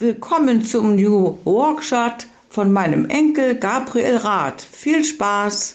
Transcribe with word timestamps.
Willkommen 0.00 0.64
zum 0.64 0.94
New 0.94 1.38
Workshop 1.44 2.18
von 2.50 2.72
meinem 2.72 3.06
Enkel 3.06 3.56
Gabriel 3.56 4.18
Rath. 4.18 4.62
Viel 4.62 5.04
Spaß! 5.04 5.74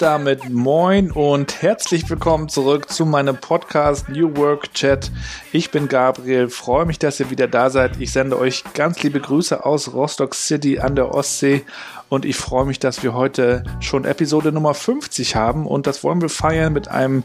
Damit 0.00 0.48
moin 0.48 1.10
und 1.10 1.60
herzlich 1.60 2.08
willkommen 2.08 2.48
zurück 2.48 2.90
zu 2.90 3.04
meinem 3.04 3.36
Podcast 3.36 4.08
New 4.08 4.34
Work 4.34 4.72
Chat. 4.72 5.10
Ich 5.52 5.70
bin 5.70 5.88
Gabriel, 5.88 6.48
freue 6.48 6.86
mich, 6.86 6.98
dass 6.98 7.20
ihr 7.20 7.28
wieder 7.28 7.46
da 7.46 7.68
seid. 7.68 8.00
Ich 8.00 8.10
sende 8.10 8.38
euch 8.38 8.64
ganz 8.72 9.02
liebe 9.02 9.20
Grüße 9.20 9.62
aus 9.62 9.92
Rostock 9.92 10.34
City 10.34 10.78
an 10.78 10.96
der 10.96 11.14
Ostsee 11.14 11.66
und 12.08 12.24
ich 12.24 12.36
freue 12.36 12.64
mich, 12.64 12.78
dass 12.78 13.02
wir 13.02 13.12
heute 13.12 13.62
schon 13.80 14.06
Episode 14.06 14.52
Nummer 14.52 14.72
50 14.72 15.36
haben 15.36 15.66
und 15.66 15.86
das 15.86 16.02
wollen 16.02 16.22
wir 16.22 16.30
feiern 16.30 16.72
mit 16.72 16.88
einem 16.88 17.22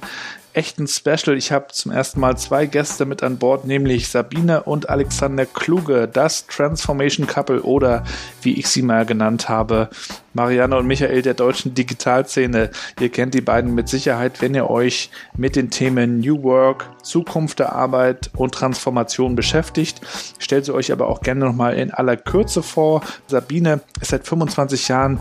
echten 0.56 0.88
Special. 0.88 1.38
Ich 1.38 1.52
habe 1.52 1.68
zum 1.72 1.92
ersten 1.92 2.20
Mal 2.20 2.38
zwei 2.38 2.66
Gäste 2.66 3.06
mit 3.06 3.24
an 3.24 3.38
Bord, 3.38 3.66
nämlich 3.66 4.08
Sabine 4.08 4.64
und 4.64 4.90
Alexander 4.90 5.46
Kluge, 5.46 6.08
das 6.08 6.48
Transformation 6.48 7.28
Couple 7.28 7.62
oder 7.62 8.04
wie 8.42 8.54
ich 8.54 8.68
sie 8.68 8.82
mal 8.82 9.06
genannt 9.06 9.50
habe, 9.50 9.90
Marianne 10.34 10.78
und 10.78 10.88
Michael 10.88 11.22
der 11.22 11.34
deutschen 11.34 11.74
Digitalszene. 11.74 12.72
Ihr 13.00 13.10
kennt 13.10 13.34
die 13.34 13.42
beiden 13.42 13.74
mit 13.74 13.90
Sicherheit, 13.90 14.42
wenn 14.42 14.56
ihr 14.56 14.70
euch 14.70 15.10
mit 15.38 15.56
den 15.56 15.70
Themen 15.70 16.20
New 16.20 16.44
Work, 16.44 16.90
Zukunft 17.04 17.60
der 17.60 17.74
Arbeit 17.74 18.32
und 18.36 18.54
Transformation 18.54 19.36
beschäftigt. 19.36 20.02
Stellt 20.40 20.66
sie 20.66 20.74
euch 20.74 20.92
aber 20.92 21.08
auch 21.08 21.22
gerne 21.22 21.46
nochmal 21.46 21.76
in 21.76 21.92
aller 21.92 22.18
Kürze 22.18 22.64
vor. 22.64 23.02
Sabine 23.28 23.82
ist 24.02 24.12
seit 24.12 24.28
25 24.28 24.88
Jahren 24.88 25.20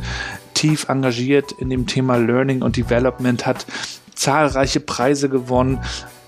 tief 0.54 0.88
engagiert 0.88 1.52
in 1.52 1.70
dem 1.70 1.86
Thema 1.86 2.16
Learning 2.16 2.62
und 2.62 2.76
Development, 2.76 3.44
hat 3.44 3.66
zahlreiche 4.14 4.80
Preise 4.80 5.28
gewonnen. 5.28 5.80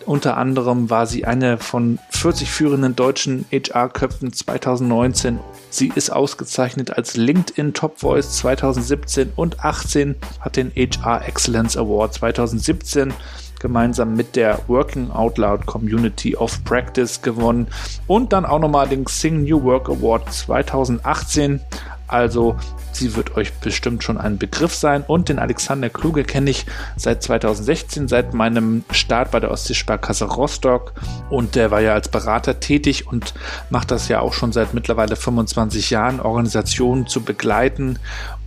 Unter 0.04 0.36
anderem 0.36 0.88
war 0.88 1.06
sie 1.06 1.24
eine 1.24 1.58
von 1.58 1.98
40 2.10 2.48
führenden 2.50 2.94
deutschen 2.94 3.44
HR-Köpfen 3.50 4.32
2019. 4.32 5.40
Sie 5.68 5.90
ist 5.92 6.10
ausgezeichnet 6.10 6.96
als 6.96 7.16
LinkedIn 7.16 7.74
Top 7.74 7.98
Voice 7.98 8.36
2017 8.36 9.32
und 9.34 9.64
18, 9.64 10.14
hat 10.40 10.56
den 10.56 10.70
HR 10.76 11.26
Excellence 11.26 11.76
Award 11.76 12.14
2017 12.14 13.12
gemeinsam 13.58 14.14
mit 14.14 14.36
der 14.36 14.60
Working 14.68 15.10
Out 15.10 15.38
Loud 15.38 15.66
Community 15.66 16.36
of 16.36 16.62
Practice 16.62 17.20
gewonnen 17.22 17.66
und 18.06 18.32
dann 18.32 18.44
auch 18.46 18.60
nochmal 18.60 18.88
den 18.88 19.06
Sing 19.06 19.42
New 19.42 19.62
Work 19.64 19.88
Award 19.88 20.32
2018. 20.32 21.60
Also 22.06 22.56
Sie 22.96 23.14
wird 23.14 23.36
euch 23.36 23.52
bestimmt 23.54 24.02
schon 24.02 24.18
ein 24.18 24.38
Begriff 24.38 24.74
sein. 24.74 25.04
Und 25.06 25.28
den 25.28 25.38
Alexander 25.38 25.90
Kluge 25.90 26.24
kenne 26.24 26.50
ich 26.50 26.66
seit 26.96 27.22
2016, 27.22 28.08
seit 28.08 28.32
meinem 28.32 28.84
Start 28.90 29.30
bei 29.30 29.40
der 29.40 29.50
Ostseesparkasse 29.50 30.24
Rostock. 30.24 30.94
Und 31.28 31.54
der 31.54 31.70
war 31.70 31.80
ja 31.80 31.92
als 31.92 32.08
Berater 32.08 32.58
tätig 32.58 33.06
und 33.06 33.34
macht 33.70 33.90
das 33.90 34.08
ja 34.08 34.20
auch 34.20 34.32
schon 34.32 34.52
seit 34.52 34.72
mittlerweile 34.72 35.16
25 35.16 35.90
Jahren, 35.90 36.20
Organisationen 36.20 37.06
zu 37.06 37.22
begleiten 37.22 37.98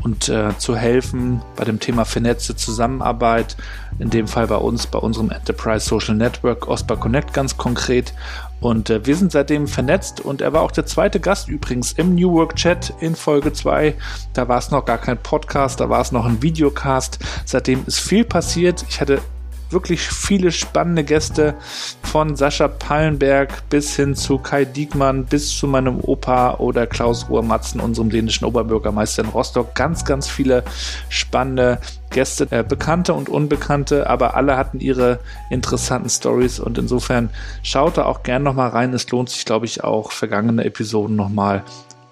und 0.01 0.29
äh, 0.29 0.57
zu 0.57 0.75
helfen 0.75 1.41
bei 1.55 1.65
dem 1.65 1.79
Thema 1.79 2.05
vernetzte 2.05 2.55
Zusammenarbeit. 2.55 3.55
In 3.99 4.09
dem 4.09 4.27
Fall 4.27 4.47
bei 4.47 4.55
uns, 4.55 4.87
bei 4.87 4.99
unserem 4.99 5.29
Enterprise 5.29 5.85
Social 5.85 6.15
Network 6.15 6.67
OSPA 6.67 6.95
Connect 6.95 7.33
ganz 7.33 7.57
konkret. 7.57 8.13
Und 8.59 8.89
äh, 8.89 9.05
wir 9.05 9.15
sind 9.15 9.31
seitdem 9.31 9.67
vernetzt 9.67 10.21
und 10.21 10.41
er 10.41 10.53
war 10.53 10.61
auch 10.61 10.71
der 10.71 10.85
zweite 10.85 11.19
Gast 11.19 11.47
übrigens 11.47 11.93
im 11.93 12.15
New 12.15 12.33
Work 12.33 12.55
Chat 12.55 12.93
in 12.99 13.15
Folge 13.15 13.53
2. 13.53 13.95
Da 14.33 14.47
war 14.47 14.57
es 14.57 14.71
noch 14.71 14.85
gar 14.85 14.97
kein 14.97 15.17
Podcast, 15.17 15.79
da 15.79 15.89
war 15.89 16.01
es 16.01 16.11
noch 16.11 16.25
ein 16.25 16.41
Videocast. 16.41 17.19
Seitdem 17.45 17.83
ist 17.85 17.99
viel 17.99 18.25
passiert. 18.25 18.85
Ich 18.89 18.99
hatte 19.01 19.21
wirklich 19.69 20.01
viele 20.01 20.51
spannende 20.51 21.03
Gäste 21.03 21.55
von 22.03 22.35
Sascha 22.35 22.67
Pallenberg 22.67 23.69
bis 23.69 23.95
hin 23.95 24.15
zu 24.15 24.37
Kai 24.37 24.65
Diekmann 24.65 25.25
bis 25.25 25.57
zu 25.57 25.67
meinem 25.67 25.99
Opa 25.99 26.55
oder 26.55 26.87
Klaus 26.87 27.29
Ruhr-Matzen, 27.29 27.79
unserem 27.79 28.09
dänischen 28.09 28.45
Oberbürgermeister 28.45 29.23
in 29.23 29.29
Rostock. 29.29 29.75
Ganz, 29.75 30.05
ganz 30.05 30.27
viele 30.27 30.63
spannende 31.09 31.79
Gäste, 32.09 32.47
äh, 32.49 32.63
bekannte 32.63 33.13
und 33.13 33.29
unbekannte, 33.29 34.09
aber 34.09 34.35
alle 34.35 34.57
hatten 34.57 34.79
ihre 34.79 35.19
interessanten 35.49 36.09
Stories 36.09 36.59
und 36.59 36.77
insofern 36.77 37.29
schaut 37.61 37.97
da 37.97 38.05
auch 38.05 38.23
gern 38.23 38.43
nochmal 38.43 38.69
rein. 38.69 38.93
Es 38.93 39.09
lohnt 39.11 39.29
sich, 39.29 39.45
glaube 39.45 39.65
ich, 39.65 39.83
auch 39.83 40.11
vergangene 40.11 40.65
Episoden 40.65 41.15
nochmal 41.15 41.63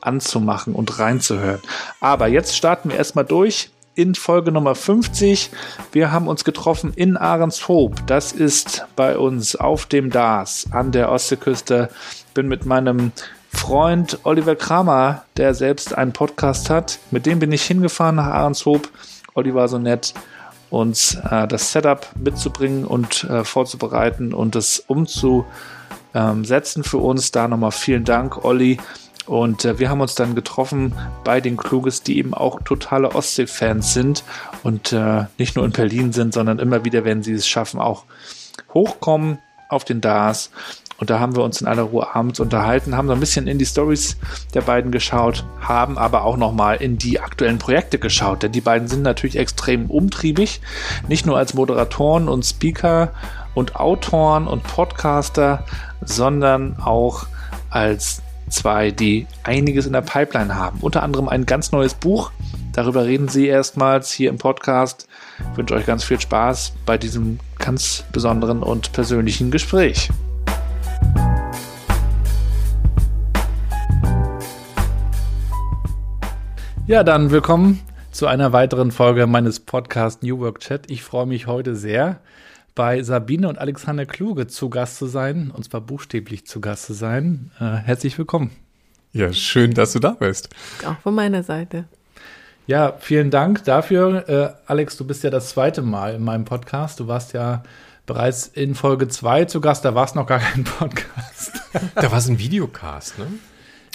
anzumachen 0.02 0.74
und 0.74 1.00
reinzuhören. 1.00 1.62
Aber 2.00 2.28
jetzt 2.28 2.56
starten 2.56 2.90
wir 2.90 2.98
erstmal 2.98 3.26
durch 3.26 3.72
in 3.98 4.14
Folge 4.14 4.52
Nummer 4.52 4.76
50. 4.76 5.50
Wir 5.92 6.12
haben 6.12 6.28
uns 6.28 6.44
getroffen 6.44 6.94
in 6.96 7.18
Ahrenshoop. 7.18 8.06
Das 8.06 8.32
ist 8.32 8.86
bei 8.96 9.18
uns 9.18 9.56
auf 9.56 9.88
dem 9.88 10.12
Dars 10.12 10.68
an 10.72 10.92
der 10.92 11.12
Ostseeküste. 11.12 11.90
Bin 12.36 12.48
mit 12.48 12.66
meinem 12.66 13.12
Freund 13.52 14.20
Oliver 14.24 14.56
Kramer, 14.56 15.24
der 15.36 15.56
selbst 15.56 15.98
einen 15.98 16.14
Podcast 16.14 16.70
hat. 16.70 17.00
Mit 17.10 17.26
dem 17.26 17.40
bin 17.40 17.52
ich 17.52 17.64
hingefahren 17.64 18.18
nach 18.18 18.28
Ahrenshoop. 18.28 18.88
Oliver 19.34 19.62
war 19.62 19.68
so 19.68 19.80
nett, 19.80 20.14
uns 20.70 21.16
äh, 21.16 21.48
das 21.48 21.72
Setup 21.72 22.08
mitzubringen 22.16 22.86
und 22.86 23.24
äh, 23.24 23.44
vorzubereiten 23.44 24.32
und 24.32 24.56
es 24.56 24.80
umzusetzen 24.80 25.46
für 26.84 27.00
uns. 27.00 27.32
Da 27.32 27.48
nochmal 27.48 27.72
vielen 27.72 28.04
Dank, 28.04 28.46
Olli. 28.46 28.78
Und 29.28 29.66
äh, 29.66 29.78
wir 29.78 29.90
haben 29.90 30.02
uns 30.02 30.16
dann 30.16 30.36
getroffen 30.36 30.94
bei 31.24 31.42
den 31.42 31.58
Kluges, 31.58 32.02
die 32.02 32.18
eben 32.18 32.34
auch 32.34 32.62
totale 32.64 33.14
Ostsee-Fans 33.14 33.94
sind 33.94 34.24
und 34.64 34.94
äh, 34.94 35.26
nicht 35.38 35.56
nur 35.56 35.66
in 35.66 35.72
Berlin 35.72 36.14
sind, 36.14 36.34
sondern 36.34 36.60
immer 36.60 36.86
wieder, 36.86 37.04
wenn 37.04 37.24
sie 37.24 37.34
es 37.34 37.48
schaffen, 37.48 37.80
auch 37.80 38.06
hochkommen 38.74 39.40
auf 39.70 39.84
den 39.84 40.02
DAS. 40.02 40.50
Und 40.98 41.12
da 41.12 41.20
haben 41.20 41.36
wir 41.36 41.44
uns 41.44 41.62
in 41.62 41.68
aller 41.68 41.84
Ruhe 41.84 42.16
abends 42.16 42.40
unterhalten, 42.40 42.96
haben 42.96 43.08
so 43.08 43.14
ein 43.14 43.20
bisschen 43.20 43.48
in 43.48 43.60
die 43.60 43.66
Stories 43.66 44.18
der 44.56 44.62
beiden 44.62 44.92
geschaut, 44.92 45.46
haben 45.60 45.98
aber 45.98 46.24
auch 46.24 46.38
nochmal 46.38 46.78
in 46.78 46.98
die 46.98 47.20
aktuellen 47.20 47.60
Projekte 47.60 48.00
geschaut, 48.00 48.42
denn 48.42 48.52
die 48.52 48.62
beiden 48.62 48.88
sind 48.88 49.04
natürlich 49.04 49.38
extrem 49.38 49.92
umtriebig, 49.92 50.60
nicht 51.08 51.26
nur 51.26 51.38
als 51.38 51.54
Moderatoren 51.54 52.28
und 52.28 52.46
Speaker 52.46 53.12
und 53.54 53.76
Autoren 53.76 54.48
und 54.48 54.64
Podcaster, 54.64 55.66
sondern 56.02 56.78
auch 56.80 57.28
als 57.70 58.24
zwei, 58.50 58.92
die 58.92 59.28
einiges 59.44 59.86
in 59.86 59.94
der 59.94 60.02
Pipeline 60.02 60.56
haben. 60.56 60.80
Unter 60.82 61.04
anderem 61.04 61.28
ein 61.30 61.46
ganz 61.46 61.72
neues 61.72 61.94
Buch. 61.94 62.32
Darüber 62.74 63.06
reden 63.06 63.28
sie 63.28 63.48
erstmals 63.48 64.12
hier 64.12 64.30
im 64.30 64.38
Podcast. 64.38 65.08
Ich 65.52 65.58
wünsche 65.58 65.74
euch 65.74 65.86
ganz 65.86 66.04
viel 66.04 66.20
Spaß 66.20 66.74
bei 66.86 66.98
diesem 66.98 67.40
ganz 67.58 68.04
besonderen 68.12 68.64
und 68.64 68.92
persönlichen 68.94 69.52
Gespräch. 69.52 70.10
Ja, 76.86 77.04
dann 77.04 77.32
willkommen 77.32 77.82
zu 78.12 78.28
einer 78.28 78.54
weiteren 78.54 78.92
Folge 78.92 79.28
meines 79.28 79.60
Podcasts 79.60 80.24
New 80.24 80.40
Work 80.40 80.60
Chat. 80.60 80.90
Ich 80.90 81.04
freue 81.04 81.26
mich 81.26 81.46
heute 81.46 81.76
sehr, 81.76 82.22
bei 82.78 83.02
Sabine 83.02 83.50
und 83.50 83.58
Alexander 83.58 84.06
Kluge 84.06 84.46
zu 84.46 84.70
Gast 84.70 84.98
zu 84.98 85.08
sein, 85.08 85.50
und 85.50 85.64
zwar 85.64 85.82
buchstäblich 85.82 86.46
zu 86.46 86.62
Gast 86.62 86.86
zu 86.86 86.94
sein. 86.94 87.50
Äh, 87.60 87.78
herzlich 87.78 88.16
willkommen. 88.20 88.52
Ja, 89.14 89.34
schön, 89.34 89.74
dass 89.74 89.94
du 89.94 90.00
da 90.00 90.12
bist. 90.12 90.50
Auch 90.86 91.00
von 91.00 91.16
meiner 91.16 91.42
Seite. 91.42 91.86
Ja, 92.68 92.96
vielen 93.00 93.32
Dank 93.32 93.64
dafür. 93.64 94.30
Äh, 94.30 94.70
Alex, 94.70 94.96
du 94.96 95.08
bist 95.08 95.24
ja 95.24 95.32
das 95.32 95.50
zweite 95.50 95.82
Mal 95.82 96.14
in 96.14 96.24
meinem 96.24 96.46
Podcast. 96.46 97.00
Du 97.00 97.08
warst 97.08 97.34
ja 97.34 97.64
bereits 98.06 98.46
in 98.46 98.76
Folge 98.76 99.08
2 99.08 99.46
zu 99.46 99.60
Gast, 99.60 99.84
da 99.84 99.96
war 99.96 100.06
es 100.06 100.14
noch 100.14 100.28
gar 100.28 100.40
kein 100.40 100.64
Podcast. 100.64 101.54
da 101.96 102.12
war 102.12 102.20
es 102.20 102.30
ein 102.30 102.38
Videocast, 102.38 103.18
ne? 103.18 103.26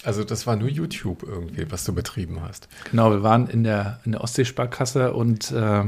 Also 0.03 0.25
das 0.25 0.49
war 0.49 0.57
nur 0.57 0.69
YouTube 0.69 1.23
irgendwie, 1.23 1.71
was 1.71 1.85
du 1.85 1.95
betrieben 1.95 2.41
hast. 2.43 2.67
Genau, 2.91 3.13
wir 3.13 3.23
waren 3.23 3.47
in 3.47 3.63
der, 3.63 4.01
in 4.05 4.11
der 4.11 4.23
Ostseesparkasse 4.23 5.13
und 5.13 5.53
äh, 5.53 5.85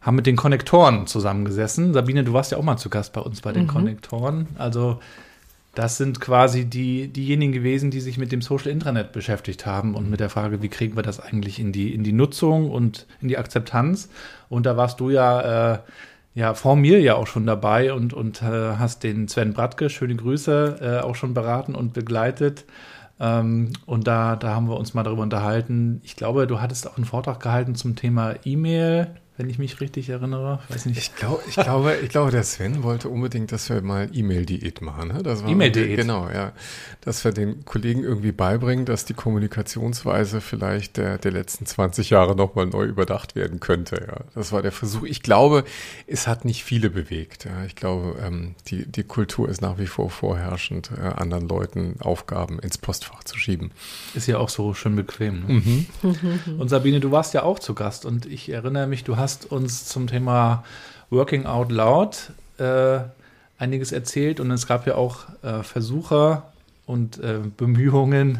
haben 0.00 0.16
mit 0.16 0.26
den 0.26 0.36
Konnektoren 0.36 1.06
zusammengesessen. 1.06 1.92
Sabine, 1.92 2.24
du 2.24 2.32
warst 2.32 2.52
ja 2.52 2.58
auch 2.58 2.62
mal 2.62 2.76
zu 2.76 2.90
Gast 2.90 3.12
bei 3.12 3.20
uns 3.20 3.40
bei 3.40 3.52
den 3.52 3.64
mhm. 3.64 3.68
Konnektoren. 3.68 4.46
Also 4.58 5.00
das 5.74 5.96
sind 5.96 6.20
quasi 6.20 6.64
die, 6.64 7.06
diejenigen 7.06 7.52
gewesen, 7.52 7.92
die 7.92 8.00
sich 8.00 8.18
mit 8.18 8.32
dem 8.32 8.42
Social 8.42 8.72
Intranet 8.72 9.12
beschäftigt 9.12 9.64
haben 9.64 9.94
und 9.94 10.10
mit 10.10 10.18
der 10.18 10.28
Frage, 10.28 10.60
wie 10.60 10.68
kriegen 10.68 10.96
wir 10.96 11.04
das 11.04 11.20
eigentlich 11.20 11.60
in 11.60 11.70
die, 11.70 11.94
in 11.94 12.02
die 12.02 12.12
Nutzung 12.12 12.70
und 12.70 13.06
in 13.20 13.28
die 13.28 13.38
Akzeptanz. 13.38 14.08
Und 14.48 14.66
da 14.66 14.76
warst 14.76 14.98
du 14.98 15.10
ja, 15.10 15.74
äh, 15.74 15.78
ja 16.34 16.54
vor 16.54 16.74
mir 16.74 17.00
ja 17.00 17.14
auch 17.14 17.28
schon 17.28 17.46
dabei 17.46 17.92
und, 17.92 18.12
und 18.12 18.42
äh, 18.42 18.76
hast 18.76 19.04
den 19.04 19.28
Sven 19.28 19.52
Bratke, 19.52 19.88
schöne 19.88 20.16
Grüße, 20.16 20.78
äh, 20.80 21.04
auch 21.04 21.14
schon 21.14 21.32
beraten 21.32 21.76
und 21.76 21.92
begleitet. 21.92 22.64
Ähm, 23.20 23.72
und 23.86 24.06
da, 24.08 24.34
da 24.34 24.56
haben 24.56 24.68
wir 24.68 24.78
uns 24.78 24.94
mal 24.94 25.04
darüber 25.04 25.22
unterhalten. 25.22 26.00
Ich 26.02 26.16
glaube, 26.16 26.46
du 26.48 26.60
hattest 26.60 26.88
auch 26.88 26.96
einen 26.96 27.06
Vortrag 27.06 27.40
gehalten 27.40 27.76
zum 27.76 27.94
Thema 27.94 28.34
E-Mail 28.44 29.14
wenn 29.38 29.48
ich 29.48 29.58
mich 29.58 29.80
richtig 29.80 30.08
erinnere. 30.08 30.58
Weiß 30.68 30.84
nicht. 30.86 30.98
Ich, 30.98 31.14
glaub, 31.14 31.40
ich, 31.46 31.54
glaube, 31.54 31.96
ich 32.02 32.08
glaube, 32.08 32.32
der 32.32 32.42
Sven 32.42 32.82
wollte 32.82 33.08
unbedingt, 33.08 33.52
dass 33.52 33.70
wir 33.70 33.80
mal 33.82 34.10
E-Mail-Diät 34.12 34.82
machen. 34.82 35.08
Ne? 35.08 35.22
E-Mail-Diät? 35.46 35.96
Genau, 35.96 36.28
ja. 36.28 36.52
Dass 37.02 37.24
wir 37.24 37.30
den 37.30 37.64
Kollegen 37.64 38.02
irgendwie 38.02 38.32
beibringen, 38.32 38.84
dass 38.84 39.04
die 39.04 39.14
Kommunikationsweise 39.14 40.40
vielleicht 40.40 40.96
der, 40.96 41.18
der 41.18 41.30
letzten 41.30 41.66
20 41.66 42.10
Jahre 42.10 42.34
nochmal 42.34 42.66
neu 42.66 42.84
überdacht 42.84 43.36
werden 43.36 43.60
könnte. 43.60 44.04
Ja. 44.08 44.24
Das 44.34 44.50
war 44.50 44.60
der 44.60 44.72
Versuch. 44.72 45.04
Ich 45.04 45.22
glaube, 45.22 45.62
es 46.08 46.26
hat 46.26 46.44
nicht 46.44 46.64
viele 46.64 46.90
bewegt. 46.90 47.44
Ja. 47.44 47.64
Ich 47.64 47.76
glaube, 47.76 48.16
ähm, 48.20 48.56
die, 48.66 48.86
die 48.86 49.04
Kultur 49.04 49.48
ist 49.48 49.62
nach 49.62 49.78
wie 49.78 49.86
vor 49.86 50.10
vorherrschend, 50.10 50.90
äh, 50.98 51.00
anderen 51.00 51.46
Leuten 51.46 51.94
Aufgaben 52.00 52.58
ins 52.58 52.76
Postfach 52.76 53.22
zu 53.22 53.38
schieben. 53.38 53.70
Ist 54.14 54.26
ja 54.26 54.38
auch 54.38 54.48
so 54.48 54.74
schön 54.74 54.96
bequem. 54.96 55.46
Ne? 55.46 55.62
Mhm. 56.02 56.58
und 56.58 56.68
Sabine, 56.68 56.98
du 56.98 57.12
warst 57.12 57.34
ja 57.34 57.44
auch 57.44 57.60
zu 57.60 57.74
Gast 57.74 58.04
und 58.04 58.26
ich 58.26 58.48
erinnere 58.48 58.88
mich, 58.88 59.04
du 59.04 59.16
hast 59.16 59.27
hast 59.28 59.52
uns 59.52 59.84
zum 59.84 60.06
Thema 60.06 60.64
Working 61.10 61.44
Out 61.44 61.70
Loud 61.70 62.30
äh, 62.56 63.00
einiges 63.58 63.92
erzählt 63.92 64.40
und 64.40 64.50
es 64.50 64.66
gab 64.66 64.86
ja 64.86 64.94
auch 64.94 65.26
äh, 65.42 65.62
Versuche 65.62 66.44
und 66.86 67.22
äh, 67.22 67.40
Bemühungen, 67.54 68.38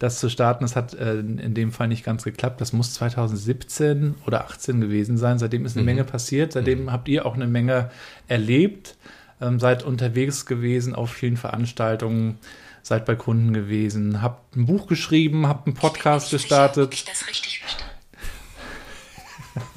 das 0.00 0.18
zu 0.18 0.28
starten. 0.28 0.64
Das 0.64 0.74
hat 0.74 0.92
äh, 0.94 1.20
in 1.20 1.54
dem 1.54 1.70
Fall 1.70 1.86
nicht 1.86 2.04
ganz 2.04 2.24
geklappt. 2.24 2.60
Das 2.60 2.72
muss 2.72 2.94
2017 2.94 4.16
oder 4.26 4.44
18 4.46 4.80
gewesen 4.80 5.18
sein. 5.18 5.38
Seitdem 5.38 5.64
ist 5.64 5.76
eine 5.76 5.82
mhm. 5.82 5.86
Menge 5.86 6.02
passiert. 6.02 6.54
Seitdem 6.54 6.86
mhm. 6.86 6.90
habt 6.92 7.06
ihr 7.06 7.26
auch 7.26 7.34
eine 7.34 7.46
Menge 7.46 7.92
erlebt. 8.26 8.96
Ähm, 9.40 9.60
seid 9.60 9.84
unterwegs 9.84 10.46
gewesen 10.46 10.96
auf 10.96 11.12
vielen 11.12 11.36
Veranstaltungen, 11.36 12.38
seid 12.82 13.04
bei 13.04 13.14
Kunden 13.14 13.52
gewesen, 13.52 14.20
habt 14.20 14.56
ein 14.56 14.66
Buch 14.66 14.88
geschrieben, 14.88 15.46
habt 15.46 15.68
einen 15.68 15.76
Podcast 15.76 16.32
gestartet. 16.32 16.74
Sicher, 16.74 16.86
ob 16.86 16.92
ich 16.92 17.04
das 17.04 17.28
richtig 17.28 17.60
verstanden. 17.60 17.94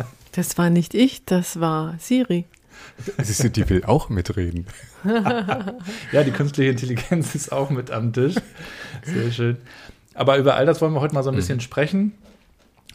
Das 0.38 0.58
war 0.60 0.70
nicht 0.70 0.94
ich, 0.94 1.26
das 1.26 1.60
war 1.60 1.96
Siri. 1.98 2.46
Siehst 3.18 3.44
du, 3.44 3.50
die 3.50 3.68
will 3.72 3.84
auch 3.86 4.10
mitreden. 4.10 4.68
ja, 6.12 6.24
die 6.24 6.30
künstliche 6.30 6.70
Intelligenz 6.70 7.34
ist 7.34 7.52
auch 7.52 7.72
mit 7.72 7.90
am 7.90 8.14
Tisch. 8.14 8.36
Sehr 9.02 9.32
schön. 9.32 9.58
Aber 10.14 10.38
über 10.38 10.54
all 10.56 10.68
das 10.68 10.80
wollen 10.80 10.94
wir 10.94 11.02
heute 11.02 11.16
mal 11.16 11.24
so 11.24 11.32
ein 11.32 11.34
mhm. 11.34 11.38
bisschen 11.38 11.58
mhm. 11.58 11.62
sprechen. 11.62 12.12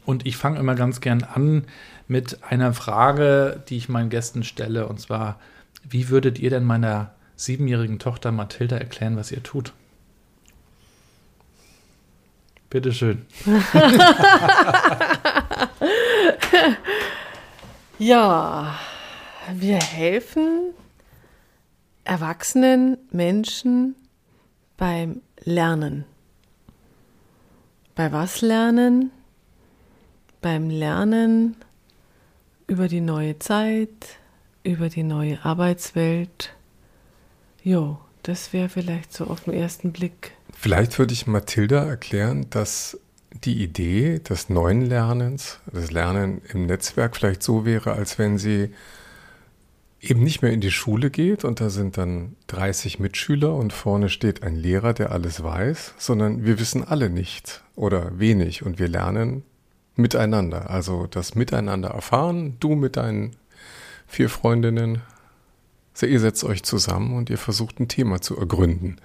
Und 0.05 0.25
ich 0.25 0.37
fange 0.37 0.61
immer 0.61 0.77
ganz 0.77 1.01
gern 1.01 1.25
an 1.25 1.65
mit 2.07 2.45
einer 2.45 2.75
Frage, 2.75 3.61
die 3.69 3.77
ich 3.77 3.89
meinen 3.89 4.09
Gästen 4.09 4.45
stelle. 4.45 4.87
Und 4.87 5.01
zwar, 5.01 5.41
wie 5.83 6.11
würdet 6.11 6.39
ihr 6.39 6.51
denn 6.51 6.63
meiner 6.63 7.13
siebenjährigen 7.35 7.99
Tochter 7.99 8.31
Mathilda 8.31 8.77
erklären, 8.77 9.17
was 9.17 9.33
ihr 9.33 9.43
tut? 9.43 9.73
Bitteschön. 12.71 13.27
Ja, 18.05 18.81
wir 19.55 19.77
helfen 19.77 20.75
erwachsenen 22.03 22.99
Menschen 23.13 23.95
beim 24.77 25.23
Lernen. 25.45 26.05
Bei 27.95 28.11
was 28.11 28.41
lernen? 28.41 29.13
Beim 30.41 30.69
Lernen 30.69 31.55
über 32.67 32.89
die 32.89 33.01
neue 33.01 33.39
Zeit, 33.39 34.19
über 34.65 34.89
die 34.89 35.05
neue 35.05 35.45
Arbeitswelt. 35.45 36.57
Jo, 37.63 38.01
das 38.25 38.53
wäre 38.53 38.69
vielleicht 38.69 39.13
so 39.13 39.29
auf 39.29 39.45
den 39.45 39.55
ersten 39.55 39.93
Blick. 39.93 40.33
Vielleicht 40.53 40.99
würde 40.99 41.13
ich 41.13 41.29
Mathilda 41.29 41.85
erklären, 41.85 42.51
dass 42.51 42.99
die 43.35 43.63
Idee 43.63 44.19
des 44.19 44.49
neuen 44.49 44.83
Lernens, 44.83 45.61
das 45.73 45.91
Lernen 45.91 46.43
im 46.53 46.67
Netzwerk 46.67 47.17
vielleicht 47.17 47.43
so 47.43 47.65
wäre, 47.65 47.93
als 47.93 48.19
wenn 48.19 48.39
sie 48.39 48.71
eben 50.01 50.23
nicht 50.23 50.43
mehr 50.43 50.53
in 50.53 50.61
die 50.61 50.73
Schule 50.73 51.11
geht 51.11 51.45
und 51.45 51.61
da 51.61 51.71
sind 51.71 51.97
dann 51.97 52.37
30 52.49 52.99
Mitschüler 52.99 53.55
und 53.55 53.73
vorne 53.73 54.09
steht 54.09 54.43
ein 54.43 54.57
Lehrer, 54.57 54.93
der 54.95 55.13
alles 55.13 55.43
weiß, 55.43 55.95
sondern 55.97 56.45
wir 56.45 56.59
wissen 56.59 56.85
alle 56.85 57.09
nicht 57.09 57.63
oder 57.77 58.19
wenig 58.19 58.65
und 58.65 58.79
wir 58.79 58.89
lernen 58.89 59.45
miteinander. 59.95 60.71
Also 60.71 61.07
das 61.07 61.35
Miteinander 61.35 61.91
erfahren, 61.91 62.57
du 62.59 62.75
mit 62.75 62.97
deinen 62.97 63.37
vier 64.07 64.29
Freundinnen, 64.29 65.03
ihr 66.01 66.21
setzt 66.21 66.43
euch 66.43 66.65
zusammen 66.65 67.17
und 67.17 67.31
ihr 67.31 67.39
versucht 67.39 67.79
ein 67.79 67.87
Thema 67.87 68.21
zu 68.21 68.37
ergründen 68.37 68.97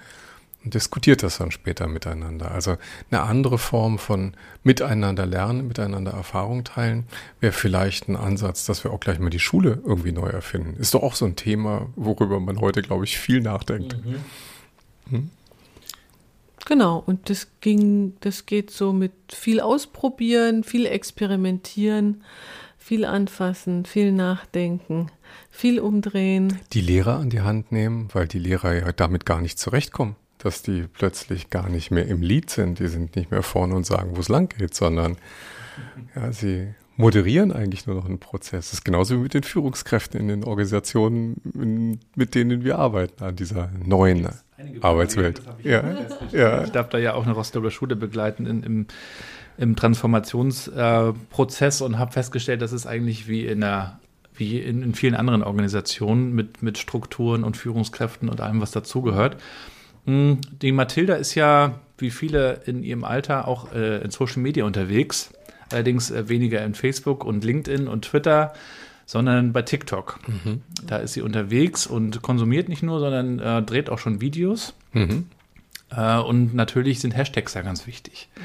und 0.64 0.74
diskutiert 0.74 1.24
das 1.24 1.38
dann 1.38 1.52
später 1.52 1.88
miteinander. 1.88 2.52
Also 2.52 2.78
eine 3.10 3.22
andere 3.22 3.58
Form 3.58 4.00
von 4.00 4.34
miteinander 4.64 5.26
lernen, 5.26 5.68
miteinander 5.68 6.12
Erfahrung 6.12 6.64
teilen, 6.64 7.06
wäre 7.40 7.54
vielleicht 7.54 8.10
ein 8.10 8.16
Ansatz, 8.16 8.66
dass 8.66 8.84
wir 8.84 8.92
auch 8.92 9.00
gleich 9.00 9.20
mal 9.20 9.30
die 9.30 9.40
Schule 9.40 9.82
irgendwie 9.86 10.12
neu 10.12 10.28
erfinden. 10.28 10.76
Ist 10.80 10.94
doch 10.94 11.04
auch 11.04 11.16
so 11.16 11.26
ein 11.26 11.36
Thema, 11.36 11.88
worüber 11.96 12.40
man 12.40 12.60
heute, 12.60 12.82
glaube 12.82 13.06
ich, 13.06 13.18
viel 13.18 13.42
nachdenkt. 13.42 13.98
Mhm. 14.06 14.16
Hm? 15.10 15.30
Genau, 16.66 17.02
und 17.06 17.30
das 17.30 17.48
ging, 17.62 18.18
das 18.20 18.46
geht 18.46 18.72
so 18.72 18.92
mit 18.92 19.14
viel 19.30 19.62
ausprobieren, 19.62 20.66
viel 20.66 20.86
experimentieren, 20.86 22.24
viel 22.78 23.06
anfassen, 23.06 23.86
viel 23.86 24.12
nachdenken, 24.12 25.10
viel 25.50 25.80
umdrehen. 25.80 26.60
Die 26.74 26.82
Lehrer 26.82 27.20
an 27.20 27.30
die 27.30 27.40
Hand 27.40 27.72
nehmen, 27.72 28.10
weil 28.12 28.28
die 28.28 28.40
Lehrer 28.40 28.74
ja 28.74 28.92
damit 28.92 29.26
gar 29.26 29.40
nicht 29.40 29.60
zurechtkommen 29.60 30.18
dass 30.38 30.62
die 30.62 30.86
plötzlich 30.92 31.50
gar 31.50 31.70
nicht 31.70 31.92
mehr 31.92 32.08
im 32.08 32.22
Lied 32.22 32.50
sind. 32.50 32.80
Die 32.80 32.88
sind 32.88 33.16
nicht 33.16 33.32
mehr 33.32 33.44
vorne 33.44 33.76
und 33.76 33.86
sagen, 33.86 34.12
wo 34.16 34.20
es 34.20 34.30
lang 34.30 34.54
geht, 34.56 34.76
sondern 34.76 35.18
ja, 36.16 36.32
sie 36.32 36.68
moderieren 36.96 37.52
eigentlich 37.52 37.86
nur 37.86 37.96
noch 37.96 38.06
einen 38.06 38.20
Prozess. 38.20 38.70
Das 38.70 38.74
ist 38.74 38.84
genauso 38.84 39.16
wie 39.16 39.20
mit 39.20 39.34
den 39.34 39.44
Führungskräften 39.44 40.20
in 40.20 40.28
den 40.28 40.44
Organisationen, 40.44 42.02
mit 42.16 42.36
denen 42.36 42.64
wir 42.64 42.80
arbeiten 42.80 43.24
an 43.24 43.36
dieser 43.36 43.70
neuen 43.86 44.28
Arbeitswelt. 44.82 45.42
Ich 45.60 45.66
ja, 45.66 45.84
ja. 46.32 46.64
Ich 46.64 46.72
darf 46.72 46.90
da 46.90 46.98
ja 46.98 47.14
auch 47.14 47.26
eine 47.26 47.34
Rostocker 47.34 47.70
Schule 47.70 47.96
begleiten 47.96 48.48
in, 48.48 48.64
im, 48.64 48.88
im 49.58 49.76
Transformationsprozess 49.76 51.82
äh, 51.82 51.84
und 51.84 52.00
habe 52.00 52.12
festgestellt, 52.12 52.64
dass 52.64 52.72
es 52.72 52.88
eigentlich 52.88 53.28
wie 53.28 53.46
in 53.46 53.64
einer 53.64 54.00
wie 54.40 54.60
in, 54.60 54.84
in 54.84 54.94
vielen 54.94 55.16
anderen 55.16 55.42
Organisationen 55.42 56.32
mit, 56.34 56.62
mit 56.62 56.78
Strukturen 56.78 57.44
und 57.44 57.58
Führungskräften 57.58 58.30
und 58.30 58.40
allem, 58.40 58.62
was 58.62 58.70
dazugehört. 58.70 59.38
Hm, 60.08 60.40
die 60.62 60.72
Mathilda 60.72 61.16
ist 61.16 61.36
ja, 61.36 61.80
wie 61.98 62.12
viele 62.12 62.62
in 62.66 62.84
ihrem 62.84 63.04
Alter, 63.04 63.48
auch 63.48 63.74
äh, 63.74 64.02
in 64.02 64.10
Social 64.10 64.42
Media 64.42 64.66
unterwegs. 64.66 65.32
Allerdings 65.72 66.10
äh, 66.10 66.30
weniger 66.30 66.64
in 66.64 66.74
Facebook 66.74 67.26
und 67.26 67.44
LinkedIn 67.44 67.88
und 67.88 68.06
Twitter, 68.06 68.54
sondern 69.06 69.52
bei 69.52 69.62
TikTok. 69.62 70.20
Mhm. 70.28 70.62
Da 70.86 70.98
ist 70.98 71.14
sie 71.14 71.22
unterwegs 71.22 71.86
und 71.86 72.22
konsumiert 72.22 72.70
nicht 72.70 72.84
nur, 72.84 73.00
sondern 73.00 73.40
äh, 73.40 73.62
dreht 73.62 73.90
auch 73.90 74.00
schon 74.00 74.22
Videos. 74.22 74.74
Mhm. 74.94 75.28
Äh, 75.92 76.18
und 76.20 76.56
natürlich 76.56 77.02
sind 77.02 77.16
Hashtags 77.16 77.54
da 77.54 77.62
ganz 77.62 77.86
wichtig. 77.86 78.30
Mhm. 78.36 78.42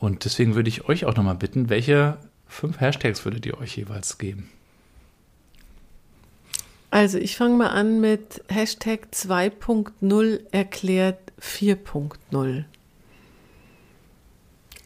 Und 0.00 0.24
deswegen 0.24 0.54
würde 0.54 0.68
ich 0.68 0.88
euch 0.88 1.06
auch 1.06 1.16
nochmal 1.16 1.34
bitten, 1.34 1.70
welche 1.70 2.18
fünf 2.46 2.80
Hashtags 2.80 3.24
würdet 3.24 3.46
ihr 3.46 3.58
euch 3.58 3.76
jeweils 3.76 4.18
geben? 4.18 4.50
Also 6.90 7.18
ich 7.18 7.36
fange 7.36 7.56
mal 7.56 7.68
an 7.68 8.00
mit 8.00 8.42
Hashtag 8.48 9.08
2.0 9.12 10.40
erklärt 10.52 11.32
4.0. 11.40 12.64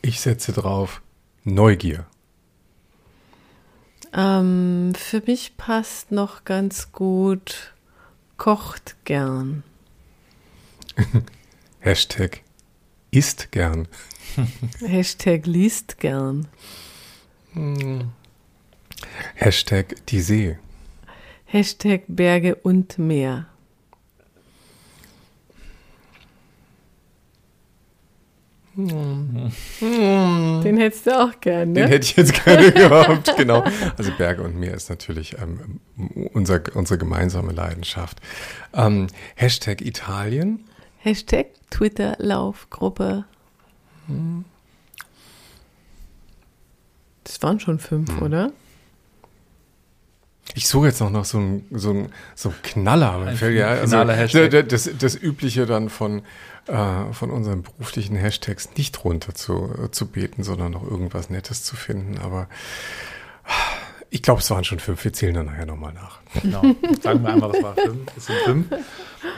Ich 0.02 0.20
setze 0.20 0.52
drauf 0.52 1.00
Neugier. 1.44 2.06
Ähm, 4.12 4.92
für 4.96 5.22
mich 5.26 5.56
passt 5.56 6.10
noch 6.12 6.44
ganz 6.44 6.92
gut 6.92 7.72
kocht 8.36 8.96
gern. 9.04 9.62
Hashtag 11.80 12.42
isst 13.12 13.52
gern. 13.52 13.86
Hashtag 14.80 15.46
liest 15.46 15.98
gern. 15.98 16.48
Hashtag 19.34 20.04
die 20.06 20.20
See. 20.20 20.58
Hashtag 21.52 22.04
Berge 22.08 22.54
und 22.54 22.98
Meer. 22.98 23.44
Den 28.74 29.52
hättest 30.78 31.06
du 31.08 31.10
auch 31.10 31.38
gerne. 31.40 31.66
Ne? 31.66 31.74
Den 31.74 31.88
hätte 31.88 32.06
ich 32.06 32.16
jetzt 32.16 32.42
gerne 32.42 32.72
gehabt, 32.72 33.36
genau. 33.36 33.62
Also 33.98 34.12
Berge 34.16 34.42
und 34.42 34.58
Meer 34.58 34.72
ist 34.72 34.88
natürlich 34.88 35.36
ähm, 35.42 35.80
unser, 36.32 36.62
unsere 36.74 36.96
gemeinsame 36.96 37.52
Leidenschaft. 37.52 38.22
Ähm, 38.72 39.08
Hashtag 39.34 39.82
Italien. 39.82 40.64
Hashtag 41.00 41.48
Twitter-Laufgruppe. 41.68 43.26
Das 47.24 47.42
waren 47.42 47.60
schon 47.60 47.78
fünf, 47.78 48.08
hm. 48.08 48.22
oder? 48.22 48.52
Ich 50.54 50.68
suche 50.68 50.86
jetzt 50.86 51.00
noch 51.00 51.10
nach 51.10 51.24
so 51.24 51.38
einem 51.38 51.64
so 51.70 51.90
ein, 51.92 52.12
so 52.34 52.50
ein 52.50 52.54
Knaller. 52.62 53.26
Ein 53.26 53.54
ja, 53.54 53.68
also 53.68 54.04
das, 54.04 54.32
das, 54.68 54.90
das, 54.98 55.14
Übliche 55.14 55.66
dann 55.66 55.88
von, 55.88 56.22
äh, 56.66 57.12
von 57.12 57.30
unseren 57.30 57.62
beruflichen 57.62 58.16
Hashtags 58.16 58.70
nicht 58.76 59.04
runter 59.04 59.34
zu, 59.34 59.88
zu 59.92 60.06
beten, 60.06 60.42
sondern 60.42 60.72
noch 60.72 60.82
irgendwas 60.82 61.30
Nettes 61.30 61.64
zu 61.64 61.76
finden. 61.76 62.18
Aber 62.18 62.48
Ich 64.14 64.22
glaube, 64.22 64.40
es 64.40 64.50
waren 64.50 64.62
schon 64.62 64.78
fünf. 64.78 65.02
Wir 65.04 65.12
zählen 65.14 65.32
dann 65.32 65.46
nachher 65.46 65.64
nochmal 65.64 65.94
nach. 65.94 66.20
Genau. 66.42 66.60
Sagen 67.00 67.22
wir 67.22 67.32
einfach, 67.32 67.54
es 67.54 67.62
war 67.62 67.74
fünf. 67.74 67.98
Es 68.14 68.26
sind 68.26 68.36
fünf. 68.44 68.66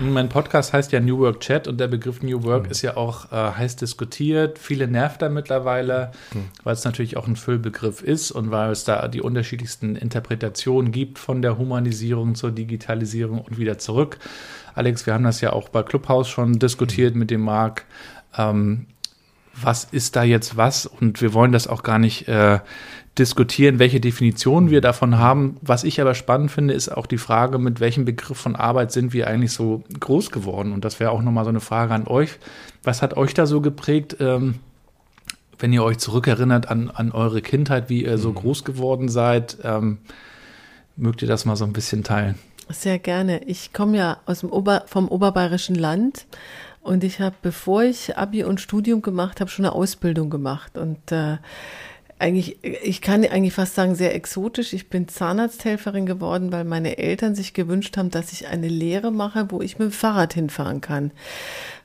Mein 0.00 0.28
Podcast 0.28 0.72
heißt 0.72 0.90
ja 0.90 0.98
New 0.98 1.20
Work 1.20 1.38
Chat 1.38 1.68
und 1.68 1.78
der 1.78 1.86
Begriff 1.86 2.24
New 2.24 2.42
Work 2.42 2.64
mhm. 2.64 2.70
ist 2.72 2.82
ja 2.82 2.96
auch 2.96 3.30
äh, 3.30 3.36
heiß 3.36 3.76
diskutiert. 3.76 4.58
Viele 4.58 4.88
nervt 4.88 5.22
da 5.22 5.28
mittlerweile, 5.28 6.10
mhm. 6.32 6.46
weil 6.64 6.74
es 6.74 6.84
natürlich 6.84 7.16
auch 7.16 7.28
ein 7.28 7.36
Füllbegriff 7.36 8.02
ist 8.02 8.32
und 8.32 8.50
weil 8.50 8.72
es 8.72 8.82
da 8.82 9.06
die 9.06 9.20
unterschiedlichsten 9.20 9.94
Interpretationen 9.94 10.90
gibt 10.90 11.20
von 11.20 11.40
der 11.40 11.56
Humanisierung 11.56 12.34
zur 12.34 12.50
Digitalisierung 12.50 13.42
und 13.42 13.58
wieder 13.58 13.78
zurück. 13.78 14.18
Alex, 14.74 15.06
wir 15.06 15.14
haben 15.14 15.22
das 15.22 15.40
ja 15.40 15.52
auch 15.52 15.68
bei 15.68 15.84
Clubhouse 15.84 16.28
schon 16.28 16.58
diskutiert 16.58 17.14
mhm. 17.14 17.20
mit 17.20 17.30
dem 17.30 17.42
Marc. 17.42 17.84
Ähm, 18.36 18.86
was 19.60 19.84
ist 19.84 20.16
da 20.16 20.22
jetzt 20.22 20.56
was? 20.56 20.86
Und 20.86 21.20
wir 21.20 21.34
wollen 21.34 21.52
das 21.52 21.66
auch 21.66 21.82
gar 21.82 21.98
nicht 21.98 22.28
äh, 22.28 22.60
diskutieren, 23.18 23.78
welche 23.78 24.00
Definitionen 24.00 24.70
wir 24.70 24.80
davon 24.80 25.18
haben. 25.18 25.56
Was 25.62 25.84
ich 25.84 26.00
aber 26.00 26.14
spannend 26.14 26.50
finde, 26.50 26.74
ist 26.74 26.88
auch 26.88 27.06
die 27.06 27.18
Frage, 27.18 27.58
mit 27.58 27.80
welchem 27.80 28.04
Begriff 28.04 28.38
von 28.38 28.56
Arbeit 28.56 28.92
sind 28.92 29.12
wir 29.12 29.28
eigentlich 29.28 29.52
so 29.52 29.84
groß 30.00 30.30
geworden? 30.30 30.72
Und 30.72 30.84
das 30.84 30.98
wäre 30.98 31.10
auch 31.10 31.22
nochmal 31.22 31.44
so 31.44 31.50
eine 31.50 31.60
Frage 31.60 31.94
an 31.94 32.08
euch. 32.08 32.38
Was 32.82 33.02
hat 33.02 33.16
euch 33.16 33.34
da 33.34 33.46
so 33.46 33.60
geprägt, 33.60 34.16
ähm, 34.18 34.56
wenn 35.58 35.72
ihr 35.72 35.84
euch 35.84 35.98
zurückerinnert 35.98 36.68
an, 36.68 36.90
an 36.90 37.12
eure 37.12 37.40
Kindheit, 37.40 37.88
wie 37.88 38.04
ihr 38.04 38.18
so 38.18 38.30
mhm. 38.30 38.36
groß 38.36 38.64
geworden 38.64 39.08
seid? 39.08 39.58
Ähm, 39.62 39.98
mögt 40.96 41.22
ihr 41.22 41.28
das 41.28 41.44
mal 41.44 41.56
so 41.56 41.64
ein 41.64 41.72
bisschen 41.72 42.02
teilen? 42.02 42.34
Sehr 42.68 42.98
gerne. 42.98 43.44
Ich 43.44 43.72
komme 43.72 43.96
ja 43.96 44.16
aus 44.26 44.40
dem 44.40 44.50
Ober, 44.50 44.84
vom 44.86 45.08
oberbayerischen 45.08 45.74
Land 45.76 46.26
und 46.84 47.02
ich 47.02 47.18
habe, 47.18 47.34
bevor 47.40 47.82
ich 47.82 48.16
Abi 48.16 48.44
und 48.44 48.60
Studium 48.60 49.00
gemacht 49.00 49.40
habe, 49.40 49.50
schon 49.50 49.64
eine 49.64 49.74
Ausbildung 49.74 50.28
gemacht. 50.28 50.76
Und 50.76 51.10
äh, 51.10 51.38
eigentlich, 52.18 52.62
ich 52.62 53.00
kann 53.00 53.24
eigentlich 53.24 53.54
fast 53.54 53.74
sagen, 53.74 53.94
sehr 53.94 54.14
exotisch. 54.14 54.74
Ich 54.74 54.90
bin 54.90 55.08
Zahnarzthelferin 55.08 56.04
geworden, 56.04 56.52
weil 56.52 56.64
meine 56.64 56.98
Eltern 56.98 57.34
sich 57.34 57.54
gewünscht 57.54 57.96
haben, 57.96 58.10
dass 58.10 58.32
ich 58.32 58.48
eine 58.48 58.68
Lehre 58.68 59.10
mache, 59.10 59.50
wo 59.50 59.62
ich 59.62 59.78
mit 59.78 59.88
dem 59.88 59.92
Fahrrad 59.92 60.34
hinfahren 60.34 60.82
kann. 60.82 61.10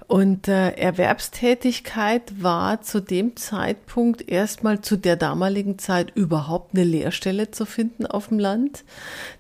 Und 0.10 0.48
äh, 0.48 0.72
Erwerbstätigkeit 0.72 2.42
war 2.42 2.82
zu 2.82 3.00
dem 3.00 3.36
Zeitpunkt 3.36 4.28
erstmal 4.28 4.82
zu 4.82 4.98
der 4.98 5.16
damaligen 5.16 5.78
Zeit 5.78 6.12
überhaupt 6.16 6.74
eine 6.74 6.84
Lehrstelle 6.84 7.52
zu 7.52 7.68
finden 7.68 8.08
auf 8.08 8.30
dem 8.30 8.40
Land. 8.40 8.86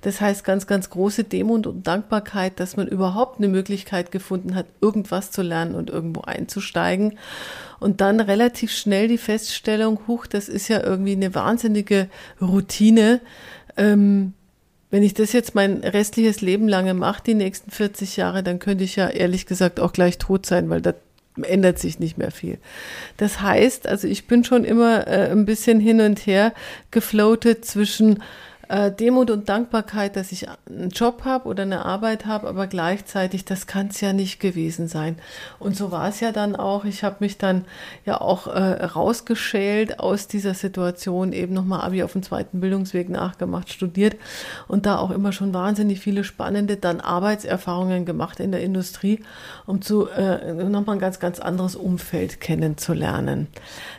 Das 0.02 0.22
heißt 0.22 0.44
ganz, 0.44 0.68
ganz 0.68 0.92
große 0.92 1.24
Demut 1.24 1.66
und 1.66 1.88
Dankbarkeit, 1.88 2.60
dass 2.60 2.78
man 2.78 2.88
überhaupt 2.88 3.40
eine 3.40 3.48
Möglichkeit 3.48 4.12
gefunden 4.12 4.54
hat, 4.54 4.68
irgendwas 4.80 5.32
zu 5.32 5.42
lernen 5.42 5.74
und 5.74 5.90
irgendwo 5.90 6.22
einzusteigen. 6.22 7.18
Und 7.80 8.00
dann 8.00 8.20
relativ 8.20 8.72
schnell 8.72 9.08
die 9.08 9.18
Feststellung, 9.18 10.02
huch, 10.06 10.28
das 10.28 10.48
ist 10.50 10.68
ja 10.68 10.84
irgendwie 10.84 11.14
eine 11.14 11.34
wahnsinnige 11.34 12.10
Routine. 12.40 13.22
Ähm, 13.76 14.34
wenn 14.92 15.04
ich 15.04 15.14
das 15.14 15.34
jetzt 15.34 15.56
mein 15.56 15.78
restliches 15.84 16.42
Leben 16.42 16.68
lange 16.68 16.94
mache, 16.94 17.24
die 17.24 17.36
nächsten 17.36 17.72
40 17.72 18.18
Jahre, 18.18 18.44
dann 18.44 18.60
könnte 18.60 18.84
ich 18.84 18.96
ja 18.96 19.08
ehrlich 19.08 19.46
gesagt 19.46 19.80
auch 19.80 19.94
gleich 19.94 20.18
tot 20.18 20.46
sein, 20.46 20.70
weil 20.70 20.82
da 20.82 20.94
ändert 21.44 21.80
sich 21.80 22.00
nicht 22.00 22.18
mehr 22.18 22.32
viel. 22.32 22.58
Das 23.18 23.42
heißt, 23.42 23.88
also 23.88 24.08
ich 24.08 24.28
bin 24.28 24.44
schon 24.44 24.64
immer 24.64 25.08
äh, 25.08 25.32
ein 25.32 25.46
bisschen 25.46 25.80
hin 25.80 26.02
und 26.02 26.26
her 26.26 26.54
gefloatet 26.92 27.66
zwischen 27.66 28.22
äh, 28.70 28.92
Demut 28.92 29.32
und 29.32 29.50
Dankbarkeit, 29.50 30.16
dass 30.16 30.32
ich 30.32 30.48
einen 30.48 30.92
Job 30.92 31.26
habe 31.26 31.50
oder 31.50 31.64
eine 31.64 31.86
Arbeit 31.86 32.28
habe, 32.28 32.48
aber 32.48 32.68
gleichzeitig, 32.68 33.44
das 33.44 33.66
kann 33.68 33.88
es 33.88 34.00
ja 34.00 34.14
nicht 34.14 34.40
gewesen 34.40 34.88
sein. 34.88 35.18
Und 35.58 35.76
so 35.76 35.92
war 35.92 36.08
es 36.08 36.20
ja 36.20 36.32
dann 36.32 36.56
auch. 36.56 36.86
Ich 36.86 37.04
habe 37.04 37.18
mich 37.20 37.40
dann 37.40 37.66
ja 38.06 38.22
auch 38.22 38.48
äh, 38.48 38.86
rausgeschält 38.86 40.00
aus 40.00 40.28
dieser 40.28 40.54
Situation, 40.54 41.34
eben 41.34 41.54
nochmal 41.54 41.82
Abi 41.82 42.04
auf 42.04 42.14
dem 42.14 42.22
zweiten 42.22 42.62
Bildungsweg 42.62 43.10
nachgemacht, 43.10 43.74
studiert 43.74 44.16
und 44.68 44.86
da 44.86 45.00
auch 45.00 45.10
immer 45.10 45.32
schon 45.32 45.54
wahnsinnig 45.54 46.00
viele 46.00 46.24
spannende 46.24 46.78
dann 46.78 47.02
Arbeitserfahrungen 47.02 48.06
gemacht 48.06 48.40
in 48.40 48.52
der 48.52 48.62
Industrie, 48.62 49.24
um 49.66 49.82
zu 49.82 50.08
äh, 50.10 50.54
nochmal 50.54 50.98
ein 50.98 51.00
ganz, 51.00 51.20
ganz 51.20 51.40
anderes 51.40 51.76
Umfeld 51.76 52.40
kennenzulernen. 52.40 53.48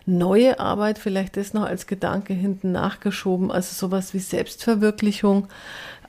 Neue 0.07 0.61
Arbeit, 0.61 0.99
vielleicht 0.99 1.37
das 1.37 1.55
noch 1.55 1.65
als 1.65 1.89
Gedanke 1.89 2.35
hinten 2.35 2.71
nachgeschoben, 2.71 3.50
also 3.50 3.75
sowas 3.75 4.15
wie 4.15 4.21
Selbst 4.21 4.60
Selbstverwirklichung, 4.61 5.49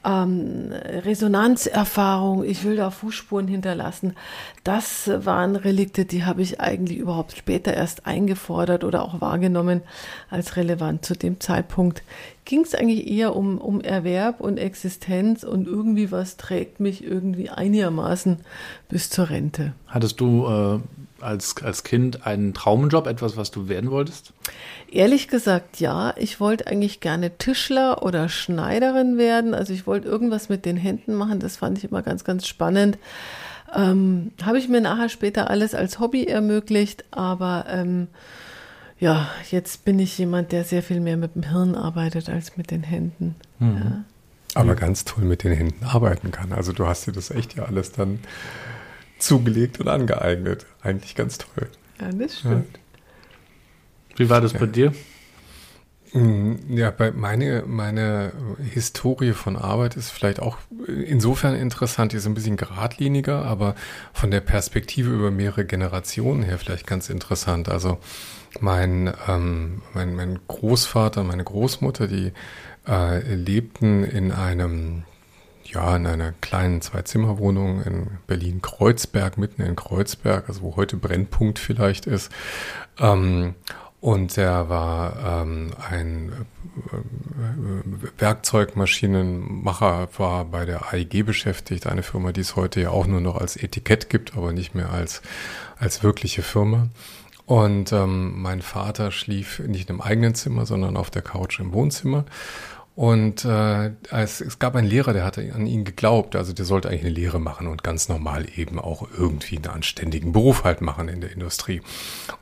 ähm, 0.03 0.72
Resonanzerfahrung, 0.72 2.43
ich 2.43 2.63
will 2.63 2.75
da 2.75 2.89
Fußspuren 2.89 3.48
hinterlassen. 3.48 4.15
Das 4.63 5.10
waren 5.25 5.55
Relikte, 5.55 6.05
die 6.05 6.25
habe 6.25 6.41
ich 6.41 6.60
eigentlich 6.60 6.98
überhaupt 6.98 7.38
später 7.38 7.74
erst 7.74 8.08
eingefordert 8.08 8.84
oder 8.84 9.03
auch 9.03 9.22
wahrgenommen 9.22 9.81
als 10.29 10.58
relevant. 10.58 11.05
Zu 11.05 11.13
dem 11.13 11.39
Zeitpunkt 11.39 12.03
ging 12.46 12.62
es 12.62 12.74
eigentlich 12.74 13.08
eher 13.08 13.36
um, 13.36 13.60
um 13.60 13.79
Erwerb 13.79 14.41
und 14.41 14.58
Existenz 14.58 15.43
und 15.43 15.67
irgendwie 15.67 16.12
was 16.12 16.36
trägt 16.36 16.79
mich 16.79 17.03
irgendwie 17.03 17.50
einigermaßen 17.50 18.39
bis 18.89 19.10
zur 19.12 19.29
Rente. 19.29 19.74
Hattest 19.88 20.20
du 20.20 20.48
äh, 20.48 20.79
als, 21.24 21.55
als 21.62 21.84
Kind 21.84 22.25
einen 22.25 22.53
Traumjob, 22.53 23.08
etwas, 23.08 23.38
was 23.38 23.51
du 23.51 23.67
werden 23.67 23.91
wolltest? 23.91 24.34
Ehrlich 24.91 25.29
gesagt, 25.29 25.79
ja. 25.79 26.13
Ich 26.17 26.39
wollte 26.39 26.67
eigentlich 26.67 27.00
gerne 27.00 27.38
Tischler 27.38 28.03
oder 28.03 28.27
Schneiderin 28.27 29.17
werden. 29.17 29.53
Also 29.53 29.74
ich 29.74 29.88
wollte 29.88 30.07
irgendwas 30.07 30.50
mit 30.50 30.65
den 30.65 30.77
Händen 30.77 31.15
machen. 31.15 31.39
Das 31.39 31.57
fand 31.57 31.77
ich 31.77 31.86
immer 31.86 32.01
ganz, 32.01 32.25
ganz 32.25 32.45
spannend. 32.45 32.98
Ähm, 33.74 34.31
Habe 34.43 34.57
ich 34.60 34.67
mir 34.67 34.81
nachher 34.81 35.07
später 35.10 35.50
alles 35.50 35.74
als 35.74 36.00
Hobby 36.00 36.25
ermöglicht, 36.25 37.05
aber 37.12 37.65
ähm, 37.69 38.07
ja, 39.00 39.29
jetzt 39.50 39.86
bin 39.86 39.98
ich 39.98 40.17
jemand, 40.17 40.51
der 40.51 40.65
sehr 40.65 40.83
viel 40.83 41.00
mehr 41.00 41.15
mit 41.15 41.36
dem 41.36 41.43
Hirn 41.43 41.75
arbeitet 41.75 42.29
als 42.29 42.57
mit 42.57 42.69
den 42.69 42.83
Händen. 42.83 43.36
Mhm. 43.60 43.77
Ja. 43.77 44.03
Aber 44.53 44.75
ganz 44.75 45.05
toll 45.05 45.24
mit 45.24 45.45
den 45.45 45.53
Händen 45.53 45.86
arbeiten 45.86 46.31
kann. 46.31 46.51
Also 46.51 46.74
du 46.74 46.86
hast 46.86 47.07
dir 47.07 47.13
das 47.13 47.31
echt 47.31 47.55
ja 47.55 47.63
alles 47.63 47.93
dann 47.93 48.19
zugelegt 49.17 49.79
und 49.79 49.88
angeeignet. 49.88 50.65
Eigentlich 50.83 51.15
ganz 51.15 51.38
toll. 51.38 51.69
Ja, 52.01 52.10
das 52.12 52.39
stimmt. 52.39 52.75
Ja. 52.75 52.81
Wie 54.22 54.30
war 54.30 54.42
das 54.42 54.54
bei 54.54 54.68
dir? 54.68 54.94
Mm, 56.13 56.56
ja, 56.70 56.92
bei 56.92 57.12
meine, 57.12 57.63
meine 57.66 58.34
Historie 58.74 59.34
von 59.34 59.56
Arbeit 59.56 59.96
ist 59.96 60.12
vielleicht 60.12 60.40
auch 60.42 60.58
insofern 60.88 61.56
interessant, 61.56 62.12
die 62.12 62.18
ist 62.18 62.28
ein 62.28 62.34
bisschen 62.34 62.58
geradliniger, 62.58 63.46
aber 63.46 63.75
von 64.13 64.30
der 64.30 64.42
Perspektive 64.42 65.10
über 65.10 65.32
mehrere 65.32 65.66
Generationen 65.66 66.44
her 66.44 66.58
vielleicht 66.58 66.86
ganz 66.86 67.10
interessant. 67.10 67.70
Also 67.70 67.98
mein, 68.60 69.13
ähm, 69.28 69.82
mein, 69.94 70.16
mein 70.16 70.40
Großvater, 70.48 71.24
meine 71.24 71.46
Großmutter, 71.46 72.08
die 72.08 72.34
äh, 72.88 73.34
lebten 73.34 74.04
in 74.04 74.32
einem 74.32 75.04
ja, 75.63 75.96
in 75.96 76.06
einer 76.06 76.34
kleinen 76.42 76.82
Zwei-Zimmer-Wohnung 76.82 77.82
in 77.84 78.08
Berlin-Kreuzberg, 78.28 79.38
mitten 79.38 79.62
in 79.62 79.78
Kreuzberg, 79.78 80.50
also 80.50 80.63
wo 80.63 80.75
heute 80.75 80.98
Brennpunkt 80.98 81.60
vielleicht 81.60 82.08
ist. 82.08 82.30
Ähm, 83.00 83.56
und 84.01 84.36
er 84.36 84.67
war 84.67 85.43
ähm, 85.43 85.72
ein 85.89 86.31
äh, 86.91 88.20
Werkzeugmaschinenmacher, 88.20 90.10
war 90.17 90.46
bei 90.46 90.65
der 90.65 90.91
AIG 90.91 91.24
beschäftigt, 91.24 91.86
eine 91.86 92.01
Firma, 92.01 92.31
die 92.31 92.41
es 92.41 92.55
heute 92.55 92.81
ja 92.81 92.89
auch 92.89 93.05
nur 93.05 93.22
noch 93.22 93.38
als 93.38 93.55
Etikett 93.55 94.10
gibt, 94.10 94.36
aber 94.36 94.53
nicht 94.53 94.74
mehr 94.74 94.89
als, 94.89 95.22
als 95.77 96.01
wirkliche 96.01 96.41
Firma. 96.41 96.89
Und 97.46 97.91
ähm, 97.91 98.41
mein 98.41 98.63
Vater 98.63 99.12
schlief 99.12 99.60
nicht 99.60 99.91
im 99.91 100.01
eigenen 100.01 100.34
Zimmer, 100.34 100.65
sondern 100.65 100.98
auf 100.98 101.12
der 101.12 101.22
Couch 101.22 101.60
im 101.60 101.72
Wohnzimmer. 101.72 102.25
Und 103.01 103.46
äh, 103.46 103.93
es, 104.12 104.41
es 104.41 104.60
gab 104.60 104.75
einen 104.75 104.88
Lehrer, 104.88 105.12
der 105.12 105.24
hatte 105.24 105.55
an 105.55 105.65
ihn 105.65 105.86
geglaubt. 105.86 106.36
Also 106.36 106.53
der 106.53 106.65
sollte 106.65 106.88
eigentlich 106.88 107.01
eine 107.01 107.10
Lehre 107.10 107.39
machen 107.39 107.65
und 107.65 107.84
ganz 107.84 108.10
normal 108.10 108.46
eben 108.55 108.77
auch 108.77 109.08
irgendwie 109.17 109.55
einen 109.55 109.65
anständigen 109.65 110.34
Beruf 110.34 110.63
halt 110.65 110.81
machen 110.81 111.08
in 111.08 111.20
der 111.20 111.31
Industrie. 111.31 111.81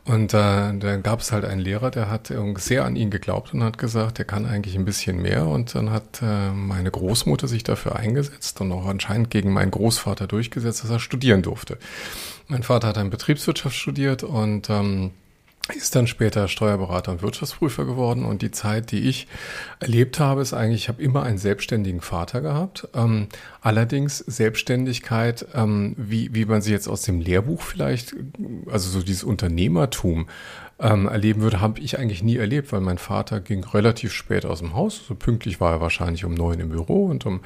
Und 0.04 0.34
äh, 0.34 0.78
dann 0.78 1.02
gab 1.02 1.22
es 1.22 1.32
halt 1.32 1.46
einen 1.46 1.62
Lehrer, 1.62 1.92
der 1.92 2.10
hat 2.10 2.34
sehr 2.58 2.84
an 2.84 2.98
ihn 2.98 3.10
geglaubt 3.10 3.54
und 3.54 3.64
hat 3.64 3.78
gesagt, 3.78 4.18
der 4.18 4.26
kann 4.26 4.46
eigentlich 4.46 4.76
ein 4.76 4.84
bisschen 4.84 5.22
mehr. 5.22 5.48
Und 5.48 5.76
dann 5.76 5.92
hat 5.92 6.22
äh, 6.22 6.52
meine 6.52 6.92
Großmutter 6.92 7.48
sich 7.48 7.64
dafür 7.64 7.96
eingesetzt 7.96 8.60
und 8.60 8.74
auch 8.74 8.86
anscheinend 8.86 9.30
gegen 9.30 9.54
meinen 9.54 9.72
Großvater 9.72 10.28
durchgesetzt, 10.28 10.84
dass 10.84 10.92
er 10.92 11.00
studieren 11.00 11.42
durfte. 11.42 11.78
Mein 12.50 12.64
Vater 12.64 12.90
hat 12.90 12.98
ein 12.98 13.12
Betriebswirtschaft 13.12 13.78
studiert 13.78 14.24
und 14.24 14.70
ähm, 14.70 15.12
ist 15.76 15.96
dann 15.96 16.08
später 16.08 16.48
Steuerberater 16.48 17.12
und 17.12 17.22
Wirtschaftsprüfer 17.22 17.86
geworden 17.86 18.26
und 18.26 18.42
die 18.42 18.52
Zeit, 18.52 18.92
die 18.92 19.08
ich 19.08 19.28
erlebt 19.80 20.20
habe, 20.20 20.42
ist 20.42 20.54
eigentlich, 20.54 20.84
ich 20.84 20.90
habe 20.90 21.02
immer 21.02 21.24
einen 21.24 21.38
selbstständigen 21.38 22.02
Vater 22.02 22.42
gehabt. 22.42 22.88
Ähm, 22.94 23.28
allerdings 23.62 24.18
Selbstständigkeit, 24.20 25.46
ähm, 25.54 25.96
wie, 25.98 26.34
wie 26.34 26.46
man 26.46 26.62
sie 26.62 26.72
jetzt 26.72 26.88
aus 26.88 27.04
dem 27.04 27.22
Lehrbuch 27.22 27.62
vielleicht, 27.62 28.16
also 28.70 28.90
so 28.90 29.02
dieses 29.02 29.24
Unternehmertum 29.24 30.28
ähm, 30.80 31.08
erleben 31.08 31.42
würde, 31.42 31.62
habe 31.62 31.80
ich 31.80 32.00
eigentlich 32.00 32.24
nie 32.24 32.38
erlebt, 32.38 32.72
weil 32.72 32.82
mein 32.82 32.98
Vater 32.98 33.40
ging 33.40 33.64
relativ 33.64 34.14
spät 34.14 34.46
aus 34.46 34.60
dem 34.60 34.74
Haus. 34.74 35.02
So 35.08 35.16
pünktlich 35.16 35.60
war 35.60 35.74
er 35.74 35.82
wahrscheinlich 35.82 36.26
um 36.26 36.34
neun 36.34 36.60
im 36.60 36.70
Büro 36.70 37.06
und 37.06 37.26
um 37.26 37.42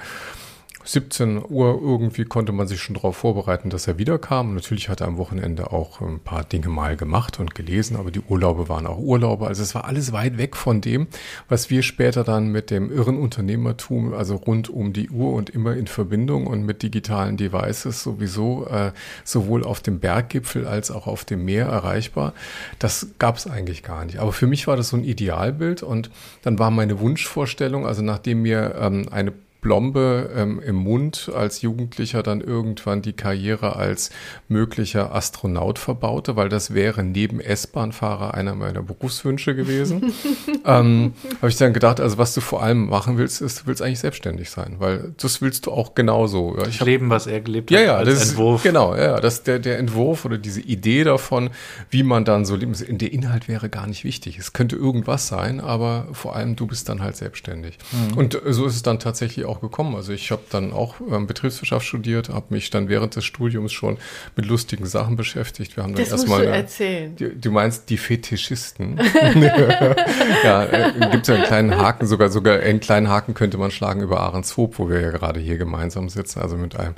17 0.86 1.44
Uhr 1.50 1.80
irgendwie 1.82 2.26
konnte 2.26 2.52
man 2.52 2.68
sich 2.68 2.82
schon 2.82 2.96
darauf 2.96 3.18
vorbereiten, 3.18 3.70
dass 3.70 3.88
er 3.88 3.98
wiederkam. 3.98 4.56
Natürlich 4.56 4.90
hat 4.90 5.02
er 5.02 5.08
am 5.08 5.18
Wochenende 5.18 5.72
auch 5.72 6.02
ein 6.02 6.20
paar 6.20 6.44
Dinge 6.44 6.70
mal 6.70 6.98
gemacht 6.98 7.40
und 7.40 7.56
gelesen, 7.56 7.96
aber 7.96 8.12
die 8.12 8.22
Urlaube 8.22 8.70
waren 8.70 8.86
auch 8.86 8.98
Urlaube. 8.98 9.48
Also 9.48 9.64
es 9.64 9.76
war 9.76 9.86
alles 9.86 10.12
weit 10.12 10.38
weg 10.38 10.56
von 10.56 10.82
dem, 10.82 11.08
was 11.48 11.70
wir 11.70 11.84
später 11.84 12.24
dann 12.24 12.48
mit 12.48 12.72
dem 12.72 12.92
irren 12.92 13.18
Unternehmertum, 13.18 14.14
also 14.14 14.36
rund 14.36 14.70
um 14.70 14.94
die 14.94 15.10
Uhr 15.10 15.34
und 15.34 15.50
immer 15.50 15.76
in 15.76 15.88
Verbindung 15.88 16.48
und 16.48 16.66
mit 16.66 16.84
digitalen 16.84 17.38
Devices 17.38 18.04
sowieso 18.04 18.68
äh, 18.68 18.92
sowohl 19.24 19.64
auf 19.64 19.82
dem 19.82 20.00
Berggipfel 20.00 20.68
als 20.68 20.92
auch 20.92 21.08
auf 21.08 21.26
dem 21.26 21.46
Meer 21.46 21.68
erreichbar. 21.68 22.34
Das 22.80 23.08
gab 23.20 23.38
es 23.38 23.48
eigentlich 23.48 23.84
gar 23.84 24.06
nicht. 24.06 24.20
Aber 24.20 24.34
für 24.34 24.48
mich 24.48 24.68
war 24.68 24.76
das 24.76 24.90
so 24.90 24.98
ein 24.98 25.04
Idealbild 25.04 25.84
und 25.84 26.10
dann 26.42 26.60
war 26.60 26.72
meine 26.72 27.00
Wunschvorstellung, 27.00 27.86
also 27.86 28.02
nachdem 28.02 28.42
mir 28.42 28.76
ähm, 28.80 29.06
eine 29.12 29.34
Blombe 29.64 30.30
ähm, 30.36 30.62
im 30.64 30.76
Mund 30.76 31.32
als 31.34 31.62
Jugendlicher 31.62 32.22
dann 32.22 32.42
irgendwann 32.42 33.02
die 33.02 33.14
Karriere 33.14 33.76
als 33.76 34.12
möglicher 34.48 35.16
Astronaut 35.16 35.80
verbaute, 35.80 36.36
weil 36.36 36.50
das 36.50 36.74
wäre 36.74 37.04
neben 37.04 37.40
S-Bahn-Fahrer 37.40 38.36
einer 38.36 38.54
meiner 38.54 38.84
Berufswünsche 38.84 39.56
gewesen. 39.56 40.14
ähm, 40.66 41.14
Habe 41.38 41.50
ich 41.50 41.58
dann 41.58 41.74
gedacht, 41.74 42.00
also 42.00 42.18
was 42.18 42.34
du 42.34 42.42
vor 42.42 42.62
allem 42.62 42.90
machen 42.90 43.18
willst, 43.18 43.42
ist, 43.42 43.62
du 43.62 43.68
willst 43.68 43.82
eigentlich 43.82 44.00
selbstständig 44.00 44.52
sein, 44.52 44.76
weil 44.80 45.16
das 45.18 45.42
willst 45.42 45.66
du 45.66 45.72
auch 45.72 45.96
genauso. 45.96 46.56
Ja, 46.58 46.68
ich 46.68 46.80
hab, 46.80 46.88
Leben, 46.88 47.10
was 47.10 47.26
er 47.26 47.42
gelebt 47.42 47.72
hat, 47.72 47.80
ja, 47.80 47.86
ja, 47.86 47.96
als 47.96 48.10
das 48.10 48.30
Entwurf. 48.30 48.58
Ist, 48.58 48.64
genau, 48.64 48.96
ja, 48.96 49.20
das 49.20 49.44
der 49.44 49.60
der 49.60 49.80
Entwurf 49.80 50.26
oder 50.26 50.38
diese 50.38 50.62
Idee 50.62 51.04
davon, 51.04 51.50
wie 51.90 52.04
man 52.04 52.26
dann 52.26 52.46
so 52.46 52.56
leben. 52.56 52.74
Der 52.74 53.14
Inhalt 53.14 53.48
wäre 53.48 53.70
gar 53.70 53.88
nicht 53.88 54.04
wichtig. 54.04 54.38
Es 54.38 54.52
könnte 54.52 54.76
irgendwas 54.76 55.28
sein, 55.28 55.62
aber 55.62 56.08
vor 56.12 56.36
allem 56.36 56.56
du 56.56 56.68
bist 56.68 56.90
dann 56.90 57.02
halt 57.02 57.16
selbstständig. 57.16 57.78
Mhm. 57.92 58.18
Und 58.18 58.42
so 58.50 58.66
ist 58.66 58.76
es 58.76 58.84
dann 58.84 59.00
tatsächlich 59.00 59.46
auch 59.46 59.53
auch 59.54 59.62
gekommen. 59.62 59.96
Also 59.96 60.14
ich 60.14 60.32
habe 60.32 60.42
dann 60.50 60.74
auch 60.74 60.96
ähm, 61.00 61.28
Betriebswirtschaft 61.28 61.86
studiert, 61.86 62.30
habe 62.30 62.48
mich 62.50 62.70
dann 62.70 62.90
während 62.90 63.16
des 63.16 63.26
Studiums 63.26 63.72
schon 63.72 63.98
mit 64.36 64.46
lustigen 64.46 64.86
Sachen 64.86 65.16
beschäftigt. 65.16 65.78
Wir 65.78 65.84
haben 65.84 65.94
dann 65.94 66.04
das 66.04 66.12
erstmal. 66.12 66.40
Musst 66.40 66.50
du 66.50 66.56
erzählen. 66.56 67.16
Du, 67.16 67.36
du 67.36 67.52
meinst 67.52 67.90
die 67.90 67.98
Fetischisten? 67.98 68.98
ja, 70.44 70.64
äh, 70.66 71.10
gibt 71.12 71.28
ja 71.28 71.36
einen 71.36 71.44
kleinen 71.44 71.78
Haken, 71.78 72.08
sogar 72.08 72.30
sogar 72.30 72.60
einen 72.60 72.80
kleinen 72.80 73.10
Haken 73.10 73.34
könnte 73.34 73.58
man 73.58 73.72
schlagen 73.72 74.02
über 74.02 74.22
Ahrenshoop, 74.22 74.80
wo 74.80 74.90
wir 74.90 75.02
ja 75.02 75.12
gerade 75.12 75.40
hier 75.40 75.58
gemeinsam 75.58 76.10
sitzen. 76.10 76.42
Also 76.42 76.58
mit 76.58 76.76
einem 76.76 76.96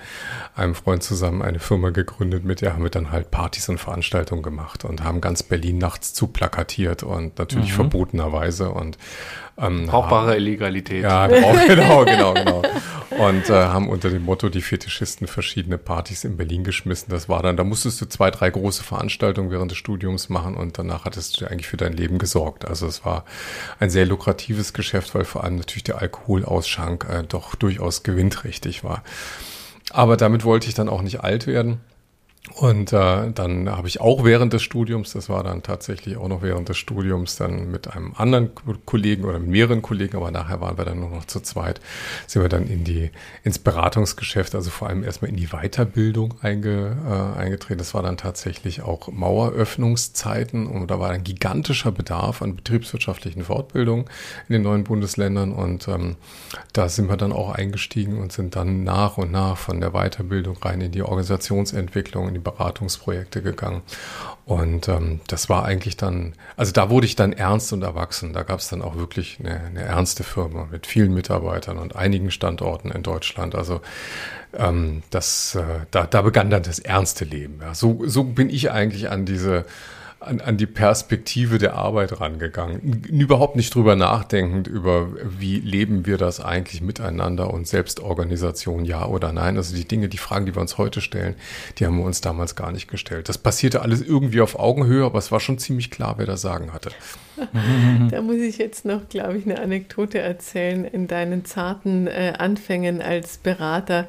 einem 0.55 0.75
Freund 0.75 1.03
zusammen 1.03 1.41
eine 1.41 1.59
Firma 1.59 1.89
gegründet, 1.89 2.45
mit 2.45 2.61
der 2.61 2.73
haben 2.73 2.83
wir 2.83 2.89
dann 2.89 3.11
halt 3.11 3.31
Partys 3.31 3.67
und 3.69 3.77
Veranstaltungen 3.77 4.41
gemacht 4.41 4.85
und 4.85 5.03
haben 5.03 5.21
ganz 5.21 5.43
Berlin 5.43 5.77
nachts 5.77 6.13
zu 6.13 6.27
plakatiert 6.27 7.03
und 7.03 7.37
natürlich 7.37 7.71
mhm. 7.71 7.75
verbotenerweise 7.75 8.69
und 8.69 8.97
ähm, 9.57 9.87
Brauchbare 9.87 10.31
haben, 10.31 10.37
Illegalität. 10.37 11.03
Ja, 11.03 11.27
genau, 11.67 12.05
genau, 12.05 12.33
genau. 12.33 12.61
Und 13.17 13.49
äh, 13.49 13.53
haben 13.53 13.87
unter 13.87 14.09
dem 14.09 14.23
Motto 14.23 14.49
die 14.49 14.61
Fetischisten 14.61 15.27
verschiedene 15.27 15.77
Partys 15.77 16.25
in 16.25 16.35
Berlin 16.35 16.63
geschmissen. 16.63 17.09
Das 17.09 17.29
war 17.29 17.41
dann, 17.41 17.55
da 17.55 17.63
musstest 17.63 18.01
du 18.01 18.05
zwei, 18.05 18.31
drei 18.31 18.49
große 18.49 18.83
Veranstaltungen 18.83 19.51
während 19.51 19.71
des 19.71 19.77
Studiums 19.77 20.27
machen 20.27 20.55
und 20.55 20.77
danach 20.77 21.05
hattest 21.05 21.39
du 21.39 21.45
eigentlich 21.45 21.67
für 21.67 21.77
dein 21.77 21.93
Leben 21.93 22.17
gesorgt. 22.17 22.65
Also 22.65 22.87
es 22.87 23.05
war 23.05 23.23
ein 23.79 23.89
sehr 23.89 24.05
lukratives 24.05 24.73
Geschäft, 24.73 25.15
weil 25.15 25.23
vor 25.23 25.43
allem 25.43 25.55
natürlich 25.55 25.83
der 25.83 26.01
Alkoholausschank 26.01 27.07
äh, 27.09 27.23
doch 27.23 27.55
durchaus 27.55 28.03
gewinnträchtig 28.03 28.83
war. 28.83 29.03
Aber 29.91 30.17
damit 30.17 30.43
wollte 30.43 30.67
ich 30.67 30.73
dann 30.73 30.89
auch 30.89 31.01
nicht 31.01 31.21
alt 31.21 31.47
werden. 31.47 31.79
Und 32.55 32.93
äh, 32.93 33.31
dann 33.33 33.69
habe 33.69 33.89
ich 33.89 33.99
auch 33.99 34.23
während 34.23 34.53
des 34.53 34.63
Studiums, 34.63 35.11
das 35.11 35.27
war 35.27 35.43
dann 35.43 35.61
tatsächlich 35.61 36.15
auch 36.15 36.29
noch 36.29 36.41
während 36.41 36.69
des 36.69 36.77
Studiums, 36.77 37.35
dann 37.35 37.69
mit 37.69 37.93
einem 37.93 38.13
anderen 38.15 38.51
Kollegen 38.85 39.25
oder 39.25 39.39
mit 39.39 39.49
mehreren 39.49 39.81
Kollegen, 39.81 40.15
aber 40.15 40.31
nachher 40.31 40.61
waren 40.61 40.77
wir 40.77 40.85
dann 40.85 41.01
nur 41.01 41.09
noch 41.09 41.25
zu 41.25 41.41
zweit, 41.41 41.81
sind 42.27 42.41
wir 42.41 42.47
dann 42.47 42.67
in 42.67 42.85
die 42.85 43.11
ins 43.43 43.59
Beratungsgeschäft, 43.59 44.55
also 44.55 44.69
vor 44.69 44.87
allem 44.87 45.03
erstmal 45.03 45.31
in 45.31 45.35
die 45.35 45.47
Weiterbildung 45.47 46.35
einge, 46.41 46.95
äh, 47.05 47.39
eingetreten. 47.39 47.77
Das 47.77 47.93
war 47.93 48.03
dann 48.03 48.15
tatsächlich 48.15 48.83
auch 48.83 49.11
Maueröffnungszeiten 49.11 50.65
und 50.65 50.89
da 50.89 50.97
war 50.97 51.09
ein 51.09 51.25
gigantischer 51.25 51.91
Bedarf 51.91 52.41
an 52.41 52.55
betriebswirtschaftlichen 52.55 53.43
Fortbildungen 53.43 54.05
in 54.47 54.53
den 54.53 54.61
neuen 54.61 54.85
Bundesländern 54.85 55.51
und 55.51 55.89
ähm, 55.89 56.15
da 56.71 56.87
sind 56.87 57.09
wir 57.09 57.17
dann 57.17 57.33
auch 57.33 57.49
eingestiegen 57.49 58.17
und 58.17 58.31
sind 58.31 58.55
dann 58.55 58.85
nach 58.85 59.17
und 59.17 59.33
nach 59.33 59.57
von 59.57 59.81
der 59.81 59.91
Weiterbildung 59.91 60.55
rein 60.59 60.79
in 60.79 60.93
die 60.93 61.01
Organisationsentwicklung 61.01 62.33
die 62.33 62.44
Beratungsprojekte 62.45 63.41
gegangen. 63.41 63.81
Und 64.45 64.87
ähm, 64.87 65.19
das 65.27 65.49
war 65.49 65.65
eigentlich 65.65 65.97
dann, 65.97 66.33
also 66.55 66.71
da 66.71 66.89
wurde 66.89 67.07
ich 67.07 67.17
dann 67.17 67.33
ernst 67.33 67.73
und 67.73 67.81
erwachsen. 67.81 68.31
Da 68.31 68.43
gab 68.43 68.59
es 68.59 68.69
dann 68.69 68.81
auch 68.81 68.95
wirklich 68.95 69.39
eine, 69.39 69.59
eine 69.59 69.81
ernste 69.81 70.23
Firma 70.23 70.67
mit 70.71 70.87
vielen 70.87 71.13
Mitarbeitern 71.13 71.77
und 71.77 71.95
einigen 71.95 72.31
Standorten 72.31 72.91
in 72.91 73.03
Deutschland. 73.03 73.55
Also 73.55 73.81
ähm, 74.53 75.03
das, 75.09 75.55
äh, 75.55 75.63
da, 75.91 76.05
da 76.05 76.21
begann 76.21 76.49
dann 76.49 76.63
das 76.63 76.79
ernste 76.79 77.25
Leben. 77.25 77.59
Ja. 77.61 77.73
So, 77.73 78.03
so 78.05 78.23
bin 78.23 78.49
ich 78.49 78.71
eigentlich 78.71 79.09
an 79.09 79.25
diese 79.25 79.65
an, 80.25 80.41
an 80.41 80.57
die 80.57 80.65
Perspektive 80.65 81.57
der 81.57 81.75
Arbeit 81.75 82.19
rangegangen. 82.19 83.03
Überhaupt 83.03 83.55
nicht 83.55 83.73
drüber 83.73 83.95
nachdenkend 83.95 84.67
über, 84.67 85.09
wie 85.23 85.59
leben 85.59 86.05
wir 86.05 86.17
das 86.17 86.39
eigentlich 86.39 86.81
miteinander 86.81 87.53
und 87.53 87.67
Selbstorganisation, 87.67 88.85
ja 88.85 89.05
oder 89.05 89.31
nein. 89.31 89.57
Also 89.57 89.75
die 89.75 89.87
Dinge, 89.87 90.09
die 90.09 90.17
Fragen, 90.17 90.45
die 90.45 90.55
wir 90.55 90.61
uns 90.61 90.77
heute 90.77 91.01
stellen, 91.01 91.35
die 91.77 91.85
haben 91.85 91.97
wir 91.97 92.05
uns 92.05 92.21
damals 92.21 92.55
gar 92.55 92.71
nicht 92.71 92.87
gestellt. 92.87 93.29
Das 93.29 93.37
passierte 93.37 93.81
alles 93.81 94.01
irgendwie 94.01 94.41
auf 94.41 94.57
Augenhöhe, 94.57 95.05
aber 95.05 95.19
es 95.19 95.31
war 95.31 95.39
schon 95.39 95.57
ziemlich 95.57 95.91
klar, 95.91 96.15
wer 96.17 96.25
da 96.25 96.37
Sagen 96.37 96.73
hatte. 96.73 96.91
Da 98.11 98.21
muss 98.21 98.37
ich 98.37 98.57
jetzt 98.57 98.85
noch, 98.85 99.07
glaube 99.09 99.37
ich, 99.37 99.45
eine 99.45 99.59
Anekdote 99.59 100.19
erzählen. 100.19 100.85
In 100.85 101.07
deinen 101.07 101.45
zarten 101.45 102.07
äh, 102.07 102.33
Anfängen 102.37 103.01
als 103.01 103.37
Berater, 103.37 104.07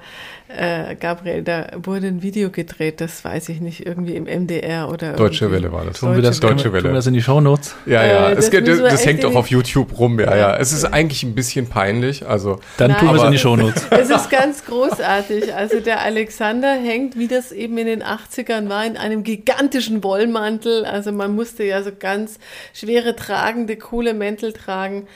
äh, 0.49 0.95
Gabriel, 0.95 1.43
da 1.43 1.69
wurde 1.83 2.07
ein 2.07 2.23
Video 2.23 2.51
gedreht, 2.51 3.01
das 3.01 3.25
weiß 3.25 3.49
ich 3.49 3.61
nicht, 3.61 3.85
irgendwie 3.85 4.15
im 4.15 4.25
MDR 4.25 4.89
oder. 4.89 5.15
Deutsche 5.15 5.51
Welle 5.51 5.73
war 5.73 5.85
das. 5.85 5.99
Tun 5.99 6.15
wir 6.15 6.23
das, 6.23 6.39
Deutsche 6.39 6.73
Welle. 6.73 6.83
Tun 6.83 6.93
wir 6.93 6.97
das 6.97 7.07
in 7.07 7.15
die 7.15 7.23
Shownotes? 7.23 7.75
Ja, 7.87 8.07
ja, 8.07 8.29
äh, 8.31 8.35
es 8.35 8.51
das, 8.51 8.65
das, 8.65 8.79
das 8.79 9.07
hängt 9.07 9.25
auch 9.25 9.35
auf 9.35 9.49
YouTube 9.49 9.99
rum, 9.99 10.21
ja, 10.21 10.31
ja, 10.31 10.37
ja. 10.37 10.57
Es 10.57 10.73
ist 10.73 10.85
eigentlich 10.85 11.25
ein 11.25 11.35
bisschen 11.35 11.69
peinlich, 11.69 12.27
also. 12.27 12.61
Dann 12.77 12.93
Nein, 12.93 13.01
tun 13.01 13.09
wir 13.09 13.17
es 13.17 13.23
in 13.25 13.33
die 13.33 13.39
Shownotes. 13.39 13.87
Es 13.97 14.11
ist 14.11 14.31
ganz 14.31 14.65
großartig. 14.65 15.55
Also 15.55 15.81
der 15.81 16.03
Alexander 16.03 16.75
hängt, 16.75 17.19
wie 17.19 17.27
das 17.27 17.51
eben 17.51 17.77
in 17.79 17.87
den 17.87 18.03
80ern 18.03 18.69
war, 18.69 18.87
in 18.87 18.97
einem 18.97 19.25
gigantischen 19.25 20.05
Wollmantel. 20.05 20.85
Also 20.85 21.11
man 21.13 21.35
musste 21.35 21.65
ja 21.65 21.83
so 21.83 21.91
ganz 21.99 22.39
schwere 22.73 23.16
tragende, 23.17 23.77
coole 23.77 24.15
Mäntel 24.15 24.53
tragen. 24.53 25.07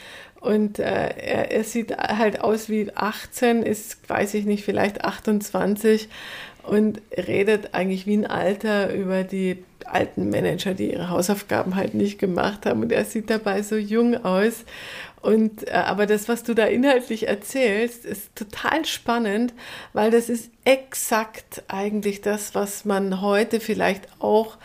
Und 0.40 0.78
äh, 0.78 0.84
er, 0.84 1.50
er 1.52 1.64
sieht 1.64 1.96
halt 1.96 2.40
aus 2.40 2.68
wie 2.68 2.90
18, 2.94 3.62
ist, 3.62 4.08
weiß 4.08 4.34
ich 4.34 4.46
nicht, 4.46 4.64
vielleicht 4.64 5.04
28 5.04 6.08
und 6.62 7.00
redet 7.16 7.74
eigentlich 7.74 8.06
wie 8.06 8.16
ein 8.16 8.26
Alter 8.26 8.92
über 8.94 9.22
die 9.22 9.62
alten 9.84 10.30
Manager, 10.30 10.74
die 10.74 10.92
ihre 10.92 11.10
Hausaufgaben 11.10 11.74
halt 11.74 11.94
nicht 11.94 12.18
gemacht 12.18 12.66
haben. 12.66 12.82
Und 12.82 12.92
er 12.92 13.04
sieht 13.04 13.28
dabei 13.28 13.62
so 13.62 13.76
jung 13.76 14.24
aus. 14.24 14.64
Und 15.20 15.68
äh, 15.68 15.72
aber 15.72 16.06
das, 16.06 16.28
was 16.28 16.42
du 16.42 16.54
da 16.54 16.64
inhaltlich 16.64 17.28
erzählst, 17.28 18.04
ist 18.06 18.34
total 18.34 18.84
spannend, 18.84 19.52
weil 19.92 20.10
das 20.10 20.28
ist 20.28 20.50
exakt 20.64 21.62
eigentlich 21.68 22.22
das, 22.22 22.54
was 22.54 22.84
man 22.84 23.20
heute 23.20 23.60
vielleicht 23.60 24.08
auch 24.18 24.56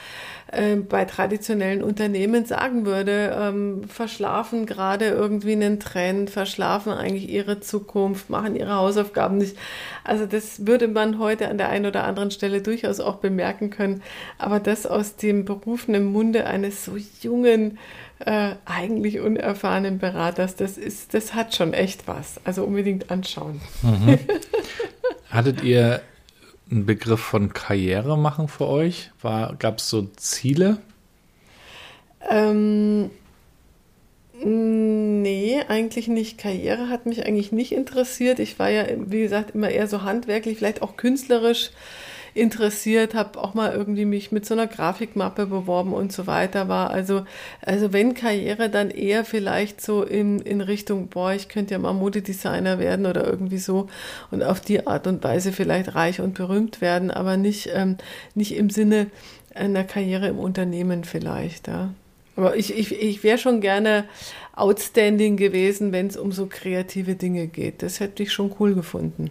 äh, 0.56 0.76
bei 0.76 1.06
traditionellen 1.06 1.84
Unternehmen 1.84 2.46
sagen 2.46 2.86
würde, 2.86 3.36
ähm, 3.40 3.84
verschlafen 3.88 4.66
gerade 4.66 5.06
irgendwie 5.06 5.54
einen 5.54 5.80
Trend, 5.80 6.30
verschlafen 6.30 6.94
eigentlich 6.94 7.30
ihre 7.30 7.60
Zukunft, 7.60 8.30
machen 8.30 8.56
ihre 8.56 8.76
Hausaufgaben 8.76 9.38
nicht. 9.38 9.58
Also 10.04 10.26
das 10.26 10.66
würde 10.66 10.88
man 10.88 11.20
heute 11.20 11.50
an 11.50 11.58
der 11.58 11.70
einen 11.70 11.86
oder 11.86 12.04
anderen 12.04 12.32
Stelle 12.32 12.62
durchaus 12.62 13.00
auch 13.00 13.18
bemerken 13.18 13.70
können. 13.70 14.02
Aber 14.38 14.60
das 14.60 14.86
aus 14.86 15.16
dem 15.16 15.46
berufenen 15.46 16.06
Munde 16.06 16.48
eines 16.48 16.86
so 16.86 16.98
jungen, 17.22 17.78
äh, 18.20 18.52
eigentlich 18.66 19.20
unerfahrenen 19.20 20.00
Beraters, 20.00 20.56
das 20.56 20.78
ist, 20.78 21.14
das 21.14 21.34
hat 21.34 21.54
schon 21.54 21.74
echt 21.74 22.08
was. 22.08 22.40
Also 22.46 22.64
unbedingt 22.64 23.12
anschauen. 23.12 23.62
Mhm. 23.82 24.20
Hattet 25.30 25.64
ihr 25.64 26.02
ein 26.72 26.86
Begriff 26.86 27.20
von 27.20 27.54
Karriere 27.54 28.18
machen 28.18 28.48
für 28.48 28.68
euch? 28.68 29.12
Gab 29.22 29.78
es 29.78 29.90
so 29.90 30.04
Ziele? 30.16 30.78
Ähm, 32.30 33.12
nee, 34.44 35.62
eigentlich 35.68 36.08
nicht. 36.08 36.38
Karriere 36.38 36.90
hat 36.90 37.06
mich 37.06 37.26
eigentlich 37.26 37.52
nicht 37.52 37.72
interessiert. 37.72 38.40
Ich 38.40 38.58
war 38.60 38.70
ja, 38.70 38.86
wie 38.98 39.22
gesagt, 39.22 39.56
immer 39.56 39.70
eher 39.70 39.88
so 39.88 40.02
handwerklich, 40.04 40.58
vielleicht 40.58 40.82
auch 40.82 40.98
künstlerisch 40.98 41.72
interessiert, 42.36 43.16
habe 43.16 43.40
auch 43.40 43.54
mal 43.54 43.74
irgendwie 43.74 44.04
mich 44.04 44.34
mit 44.34 44.46
so 44.46 44.54
einer 44.54 44.68
Grafikmappe 44.68 45.46
beworben 45.46 45.94
und 45.94 46.12
so 46.12 46.28
weiter 46.28 46.68
war. 46.68 46.92
Also, 46.92 47.26
also 47.62 47.94
wenn 47.94 48.14
Karriere, 48.14 48.70
dann 48.70 48.92
eher 48.92 49.24
vielleicht 49.24 49.80
so 49.80 50.04
in, 50.04 50.40
in 50.40 50.60
Richtung, 50.60 51.08
boah, 51.08 51.32
ich 51.32 51.48
könnte 51.48 51.74
ja 51.74 51.80
mal 51.80 51.94
Modedesigner 51.94 52.78
werden 52.78 53.06
oder 53.06 53.26
irgendwie 53.26 53.58
so 53.58 53.88
und 54.32 54.44
auf 54.44 54.60
die 54.60 54.86
Art 54.86 55.08
und 55.08 55.24
Weise 55.24 55.54
vielleicht 55.54 55.96
reich 55.96 56.20
und 56.20 56.34
berühmt 56.34 56.82
werden, 56.82 57.10
aber 57.10 57.38
nicht, 57.38 57.70
ähm, 57.74 57.98
nicht 58.36 58.56
im 58.56 58.70
Sinne 58.70 59.08
einer 59.54 59.86
Karriere 59.86 60.28
im 60.28 60.38
Unternehmen 60.38 61.06
vielleicht. 61.06 61.70
Ja. 61.70 61.94
Aber 62.36 62.58
ich, 62.58 62.78
ich, 62.78 62.92
ich 63.02 63.24
wäre 63.24 63.38
schon 63.38 63.62
gerne 63.62 64.04
outstanding 64.54 65.38
gewesen, 65.38 65.94
wenn 65.94 66.08
es 66.08 66.18
um 66.18 66.34
so 66.34 66.48
kreative 66.48 67.16
Dinge 67.16 67.48
geht. 67.48 67.82
Das 67.82 68.02
hätte 68.02 68.24
ich 68.24 68.34
schon 68.34 68.54
cool 68.60 68.76
gefunden. 68.76 69.30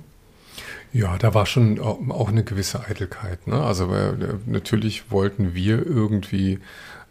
Ja, 0.92 1.16
da 1.18 1.34
war 1.34 1.46
schon 1.46 1.80
auch 1.80 2.28
eine 2.28 2.44
gewisse 2.44 2.80
Eitelkeit. 2.80 3.46
Ne? 3.46 3.60
Also 3.60 3.92
äh, 3.92 4.14
natürlich 4.46 5.10
wollten 5.10 5.54
wir 5.54 5.84
irgendwie 5.84 6.60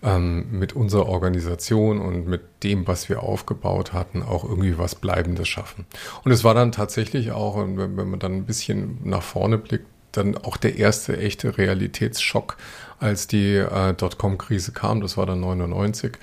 ähm, 0.04 0.46
mit 0.52 0.74
unserer 0.74 1.08
Organisation 1.08 2.00
und 2.00 2.28
mit 2.28 2.42
dem, 2.64 2.88
was 2.88 3.10
wir 3.10 3.24
aufgebaut 3.24 3.94
hatten, 3.94 4.22
auch 4.22 4.44
irgendwie 4.44 4.78
was 4.78 4.96
Bleibendes 4.96 5.48
schaffen. 5.48 5.86
Und 6.24 6.32
es 6.32 6.44
war 6.44 6.54
dann 6.54 6.72
tatsächlich 6.72 7.32
auch, 7.32 7.58
wenn, 7.58 7.98
wenn 7.98 8.10
man 8.10 8.20
dann 8.20 8.34
ein 8.34 8.46
bisschen 8.46 9.00
nach 9.04 9.24
vorne 9.24 9.58
blickt, 9.58 9.88
dann 10.12 10.38
auch 10.38 10.58
der 10.58 10.78
erste 10.78 11.18
echte 11.18 11.58
Realitätsschock, 11.58 12.58
als 13.00 13.28
die 13.28 13.56
äh, 13.56 13.94
Dotcom-Krise 13.94 14.72
kam, 14.72 15.02
das 15.02 15.18
war 15.18 15.26
dann 15.26 15.40
99. 15.40 16.14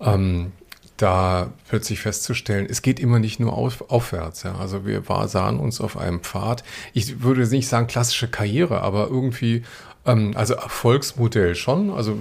Ähm, 0.00 0.52
da 1.00 1.52
plötzlich 1.68 2.00
festzustellen, 2.00 2.66
es 2.68 2.82
geht 2.82 3.00
immer 3.00 3.18
nicht 3.18 3.40
nur 3.40 3.52
auf, 3.52 3.90
aufwärts. 3.90 4.42
Ja. 4.42 4.56
Also 4.56 4.84
wir 4.84 5.08
war, 5.08 5.28
sahen 5.28 5.58
uns 5.58 5.80
auf 5.80 5.96
einem 5.96 6.20
Pfad. 6.20 6.62
Ich 6.92 7.22
würde 7.22 7.46
nicht 7.46 7.68
sagen 7.68 7.86
klassische 7.86 8.28
Karriere, 8.28 8.82
aber 8.82 9.08
irgendwie 9.08 9.62
ähm, 10.06 10.32
also 10.34 10.54
Erfolgsmodell 10.54 11.54
schon. 11.54 11.90
Also 11.90 12.18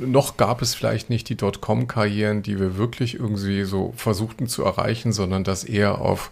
noch 0.00 0.36
gab 0.36 0.62
es 0.62 0.74
vielleicht 0.74 1.10
nicht 1.10 1.28
die 1.28 1.36
Dotcom-Karrieren, 1.36 2.42
die 2.42 2.58
wir 2.58 2.76
wirklich 2.76 3.14
irgendwie 3.14 3.64
so 3.64 3.92
versuchten 3.96 4.46
zu 4.46 4.64
erreichen, 4.64 5.12
sondern 5.12 5.44
das 5.44 5.64
eher 5.64 6.00
auf, 6.00 6.30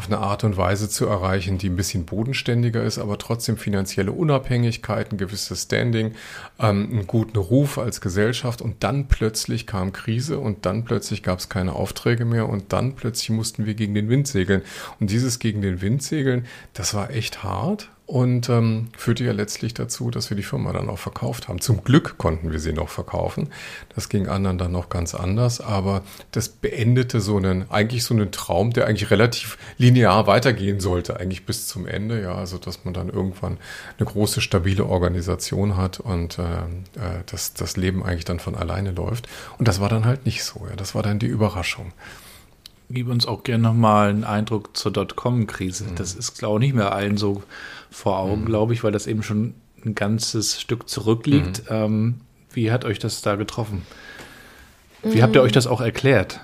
auf 0.00 0.06
eine 0.06 0.16
Art 0.16 0.44
und 0.44 0.56
Weise 0.56 0.88
zu 0.88 1.04
erreichen, 1.04 1.58
die 1.58 1.68
ein 1.68 1.76
bisschen 1.76 2.06
bodenständiger 2.06 2.82
ist, 2.82 2.98
aber 2.98 3.18
trotzdem 3.18 3.58
finanzielle 3.58 4.12
Unabhängigkeit, 4.12 5.12
ein 5.12 5.18
gewisses 5.18 5.64
Standing, 5.64 6.14
ähm, 6.58 6.88
einen 6.90 7.06
guten 7.06 7.36
Ruf 7.36 7.76
als 7.76 8.00
Gesellschaft 8.00 8.62
und 8.62 8.82
dann 8.82 9.08
plötzlich 9.08 9.66
kam 9.66 9.92
Krise 9.92 10.38
und 10.38 10.64
dann 10.64 10.84
plötzlich 10.84 11.22
gab 11.22 11.38
es 11.38 11.50
keine 11.50 11.74
Aufträge 11.74 12.24
mehr 12.24 12.48
und 12.48 12.72
dann 12.72 12.94
plötzlich 12.94 13.28
mussten 13.28 13.66
wir 13.66 13.74
gegen 13.74 13.92
den 13.92 14.08
Wind 14.08 14.26
segeln. 14.26 14.62
Und 15.00 15.10
dieses 15.10 15.38
gegen 15.38 15.60
den 15.60 15.82
Wind 15.82 16.02
segeln, 16.02 16.46
das 16.72 16.94
war 16.94 17.10
echt 17.10 17.44
hart 17.44 17.90
und 18.10 18.48
ähm, 18.48 18.88
führte 18.96 19.22
ja 19.22 19.30
letztlich 19.30 19.72
dazu, 19.72 20.10
dass 20.10 20.30
wir 20.30 20.36
die 20.36 20.42
Firma 20.42 20.72
dann 20.72 20.88
auch 20.88 20.98
verkauft 20.98 21.46
haben. 21.46 21.60
Zum 21.60 21.84
Glück 21.84 22.18
konnten 22.18 22.50
wir 22.50 22.58
sie 22.58 22.72
noch 22.72 22.88
verkaufen. 22.88 23.50
Das 23.94 24.08
ging 24.08 24.26
anderen 24.26 24.58
dann 24.58 24.72
noch 24.72 24.88
ganz 24.88 25.14
anders, 25.14 25.60
aber 25.60 26.02
das 26.32 26.48
beendete 26.48 27.20
so 27.20 27.36
einen, 27.36 27.70
eigentlich 27.70 28.02
so 28.02 28.12
einen 28.12 28.32
Traum, 28.32 28.72
der 28.72 28.88
eigentlich 28.88 29.12
relativ 29.12 29.58
linear 29.78 30.26
weitergehen 30.26 30.80
sollte, 30.80 31.20
eigentlich 31.20 31.46
bis 31.46 31.68
zum 31.68 31.86
Ende. 31.86 32.20
Ja, 32.20 32.34
also 32.34 32.58
dass 32.58 32.84
man 32.84 32.94
dann 32.94 33.10
irgendwann 33.10 33.58
eine 33.96 34.06
große, 34.06 34.40
stabile 34.40 34.86
Organisation 34.86 35.76
hat 35.76 36.00
und 36.00 36.40
äh, 36.40 36.42
äh 36.42 37.22
dass 37.26 37.54
das 37.54 37.76
Leben 37.76 38.02
eigentlich 38.02 38.24
dann 38.24 38.40
von 38.40 38.56
alleine 38.56 38.90
läuft. 38.90 39.28
Und 39.56 39.68
das 39.68 39.80
war 39.80 39.88
dann 39.88 40.04
halt 40.04 40.26
nicht 40.26 40.42
so. 40.42 40.66
Ja, 40.68 40.74
das 40.74 40.96
war 40.96 41.04
dann 41.04 41.20
die 41.20 41.26
Überraschung 41.26 41.92
gib 42.92 43.08
uns 43.08 43.24
auch 43.24 43.44
gerne 43.44 43.62
nochmal 43.62 44.10
einen 44.10 44.24
Eindruck 44.24 44.76
zur 44.76 44.90
Dotcom-Krise. 44.90 45.84
Mhm. 45.84 45.94
Das 45.94 46.14
ist, 46.14 46.38
glaube 46.38 46.58
ich, 46.58 46.66
nicht 46.66 46.74
mehr 46.74 46.92
allen 46.92 47.16
so 47.16 47.44
vor 47.90 48.18
Augen, 48.18 48.42
mhm. 48.42 48.46
glaube 48.46 48.72
ich, 48.72 48.84
weil 48.84 48.92
das 48.92 49.06
eben 49.06 49.22
schon 49.22 49.54
ein 49.84 49.94
ganzes 49.94 50.60
Stück 50.60 50.88
zurückliegt. 50.88 51.70
Mhm. 51.70 51.76
Ähm, 51.76 52.14
wie 52.52 52.70
hat 52.72 52.84
euch 52.84 52.98
das 52.98 53.22
da 53.22 53.36
getroffen? 53.36 53.82
Wie 55.02 55.22
habt 55.22 55.34
ihr 55.34 55.42
euch 55.42 55.52
das 55.52 55.66
auch 55.66 55.80
erklärt? 55.80 56.40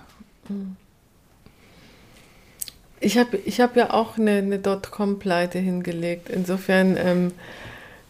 Ich 3.00 3.18
habe 3.18 3.36
ich 3.44 3.60
hab 3.60 3.76
ja 3.76 3.92
auch 3.92 4.16
eine, 4.16 4.32
eine 4.32 4.58
Dotcom-Pleite 4.58 5.58
hingelegt. 5.58 6.30
Insofern 6.30 6.96
ähm, 6.96 7.32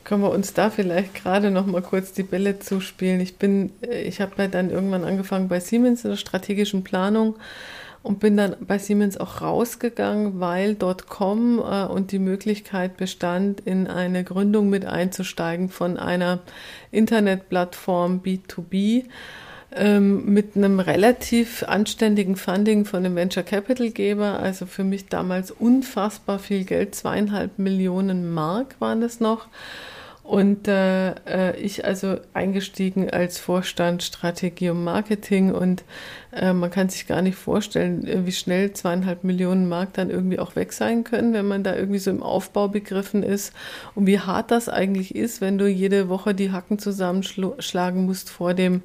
können 0.04 0.22
wir 0.22 0.30
uns 0.30 0.54
da 0.54 0.70
vielleicht 0.70 1.14
gerade 1.14 1.50
noch 1.50 1.66
mal 1.66 1.82
kurz 1.82 2.12
die 2.12 2.22
Bälle 2.22 2.60
zuspielen. 2.60 3.20
Ich 3.20 3.36
bin, 3.36 3.72
ich 3.80 4.20
habe 4.20 4.32
ja 4.38 4.46
dann 4.46 4.70
irgendwann 4.70 5.02
angefangen 5.04 5.48
bei 5.48 5.58
Siemens 5.58 6.04
in 6.04 6.10
der 6.10 6.16
strategischen 6.16 6.84
Planung 6.84 7.34
und 8.06 8.20
bin 8.20 8.36
dann 8.36 8.54
bei 8.60 8.78
Siemens 8.78 9.18
auch 9.18 9.40
rausgegangen, 9.40 10.38
weil 10.38 10.76
.com 10.76 11.58
äh, 11.58 11.86
und 11.86 12.12
die 12.12 12.20
Möglichkeit 12.20 12.96
bestand, 12.96 13.60
in 13.60 13.88
eine 13.88 14.22
Gründung 14.22 14.70
mit 14.70 14.86
einzusteigen 14.86 15.68
von 15.68 15.98
einer 15.98 16.38
Internetplattform 16.92 18.20
B2B 18.24 19.06
ähm, 19.74 20.24
mit 20.32 20.56
einem 20.56 20.78
relativ 20.78 21.64
anständigen 21.64 22.36
Funding 22.36 22.84
von 22.84 23.04
einem 23.04 23.16
Venture 23.16 23.42
Capital 23.42 23.90
Geber. 23.90 24.38
Also 24.38 24.66
für 24.66 24.84
mich 24.84 25.08
damals 25.08 25.50
unfassbar 25.50 26.38
viel 26.38 26.64
Geld, 26.64 26.94
zweieinhalb 26.94 27.58
Millionen 27.58 28.32
Mark 28.32 28.76
waren 28.78 29.02
es 29.02 29.18
noch. 29.18 29.48
Und 30.22 30.66
äh, 30.66 31.10
äh, 31.10 31.56
ich 31.60 31.84
also 31.84 32.16
eingestiegen 32.34 33.10
als 33.10 33.38
Vorstand 33.38 34.02
Strategie 34.02 34.70
und 34.70 34.82
Marketing 34.82 35.52
und 35.52 35.84
äh, 36.36 36.52
man 36.52 36.70
kann 36.70 36.88
sich 36.88 37.06
gar 37.06 37.22
nicht 37.22 37.36
vorstellen, 37.36 38.06
äh, 38.06 38.26
wie 38.26 38.32
schnell 38.32 38.72
zweieinhalb 38.72 39.24
Millionen 39.24 39.68
Mark 39.68 39.94
dann 39.94 40.10
irgendwie 40.10 40.38
auch 40.38 40.54
weg 40.54 40.72
sein 40.72 41.02
können, 41.02 41.32
wenn 41.32 41.48
man 41.48 41.62
da 41.62 41.74
irgendwie 41.74 41.98
so 41.98 42.10
im 42.10 42.22
Aufbau 42.22 42.68
begriffen 42.68 43.22
ist. 43.22 43.54
Und 43.94 44.06
wie 44.06 44.20
hart 44.20 44.50
das 44.50 44.68
eigentlich 44.68 45.14
ist, 45.14 45.40
wenn 45.40 45.56
du 45.56 45.66
jede 45.66 46.08
Woche 46.08 46.34
die 46.34 46.52
Hacken 46.52 46.78
zusammenschlagen 46.78 48.04
musst 48.04 48.28
vor 48.28 48.52
dem, 48.52 48.82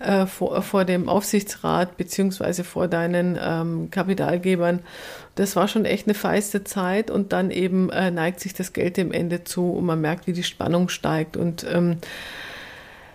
äh, 0.00 0.26
vor, 0.26 0.60
vor 0.62 0.84
dem 0.84 1.08
Aufsichtsrat 1.08 1.96
beziehungsweise 1.96 2.62
vor 2.62 2.88
deinen 2.88 3.38
ähm, 3.42 3.90
Kapitalgebern. 3.90 4.80
Das 5.34 5.56
war 5.56 5.68
schon 5.68 5.86
echt 5.86 6.06
eine 6.06 6.14
feiste 6.14 6.62
Zeit 6.62 7.10
und 7.10 7.32
dann 7.32 7.50
eben 7.50 7.88
äh, 7.88 8.10
neigt 8.10 8.40
sich 8.40 8.52
das 8.52 8.74
Geld 8.74 8.98
dem 8.98 9.12
Ende 9.12 9.44
zu 9.44 9.72
und 9.72 9.86
man 9.86 10.00
merkt, 10.02 10.26
wie 10.26 10.34
die 10.34 10.42
Spannung 10.42 10.90
steigt. 10.90 11.38
Und 11.38 11.66
ähm, 11.72 11.96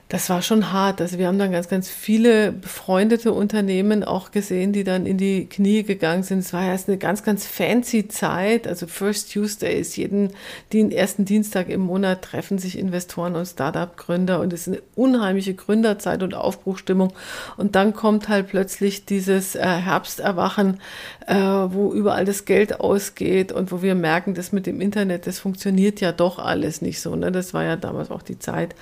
das 0.09 0.29
war 0.29 0.41
schon 0.41 0.71
hart. 0.71 1.01
Also 1.01 1.17
wir 1.17 1.27
haben 1.27 1.37
dann 1.37 1.51
ganz, 1.51 1.67
ganz 1.67 1.89
viele 1.89 2.53
befreundete 2.53 3.33
Unternehmen 3.33 4.05
auch 4.05 4.31
gesehen, 4.31 4.71
die 4.71 4.85
dann 4.85 5.05
in 5.05 5.17
die 5.17 5.47
Knie 5.47 5.83
gegangen 5.83 6.23
sind. 6.23 6.39
Es 6.39 6.53
war 6.53 6.65
erst 6.65 6.87
eine 6.87 6.97
ganz, 6.97 7.23
ganz 7.23 7.45
fancy 7.45 8.07
Zeit. 8.07 8.67
Also 8.67 8.87
First 8.87 9.33
Tuesday 9.33 9.77
ist 9.77 9.97
jeden 9.97 10.31
den 10.71 10.91
ersten 10.91 11.25
Dienstag 11.25 11.67
im 11.67 11.81
Monat 11.81 12.21
treffen 12.21 12.57
sich 12.57 12.77
Investoren 12.77 13.35
und 13.35 13.47
Startup-Gründer 13.47 14.39
und 14.39 14.53
es 14.53 14.67
ist 14.67 14.75
eine 14.75 14.81
unheimliche 14.95 15.55
Gründerzeit 15.55 16.23
und 16.23 16.33
Aufbruchstimmung. 16.33 17.11
Und 17.57 17.75
dann 17.75 17.93
kommt 17.93 18.29
halt 18.29 18.47
plötzlich 18.47 19.05
dieses 19.05 19.55
äh, 19.55 19.61
Herbsterwachen, 19.61 20.79
äh, 21.27 21.35
wo 21.35 21.91
überall 21.91 22.23
das 22.23 22.45
Geld 22.45 22.79
ausgeht 22.79 23.51
und 23.51 23.73
wo 23.73 23.81
wir 23.81 23.95
merken, 23.95 24.35
dass 24.35 24.53
mit 24.53 24.67
dem 24.67 24.79
Internet, 24.79 25.27
das 25.27 25.39
funktioniert 25.39 25.99
ja 25.99 26.13
doch 26.13 26.39
alles 26.39 26.81
nicht 26.81 27.01
so. 27.01 27.13
Ne? 27.17 27.29
Das 27.33 27.53
war 27.53 27.65
ja 27.65 27.75
damals 27.75 28.09
auch 28.09 28.21
die 28.21 28.39
Zeit. 28.39 28.73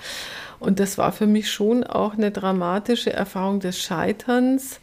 Und 0.58 0.80
das 0.80 0.98
war 0.98 1.12
für 1.12 1.26
mich 1.26 1.50
schon 1.50 1.84
auch 1.84 2.14
eine 2.14 2.30
dramatische 2.30 3.12
Erfahrung 3.12 3.60
des 3.60 3.78
Scheiterns 3.78 4.80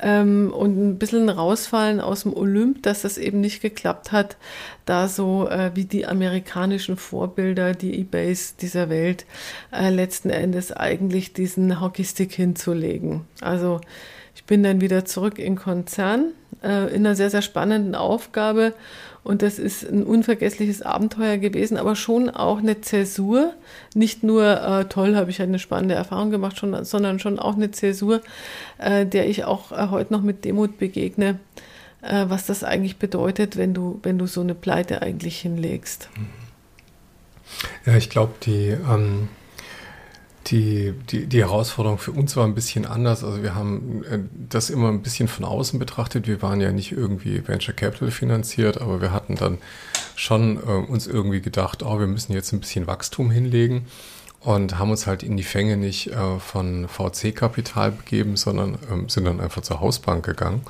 ähm, 0.00 0.52
und 0.52 0.78
ein 0.78 0.98
bisschen 0.98 1.28
rausfallen 1.28 2.00
aus 2.00 2.22
dem 2.22 2.34
Olymp, 2.34 2.82
dass 2.82 3.02
das 3.02 3.18
eben 3.18 3.40
nicht 3.40 3.60
geklappt 3.60 4.12
hat, 4.12 4.36
da 4.84 5.08
so 5.08 5.48
äh, 5.48 5.70
wie 5.74 5.84
die 5.84 6.06
amerikanischen 6.06 6.96
Vorbilder, 6.96 7.74
die 7.74 7.98
Ebays 8.00 8.56
dieser 8.56 8.88
Welt, 8.88 9.26
äh, 9.72 9.90
letzten 9.90 10.30
Endes 10.30 10.72
eigentlich 10.72 11.32
diesen 11.32 11.80
Hockeystick 11.80 12.32
hinzulegen. 12.32 13.22
Also 13.40 13.80
ich 14.34 14.44
bin 14.44 14.62
dann 14.62 14.80
wieder 14.80 15.04
zurück 15.04 15.38
in 15.38 15.56
Konzern 15.56 16.32
äh, 16.62 16.94
in 16.94 17.06
einer 17.06 17.14
sehr, 17.14 17.30
sehr 17.30 17.42
spannenden 17.42 17.94
Aufgabe 17.94 18.74
und 19.24 19.42
das 19.42 19.58
ist 19.58 19.84
ein 19.84 20.02
unvergessliches 20.02 20.82
Abenteuer 20.82 21.36
gewesen, 21.36 21.76
aber 21.76 21.94
schon 21.94 22.28
auch 22.28 22.58
eine 22.58 22.80
Zäsur. 22.80 23.52
Nicht 23.94 24.24
nur 24.24 24.44
äh, 24.44 24.84
toll, 24.86 25.14
habe 25.14 25.30
ich 25.30 25.40
eine 25.40 25.60
spannende 25.60 25.94
Erfahrung 25.94 26.30
gemacht, 26.30 26.58
schon, 26.58 26.84
sondern 26.84 27.20
schon 27.20 27.38
auch 27.38 27.54
eine 27.54 27.70
Zäsur, 27.70 28.20
äh, 28.78 29.06
der 29.06 29.28
ich 29.28 29.44
auch 29.44 29.70
äh, 29.70 29.88
heute 29.90 30.12
noch 30.12 30.22
mit 30.22 30.44
Demut 30.44 30.76
begegne, 30.78 31.38
äh, 32.02 32.24
was 32.28 32.46
das 32.46 32.64
eigentlich 32.64 32.96
bedeutet, 32.96 33.56
wenn 33.56 33.74
du, 33.74 34.00
wenn 34.02 34.18
du 34.18 34.26
so 34.26 34.40
eine 34.40 34.56
Pleite 34.56 35.02
eigentlich 35.02 35.38
hinlegst. 35.38 36.08
Ja, 37.86 37.96
ich 37.96 38.10
glaube, 38.10 38.32
die. 38.42 38.68
Ähm 38.68 39.28
die, 40.46 40.92
die, 41.10 41.26
die 41.26 41.40
Herausforderung 41.40 41.98
für 41.98 42.12
uns 42.12 42.36
war 42.36 42.44
ein 42.44 42.54
bisschen 42.54 42.86
anders. 42.86 43.24
Also 43.24 43.42
wir 43.42 43.54
haben 43.54 44.04
äh, 44.04 44.18
das 44.48 44.70
immer 44.70 44.88
ein 44.88 45.02
bisschen 45.02 45.28
von 45.28 45.44
außen 45.44 45.78
betrachtet. 45.78 46.26
Wir 46.26 46.42
waren 46.42 46.60
ja 46.60 46.72
nicht 46.72 46.92
irgendwie 46.92 47.46
Venture 47.46 47.74
Capital 47.74 48.10
finanziert, 48.10 48.80
aber 48.80 49.00
wir 49.00 49.12
hatten 49.12 49.36
dann 49.36 49.58
schon 50.16 50.56
äh, 50.56 50.60
uns 50.60 51.06
irgendwie 51.06 51.40
gedacht, 51.40 51.82
oh, 51.82 51.98
wir 51.98 52.06
müssen 52.06 52.32
jetzt 52.32 52.52
ein 52.52 52.60
bisschen 52.60 52.86
Wachstum 52.86 53.30
hinlegen 53.30 53.86
und 54.40 54.78
haben 54.78 54.90
uns 54.90 55.06
halt 55.06 55.22
in 55.22 55.36
die 55.36 55.44
Fänge 55.44 55.76
nicht 55.76 56.08
äh, 56.08 56.38
von 56.38 56.88
VC-Kapital 56.88 57.92
begeben, 57.92 58.36
sondern 58.36 58.78
ähm, 58.90 59.08
sind 59.08 59.24
dann 59.24 59.40
einfach 59.40 59.62
zur 59.62 59.80
Hausbank 59.80 60.24
gegangen 60.24 60.62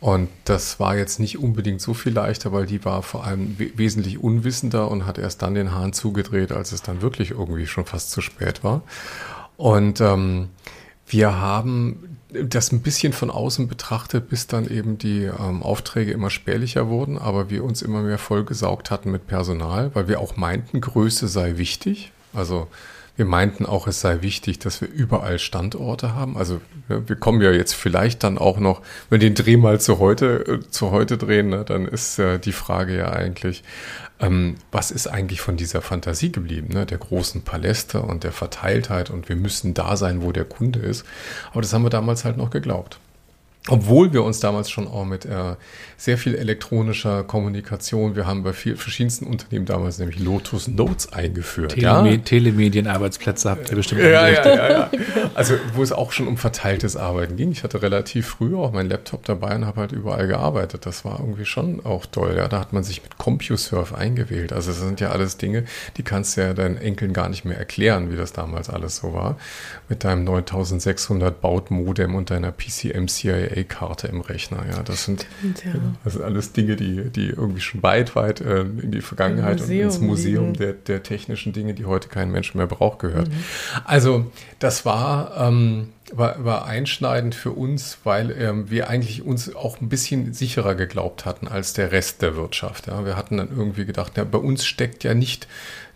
und 0.00 0.28
das 0.44 0.78
war 0.78 0.96
jetzt 0.96 1.18
nicht 1.18 1.38
unbedingt 1.38 1.80
so 1.80 1.92
viel 1.92 2.12
leichter, 2.12 2.52
weil 2.52 2.66
die 2.66 2.84
war 2.84 3.02
vor 3.02 3.24
allem 3.24 3.56
wesentlich 3.58 4.22
unwissender 4.22 4.90
und 4.90 5.06
hat 5.06 5.18
erst 5.18 5.42
dann 5.42 5.54
den 5.54 5.72
Hahn 5.72 5.92
zugedreht, 5.92 6.52
als 6.52 6.70
es 6.72 6.82
dann 6.82 7.02
wirklich 7.02 7.32
irgendwie 7.32 7.66
schon 7.66 7.84
fast 7.84 8.12
zu 8.12 8.20
spät 8.20 8.62
war. 8.62 8.82
Und 9.56 10.00
ähm, 10.00 10.50
wir 11.08 11.40
haben 11.40 12.18
das 12.30 12.70
ein 12.70 12.82
bisschen 12.82 13.12
von 13.12 13.30
außen 13.30 13.66
betrachtet, 13.66 14.28
bis 14.28 14.46
dann 14.46 14.68
eben 14.68 14.98
die 14.98 15.24
ähm, 15.24 15.62
Aufträge 15.62 16.12
immer 16.12 16.30
spärlicher 16.30 16.88
wurden, 16.88 17.18
aber 17.18 17.50
wir 17.50 17.64
uns 17.64 17.82
immer 17.82 18.02
mehr 18.02 18.18
vollgesaugt 18.18 18.92
hatten 18.92 19.10
mit 19.10 19.26
Personal, 19.26 19.90
weil 19.94 20.06
wir 20.06 20.20
auch 20.20 20.36
meinten, 20.36 20.80
Größe 20.80 21.26
sei 21.26 21.56
wichtig. 21.56 22.12
Also 22.32 22.68
Wir 23.18 23.24
meinten 23.24 23.66
auch, 23.66 23.88
es 23.88 24.00
sei 24.00 24.22
wichtig, 24.22 24.60
dass 24.60 24.80
wir 24.80 24.88
überall 24.88 25.40
Standorte 25.40 26.14
haben. 26.14 26.36
Also 26.36 26.60
ja, 26.88 27.08
wir 27.08 27.16
kommen 27.16 27.42
ja 27.42 27.50
jetzt 27.50 27.74
vielleicht 27.74 28.22
dann 28.22 28.38
auch 28.38 28.60
noch, 28.60 28.80
wenn 29.10 29.20
wir 29.20 29.28
den 29.28 29.34
Dreh 29.34 29.56
mal 29.56 29.80
zu 29.80 29.98
heute, 29.98 30.46
äh, 30.46 30.70
zu 30.70 30.92
heute 30.92 31.18
drehen, 31.18 31.48
ne, 31.48 31.64
dann 31.64 31.86
ist 31.86 32.20
äh, 32.20 32.38
die 32.38 32.52
Frage 32.52 32.96
ja 32.96 33.10
eigentlich, 33.10 33.64
ähm, 34.20 34.54
was 34.70 34.92
ist 34.92 35.08
eigentlich 35.08 35.40
von 35.40 35.56
dieser 35.56 35.82
Fantasie 35.82 36.30
geblieben, 36.30 36.68
ne? 36.72 36.86
der 36.86 36.98
großen 36.98 37.42
Paläste 37.42 38.02
und 38.02 38.22
der 38.22 38.30
Verteiltheit 38.30 39.10
und 39.10 39.28
wir 39.28 39.34
müssen 39.34 39.74
da 39.74 39.96
sein, 39.96 40.22
wo 40.22 40.30
der 40.30 40.44
Kunde 40.44 40.78
ist. 40.78 41.04
Aber 41.50 41.60
das 41.60 41.72
haben 41.72 41.82
wir 41.82 41.90
damals 41.90 42.24
halt 42.24 42.36
noch 42.36 42.50
geglaubt. 42.50 43.00
Obwohl 43.70 44.12
wir 44.12 44.22
uns 44.22 44.40
damals 44.40 44.70
schon 44.70 44.88
auch 44.88 45.04
mit 45.04 45.26
äh, 45.26 45.54
sehr 45.98 46.16
viel 46.16 46.34
elektronischer 46.34 47.22
Kommunikation, 47.24 48.16
wir 48.16 48.26
haben 48.26 48.42
bei 48.42 48.52
viel, 48.52 48.76
verschiedensten 48.76 49.26
Unternehmen 49.26 49.66
damals 49.66 49.98
nämlich 49.98 50.18
Lotus 50.18 50.68
Notes 50.68 51.12
eingeführt. 51.12 51.72
Teleme 51.72 52.12
ja? 52.12 52.16
Telemedienarbeitsplätze 52.16 53.50
habt 53.50 53.68
ihr 53.68 53.76
bestimmt 53.76 54.00
ja, 54.00 54.28
ja, 54.28 54.46
ja, 54.46 54.70
ja. 54.70 54.90
Also 55.34 55.54
wo 55.74 55.82
es 55.82 55.92
auch 55.92 56.12
schon 56.12 56.28
um 56.28 56.38
verteiltes 56.38 56.96
Arbeiten 56.96 57.36
ging. 57.36 57.52
Ich 57.52 57.62
hatte 57.62 57.82
relativ 57.82 58.28
früh 58.28 58.56
auch 58.56 58.72
meinen 58.72 58.88
Laptop 58.88 59.24
dabei 59.24 59.54
und 59.54 59.66
habe 59.66 59.82
halt 59.82 59.92
überall 59.92 60.26
gearbeitet. 60.28 60.86
Das 60.86 61.04
war 61.04 61.20
irgendwie 61.20 61.44
schon 61.44 61.84
auch 61.84 62.06
toll. 62.06 62.34
Ja, 62.38 62.48
da 62.48 62.60
hat 62.60 62.72
man 62.72 62.84
sich 62.84 63.02
mit 63.02 63.18
CompuServe 63.18 63.96
eingewählt. 63.96 64.52
Also 64.52 64.70
das 64.70 64.80
sind 64.80 65.00
ja 65.00 65.10
alles 65.10 65.36
Dinge, 65.36 65.64
die 65.96 66.02
kannst 66.02 66.36
du 66.36 66.40
ja 66.40 66.54
deinen 66.54 66.78
Enkeln 66.78 67.12
gar 67.12 67.28
nicht 67.28 67.44
mehr 67.44 67.58
erklären, 67.58 68.10
wie 68.10 68.16
das 68.16 68.32
damals 68.32 68.70
alles 68.70 68.96
so 68.96 69.12
war. 69.12 69.36
Mit 69.88 70.04
deinem 70.04 70.24
9600 70.24 71.40
Baut-Modem 71.40 72.14
und 72.14 72.30
deiner 72.30 72.52
PCM 72.52 73.06
CIA 73.06 73.62
karte 73.64 74.08
im 74.08 74.20
Rechner. 74.20 74.64
Ja, 74.70 74.82
das 74.82 75.04
sind, 75.04 75.26
Stimmt, 75.38 75.64
ja. 75.64 75.72
das 76.04 76.12
sind 76.12 76.22
alles 76.22 76.52
Dinge, 76.52 76.76
die, 76.76 77.10
die 77.10 77.28
irgendwie 77.28 77.60
schon 77.60 77.82
weit, 77.82 78.14
weit 78.14 78.40
äh, 78.40 78.60
in 78.60 78.92
die 78.92 79.00
Vergangenheit 79.00 79.62
und 79.62 79.70
ins 79.70 79.98
Museum 79.98 80.52
der, 80.52 80.74
der 80.74 81.02
technischen 81.02 81.52
Dinge, 81.52 81.72
die 81.72 81.86
heute 81.86 82.08
kein 82.08 82.30
Mensch 82.30 82.54
mehr 82.54 82.66
braucht, 82.66 82.98
gehört. 82.98 83.28
Mhm. 83.28 83.34
Also 83.84 84.30
das 84.58 84.84
war, 84.84 85.36
ähm, 85.38 85.88
war, 86.12 86.44
war 86.44 86.66
einschneidend 86.66 87.34
für 87.34 87.52
uns, 87.52 87.98
weil 88.04 88.30
ähm, 88.32 88.70
wir 88.70 88.90
eigentlich 88.90 89.22
uns 89.22 89.54
auch 89.54 89.80
ein 89.80 89.88
bisschen 89.88 90.34
sicherer 90.34 90.74
geglaubt 90.74 91.24
hatten 91.24 91.48
als 91.48 91.72
der 91.72 91.92
Rest 91.92 92.22
der 92.22 92.36
Wirtschaft. 92.36 92.88
Ja. 92.88 93.04
Wir 93.04 93.16
hatten 93.16 93.38
dann 93.38 93.48
irgendwie 93.50 93.84
gedacht, 93.86 94.16
ja, 94.16 94.24
bei 94.24 94.38
uns 94.38 94.66
steckt 94.66 95.04
ja 95.04 95.14
nicht 95.14 95.48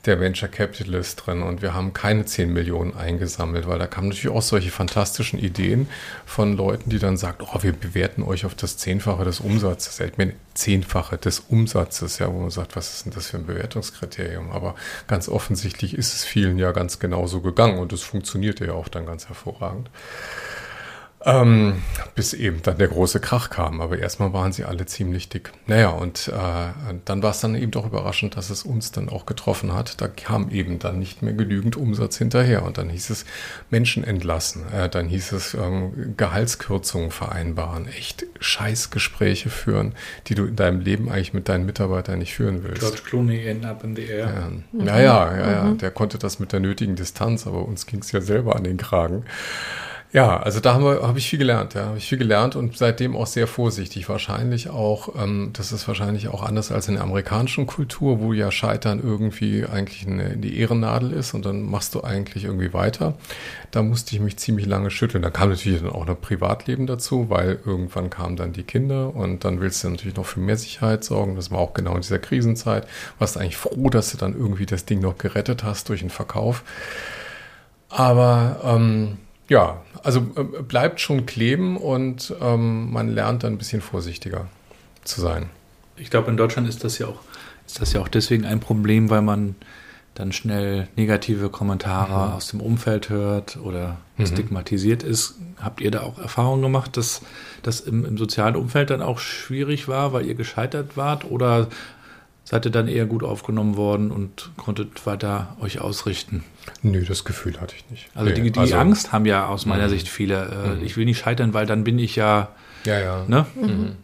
der 0.07 0.19
Venture 0.19 0.49
Capitalist 0.49 1.25
drin 1.25 1.43
und 1.43 1.63
wir 1.63 1.75
haben 1.75 1.93
keine 1.93 2.25
10 2.25 2.53
Millionen 2.53 2.97
eingesammelt, 2.97 3.69
weil 3.69 3.79
da 3.79 3.87
kamen 3.87 4.09
natürlich 4.09 4.35
auch 4.35 4.43
solche 4.43 4.71
fantastischen 4.71 5.39
Ideen 5.39 5.89
von 6.27 6.57
Leuten, 6.57 6.91
die 6.91 6.99
dann 6.99 7.17
sagen, 7.17 7.39
oh, 7.41 7.63
wir 7.63 7.73
bewerten 7.73 8.23
euch 8.23 8.45
auf 8.45 8.57
das 8.57 8.77
Zehnfache 8.77 9.25
des 9.25 9.39
Umsatzes. 9.41 10.01
Ich 10.01 10.19
meine, 10.19 10.35
Zehnfache 10.55 11.19
des 11.19 11.41
Umsatzes, 11.41 12.19
ja, 12.19 12.33
wo 12.33 12.41
man 12.41 12.51
sagt, 12.51 12.75
was 12.75 12.95
ist 12.95 13.07
denn 13.07 13.13
das 13.13 13.29
für 13.29 13.37
ein 13.37 13.47
Bewertungskriterium? 13.47 14.51
Aber 14.51 14.75
ganz 15.07 15.29
offensichtlich 15.29 15.95
ist 15.95 16.15
es 16.15 16.25
vielen 16.25 16.59
ja 16.59 16.73
ganz 16.73 16.99
genauso 16.99 17.41
gegangen 17.41 17.79
und 17.79 17.93
es 17.93 18.03
funktionierte 18.03 18.67
ja 18.67 18.73
auch 18.73 18.89
dann 18.89 19.07
ganz 19.07 19.29
hervorragend. 19.29 19.89
Ähm, 21.25 21.83
bis 22.15 22.35
eben 22.35 22.63
dann 22.63 22.79
der 22.79 22.89
große 22.89 23.21
Krach 23.21 23.51
kam. 23.51 23.81
Aber 23.81 23.99
erstmal 23.99 24.33
waren 24.33 24.53
sie 24.53 24.65
alle 24.65 24.87
ziemlich 24.87 25.29
dick. 25.29 25.53
Naja, 25.67 25.91
und 25.91 26.29
äh, 26.29 27.01
dann 27.05 27.23
war 27.23 27.31
es 27.31 27.41
dann 27.41 27.55
eben 27.55 27.71
doch 27.71 27.87
überraschend, 27.87 28.37
dass 28.37 28.51
es 28.51 28.63
uns 28.63 28.93
dann 28.93 29.09
auch 29.09 29.27
getroffen 29.27 29.73
hat. 29.73 30.01
Da 30.01 30.09
kam 30.09 30.51
eben 30.51 30.79
dann 30.79 30.99
nicht 30.99 31.23
mehr 31.23 31.33
genügend 31.33 31.77
Umsatz 31.77 32.19
hinterher. 32.19 32.65
Und 32.65 32.79
dann 32.79 32.89
hieß 32.89 33.11
es 33.11 33.25
Menschen 33.71 34.05
entlassen. 34.05 34.65
Äh, 34.73 34.89
dann 34.89 35.07
hieß 35.07 35.33
es 35.33 35.55
ähm, 35.55 36.15
Gehaltskürzungen 36.17 37.11
vereinbaren. 37.11 37.89
Echt 37.89 38.27
Scheißgespräche 38.41 39.51
führen, 39.51 39.95
die 40.27 40.35
du 40.35 40.47
in 40.47 40.57
deinem 40.57 40.81
Leben 40.81 41.09
eigentlich 41.09 41.35
mit 41.35 41.49
deinen 41.49 41.67
Mitarbeitern 41.67 42.19
nicht 42.19 42.35
führen 42.35 42.65
willst. 42.65 42.81
George 42.81 43.01
Clooney 43.05 43.47
in 43.47 43.65
Up 43.65 43.85
in 43.85 43.97
the 43.97 44.05
Air. 44.05 44.27
Ja, 44.27 44.51
mhm. 44.51 44.87
ja, 44.87 45.01
ja, 45.01 45.37
ja, 45.37 45.51
ja. 45.53 45.71
Der 45.75 45.91
konnte 45.91 46.19
das 46.19 46.39
mit 46.39 46.53
der 46.53 46.61
nötigen 46.61 46.97
Distanz, 46.97 47.47
aber 47.47 47.67
uns 47.67 47.87
ging 47.87 48.01
es 48.01 48.13
ja 48.13 48.21
selber 48.21 48.57
an 48.57 48.65
den 48.65 48.77
Kragen. 48.77 49.25
Ja, 50.15 50.37
also 50.37 50.61
da 50.61 50.75
habe 50.75 51.01
hab 51.03 51.17
ich 51.17 51.27
viel 51.27 51.39
gelernt, 51.39 51.73
ja, 51.73 51.87
habe 51.87 51.97
ich 51.97 52.07
viel 52.07 52.19
gelernt 52.19 52.55
und 52.55 52.77
seitdem 52.77 53.17
auch 53.17 53.27
sehr 53.27 53.47
vorsichtig. 53.47 54.11
Wahrscheinlich 54.11 54.69
auch, 54.69 55.15
ähm, 55.17 55.51
das 55.55 55.73
ist 55.73 55.89
wahrscheinlich 55.89 56.29
auch 56.29 56.43
anders 56.43 56.71
als 56.71 56.87
in 56.89 56.97
der 56.97 57.05
amerikanischen 57.05 57.67
Kultur, 57.67 58.21
wo 58.21 58.35
ja 58.35 58.51
Scheitern 58.51 59.01
irgendwie 59.03 59.65
eigentlich 59.65 60.07
eine, 60.07 60.37
die 60.37 60.59
Ehrennadel 60.59 61.13
ist 61.13 61.33
und 61.33 61.47
dann 61.47 61.63
machst 61.63 61.95
du 61.95 62.05
eigentlich 62.05 62.45
irgendwie 62.45 62.75
weiter. 62.75 63.15
Da 63.71 63.83
musste 63.83 64.15
ich 64.15 64.21
mich 64.21 64.37
ziemlich 64.37 64.67
lange 64.67 64.91
schütteln. 64.91 65.23
Da 65.23 65.31
kam 65.31 65.49
natürlich 65.49 65.81
dann 65.81 65.93
auch 65.93 66.05
noch 66.05 66.21
Privatleben 66.21 66.87
dazu, 66.87 67.31
weil 67.31 67.61
irgendwann 67.65 68.11
kamen 68.11 68.37
dann 68.37 68.53
die 68.53 68.65
Kinder 68.65 69.17
und 69.17 69.47
dann 69.47 69.63
willst 69.63 69.83
du 69.83 69.89
natürlich 69.89 70.17
noch 70.17 70.27
für 70.27 70.41
mehr 70.41 70.59
Sicherheit 70.59 71.05
sorgen. 71.05 71.37
Das 71.37 71.51
war 71.51 71.59
auch 71.59 71.73
genau 71.73 71.95
in 71.95 72.03
dieser 72.03 72.19
Krisenzeit. 72.19 72.87
Warst 73.19 73.39
eigentlich 73.39 73.57
froh, 73.57 73.89
dass 73.89 74.11
du 74.11 74.19
dann 74.19 74.35
irgendwie 74.35 74.67
das 74.67 74.85
Ding 74.85 75.01
noch 75.01 75.17
gerettet 75.17 75.65
hast 75.65 75.89
durch 75.89 76.01
den 76.01 76.11
Verkauf. 76.11 76.65
Aber 77.89 78.61
ähm, 78.63 79.17
ja, 79.49 79.83
also 80.03 80.21
äh, 80.37 80.63
bleibt 80.63 81.01
schon 81.01 81.27
kleben 81.27 81.77
und 81.77 82.35
ähm, 82.41 82.93
man 82.93 83.09
lernt 83.09 83.45
dann 83.45 83.55
ein 83.55 83.59
bisschen 83.59 83.81
vorsichtiger 83.81 84.49
zu 85.05 85.21
sein. 85.21 85.51
Ich 85.97 86.11
glaube, 86.11 86.31
in 86.31 86.37
Deutschland 86.37 86.69
ist 86.69 86.85
das 86.85 86.99
ja 86.99 87.07
auch, 87.07 87.21
ist 87.67 87.81
das 87.81 87.93
ja 87.93 88.01
auch 88.01 88.09
deswegen 88.09 88.45
ein 88.45 88.61
Problem, 88.61 89.11
weil 89.11 89.23
man 89.23 89.55
dann 90.15 90.33
schnell 90.33 90.89
negative 90.97 91.49
Kommentare 91.49 92.29
mhm. 92.29 92.33
aus 92.35 92.49
dem 92.49 92.61
Umfeld 92.61 93.09
hört 93.09 93.57
oder 93.57 93.99
mhm. 94.17 94.27
stigmatisiert 94.27 95.03
ist. 95.03 95.37
Habt 95.59 95.81
ihr 95.81 95.91
da 95.91 96.03
auch 96.03 96.19
Erfahrungen 96.19 96.63
gemacht, 96.63 96.97
dass 96.97 97.23
das 97.63 97.81
im, 97.81 98.05
im 98.05 98.19
sozialen 98.19 98.57
Umfeld 98.57 98.91
dann 98.91 99.01
auch 99.01 99.19
schwierig 99.19 99.89
war, 99.89 100.13
weil 100.13 100.27
ihr 100.27 100.35
gescheitert 100.35 100.97
wart? 100.97 101.25
Oder 101.25 101.69
seid 102.53 102.67
ihr 102.67 102.71
dann 102.71 102.87
eher 102.87 103.07
gut 103.07 103.25
aufgenommen 103.25 103.79
worden 103.79 104.11
und 104.11 104.51
konntet 104.59 105.07
weiter 105.07 105.57
euch 105.63 105.81
ausrichten? 105.81 106.45
Nö, 106.83 107.03
das 107.03 107.25
Gefühl 107.25 107.59
hatte 107.59 107.75
ich 107.75 107.91
nicht. 107.91 108.11
Also 108.15 108.31
die, 108.31 108.51
die 108.51 108.61
also, 108.61 108.77
Angst 108.77 109.11
haben 109.11 109.25
ja 109.25 109.47
aus 109.47 109.65
meiner 109.65 109.87
mhm. 109.87 109.91
Sicht 109.91 110.07
viele. 110.07 110.51
Äh, 110.67 110.69
mhm. 110.77 110.85
Ich 110.85 110.99
will 110.99 111.07
nicht 111.07 111.19
scheitern, 111.19 111.55
weil 111.55 111.65
dann 111.65 111.83
bin 111.83 111.99
ich 111.99 112.15
ja 112.15 112.51
ja, 112.85 113.01
ja. 113.01 113.25
Ne? 113.27 113.47
Mhm. 113.55 113.97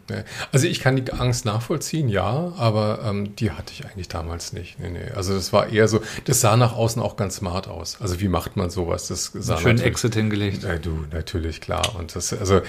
Also 0.51 0.67
ich 0.67 0.79
kann 0.79 0.95
die 0.95 1.11
Angst 1.11 1.45
nachvollziehen, 1.45 2.09
ja, 2.09 2.53
aber 2.57 2.99
ähm, 3.05 3.35
die 3.35 3.51
hatte 3.51 3.73
ich 3.73 3.85
eigentlich 3.85 4.07
damals 4.07 4.53
nicht. 4.53 4.79
Nee, 4.79 4.89
nee. 4.89 5.11
Also 5.15 5.33
das 5.33 5.51
war 5.53 5.69
eher 5.69 5.87
so, 5.87 6.01
das 6.25 6.41
sah 6.41 6.57
nach 6.57 6.75
außen 6.75 7.01
auch 7.01 7.15
ganz 7.15 7.37
smart 7.37 7.67
aus. 7.67 7.97
Also 7.99 8.19
wie 8.19 8.27
macht 8.27 8.57
man 8.57 8.69
sowas? 8.69 9.07
Das 9.07 9.31
sah 9.33 9.57
Schön 9.57 9.79
Exit 9.79 10.15
hingelegt. 10.15 10.63
Äh, 10.63 10.79
du, 10.79 11.05
natürlich, 11.11 11.61
klar. 11.61 11.95
Und 11.97 12.15
das, 12.15 12.33
also 12.33 12.61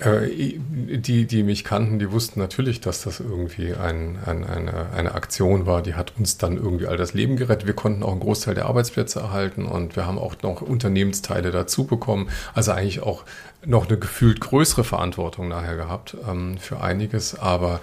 äh, 0.00 0.58
die, 0.68 1.26
die 1.26 1.42
mich 1.42 1.64
kannten, 1.64 1.98
die 1.98 2.10
wussten 2.10 2.40
natürlich, 2.40 2.80
dass 2.80 3.02
das 3.02 3.20
irgendwie 3.20 3.74
ein, 3.74 4.18
ein, 4.24 4.44
eine, 4.44 4.90
eine 4.94 5.14
Aktion 5.14 5.66
war, 5.66 5.82
die 5.82 5.94
hat 5.94 6.14
uns 6.18 6.36
dann 6.36 6.56
irgendwie 6.56 6.86
all 6.86 6.96
das 6.96 7.14
Leben 7.14 7.36
gerettet. 7.36 7.66
Wir 7.66 7.74
konnten 7.74 8.02
auch 8.02 8.12
einen 8.12 8.20
Großteil 8.20 8.54
der 8.54 8.66
Arbeitsplätze 8.66 9.20
erhalten 9.20 9.66
und 9.66 9.96
wir 9.96 10.06
haben 10.06 10.18
auch 10.18 10.34
noch 10.42 10.62
Unternehmensteile 10.62 11.50
dazu 11.50 11.84
bekommen. 11.84 12.28
Also 12.54 12.72
eigentlich 12.72 13.02
auch 13.02 13.24
noch 13.66 13.88
eine 13.88 13.98
gefühlt 13.98 14.40
größere 14.40 14.84
Verantwortung 14.84 15.48
nachher 15.48 15.76
gehabt 15.76 16.16
ähm, 16.28 16.58
für 16.58 16.80
einiges, 16.80 17.38
aber 17.38 17.80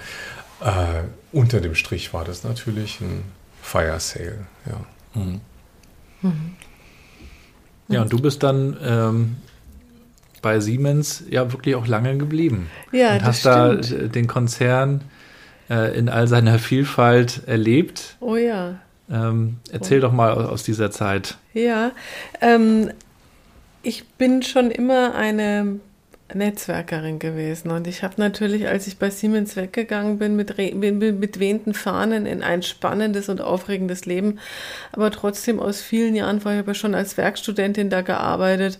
äh, 0.61 1.03
unter 1.31 1.61
dem 1.61 1.75
Strich 1.75 2.13
war 2.13 2.23
das 2.23 2.43
natürlich 2.43 3.01
ein 3.01 3.23
Fire 3.61 3.99
Sale, 3.99 4.45
ja. 4.65 5.21
Mhm. 5.21 5.41
Mhm. 6.21 6.55
Ja, 7.87 8.03
und 8.03 8.13
du 8.13 8.19
bist 8.19 8.43
dann 8.43 8.77
ähm, 8.83 9.35
bei 10.41 10.59
Siemens 10.59 11.23
ja 11.29 11.51
wirklich 11.51 11.75
auch 11.75 11.87
lange 11.87 12.17
geblieben. 12.17 12.69
Ja, 12.91 13.13
und 13.13 13.23
hast 13.23 13.45
da 13.45 13.75
den 13.75 14.27
Konzern 14.27 15.03
äh, 15.69 15.97
in 15.97 16.09
all 16.09 16.27
seiner 16.27 16.57
Vielfalt 16.59 17.43
erlebt. 17.47 18.17
Oh 18.19 18.35
ja. 18.35 18.79
Ähm, 19.09 19.57
erzähl 19.71 19.99
oh. 19.99 20.03
doch 20.03 20.13
mal 20.13 20.31
aus 20.33 20.63
dieser 20.63 20.89
Zeit. 20.91 21.37
Ja, 21.53 21.91
ähm, 22.39 22.91
ich 23.83 24.07
bin 24.09 24.43
schon 24.43 24.71
immer 24.71 25.15
eine 25.15 25.79
Netzwerkerin 26.33 27.19
gewesen 27.19 27.71
und 27.71 27.87
ich 27.87 28.03
habe 28.03 28.15
natürlich, 28.17 28.67
als 28.67 28.87
ich 28.87 28.97
bei 28.97 29.09
Siemens 29.09 29.55
weggegangen 29.55 30.17
bin, 30.17 30.35
mit, 30.35 30.57
mit 30.57 31.39
wehenden 31.39 31.73
Fahnen 31.73 32.25
in 32.25 32.41
ein 32.41 32.63
spannendes 32.63 33.27
und 33.27 33.41
aufregendes 33.41 34.05
Leben, 34.05 34.39
aber 34.91 35.11
trotzdem 35.11 35.59
aus 35.59 35.81
vielen 35.81 36.15
Jahren, 36.15 36.41
vorher 36.41 36.65
ich 36.67 36.77
schon 36.77 36.95
als 36.95 37.17
Werkstudentin 37.17 37.89
da 37.89 38.01
gearbeitet, 38.01 38.79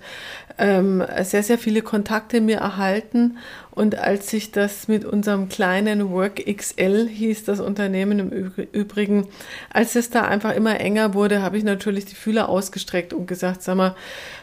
ähm, 0.57 1.03
sehr, 1.23 1.43
sehr 1.43 1.57
viele 1.57 1.81
Kontakte 1.81 2.41
mir 2.41 2.57
erhalten 2.57 3.37
und 3.73 3.97
als 3.97 4.29
sich 4.29 4.51
das 4.51 4.89
mit 4.89 5.05
unserem 5.05 5.47
kleinen 5.47 6.11
Work 6.11 6.45
XL 6.45 7.07
hieß, 7.07 7.45
das 7.45 7.61
Unternehmen 7.61 8.19
im 8.19 8.29
Übrigen, 8.71 9.27
als 9.69 9.95
es 9.95 10.09
da 10.09 10.23
einfach 10.23 10.53
immer 10.53 10.79
enger 10.79 11.13
wurde, 11.13 11.41
habe 11.41 11.57
ich 11.57 11.63
natürlich 11.63 12.05
die 12.05 12.15
Fühler 12.15 12.49
ausgestreckt 12.49 13.13
und 13.13 13.27
gesagt, 13.27 13.63
sag 13.63 13.75
mal, 13.75 13.95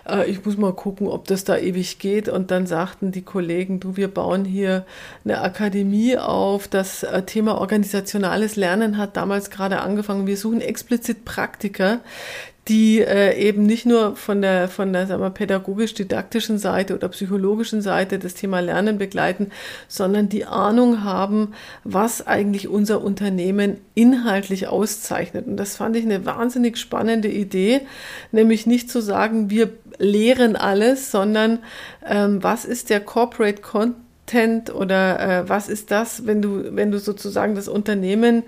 äh, 0.08 0.30
ich 0.30 0.44
muss 0.44 0.56
mal 0.56 0.72
gucken, 0.72 1.08
ob 1.08 1.26
das 1.26 1.44
da 1.44 1.58
ewig 1.58 1.98
geht. 1.98 2.30
Und 2.30 2.50
dann 2.50 2.66
sagten 2.66 3.12
die 3.12 3.22
Kollegen, 3.22 3.80
du, 3.80 3.96
wir 3.96 4.08
bauen 4.08 4.46
hier 4.46 4.86
eine 5.24 5.42
Akademie 5.42 6.16
auf. 6.16 6.66
Das 6.66 7.02
äh, 7.02 7.22
Thema 7.22 7.60
organisationales 7.60 8.56
Lernen 8.56 8.96
hat 8.96 9.16
damals 9.18 9.50
gerade 9.50 9.80
angefangen. 9.80 10.26
Wir 10.26 10.38
suchen 10.38 10.62
explizit 10.62 11.26
Praktiker, 11.26 12.00
die 12.68 13.00
äh, 13.00 13.34
eben 13.36 13.64
nicht 13.64 13.86
nur 13.86 14.14
von 14.14 14.42
der, 14.42 14.68
von 14.68 14.92
der 14.92 15.06
sagen 15.06 15.22
wir, 15.22 15.30
pädagogisch-didaktischen 15.30 16.58
Seite 16.58 16.94
oder 16.94 17.08
psychologischen 17.08 17.80
Seite 17.80 18.18
das 18.18 18.34
Thema 18.34 18.60
Lernen 18.60 18.98
begleiten, 18.98 19.50
sondern 19.88 20.28
die 20.28 20.44
Ahnung 20.44 21.02
haben, 21.02 21.54
was 21.84 22.26
eigentlich 22.26 22.68
unser 22.68 23.02
Unternehmen 23.02 23.78
inhaltlich 23.94 24.68
auszeichnet. 24.68 25.46
Und 25.46 25.56
das 25.56 25.76
fand 25.76 25.96
ich 25.96 26.04
eine 26.04 26.26
wahnsinnig 26.26 26.76
spannende 26.76 27.28
Idee, 27.28 27.80
nämlich 28.32 28.66
nicht 28.66 28.90
zu 28.90 29.00
sagen, 29.00 29.48
wir 29.48 29.70
lehren 29.98 30.54
alles, 30.54 31.10
sondern 31.10 31.60
ähm, 32.06 32.42
was 32.42 32.64
ist 32.64 32.90
der 32.90 33.00
Corporate 33.00 33.62
Content 33.62 34.74
oder 34.74 35.20
äh, 35.20 35.48
was 35.48 35.68
ist 35.68 35.90
das, 35.90 36.26
wenn 36.26 36.42
du, 36.42 36.76
wenn 36.76 36.90
du 36.90 36.98
sozusagen 36.98 37.54
das 37.54 37.66
Unternehmen 37.66 38.42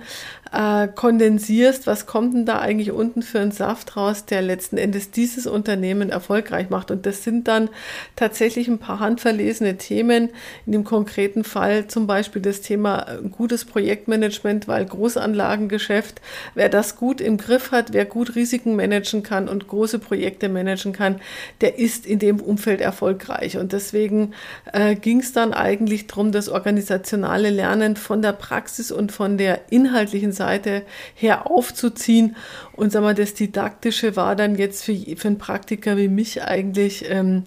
äh, 0.53 0.89
kondensierst, 0.89 1.87
was 1.87 2.07
kommt 2.07 2.35
denn 2.35 2.45
da 2.45 2.59
eigentlich 2.59 2.91
unten 2.91 3.23
für 3.23 3.41
einen 3.41 3.53
Saft 3.53 3.97
raus, 3.97 4.25
der 4.25 4.43
letzten 4.43 4.79
Endes 4.79 5.11
dieses 5.11 5.47
Unternehmen 5.47 6.11
erfolgreich 6.11 6.71
macht. 6.71 6.91
Und 6.91 7.07
das 7.07 7.23
sind 7.23 7.47
dann 7.47 7.69
tatsächlich 8.17 8.67
ein 8.67 8.79
paar 8.79 8.99
handverlesene 8.99 9.77
Themen. 9.77 10.31
In 10.67 10.73
dem 10.73 10.85
konkreten 10.85 11.45
Fall 11.45 11.87
zum 11.87 12.07
Beispiel 12.07 12.43
das 12.43 12.63
Thema 12.63 13.07
äh, 13.09 13.29
gutes 13.29 13.65
Projektmanagement, 13.65 14.67
weil 14.67 14.87
Großanlagengeschäft, 14.87 16.21
wer 16.55 16.69
das 16.69 16.97
gut 16.97 17.21
im 17.21 17.37
Griff 17.37 17.71
hat, 17.71 17.93
wer 17.93 18.05
gut 18.05 18.35
Risiken 18.35 18.75
managen 18.75 19.23
kann 19.23 19.49
und 19.49 19.69
große 19.69 20.01
Projekte 20.01 20.49
managen 20.49 20.93
kann, 20.93 21.21
der 21.61 21.79
ist 21.79 22.07
in 22.07 22.19
dem 22.19 22.41
Umfeld 22.41 22.81
erfolgreich. 22.81 23.57
Und 23.57 23.73
deswegen 23.73 24.33
äh, 24.73 24.97
ging 24.97 25.21
es 25.21 25.33
dann 25.33 25.53
eigentlich 25.53 26.09
darum, 26.09 26.33
das 26.33 26.49
organisationale 26.49 27.51
Lernen 27.51 27.97
von 27.97 28.21
der 28.21 28.33
Praxis 28.33 28.91
und 28.91 29.13
von 29.13 29.39
der 29.39 29.71
inhaltlichen 29.71 30.33
Seite 30.41 30.83
her 31.15 31.51
aufzuziehen. 31.51 32.37
Und 32.73 32.93
sag 32.93 33.03
mal, 33.03 33.15
das 33.15 33.35
Didaktische 33.35 34.17
war 34.17 34.35
dann 34.37 34.57
jetzt 34.57 34.85
für, 34.85 34.97
für 35.17 35.29
einen 35.29 35.39
Praktiker 35.39 35.97
wie 35.99 36.09
mich 36.09 36.43
eigentlich 36.43 37.05
ähm, 37.09 37.45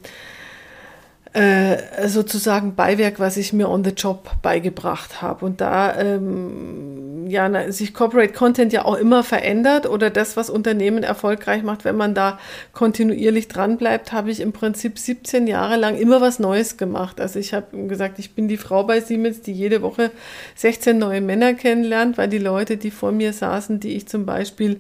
äh, 1.34 2.08
sozusagen 2.08 2.76
Beiwerk, 2.76 3.20
was 3.20 3.38
ich 3.38 3.54
mir 3.54 3.68
on 3.68 3.84
the 3.84 3.92
job 3.92 4.30
beigebracht 4.42 5.22
habe. 5.22 5.46
Und 5.46 5.62
da 5.62 6.00
ähm, 6.00 7.28
ja, 7.28 7.72
sich 7.72 7.94
Corporate 7.94 8.34
Content 8.34 8.72
ja 8.72 8.86
auch 8.86 8.96
immer 8.96 9.24
verändert 9.24 9.90
oder 9.90 10.10
das, 10.10 10.38
was 10.38 10.50
Unternehmen 10.50 11.04
erfolgreich 11.04 11.64
macht, 11.64 11.86
wenn 11.86 11.96
man 11.96 12.14
da 12.14 12.38
kontinuierlich 12.74 13.48
dran 13.48 13.78
bleibt, 13.78 14.12
habe 14.12 14.30
ich 14.30 14.40
im 14.40 14.54
Prinzip 14.54 15.00
17 15.00 15.48
Jahre 15.48 15.78
lang 15.78 15.98
immer 15.98 16.22
was 16.22 16.38
Neues 16.38 16.78
gemacht. 16.78 17.20
Also 17.20 17.40
ich 17.40 17.54
habe 17.54 17.88
gesagt, 17.88 18.20
ich 18.20 18.36
bin 18.36 18.48
die 18.48 18.58
Frau 18.58 18.84
bei 18.84 19.02
Siemens, 19.02 19.42
die 19.42 19.54
jede 19.54 19.82
Woche 19.82 20.12
16 20.56 20.98
neue 20.98 21.22
Männer 21.22 21.54
kennenlernt, 21.56 22.18
weil 22.18 22.28
die 22.28 22.38
Leute, 22.38 22.78
die 22.78 22.92
vor 22.92 23.12
mir 23.12 23.34
saßen, 23.34 23.80
die 23.80 23.96
ich 23.96 24.08
zum 24.08 24.26
Beispiel 24.26 24.80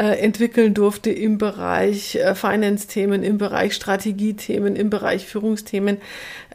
entwickeln 0.00 0.74
durfte 0.74 1.10
im 1.10 1.38
Bereich 1.38 2.16
äh, 2.16 2.34
Finance-Themen, 2.34 3.22
im 3.22 3.38
Bereich 3.38 3.74
Strategiethemen, 3.74 4.76
im 4.76 4.90
Bereich 4.90 5.26
Führungsthemen. 5.26 5.98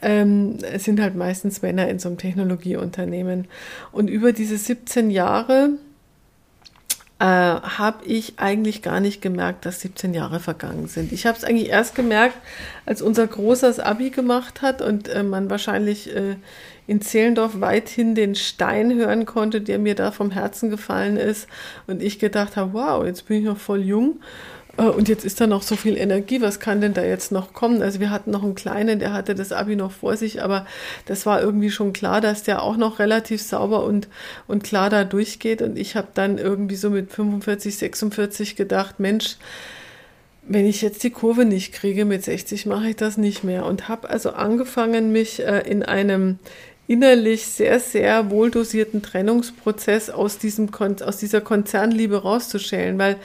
Ähm, 0.02 0.58
es 0.62 0.84
sind 0.84 1.00
halt 1.00 1.16
meistens 1.16 1.62
Männer 1.62 1.88
in 1.88 2.00
so 2.00 2.10
einem 2.10 2.18
Technologieunternehmen. 2.18 3.48
Und 3.92 4.10
über 4.10 4.34
diese 4.34 4.58
17 4.58 5.10
Jahre 5.10 5.72
äh, 7.20 7.26
habe 7.26 8.06
ich 8.06 8.34
eigentlich 8.38 8.82
gar 8.82 9.00
nicht 9.00 9.22
gemerkt, 9.22 9.66
dass 9.66 9.82
17 9.82 10.14
Jahre 10.14 10.40
vergangen 10.40 10.88
sind. 10.88 11.12
Ich 11.12 11.26
habe 11.26 11.38
es 11.38 11.44
eigentlich 11.44 11.70
erst 11.70 11.96
gemerkt, 11.96 12.38
als 12.86 13.02
unser 13.02 13.26
Großer 13.26 13.68
das 13.68 13.80
Abi 13.80 14.12
gemacht 14.12 14.62
hat 14.62 14.82
und 14.82 15.08
äh, 15.08 15.24
man 15.24 15.50
wahrscheinlich 15.50 16.16
äh, 16.16 16.36
in 16.86 17.02
Zehlendorf 17.02 17.60
weithin 17.60 18.16
den 18.16 18.36
Stein 18.36 18.94
hören 18.94 19.26
konnte, 19.26 19.62
der 19.62 19.80
mir 19.80 19.96
da 19.96 20.12
vom 20.12 20.32
Herzen 20.32 20.70
gefallen 20.70 21.18
ist. 21.18 21.48
Und 21.88 22.04
ich 22.04 22.20
gedacht 22.20 22.56
habe, 22.56 22.74
wow, 22.74 23.06
jetzt 23.06 23.28
bin 23.28 23.40
ich 23.40 23.46
noch 23.46 23.58
voll 23.58 23.82
jung. 23.82 24.20
Äh, 24.78 24.84
und 24.84 25.10
jetzt 25.10 25.26
ist 25.26 25.42
da 25.42 25.48
noch 25.48 25.64
so 25.64 25.76
viel 25.76 25.98
Energie, 25.98 26.42
was 26.42 26.60
kann 26.60 26.82
denn 26.82 26.94
da 26.94 27.04
jetzt 27.04 27.32
noch 27.32 27.54
kommen? 27.54 27.82
Also 27.82 28.00
wir 28.00 28.10
hatten 28.10 28.32
noch 28.32 28.44
einen 28.44 28.56
kleinen, 28.56 29.00
der 29.00 29.14
hatte 29.14 29.36
das 29.36 29.52
Abi 29.52 29.76
noch 29.76 29.92
vor 29.92 30.16
sich, 30.16 30.42
aber 30.42 30.66
das 31.06 31.26
war 31.26 31.42
irgendwie 31.42 31.72
schon 31.72 31.94
klar, 31.94 32.22
dass 32.22 32.44
der 32.44 32.62
auch 32.62 32.78
noch 32.78 33.00
relativ 33.00 33.42
sauber 33.42 33.84
und, 33.84 34.08
und 34.48 34.64
klar 34.64 34.90
da 34.90 35.04
durchgeht. 35.04 35.62
Und 35.62 35.78
ich 35.78 35.96
habe 35.96 36.08
dann 36.14 36.38
irgendwie 36.38 36.76
so 36.76 36.90
mit 36.90 37.12
45, 37.12 37.78
46 37.78 38.56
gedacht, 38.56 39.00
Mensch, 39.00 39.38
wenn 40.50 40.66
ich 40.66 40.82
jetzt 40.82 41.04
die 41.04 41.10
Kurve 41.10 41.44
nicht 41.44 41.74
kriege 41.74 42.06
mit 42.06 42.24
60, 42.24 42.66
mache 42.68 42.90
ich 42.90 42.96
das 42.96 43.18
nicht 43.18 43.44
mehr. 43.44 43.66
Und 43.66 43.90
habe 43.90 44.10
also 44.10 44.32
angefangen, 44.32 45.12
mich 45.12 45.46
äh, 45.46 45.60
in 45.70 45.84
einem 45.84 46.40
innerlich 46.88 47.48
sehr, 47.48 47.82
sehr 47.82 48.30
wohldosierten 48.32 49.02
Trennungsprozess 49.02 50.10
aus, 50.10 50.38
diesem, 50.38 50.70
aus 51.06 51.18
dieser 51.18 51.42
Konzernliebe 51.42 52.22
rauszuschälen, 52.22 52.98
weil 52.98 53.18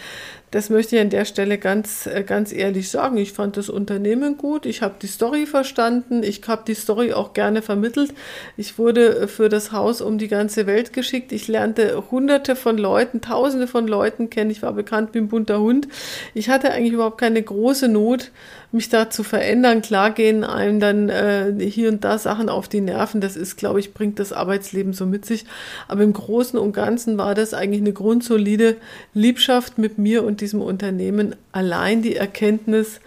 das 0.52 0.68
möchte 0.68 0.96
ich 0.96 1.02
an 1.02 1.08
der 1.08 1.24
Stelle 1.24 1.56
ganz, 1.56 2.06
äh, 2.06 2.22
ganz 2.22 2.52
ehrlich 2.52 2.90
sagen. 2.90 3.16
Ich 3.16 3.32
fand 3.32 3.56
das 3.56 3.70
Unternehmen 3.70 4.36
gut. 4.36 4.66
Ich 4.66 4.82
habe 4.82 4.94
die 5.00 5.06
Story 5.06 5.46
verstanden. 5.46 6.22
Ich 6.22 6.42
habe 6.46 6.62
die 6.66 6.74
Story 6.74 7.14
auch 7.14 7.32
gerne 7.32 7.62
vermittelt. 7.62 8.12
Ich 8.58 8.78
wurde 8.78 9.28
für 9.28 9.48
das 9.48 9.72
Haus 9.72 10.02
um 10.02 10.18
die 10.18 10.28
ganze 10.28 10.66
Welt 10.66 10.92
geschickt. 10.92 11.32
Ich 11.32 11.48
lernte 11.48 12.04
hunderte 12.10 12.54
von 12.54 12.76
Leuten, 12.76 13.22
tausende 13.22 13.66
von 13.66 13.88
Leuten 13.88 14.28
kennen. 14.28 14.50
Ich 14.50 14.60
war 14.60 14.74
bekannt 14.74 15.14
wie 15.14 15.18
ein 15.18 15.28
bunter 15.28 15.58
Hund. 15.58 15.88
Ich 16.34 16.50
hatte 16.50 16.70
eigentlich 16.70 16.92
überhaupt 16.92 17.18
keine 17.18 17.42
große 17.42 17.88
Not, 17.88 18.30
mich 18.72 18.88
da 18.88 19.10
zu 19.10 19.22
verändern. 19.22 19.82
Klar 19.82 20.10
gehen 20.12 20.44
einem 20.44 20.80
dann 20.80 21.08
äh, 21.08 21.52
hier 21.60 21.88
und 21.90 22.04
da 22.04 22.18
Sachen 22.18 22.48
auf 22.48 22.68
die 22.68 22.80
Nerven. 22.80 23.20
Das 23.20 23.36
ist, 23.36 23.56
glaube 23.56 23.80
ich, 23.80 23.92
bringt 23.94 24.18
das 24.18 24.32
Arbeitsleben 24.32 24.92
so 24.92 25.06
mit 25.06 25.26
sich. 25.26 25.44
Aber 25.88 26.02
im 26.02 26.12
Großen 26.12 26.58
und 26.58 26.72
Ganzen 26.72 27.18
war 27.18 27.34
das 27.34 27.54
eigentlich 27.54 27.82
eine 27.82 27.92
grundsolide 27.92 28.76
Liebschaft 29.14 29.78
mit 29.78 29.98
mir 29.98 30.24
und 30.24 30.40
diesem 30.40 30.62
Unternehmen. 30.62 31.36
Allein 31.52 32.02
die 32.02 32.16
Erkenntnis, 32.16 33.00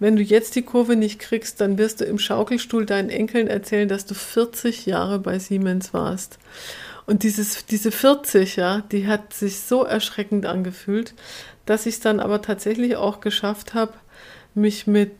wenn 0.00 0.16
du 0.16 0.22
jetzt 0.22 0.56
die 0.56 0.62
Kurve 0.62 0.96
nicht 0.96 1.20
kriegst, 1.20 1.60
dann 1.60 1.78
wirst 1.78 2.00
du 2.00 2.04
im 2.04 2.18
Schaukelstuhl 2.18 2.86
deinen 2.86 3.10
Enkeln 3.10 3.46
erzählen, 3.46 3.88
dass 3.88 4.06
du 4.06 4.14
40 4.14 4.86
Jahre 4.86 5.18
bei 5.18 5.38
Siemens 5.38 5.94
warst. 5.94 6.38
Und 7.06 7.22
dieses, 7.22 7.66
diese 7.66 7.90
40, 7.90 8.56
ja, 8.56 8.82
die 8.92 9.06
hat 9.06 9.34
sich 9.34 9.60
so 9.60 9.84
erschreckend 9.84 10.46
angefühlt, 10.46 11.14
dass 11.66 11.86
ich 11.86 11.94
es 11.94 12.00
dann 12.00 12.20
aber 12.20 12.40
tatsächlich 12.40 12.96
auch 12.96 13.20
geschafft 13.20 13.74
habe, 13.74 13.94
mich 14.54 14.86
mit, 14.86 15.12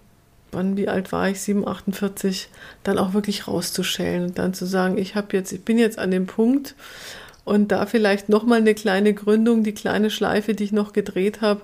wann, 0.52 0.76
wie 0.76 0.88
alt 0.88 1.12
war 1.12 1.28
ich, 1.28 1.40
7, 1.40 1.66
48, 1.66 2.48
dann 2.82 2.98
auch 2.98 3.14
wirklich 3.14 3.46
rauszuschälen 3.46 4.24
und 4.24 4.38
dann 4.38 4.54
zu 4.54 4.66
sagen, 4.66 4.98
ich 4.98 5.14
habe 5.14 5.36
jetzt, 5.36 5.52
ich 5.52 5.64
bin 5.64 5.78
jetzt 5.78 5.98
an 5.98 6.10
dem 6.10 6.26
Punkt 6.26 6.74
und 7.44 7.72
da 7.72 7.86
vielleicht 7.86 8.28
nochmal 8.28 8.58
eine 8.58 8.74
kleine 8.74 9.14
Gründung, 9.14 9.64
die 9.64 9.74
kleine 9.74 10.10
Schleife, 10.10 10.54
die 10.54 10.64
ich 10.64 10.72
noch 10.72 10.92
gedreht 10.92 11.40
habe, 11.40 11.62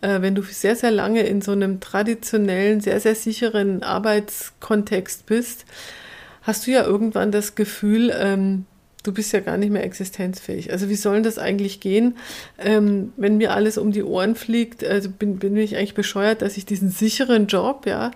äh, 0.00 0.20
wenn 0.20 0.34
du 0.34 0.42
sehr, 0.42 0.76
sehr 0.76 0.90
lange 0.90 1.22
in 1.22 1.42
so 1.42 1.52
einem 1.52 1.80
traditionellen, 1.80 2.80
sehr, 2.80 3.00
sehr 3.00 3.14
sicheren 3.14 3.82
Arbeitskontext 3.82 5.26
bist, 5.26 5.64
hast 6.42 6.66
du 6.66 6.70
ja 6.70 6.84
irgendwann 6.84 7.32
das 7.32 7.54
Gefühl, 7.54 8.12
ähm, 8.16 8.64
du 9.08 9.14
bist 9.14 9.32
ja 9.32 9.40
gar 9.40 9.56
nicht 9.56 9.70
mehr 9.70 9.84
existenzfähig. 9.84 10.70
Also 10.70 10.90
wie 10.90 10.94
soll 10.94 11.22
das 11.22 11.38
eigentlich 11.38 11.80
gehen, 11.80 12.16
ähm, 12.58 13.14
wenn 13.16 13.38
mir 13.38 13.54
alles 13.54 13.78
um 13.78 13.90
die 13.90 14.02
Ohren 14.02 14.34
fliegt? 14.34 14.84
Also 14.84 15.08
bin, 15.08 15.38
bin 15.38 15.56
ich 15.56 15.76
eigentlich 15.76 15.94
bescheuert, 15.94 16.42
dass 16.42 16.58
ich 16.58 16.66
diesen 16.66 16.90
sicheren 16.90 17.46
Job 17.46 17.86
ja 17.86 18.10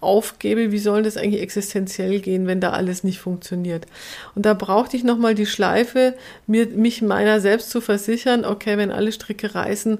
aufgebe. 0.00 0.70
Wie 0.70 0.78
soll 0.78 1.02
das 1.02 1.16
eigentlich 1.16 1.42
existenziell 1.42 2.20
gehen, 2.20 2.46
wenn 2.46 2.60
da 2.60 2.70
alles 2.70 3.02
nicht 3.02 3.18
funktioniert? 3.18 3.86
Und 4.36 4.46
da 4.46 4.54
brauchte 4.54 4.96
ich 4.96 5.02
nochmal 5.02 5.34
die 5.34 5.46
Schleife, 5.46 6.14
mir, 6.46 6.68
mich 6.68 7.02
meiner 7.02 7.40
selbst 7.40 7.70
zu 7.70 7.80
versichern, 7.80 8.44
okay, 8.44 8.78
wenn 8.78 8.92
alle 8.92 9.10
Stricke 9.10 9.52
reißen, 9.52 9.98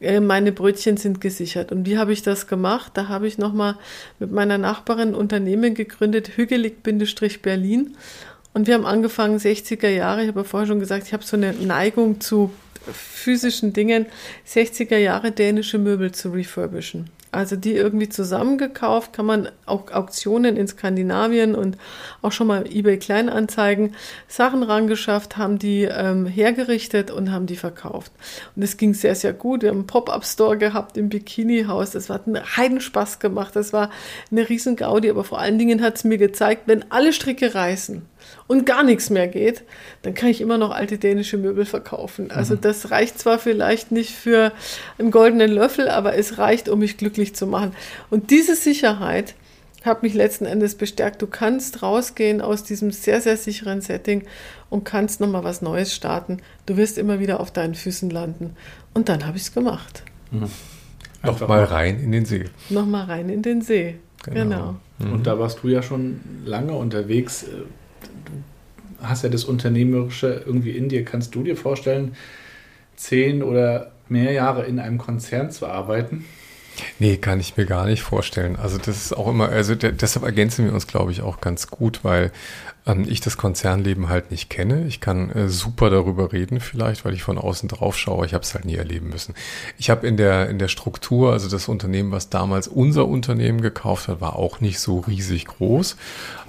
äh, 0.00 0.20
meine 0.20 0.52
Brötchen 0.52 0.98
sind 0.98 1.22
gesichert. 1.22 1.72
Und 1.72 1.86
wie 1.86 1.96
habe 1.96 2.12
ich 2.12 2.20
das 2.20 2.48
gemacht? 2.48 2.92
Da 2.96 3.08
habe 3.08 3.26
ich 3.26 3.38
nochmal 3.38 3.76
mit 4.18 4.30
meiner 4.30 4.58
Nachbarin 4.58 5.10
ein 5.10 5.14
Unternehmen 5.14 5.74
gegründet, 5.74 6.32
Hügelig-Berlin. 6.36 7.96
Und 8.54 8.66
wir 8.68 8.74
haben 8.74 8.86
angefangen, 8.86 9.38
60er 9.38 9.88
Jahre, 9.88 10.22
ich 10.22 10.28
habe 10.28 10.40
ja 10.40 10.44
vorher 10.44 10.66
schon 10.66 10.80
gesagt, 10.80 11.06
ich 11.06 11.12
habe 11.12 11.24
so 11.24 11.36
eine 11.36 11.52
Neigung 11.52 12.20
zu 12.20 12.50
physischen 12.92 13.72
Dingen, 13.72 14.06
60er 14.48 14.96
Jahre 14.96 15.32
dänische 15.32 15.78
Möbel 15.78 16.12
zu 16.12 16.30
refurbischen. 16.30 17.10
Also 17.32 17.56
die 17.56 17.72
irgendwie 17.72 18.08
zusammengekauft, 18.08 19.12
kann 19.12 19.26
man 19.26 19.48
auch 19.66 19.90
Auktionen 19.90 20.56
in 20.56 20.68
Skandinavien 20.68 21.56
und 21.56 21.76
auch 22.22 22.30
schon 22.30 22.46
mal 22.46 22.64
eBay 22.70 22.96
Kleinanzeigen 22.96 23.96
Sachen 24.28 24.62
rangeschafft, 24.62 25.36
haben 25.36 25.58
die 25.58 25.82
ähm, 25.82 26.26
hergerichtet 26.26 27.10
und 27.10 27.32
haben 27.32 27.46
die 27.46 27.56
verkauft. 27.56 28.12
Und 28.54 28.62
es 28.62 28.76
ging 28.76 28.94
sehr, 28.94 29.16
sehr 29.16 29.32
gut. 29.32 29.62
Wir 29.62 29.70
haben 29.70 29.78
einen 29.78 29.86
Pop-Up-Store 29.88 30.56
gehabt 30.56 30.96
im 30.96 31.08
Bikini-Haus. 31.08 31.90
Das 31.90 32.08
hat 32.08 32.28
einen 32.28 32.56
Heidenspaß 32.56 33.18
gemacht. 33.18 33.56
Das 33.56 33.72
war 33.72 33.90
eine 34.30 34.48
riesen 34.48 34.76
Gaudi, 34.76 35.10
aber 35.10 35.24
vor 35.24 35.40
allen 35.40 35.58
Dingen 35.58 35.82
hat 35.82 35.96
es 35.96 36.04
mir 36.04 36.18
gezeigt, 36.18 36.62
wenn 36.66 36.88
alle 36.92 37.12
Stricke 37.12 37.52
reißen, 37.52 38.02
und 38.46 38.66
gar 38.66 38.82
nichts 38.82 39.10
mehr 39.10 39.28
geht, 39.28 39.62
dann 40.02 40.14
kann 40.14 40.28
ich 40.28 40.40
immer 40.40 40.58
noch 40.58 40.70
alte 40.70 40.98
dänische 40.98 41.38
Möbel 41.38 41.64
verkaufen. 41.64 42.30
Also 42.30 42.54
mhm. 42.54 42.60
das 42.60 42.90
reicht 42.90 43.18
zwar 43.18 43.38
vielleicht 43.38 43.92
nicht 43.92 44.12
für 44.12 44.52
einen 44.98 45.10
goldenen 45.10 45.50
Löffel, 45.50 45.88
aber 45.88 46.16
es 46.16 46.38
reicht, 46.38 46.68
um 46.68 46.80
mich 46.80 46.96
glücklich 46.96 47.34
zu 47.34 47.46
machen. 47.46 47.72
Und 48.10 48.30
diese 48.30 48.56
Sicherheit 48.56 49.34
hat 49.84 50.02
mich 50.02 50.14
letzten 50.14 50.46
Endes 50.46 50.74
bestärkt. 50.74 51.20
Du 51.20 51.26
kannst 51.26 51.82
rausgehen 51.82 52.40
aus 52.40 52.64
diesem 52.64 52.90
sehr, 52.90 53.20
sehr 53.20 53.36
sicheren 53.36 53.80
Setting 53.80 54.24
und 54.70 54.84
kannst 54.84 55.20
nochmal 55.20 55.44
was 55.44 55.62
Neues 55.62 55.94
starten. 55.94 56.38
Du 56.66 56.76
wirst 56.76 56.96
immer 56.96 57.20
wieder 57.20 57.40
auf 57.40 57.50
deinen 57.50 57.74
Füßen 57.74 58.08
landen. 58.10 58.56
Und 58.94 59.08
dann 59.08 59.26
habe 59.26 59.36
ich 59.36 59.44
es 59.44 59.52
gemacht. 59.52 60.02
Mhm. 60.30 60.50
Noch 61.22 61.46
mal 61.46 61.64
rein 61.64 62.00
in 62.00 62.12
den 62.12 62.24
See. 62.24 62.44
Noch 62.70 62.86
mal 62.86 63.04
rein 63.04 63.28
in 63.28 63.42
den 63.42 63.62
See. 63.62 63.96
Genau. 64.24 64.40
genau. 64.42 64.76
Mhm. 64.98 65.12
Und 65.12 65.26
da 65.26 65.38
warst 65.38 65.62
du 65.62 65.68
ja 65.68 65.82
schon 65.82 66.20
lange 66.44 66.72
unterwegs. 66.72 67.46
Hast 69.08 69.22
ja 69.22 69.28
das 69.28 69.44
Unternehmerische 69.44 70.42
irgendwie 70.46 70.72
in 70.72 70.88
dir. 70.88 71.04
Kannst 71.04 71.34
du 71.34 71.42
dir 71.42 71.56
vorstellen, 71.56 72.16
zehn 72.96 73.42
oder 73.42 73.92
mehr 74.08 74.32
Jahre 74.32 74.64
in 74.64 74.78
einem 74.78 74.98
Konzern 74.98 75.50
zu 75.50 75.66
arbeiten? 75.66 76.24
Nee, 76.98 77.16
kann 77.16 77.38
ich 77.38 77.56
mir 77.56 77.66
gar 77.66 77.86
nicht 77.86 78.02
vorstellen. 78.02 78.56
Also 78.56 78.78
das 78.78 79.04
ist 79.04 79.16
auch 79.16 79.28
immer, 79.28 79.48
also 79.48 79.74
deshalb 79.74 80.24
ergänzen 80.24 80.64
wir 80.64 80.72
uns, 80.72 80.86
glaube 80.86 81.12
ich, 81.12 81.22
auch 81.22 81.40
ganz 81.40 81.68
gut, 81.68 82.00
weil 82.02 82.32
ähm, 82.86 83.06
ich 83.08 83.20
das 83.20 83.36
Konzernleben 83.36 84.08
halt 84.08 84.30
nicht 84.30 84.50
kenne. 84.50 84.84
Ich 84.86 85.00
kann 85.00 85.30
äh, 85.30 85.48
super 85.48 85.90
darüber 85.90 86.32
reden 86.32 86.60
vielleicht, 86.60 87.04
weil 87.04 87.14
ich 87.14 87.22
von 87.22 87.38
außen 87.38 87.68
drauf 87.68 87.96
schaue. 87.96 88.26
Ich 88.26 88.34
habe 88.34 88.44
es 88.44 88.54
halt 88.54 88.64
nie 88.64 88.76
erleben 88.76 89.08
müssen. 89.08 89.34
Ich 89.78 89.90
habe 89.90 90.06
in 90.06 90.16
der, 90.16 90.48
in 90.48 90.58
der 90.58 90.68
Struktur, 90.68 91.32
also 91.32 91.48
das 91.48 91.68
Unternehmen, 91.68 92.12
was 92.12 92.30
damals 92.30 92.68
unser 92.68 93.06
Unternehmen 93.06 93.60
gekauft 93.60 94.08
hat, 94.08 94.20
war 94.20 94.36
auch 94.36 94.60
nicht 94.60 94.78
so 94.80 95.00
riesig 95.00 95.46
groß. 95.46 95.96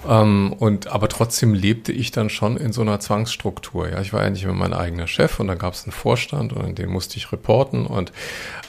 Ähm, 0.07 0.53
und 0.57 0.87
aber 0.87 1.09
trotzdem 1.09 1.53
lebte 1.53 1.91
ich 1.91 2.11
dann 2.11 2.29
schon 2.29 2.57
in 2.57 2.73
so 2.73 2.81
einer 2.81 2.99
Zwangsstruktur. 2.99 3.89
Ja, 3.89 4.01
ich 4.01 4.13
war 4.13 4.23
ja 4.23 4.29
nicht 4.29 4.43
immer 4.43 4.53
mein 4.53 4.73
eigener 4.73 5.07
Chef 5.07 5.39
und 5.39 5.47
dann 5.47 5.57
gab 5.57 5.73
es 5.73 5.85
einen 5.85 5.93
Vorstand 5.93 6.53
und 6.53 6.77
den 6.77 6.89
musste 6.89 7.17
ich 7.17 7.31
reporten 7.31 7.85
und 7.85 8.11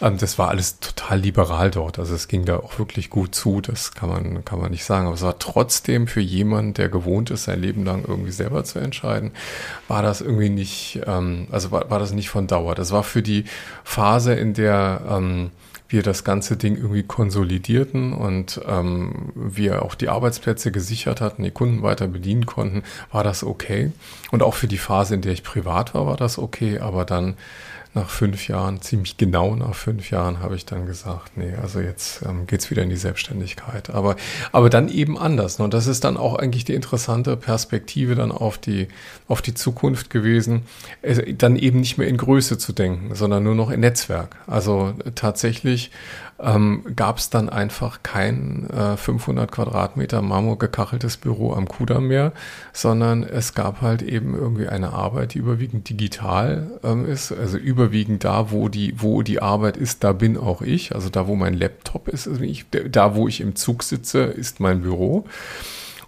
ähm, 0.00 0.18
das 0.18 0.38
war 0.38 0.48
alles 0.48 0.78
total 0.80 1.20
liberal 1.20 1.70
dort. 1.70 1.98
Also 1.98 2.14
es 2.14 2.28
ging 2.28 2.44
da 2.44 2.56
auch 2.56 2.78
wirklich 2.78 3.10
gut 3.10 3.34
zu. 3.34 3.60
Das 3.60 3.92
kann 3.92 4.08
man 4.08 4.44
kann 4.44 4.60
man 4.60 4.70
nicht 4.70 4.84
sagen. 4.84 5.06
Aber 5.06 5.14
es 5.14 5.22
war 5.22 5.38
trotzdem 5.38 6.06
für 6.06 6.20
jemanden, 6.20 6.74
der 6.74 6.88
gewohnt 6.88 7.30
ist, 7.30 7.44
sein 7.44 7.55
Leben 7.56 7.84
lang 7.84 8.04
irgendwie 8.06 8.32
selber 8.32 8.64
zu 8.64 8.78
entscheiden, 8.78 9.32
war 9.88 10.02
das 10.02 10.20
irgendwie 10.20 10.50
nicht, 10.50 11.00
ähm, 11.06 11.48
also 11.50 11.70
war, 11.70 11.90
war 11.90 11.98
das 11.98 12.12
nicht 12.12 12.30
von 12.30 12.46
Dauer. 12.46 12.74
Das 12.74 12.92
war 12.92 13.02
für 13.02 13.22
die 13.22 13.44
Phase, 13.84 14.34
in 14.34 14.54
der 14.54 15.02
ähm, 15.08 15.50
wir 15.88 16.02
das 16.02 16.24
ganze 16.24 16.56
Ding 16.56 16.76
irgendwie 16.76 17.04
konsolidierten 17.04 18.12
und 18.12 18.60
ähm, 18.66 19.32
wir 19.34 19.82
auch 19.82 19.94
die 19.94 20.08
Arbeitsplätze 20.08 20.72
gesichert 20.72 21.20
hatten, 21.20 21.42
die 21.42 21.50
Kunden 21.50 21.82
weiter 21.82 22.08
bedienen 22.08 22.46
konnten, 22.46 22.82
war 23.12 23.22
das 23.22 23.44
okay. 23.44 23.92
Und 24.30 24.42
auch 24.42 24.54
für 24.54 24.66
die 24.66 24.78
Phase, 24.78 25.14
in 25.14 25.22
der 25.22 25.32
ich 25.32 25.44
privat 25.44 25.94
war, 25.94 26.06
war 26.06 26.16
das 26.16 26.38
okay. 26.38 26.80
Aber 26.80 27.04
dann 27.04 27.36
nach 27.96 28.10
fünf 28.10 28.46
Jahren, 28.46 28.80
ziemlich 28.80 29.16
genau 29.16 29.56
nach 29.56 29.74
fünf 29.74 30.10
Jahren, 30.10 30.40
habe 30.40 30.54
ich 30.54 30.64
dann 30.64 30.86
gesagt, 30.86 31.36
nee, 31.36 31.54
also 31.60 31.80
jetzt 31.80 32.22
ähm, 32.22 32.46
geht's 32.46 32.70
wieder 32.70 32.82
in 32.82 32.90
die 32.90 32.96
Selbstständigkeit. 32.96 33.90
Aber, 33.90 34.14
aber 34.52 34.70
dann 34.70 34.88
eben 34.88 35.18
anders. 35.18 35.58
Ne? 35.58 35.64
Und 35.64 35.74
das 35.74 35.88
ist 35.88 36.04
dann 36.04 36.16
auch 36.16 36.36
eigentlich 36.36 36.64
die 36.64 36.74
interessante 36.74 37.36
Perspektive 37.36 38.14
dann 38.14 38.30
auf 38.30 38.58
die, 38.58 38.88
auf 39.26 39.42
die 39.42 39.54
Zukunft 39.54 40.10
gewesen, 40.10 40.62
äh, 41.02 41.34
dann 41.34 41.56
eben 41.56 41.80
nicht 41.80 41.98
mehr 41.98 42.06
in 42.06 42.18
Größe 42.18 42.58
zu 42.58 42.72
denken, 42.72 43.14
sondern 43.14 43.42
nur 43.42 43.54
noch 43.54 43.70
in 43.70 43.80
Netzwerk. 43.80 44.36
Also 44.46 44.94
tatsächlich 45.14 45.90
ähm, 46.38 46.84
gab 46.94 47.18
es 47.18 47.30
dann 47.30 47.48
einfach 47.48 48.02
kein 48.02 48.68
äh, 48.70 48.96
500 48.96 49.50
Quadratmeter 49.50 50.22
marmorgekacheltes 50.22 51.16
Büro 51.16 51.52
am 51.54 51.66
Kudamm 51.66 52.08
mehr, 52.08 52.32
sondern 52.72 53.22
es 53.22 53.54
gab 53.54 53.80
halt 53.80 54.02
eben 54.02 54.34
irgendwie 54.34 54.68
eine 54.68 54.92
Arbeit, 54.92 55.34
die 55.34 55.38
überwiegend 55.38 55.88
digital 55.88 56.78
ähm, 56.84 57.06
ist, 57.06 57.32
also 57.32 57.56
überwiegend 57.56 58.24
da, 58.24 58.50
wo 58.50 58.68
die, 58.68 59.00
wo 59.00 59.22
die 59.22 59.40
Arbeit 59.40 59.76
ist, 59.76 60.04
da 60.04 60.12
bin 60.12 60.36
auch 60.36 60.62
ich, 60.62 60.94
also 60.94 61.08
da, 61.08 61.26
wo 61.26 61.36
mein 61.36 61.54
Laptop 61.54 62.08
ist, 62.08 62.28
also 62.28 62.42
ich, 62.42 62.66
da, 62.70 63.14
wo 63.14 63.28
ich 63.28 63.40
im 63.40 63.56
Zug 63.56 63.82
sitze, 63.82 64.24
ist 64.24 64.60
mein 64.60 64.82
Büro. 64.82 65.26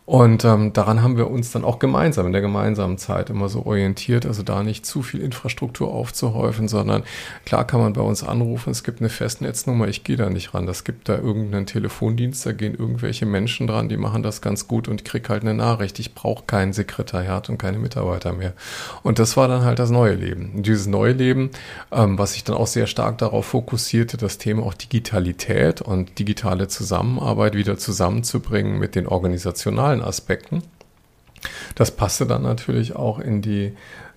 Und 0.09 0.43
ähm, 0.47 0.73
daran 0.73 1.03
haben 1.03 1.19
wir 1.19 1.31
uns 1.31 1.53
dann 1.53 1.67
auch 1.67 1.79
gemeinsam 1.79 2.25
in 2.25 2.33
der 2.33 2.41
gemeinsamen 2.41 2.97
Zeit 2.97 3.29
immer 3.29 3.51
so 3.51 3.67
orientiert, 3.67 4.25
also 4.25 4.43
da 4.43 4.63
nicht 4.63 4.87
zu 4.87 5.03
viel 5.03 5.21
Infrastruktur 5.21 5.93
aufzuhäufen, 5.93 6.67
sondern 6.67 7.03
klar 7.45 7.67
kann 7.67 7.79
man 7.79 7.93
bei 7.93 8.01
uns 8.01 8.25
anrufen, 8.25 8.71
es 8.71 8.85
gibt 8.85 9.01
eine 9.01 9.11
Festnetznummer, 9.11 9.87
ich 9.87 10.05
gehe 10.05 10.17
da 10.17 10.31
nicht 10.31 10.55
ran. 10.55 10.65
Das 10.65 10.85
gibt 10.85 11.11
da 11.11 11.19
irgendeinen 11.19 11.67
Telefondienst, 11.67 12.47
da 12.47 12.53
gehen 12.53 12.75
irgendwelche 12.75 13.27
Menschen 13.27 13.67
dran, 13.67 13.91
die 13.91 13.99
machen 13.99 14.23
das 14.23 14.41
ganz 14.41 14.67
gut 14.67 14.89
und 14.89 15.03
ich 15.03 15.05
krieg 15.05 15.29
halt 15.29 15.43
eine 15.43 15.53
Nachricht. 15.53 15.99
Ich 15.99 16.15
brauche 16.15 16.45
kein 16.47 16.73
Sekretariat 16.73 17.51
und 17.51 17.59
keine 17.59 17.77
Mitarbeiter 17.77 18.33
mehr. 18.33 18.55
Und 19.03 19.19
das 19.19 19.37
war 19.37 19.47
dann 19.47 19.63
halt 19.63 19.79
das 19.79 19.91
neue 19.91 20.15
Leben. 20.15 20.53
Und 20.55 20.67
dieses 20.67 20.87
neue 20.87 21.13
Leben, 21.13 21.51
ähm, 21.93 22.19
was 22.19 22.33
sich 22.33 22.45
dann 22.45 22.57
auch 22.57 22.67
sehr 22.67 22.87
stark 22.87 23.19
darauf 23.19 23.45
fokussierte, 23.45 24.17
das 24.17 24.39
Thema 24.39 24.63
auch 24.63 24.73
Digitalität 24.73 25.83
und 25.83 26.19
digitale 26.19 26.67
Zusammenarbeit 26.67 27.55
wieder 27.55 27.77
zusammenzubringen 27.77 28.79
mit 28.79 28.95
den 28.95 29.07
organisationalen 29.07 29.98
sozialen 29.99 30.03
Aspekten. 30.03 30.63
Das 31.75 31.91
passte 31.93 32.27
dann 32.27 32.43
natürlich 32.43 32.97
auch 32.97 33.21
in 33.21 33.43
die, 33.43 33.73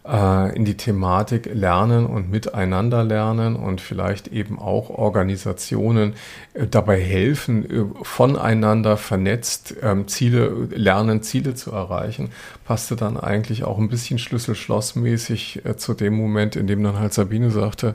äh, 0.07 0.55
in 0.55 0.65
die 0.65 0.75
Thematik 0.75 1.47
Lernen 1.53 2.07
und 2.07 2.31
Miteinander 2.31 3.03
lernen 3.03 3.55
und 3.55 3.79
vielleicht 3.79 4.27
eben 4.29 4.57
auch 4.57 4.89
Organisationen 4.89 6.13
äh, 6.55 6.65
dabei 6.65 6.99
helfen, 6.99 7.69
äh, 7.69 7.85
voneinander 8.03 8.97
vernetzt 8.97 9.75
ähm, 9.83 10.07
Ziele, 10.07 10.67
lernen, 10.71 11.21
Ziele 11.21 11.53
zu 11.53 11.71
erreichen, 11.71 12.31
passte 12.65 12.95
dann 12.95 13.17
eigentlich 13.17 13.63
auch 13.63 13.77
ein 13.77 13.89
bisschen 13.89 14.17
Schlüssel-Schloss-mäßig 14.17 15.63
äh, 15.63 15.77
zu 15.77 15.93
dem 15.93 16.15
Moment, 16.15 16.55
in 16.55 16.65
dem 16.65 16.83
dann 16.83 16.97
halt 16.97 17.13
Sabine 17.13 17.51
sagte, 17.51 17.93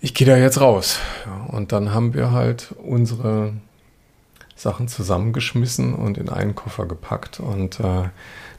ich 0.00 0.14
gehe 0.14 0.26
da 0.26 0.36
jetzt 0.36 0.60
raus. 0.60 0.98
und 1.46 1.70
dann 1.70 1.94
haben 1.94 2.14
wir 2.14 2.32
halt 2.32 2.74
unsere 2.82 3.52
Sachen 4.56 4.88
zusammengeschmissen 4.88 5.94
und 5.94 6.18
in 6.18 6.28
einen 6.28 6.54
Koffer 6.54 6.86
gepackt 6.86 7.40
und 7.40 7.80
äh, 7.80 8.08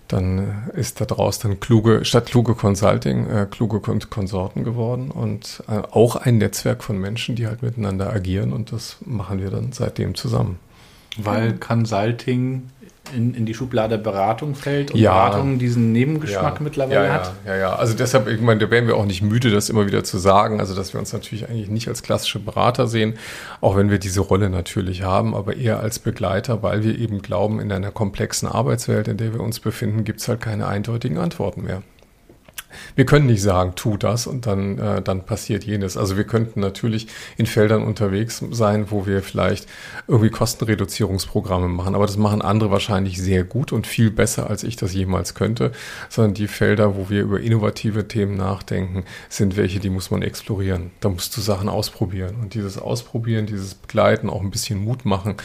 dann 0.08 0.70
ist 0.76 1.02
da 1.02 1.06
draus 1.06 1.40
dann 1.40 1.60
kluge, 1.60 2.06
statt 2.06 2.28
kluge 2.28 2.56
Consulting, 2.56 3.28
äh, 3.30 3.48
kluge 3.50 3.80
Konsorten 3.80 4.64
geworden 4.64 5.12
und 5.12 5.64
äh, 5.68 5.82
auch 5.92 6.16
ein 6.16 6.38
Netzwerk 6.38 6.84
von 6.84 6.98
Menschen, 6.98 7.36
die 7.36 7.48
halt 7.48 7.62
miteinander 7.62 8.12
agieren 8.12 8.54
und 8.54 8.72
das 8.72 8.98
machen 9.06 9.42
wir 9.42 9.50
dann 9.50 9.72
seitdem 9.72 10.14
zusammen. 10.16 10.60
Weil 11.18 11.54
Consulting 11.54 12.70
in, 13.16 13.34
in 13.34 13.46
die 13.46 13.54
Schublade 13.54 13.98
Beratung 13.98 14.56
fällt 14.56 14.92
und 14.92 15.00
ja. 15.00 15.12
Beratung 15.12 15.60
diesen 15.60 15.92
Nebengeschmack 15.92 16.56
ja. 16.56 16.64
mittlerweile 16.64 17.08
ja, 17.08 17.14
hat. 17.14 17.34
Ja, 17.46 17.56
ja, 17.56 17.76
also 17.76 17.94
deshalb, 17.94 18.28
ich 18.28 18.40
meine, 18.40 18.60
da 18.62 18.72
wären 18.72 18.88
wir 18.88 18.96
auch 18.96 19.06
nicht 19.06 19.22
müde, 19.22 19.52
das 19.52 19.70
immer 19.70 19.86
wieder 19.86 20.04
zu 20.04 20.18
sagen, 20.18 20.60
also 20.60 20.74
dass 20.74 20.94
wir 20.94 21.00
uns 21.00 21.12
natürlich 21.12 21.50
eigentlich 21.50 21.70
nicht 21.70 21.88
als 21.88 22.02
klassische 22.02 22.40
Berater 22.40 22.88
sehen, 22.88 23.16
auch 23.62 23.76
wenn 23.76 23.90
wir 23.90 24.00
diese 24.00 24.22
Rolle 24.22 24.50
natürlich 24.50 25.04
haben, 25.04 25.36
aber 25.36 25.58
eher 25.58 25.80
als 25.80 26.00
Begleiter, 26.00 26.64
weil 26.64 26.84
wir 26.84 26.98
eben 26.98 27.22
glauben, 27.22 27.60
in 27.60 27.72
einer 27.72 27.92
komplexen 27.92 28.48
Arbeitswelt, 28.48 29.08
in 29.08 29.18
der 29.18 29.34
wir 29.34 29.42
uns 29.42 29.60
befinden, 29.60 30.06
gibt 30.06 30.22
es 30.22 30.28
halt 30.28 30.42
keine 30.42 30.68
eindeutigen 30.68 31.18
Antworten 31.18 31.64
mehr. 31.64 31.84
Wir 32.96 33.06
können 33.06 33.26
nicht 33.26 33.42
sagen, 33.42 33.74
tu 33.76 33.98
das 33.98 34.28
und 34.28 34.46
dann, 34.46 34.78
äh, 34.78 35.02
dann 35.02 35.26
passiert 35.26 35.64
jenes. 35.64 35.98
Also 35.98 36.18
wir 36.18 36.24
könnten 36.24 36.60
natürlich 36.60 37.08
in 37.38 37.46
Feldern 37.46 37.84
unterwegs 37.84 38.44
sein, 38.52 38.92
wo 38.92 39.06
wir 39.06 39.22
vielleicht 39.22 39.68
irgendwie 40.08 40.30
Kostenreduzierungsprogramme 40.30 41.68
machen, 41.68 41.96
aber 41.96 42.06
das 42.06 42.18
machen 42.18 42.42
andere 42.42 42.72
wahrscheinlich 42.72 43.22
sehr 43.22 43.44
gut 43.44 43.72
und 43.72 43.88
viel 43.88 44.12
besser, 44.12 44.50
als 44.50 44.64
ich 44.64 44.76
das 44.76 44.94
jemals 44.94 45.34
könnte, 45.36 45.72
sondern 46.10 46.34
die 46.34 46.48
Felder, 46.48 46.96
wo 46.96 47.10
wir 47.10 47.22
über 47.22 47.40
innovative 47.40 48.08
Themen 48.08 48.36
nachdenken, 48.36 49.06
sind 49.30 49.58
welche, 49.58 49.80
die 49.80 49.90
muss 49.90 50.12
man 50.12 50.22
explorieren. 50.22 50.92
Da 51.00 51.10
musst 51.10 51.36
du 51.38 51.42
Sachen 51.42 51.70
ausprobieren 51.70 52.36
und 52.42 52.54
dieses 52.54 52.78
Ausprobieren, 52.78 53.46
dieses 53.46 53.76
Begleiten, 53.76 54.30
auch 54.30 54.42
ein 54.42 54.52
bisschen 54.52 54.84
Mut 54.84 55.06
machen, 55.06 55.36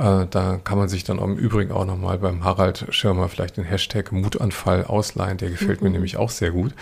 äh, 0.00 0.26
da 0.30 0.58
kann 0.64 0.78
man 0.78 0.88
sich 0.88 1.04
dann 1.04 1.18
im 1.18 1.36
Übrigen 1.36 1.72
auch 1.72 1.84
nochmal 1.84 2.18
beim 2.18 2.42
Harald 2.42 2.86
Schirmer 2.88 3.28
vielleicht 3.28 3.58
den 3.58 3.64
Hashtag 3.64 4.12
Mutanfall 4.12 4.84
ausleihen, 4.84 5.36
der 5.36 5.50
gefällt 5.50 5.82
mhm. 5.82 5.88
mir 5.88 5.92
nämlich 5.92 6.16
auch 6.16 6.30
sehr 6.30 6.52
gut. 6.52 6.72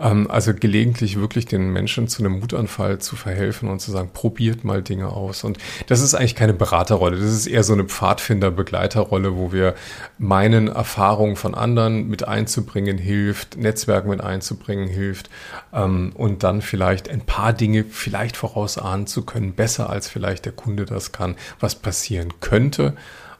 Ähm, 0.00 0.28
also 0.28 0.52
gelegentlich 0.52 1.20
wirklich 1.20 1.46
den 1.46 1.72
Menschen 1.72 2.08
zu 2.08 2.22
einem 2.22 2.40
Mutanfall 2.40 2.98
zu 2.98 3.14
verhelfen 3.14 3.68
und 3.68 3.78
zu 3.78 3.92
sagen, 3.92 4.10
probiert 4.12 4.64
mal 4.64 4.82
Dinge 4.82 5.08
aus. 5.10 5.44
Und 5.44 5.58
das 5.86 6.00
ist 6.00 6.14
eigentlich 6.14 6.34
keine 6.34 6.52
Beraterrolle, 6.52 7.16
das 7.16 7.30
ist 7.30 7.46
eher 7.46 7.62
so 7.62 7.74
eine 7.74 7.84
Pfadfinder-Begleiterrolle, 7.84 9.36
wo 9.36 9.52
wir 9.52 9.74
meinen 10.18 10.66
Erfahrungen 10.66 11.36
von 11.36 11.54
anderen 11.54 12.08
mit 12.08 12.26
einzubringen 12.26 12.98
hilft, 12.98 13.56
Netzwerk 13.56 14.06
mit 14.06 14.20
einzubringen 14.20 14.88
hilft 14.88 15.30
ähm, 15.72 16.10
und 16.14 16.42
dann 16.42 16.60
vielleicht 16.60 17.08
ein 17.08 17.20
paar 17.20 17.52
Dinge 17.52 17.84
vielleicht 17.88 18.36
vorausahnen 18.36 19.06
zu 19.06 19.24
können, 19.24 19.52
besser 19.52 19.90
als 19.90 20.08
vielleicht 20.08 20.44
der 20.44 20.52
Kunde 20.52 20.86
das 20.86 21.12
kann, 21.12 21.36
was 21.60 21.76
passieren 21.76 22.32
könnte. 22.40 22.63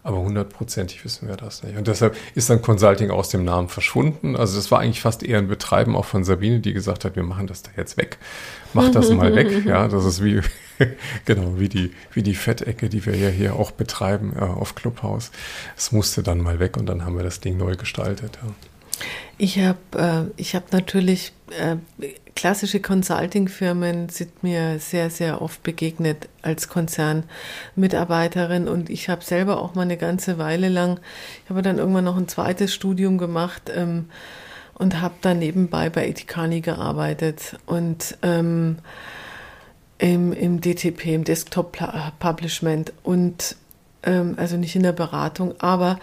Aber 0.04 0.18
hundertprozentig 0.18 1.02
wissen 1.02 1.28
wir 1.28 1.36
das 1.36 1.62
nicht. 1.62 1.78
Und 1.78 1.88
deshalb 1.88 2.14
ist 2.34 2.50
dann 2.50 2.60
Consulting 2.60 3.10
aus 3.10 3.30
dem 3.30 3.42
Namen 3.42 3.70
verschwunden. 3.70 4.36
Also 4.36 4.56
das 4.56 4.70
war 4.70 4.80
eigentlich 4.80 5.00
fast 5.00 5.22
eher 5.22 5.38
ein 5.38 5.48
Betreiben 5.48 5.96
auch 5.96 6.04
von 6.04 6.24
Sabine, 6.24 6.60
die 6.60 6.74
gesagt 6.74 7.06
hat, 7.06 7.16
wir 7.16 7.22
machen 7.22 7.46
das 7.46 7.62
da 7.62 7.70
jetzt 7.74 7.96
weg. 7.96 8.18
Mach 8.74 8.90
das 8.90 9.08
mal 9.10 9.34
weg. 9.34 9.48
Ja, 9.64 9.88
das 9.88 10.04
ist 10.04 10.22
wie, 10.22 10.42
genau, 11.24 11.58
wie 11.58 11.70
die, 11.70 11.94
wie 12.12 12.22
die 12.22 12.34
Fettecke, 12.34 12.90
die 12.90 13.06
wir 13.06 13.16
ja 13.16 13.30
hier 13.30 13.56
auch 13.56 13.70
betreiben 13.70 14.34
äh, 14.36 14.40
auf 14.40 14.74
Clubhouse. 14.74 15.30
Es 15.74 15.90
musste 15.90 16.22
dann 16.22 16.38
mal 16.38 16.58
weg 16.58 16.76
und 16.76 16.84
dann 16.84 17.06
haben 17.06 17.16
wir 17.16 17.24
das 17.24 17.40
Ding 17.40 17.56
neu 17.56 17.74
gestaltet. 17.76 18.38
Ja. 18.42 18.50
Ich 19.38 19.58
habe 19.58 20.32
äh, 20.38 20.42
hab 20.42 20.72
natürlich 20.72 21.32
äh, 21.50 21.76
klassische 22.34 22.80
Consulting-Firmen 22.80 24.08
sind 24.08 24.42
mir 24.42 24.78
sehr, 24.78 25.10
sehr 25.10 25.40
oft 25.40 25.62
begegnet 25.62 26.28
als 26.42 26.68
Konzernmitarbeiterin 26.68 28.68
und 28.68 28.90
ich 28.90 29.08
habe 29.08 29.24
selber 29.24 29.60
auch 29.60 29.74
mal 29.74 29.82
eine 29.82 29.96
ganze 29.96 30.38
Weile 30.38 30.68
lang, 30.68 31.00
ich 31.44 31.50
habe 31.50 31.62
dann 31.62 31.78
irgendwann 31.78 32.04
noch 32.04 32.16
ein 32.16 32.28
zweites 32.28 32.74
Studium 32.74 33.18
gemacht 33.18 33.70
ähm, 33.74 34.06
und 34.74 35.00
habe 35.00 35.14
dann 35.20 35.38
nebenbei 35.38 35.90
bei 35.90 36.06
Etikani 36.06 36.60
gearbeitet 36.60 37.56
und 37.66 38.18
ähm, 38.22 38.78
im, 39.98 40.32
im 40.32 40.60
DTP, 40.60 41.14
im 41.14 41.24
Desktop 41.24 41.78
Publishment 42.18 42.92
und 43.04 43.56
ähm, 44.02 44.34
also 44.36 44.56
nicht 44.56 44.76
in 44.76 44.82
der 44.82 44.92
Beratung, 44.92 45.54
aber 45.60 45.98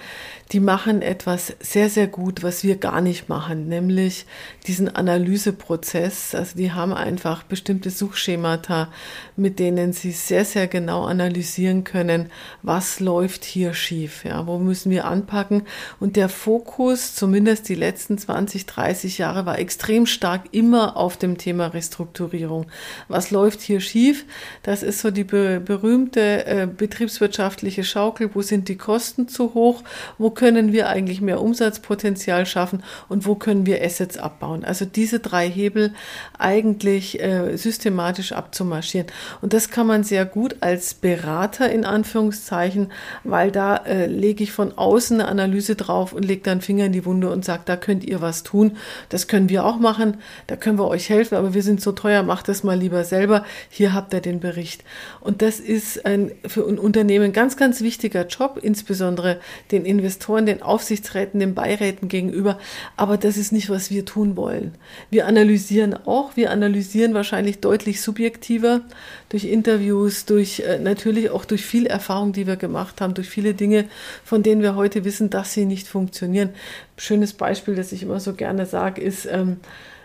die 0.52 0.60
machen 0.60 1.02
etwas 1.02 1.56
sehr, 1.62 1.90
sehr 1.90 2.08
gut, 2.08 2.44
was 2.44 2.64
wir 2.64 2.76
gar 2.76 3.00
nicht 3.00 3.30
machen, 3.30 3.70
nämlich 3.70 4.26
diesen 4.68 4.94
Analyseprozess. 4.94 6.36
Also 6.36 6.58
die 6.58 6.74
haben 6.74 6.94
einfach 6.94 7.44
bestimmte 7.44 7.90
Suchschemata, 7.90 8.90
mit 9.38 9.60
denen 9.60 9.94
sie 9.94 10.12
sehr, 10.12 10.44
sehr 10.44 10.68
genau 10.68 11.06
analysieren 11.06 11.86
können, 11.86 12.30
was 12.64 13.00
läuft 13.00 13.46
hier 13.46 13.74
schief, 13.74 14.26
ja, 14.26 14.46
wo 14.46 14.58
müssen 14.58 14.92
wir 14.92 15.06
anpacken. 15.06 15.64
Und 16.02 16.18
der 16.18 16.28
Fokus, 16.28 17.16
zumindest 17.16 17.70
die 17.70 17.76
letzten 17.76 18.18
20, 18.18 18.66
30 18.66 19.20
Jahre, 19.20 19.46
war 19.46 19.58
extrem 19.58 20.06
stark 20.06 20.50
immer 20.52 20.98
auf 20.98 21.16
dem 21.16 21.38
Thema 21.38 21.68
Restrukturierung. 21.68 22.66
Was 23.08 23.32
läuft 23.32 23.62
hier 23.62 23.80
schief? 23.80 24.26
Das 24.64 24.84
ist 24.84 25.00
so 25.00 25.12
die 25.12 25.24
berühmte 25.24 26.46
äh, 26.46 26.68
betriebswirtschaftliche 26.68 27.86
Schaukel. 27.86 28.32
Wo 28.34 28.42
sind 28.42 28.68
die 28.68 28.78
Kosten 28.78 29.30
zu 29.30 29.54
hoch? 29.54 29.84
Wo 30.18 30.30
können 30.42 30.74
wir 30.74 30.90
eigentlich 30.90 31.22
mehr 31.22 31.40
Umsatzpotenzial 31.40 32.48
schaffen 32.48 32.82
und 33.10 33.28
wo 33.28 33.36
können 33.36 33.68
wir 33.68 33.86
Assets 33.86 34.18
abbauen. 34.18 34.66
Also 34.66 34.86
diese 34.86 35.20
drei 35.20 35.48
Hebel 35.48 35.94
eigentlich 36.40 37.22
äh, 37.22 37.56
systematisch 37.58 38.32
abzumarschieren. 38.32 39.06
Und 39.44 39.54
das 39.54 39.70
kann 39.70 39.86
man 39.86 40.04
sehr 40.04 40.26
gut 40.26 40.56
als 40.62 40.96
Berater 40.96 41.72
in 41.72 41.86
Anführungszeichen, 41.86 42.92
weil 43.24 43.52
da 43.52 43.76
äh, 43.76 44.08
lege 44.08 44.44
ich 44.44 44.52
von 44.52 44.76
außen 44.76 45.22
eine 45.22 45.30
Analyse 45.30 45.76
drauf 45.76 46.12
und 46.12 46.26
lege 46.26 46.42
dann 46.42 46.62
Finger 46.62 46.86
in 46.86 46.92
die 46.92 47.06
Wunde 47.06 47.30
und 47.30 47.46
sage, 47.46 47.62
da 47.66 47.78
könnt 47.78 48.04
ihr 48.04 48.20
was 48.22 48.42
tun. 48.42 48.78
Das 49.10 49.28
können 49.28 49.48
wir 49.48 49.64
auch 49.64 49.78
machen, 49.78 50.18
da 50.48 50.56
können 50.56 50.80
wir 50.80 50.88
euch 50.88 51.08
helfen, 51.08 51.36
aber 51.36 51.54
wir 51.54 51.62
sind 51.62 51.82
so 51.82 51.92
teuer, 51.92 52.24
macht 52.24 52.48
das 52.48 52.64
mal 52.64 52.80
lieber 52.80 53.04
selber. 53.04 53.46
Hier 53.70 53.94
habt 53.94 54.12
ihr 54.16 54.22
den 54.22 54.40
Bericht. 54.40 54.84
Und 55.20 55.44
das 55.44 55.60
ist 55.60 56.04
ein, 56.04 56.32
für 56.48 56.68
ein 56.68 56.80
Unternehmen 56.80 57.32
ganz, 57.32 57.58
ganz 57.58 57.82
wichtiger 57.82 58.26
Job, 58.26 58.58
insbesondere 58.60 59.40
den 59.72 59.86
Investoren 59.86 60.31
Investoren, 60.32 60.46
den 60.46 60.62
Aufsichtsräten, 60.62 61.40
den 61.40 61.54
Beiräten 61.54 62.08
gegenüber. 62.08 62.58
Aber 62.98 63.18
das 63.18 63.38
ist 63.38 63.52
nicht, 63.52 63.70
was 63.70 63.92
wir 63.92 64.06
tun 64.06 64.36
wollen. 64.36 64.76
Wir 65.10 65.28
analysieren 65.28 65.94
auch, 65.94 66.36
wir 66.36 66.52
analysieren 66.52 67.14
wahrscheinlich 67.14 67.60
deutlich 67.60 68.02
subjektiver 68.02 68.82
durch 69.30 69.46
Interviews, 69.46 70.26
durch 70.26 70.62
äh, 70.62 70.80
natürlich 70.80 71.30
auch 71.30 71.46
durch 71.46 71.66
viel 71.66 71.86
Erfahrung, 71.86 72.34
die 72.34 72.48
wir 72.48 72.56
gemacht 72.56 73.02
haben, 73.02 73.14
durch 73.14 73.30
viele 73.30 73.54
Dinge, 73.54 73.86
von 74.24 74.44
denen 74.44 74.62
wir 74.62 74.76
heute 74.76 75.04
wissen, 75.04 75.30
dass 75.30 75.54
sie 75.54 75.66
nicht 75.66 75.88
funktionieren. 75.88 76.50
Schönes 76.98 77.34
Beispiel, 77.34 77.76
das 77.76 77.92
ich 77.92 78.04
immer 78.04 78.20
so 78.20 78.34
gerne 78.34 78.66
sage, 78.66 79.02
ist, 79.02 79.26
ähm, 79.26 79.58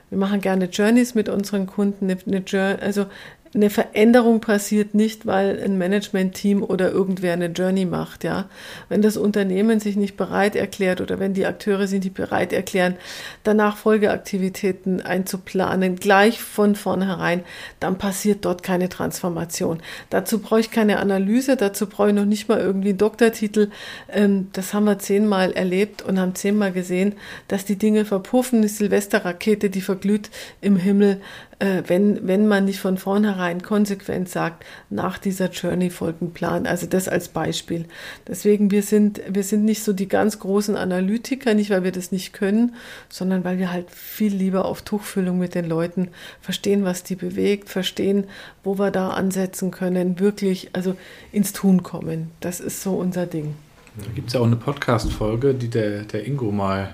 wir 0.08 0.18
machen 0.18 0.40
gerne 0.40 0.66
Journeys 0.66 1.16
mit 1.16 1.28
unseren 1.28 1.66
Kunden. 1.66 2.08
Eine, 2.08 2.18
eine 2.26 2.78
also 2.80 3.06
eine 3.54 3.70
Veränderung 3.70 4.40
passiert 4.40 4.94
nicht, 4.94 5.26
weil 5.26 5.62
ein 5.62 5.78
Management-Team 5.78 6.62
oder 6.62 6.90
irgendwer 6.90 7.32
eine 7.32 7.46
Journey 7.46 7.84
macht, 7.84 8.24
ja. 8.24 8.48
Wenn 8.88 9.02
das 9.02 9.16
Unternehmen 9.16 9.80
sich 9.80 9.96
nicht 9.96 10.16
bereit 10.16 10.56
erklärt 10.56 11.00
oder 11.00 11.18
wenn 11.18 11.32
die 11.32 11.46
Akteure 11.46 11.86
sich 11.86 12.02
nicht 12.02 12.14
bereit 12.14 12.52
erklären, 12.52 12.96
danach 13.44 13.76
Folgeaktivitäten 13.76 15.00
einzuplanen, 15.00 15.96
gleich 15.96 16.40
von 16.40 16.74
vornherein, 16.74 17.44
dann 17.80 17.98
passiert 17.98 18.44
dort 18.44 18.62
keine 18.62 18.88
Transformation. 18.88 19.80
Dazu 20.10 20.40
brauche 20.40 20.60
ich 20.60 20.70
keine 20.70 20.98
Analyse, 20.98 21.56
dazu 21.56 21.86
brauche 21.86 22.08
ich 22.08 22.14
noch 22.14 22.24
nicht 22.24 22.48
mal 22.48 22.58
irgendwie 22.58 22.90
einen 22.90 22.98
Doktortitel. 22.98 23.70
Ähm, 24.12 24.48
das 24.52 24.74
haben 24.74 24.84
wir 24.84 24.98
zehnmal 24.98 25.52
erlebt 25.52 26.02
und 26.02 26.18
haben 26.18 26.34
zehnmal 26.34 26.72
gesehen, 26.72 27.14
dass 27.48 27.64
die 27.64 27.76
Dinge 27.76 28.04
verpuffen, 28.04 28.62
die 28.62 28.68
Silvesterrakete, 28.68 29.70
die 29.70 29.80
verglüht 29.80 30.30
im 30.60 30.76
Himmel, 30.76 31.20
äh, 31.58 31.82
wenn, 31.86 32.26
wenn 32.26 32.48
man 32.48 32.66
nicht 32.66 32.80
von 32.80 32.98
vornherein 32.98 33.35
konsequent 33.62 34.28
sagt, 34.28 34.64
nach 34.90 35.18
dieser 35.18 35.50
Journey 35.50 35.90
folgt 35.90 36.22
ein 36.22 36.32
Plan. 36.32 36.66
Also 36.66 36.86
das 36.86 37.08
als 37.08 37.28
Beispiel. 37.28 37.86
Deswegen, 38.26 38.70
wir 38.70 38.82
sind, 38.82 39.20
wir 39.28 39.42
sind 39.42 39.64
nicht 39.64 39.82
so 39.82 39.92
die 39.92 40.08
ganz 40.08 40.38
großen 40.38 40.76
Analytiker, 40.76 41.54
nicht 41.54 41.70
weil 41.70 41.84
wir 41.84 41.92
das 41.92 42.12
nicht 42.12 42.32
können, 42.32 42.74
sondern 43.08 43.44
weil 43.44 43.58
wir 43.58 43.72
halt 43.72 43.90
viel 43.90 44.34
lieber 44.34 44.64
auf 44.64 44.82
Tuchfüllung 44.82 45.38
mit 45.38 45.54
den 45.54 45.68
Leuten 45.68 46.08
verstehen, 46.40 46.84
was 46.84 47.02
die 47.02 47.16
bewegt, 47.16 47.68
verstehen, 47.68 48.24
wo 48.64 48.78
wir 48.78 48.90
da 48.90 49.10
ansetzen 49.10 49.70
können, 49.70 50.18
wirklich, 50.18 50.70
also 50.72 50.96
ins 51.32 51.52
Tun 51.52 51.82
kommen. 51.82 52.30
Das 52.40 52.60
ist 52.60 52.82
so 52.82 52.96
unser 52.96 53.26
Ding. 53.26 53.54
Da 53.98 54.10
gibt 54.14 54.28
es 54.28 54.34
ja 54.34 54.40
auch 54.40 54.46
eine 54.46 54.56
Podcast-Folge, 54.56 55.54
die 55.54 55.68
der, 55.68 56.02
der 56.02 56.26
Ingo 56.26 56.52
mal 56.52 56.92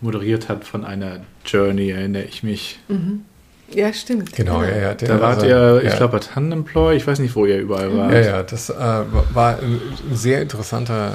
moderiert 0.00 0.48
hat 0.48 0.64
von 0.64 0.84
einer 0.84 1.20
Journey, 1.44 1.90
erinnere 1.90 2.24
ich 2.24 2.42
mich. 2.42 2.78
Mhm. 2.88 3.24
Ja, 3.72 3.92
stimmt. 3.92 4.32
Genau, 4.34 4.60
genau. 4.60 4.70
ja, 4.70 4.78
ja. 4.78 4.94
Da 4.94 5.20
wart 5.20 5.42
also, 5.42 5.46
ihr, 5.46 5.82
ich 5.82 5.90
ja. 5.90 5.96
glaube, 5.96 6.12
bei 6.12 6.18
Tandemploy, 6.20 6.96
ich 6.96 7.06
weiß 7.06 7.18
nicht, 7.18 7.34
wo 7.34 7.46
ihr 7.46 7.58
überall 7.58 7.96
wart. 7.96 8.12
Ja, 8.12 8.20
ja, 8.20 8.42
das 8.42 8.70
äh, 8.70 8.74
war 8.74 9.58
ein 9.58 9.80
sehr 10.12 10.42
interessanter 10.42 11.12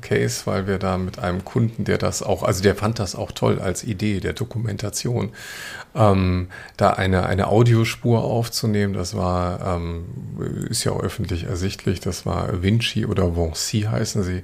Case, 0.00 0.42
weil 0.44 0.66
wir 0.66 0.78
da 0.78 0.98
mit 0.98 1.18
einem 1.18 1.44
Kunden, 1.44 1.84
der 1.84 1.98
das 1.98 2.22
auch, 2.22 2.42
also 2.42 2.62
der 2.62 2.74
fand 2.74 2.98
das 2.98 3.14
auch 3.14 3.32
toll 3.32 3.60
als 3.60 3.84
Idee 3.84 4.20
der 4.20 4.32
Dokumentation, 4.32 5.30
ähm, 5.94 6.48
da 6.76 6.90
eine, 6.90 7.26
eine 7.26 7.48
Audiospur 7.48 8.24
aufzunehmen. 8.24 8.94
Das 8.94 9.16
war, 9.16 9.76
ähm, 9.76 10.04
ist 10.68 10.84
ja 10.84 10.92
auch 10.92 11.02
öffentlich 11.02 11.44
ersichtlich, 11.44 12.00
das 12.00 12.26
war 12.26 12.62
Vinci 12.62 13.06
oder 13.06 13.36
Vinci 13.36 13.82
heißen 13.82 14.22
sie, 14.22 14.42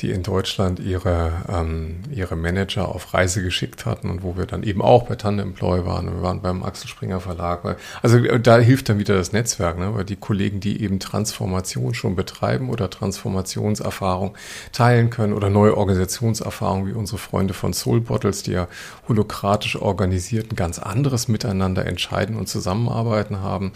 die 0.00 0.10
in 0.10 0.22
Deutschland 0.22 0.80
ihre, 0.80 1.32
ähm, 1.48 2.02
ihre 2.10 2.36
Manager 2.36 2.88
auf 2.88 3.14
Reise 3.14 3.42
geschickt 3.42 3.86
hatten 3.86 4.10
und 4.10 4.22
wo 4.22 4.36
wir 4.36 4.46
dann 4.46 4.62
eben 4.62 4.82
auch 4.82 5.04
bei 5.04 5.16
Tandemploy 5.16 5.84
waren. 5.84 6.06
Wir 6.06 6.22
waren 6.22 6.40
beim 6.40 6.62
Axel 6.62 6.88
Springer 6.94 7.18
Verlag. 7.18 7.76
Also 8.02 8.18
äh, 8.18 8.38
da 8.38 8.58
hilft 8.58 8.88
dann 8.88 8.98
wieder 8.98 9.16
das 9.16 9.32
Netzwerk, 9.32 9.78
ne? 9.78 9.94
weil 9.94 10.04
die 10.04 10.14
Kollegen, 10.14 10.60
die 10.60 10.80
eben 10.80 11.00
Transformation 11.00 11.92
schon 11.92 12.14
betreiben 12.14 12.70
oder 12.70 12.88
Transformationserfahrung 12.88 14.36
teilen 14.72 15.10
können 15.10 15.32
oder 15.32 15.50
neue 15.50 15.76
Organisationserfahrung 15.76 16.86
wie 16.86 16.92
unsere 16.92 17.18
Freunde 17.18 17.52
von 17.52 17.72
Soul 17.72 18.00
Bottles, 18.00 18.44
die 18.44 18.52
ja 18.52 18.68
holokratisch 19.08 19.76
organisiert 19.76 20.52
ein 20.52 20.56
ganz 20.56 20.78
anderes 20.78 21.26
Miteinander 21.26 21.84
entscheiden 21.84 22.36
und 22.36 22.48
zusammenarbeiten 22.48 23.40
haben. 23.40 23.72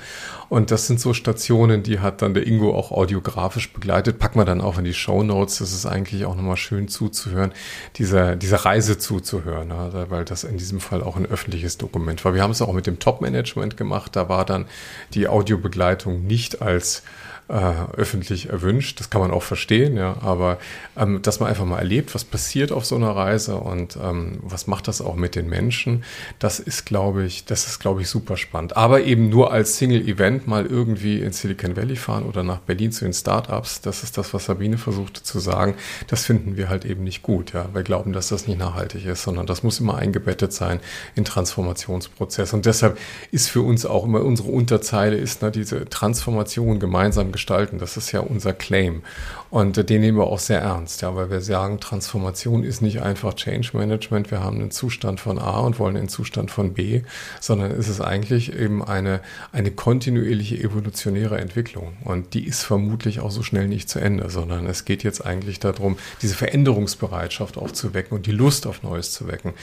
Und 0.49 0.71
das 0.71 0.87
sind 0.87 1.01
so 1.01 1.13
Stationen, 1.13 1.83
die 1.83 1.99
hat 1.99 2.23
dann 2.23 2.35
der 2.35 2.47
Ingo 2.47 2.73
auch 2.73 2.93
audiografisch 2.93 3.73
begleitet. 3.73 4.21
Packen 4.21 4.39
wir 4.39 4.45
dann 4.45 4.61
auch 4.61 4.79
in 4.79 4.85
die 4.85 4.95
Show 4.95 5.25
Notes. 5.25 5.59
Das 5.59 5.73
ist 5.73 5.87
eigentlich 5.87 6.25
auch 6.25 6.37
nochmal 6.37 6.57
schön 6.57 6.87
zuzuhören, 6.87 7.53
dieser, 7.97 8.37
dieser 8.37 8.59
Reise 8.59 8.97
zuzuhören, 8.97 9.69
ne? 9.69 10.07
weil 10.09 10.25
das 10.25 10.45
in 10.45 10.57
diesem 10.57 10.79
Fall 10.79 11.03
auch 11.03 11.17
ein 11.17 11.27
öffentliches 11.27 11.79
Dokument 11.79 12.25
war. 12.25 12.35
Wir 12.35 12.43
haben 12.43 12.53
es 12.53 12.63
auch 12.63 12.73
mit 12.73 12.87
dem 12.87 13.01
Top-Management 13.09 13.79
gemacht. 13.79 14.17
Da 14.17 14.29
war 14.29 14.45
dann 14.45 14.67
die 15.15 15.29
Audiobegleitung 15.29 16.27
nicht 16.27 16.61
als 16.61 17.03
äh, 17.49 17.75
öffentlich 17.97 18.51
erwünscht. 18.51 19.01
Das 19.01 19.11
kann 19.11 19.21
man 19.21 19.31
auch 19.31 19.43
verstehen, 19.43 19.97
ja. 19.97 20.17
Aber 20.21 20.59
ähm, 20.97 21.23
dass 21.23 21.41
man 21.41 21.49
einfach 21.49 21.65
mal 21.65 21.79
erlebt, 21.79 22.15
was 22.15 22.25
passiert 22.25 22.73
auf 22.73 22.85
so 22.85 22.97
einer 22.97 23.11
Reise 23.11 23.57
und 23.57 23.99
ähm, 24.03 24.39
was 24.43 24.67
macht 24.67 24.89
das 24.89 25.01
auch 25.01 25.17
mit 25.17 25.35
den 25.35 25.49
Menschen, 25.49 26.05
das 26.39 26.61
ist, 26.61 26.85
glaube 26.85 27.25
ich, 27.25 27.47
das 27.47 27.67
ist, 27.67 27.79
glaube 27.79 28.03
ich, 28.03 28.09
super 28.09 28.37
spannend. 28.37 28.77
Aber 28.77 29.03
eben 29.03 29.29
nur 29.31 29.53
als 29.53 29.79
Single-Event 29.79 30.47
mal 30.47 30.67
irgendwie 30.67 31.21
in 31.21 31.33
Silicon 31.33 31.77
Valley 31.77 31.97
fahren 31.97 32.25
oder 32.25 32.43
nach 32.43 32.59
Berlin 32.59 32.93
zu 32.93 33.05
den 33.05 33.15
Startups, 33.15 33.81
das 33.81 34.03
ist 34.03 34.19
das, 34.19 34.35
was 34.35 34.45
Sabine 34.45 34.77
versuchte 34.77 35.23
zu 35.23 35.39
sagen. 35.39 35.75
Das 36.07 36.25
finden 36.27 36.57
wir 36.57 36.69
halt 36.69 36.85
eben 36.85 37.05
nicht 37.05 37.23
gut, 37.23 37.55
ja. 37.55 37.69
Wir 37.73 37.83
glauben, 37.83 38.13
dass 38.13 38.29
das 38.29 38.47
nicht 38.47 38.59
nachhaltig 38.59 39.07
ist, 39.07 39.23
sondern 39.23 39.47
das 39.47 39.63
muss 39.63 39.81
immer 39.81 39.97
eingebettet 39.97 40.53
sein 40.53 40.81
in 41.15 41.25
Transformationsprozess. 41.25 42.53
Und 42.53 42.67
deshalb 42.67 42.99
ist 43.31 43.49
für 43.49 43.63
uns 43.63 43.87
auch 43.87 44.05
immer 44.05 44.23
unsere 44.23 44.51
Unterzeile 44.51 45.17
ist 45.17 45.43
ne, 45.43 45.51
diese 45.51 45.89
Transformation 45.89 46.79
gemeinsam 46.79 47.33
gestalten. 47.39 47.79
Das 47.79 47.97
ist 47.97 48.11
ja 48.11 48.19
unser 48.21 48.53
Claim. 48.53 49.03
Und 49.49 49.89
den 49.89 50.01
nehmen 50.01 50.19
wir 50.19 50.27
auch 50.27 50.41
sehr 50.41 50.61
ernst, 50.61 51.03
ja, 51.03 51.15
weil 51.15 51.31
wir 51.31 51.41
sagen, 51.41 51.79
Transformation 51.79 52.65
ist 52.65 52.83
nicht 52.83 53.01
einfach 53.01 53.35
Change 53.35 53.71
Management. 53.75 54.33
Wir 54.33 54.41
haben 54.41 54.57
einen 54.57 54.73
Zustand 54.73 55.21
von 55.21 55.39
A 55.39 55.61
und 55.61 55.79
wollen 55.79 55.97
einen 55.97 56.09
Zustand 56.09 56.51
von 56.51 56.75
B, 56.75 57.03
sondern 57.41 57.71
es 57.71 57.89
ist 57.89 58.01
eigentlich 58.01 58.53
eben 58.53 58.85
eine, 58.85 59.21
eine 59.53 59.71
kontinuierliche 59.71 60.57
evolutionäre 60.57 61.39
Entwicklung. 61.39 61.97
Und 62.05 62.35
die 62.35 62.45
ist 62.45 62.65
vermutlich 62.65 63.21
auch 63.21 63.31
so 63.31 63.45
schnell 63.45 63.69
nicht 63.69 63.89
zu 63.89 64.01
Ende, 64.01 64.29
sondern 64.29 64.67
es 64.67 64.85
geht 64.85 65.05
jetzt 65.05 65.25
eigentlich 65.25 65.61
darum, 65.61 65.97
diese 66.21 66.35
Veränderungsbereitschaft 66.35 67.57
aufzuwecken 67.57 68.17
und 68.17 68.27
die 68.27 68.33
Lust 68.33 68.67
auf 68.67 68.83
Neues 68.83 69.13
zu 69.13 69.29
wecken 69.29 69.55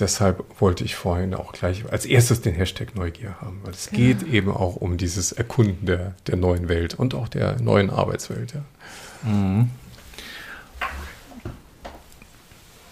deshalb 0.00 0.44
wollte 0.60 0.84
ich 0.84 0.94
vorhin 0.94 1.34
auch 1.34 1.52
gleich 1.52 1.90
als 1.90 2.06
erstes 2.06 2.40
den 2.40 2.54
Hashtag 2.54 2.94
Neugier 2.94 3.40
haben, 3.40 3.60
weil 3.64 3.72
es 3.72 3.90
geht 3.90 4.22
eben 4.22 4.50
auch 4.50 4.76
um 4.76 4.96
dieses 4.96 5.32
Erkunden 5.32 5.86
der, 5.86 6.14
der 6.26 6.36
neuen 6.36 6.68
Welt 6.68 6.94
und 6.94 7.14
auch 7.14 7.28
der 7.28 7.60
neuen 7.60 7.90
Arbeitswelt. 7.90 8.54
Ja. 8.54 9.30
Mhm. 9.30 9.70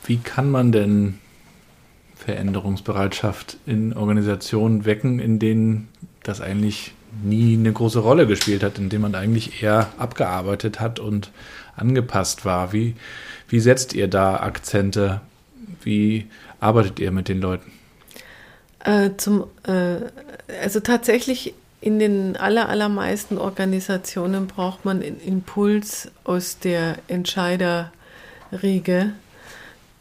Wie 0.05 0.19
kann 0.19 0.51
man 0.51 0.71
denn 0.71 1.19
Veränderungsbereitschaft 2.15 3.57
in 3.67 3.93
Organisationen 3.93 4.85
wecken, 4.85 5.19
in 5.19 5.39
denen 5.39 5.89
das 6.23 6.41
eigentlich 6.41 6.93
nie 7.23 7.55
eine 7.55 7.73
große 7.73 7.99
Rolle 7.99 8.27
gespielt 8.27 8.63
hat, 8.63 8.79
in 8.79 8.89
denen 8.89 9.03
man 9.03 9.15
eigentlich 9.15 9.63
eher 9.63 9.89
abgearbeitet 9.99 10.81
hat 10.81 10.99
und 10.99 11.31
angepasst 11.77 12.45
war? 12.45 12.73
Wie, 12.73 12.95
wie 13.49 13.61
setzt 13.61 13.95
ihr 13.95 14.09
da 14.09 14.37
Akzente? 14.37 15.21
Wie 15.83 16.27
arbeitet 16.61 17.01
ihr 17.01 17.11
mit 17.11 17.29
den 17.29 17.41
Leuten? 17.41 17.73
Äh, 18.81 19.11
zum, 19.17 19.45
äh, 19.65 19.97
also 20.63 20.81
tatsächlich 20.81 21.55
in 21.81 21.99
den 21.99 22.37
aller, 22.37 22.69
allermeisten 22.69 23.39
Organisationen 23.39 24.47
braucht 24.47 24.85
man 24.85 25.03
einen 25.03 25.21
Impuls 25.21 26.11
aus 26.25 26.59
der 26.59 26.97
Entscheiderriege, 27.09 29.13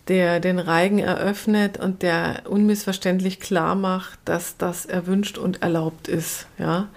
der 0.08 0.39
den 0.39 0.60
Reigen 0.60 0.99
eröffnet 0.99 1.78
und 1.78 2.01
der 2.01 2.43
unmissverständlich 2.45 3.39
klar 3.39 3.76
macht, 3.76 4.20
dass 4.26 4.58
das 4.58 4.86
erwünscht 4.86 5.38
und 5.38 5.62
erlaubt 5.62 6.08
ist, 6.08 6.47
ja, 6.58 6.88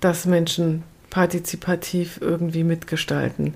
dass 0.00 0.26
Menschen 0.26 0.84
partizipativ 1.10 2.18
irgendwie 2.20 2.64
mitgestalten. 2.64 3.54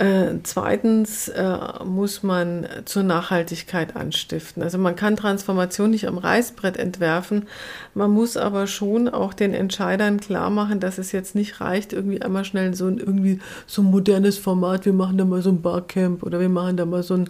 Äh, 0.00 0.38
zweitens 0.44 1.28
äh, 1.28 1.58
muss 1.84 2.22
man 2.22 2.66
zur 2.86 3.02
Nachhaltigkeit 3.02 3.96
anstiften. 3.96 4.62
Also 4.62 4.78
man 4.78 4.96
kann 4.96 5.14
Transformation 5.14 5.90
nicht 5.90 6.08
am 6.08 6.16
Reißbrett 6.16 6.78
entwerfen, 6.78 7.46
man 7.92 8.10
muss 8.10 8.38
aber 8.38 8.66
schon 8.66 9.10
auch 9.10 9.34
den 9.34 9.52
Entscheidern 9.52 10.18
klar 10.18 10.48
machen, 10.48 10.80
dass 10.80 10.96
es 10.96 11.12
jetzt 11.12 11.34
nicht 11.34 11.60
reicht, 11.60 11.92
irgendwie 11.92 12.22
einmal 12.22 12.46
schnell 12.46 12.72
so 12.72 12.86
ein 12.86 12.96
irgendwie 12.96 13.40
so 13.66 13.82
ein 13.82 13.90
modernes 13.90 14.38
Format, 14.38 14.86
wir 14.86 14.94
machen 14.94 15.18
da 15.18 15.26
mal 15.26 15.42
so 15.42 15.50
ein 15.50 15.60
Barcamp 15.60 16.22
oder 16.22 16.40
wir 16.40 16.48
machen 16.48 16.78
da 16.78 16.86
mal 16.86 17.02
so 17.02 17.16
ein 17.16 17.28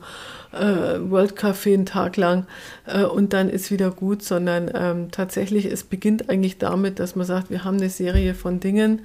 äh, 0.53 1.11
World 1.11 1.37
Café 1.37 1.75
einen 1.75 1.87
Tag 1.87 2.17
lang 2.17 2.47
äh, 2.87 3.03
und 3.03 3.33
dann 3.33 3.51
ist 3.51 3.73
wieder 3.73 3.91
gut, 3.91 4.23
sondern 4.23 4.71
ähm, 4.73 5.11
tatsächlich, 5.11 5.65
es 5.65 5.83
beginnt 5.83 6.31
eigentlich 6.31 6.59
damit, 6.59 7.01
dass 7.01 7.17
man 7.17 7.27
sagt, 7.27 7.51
wir 7.51 7.65
haben 7.65 7.79
eine 7.79 7.91
Serie 7.91 8.35
von 8.35 8.61
Dingen, 8.61 9.01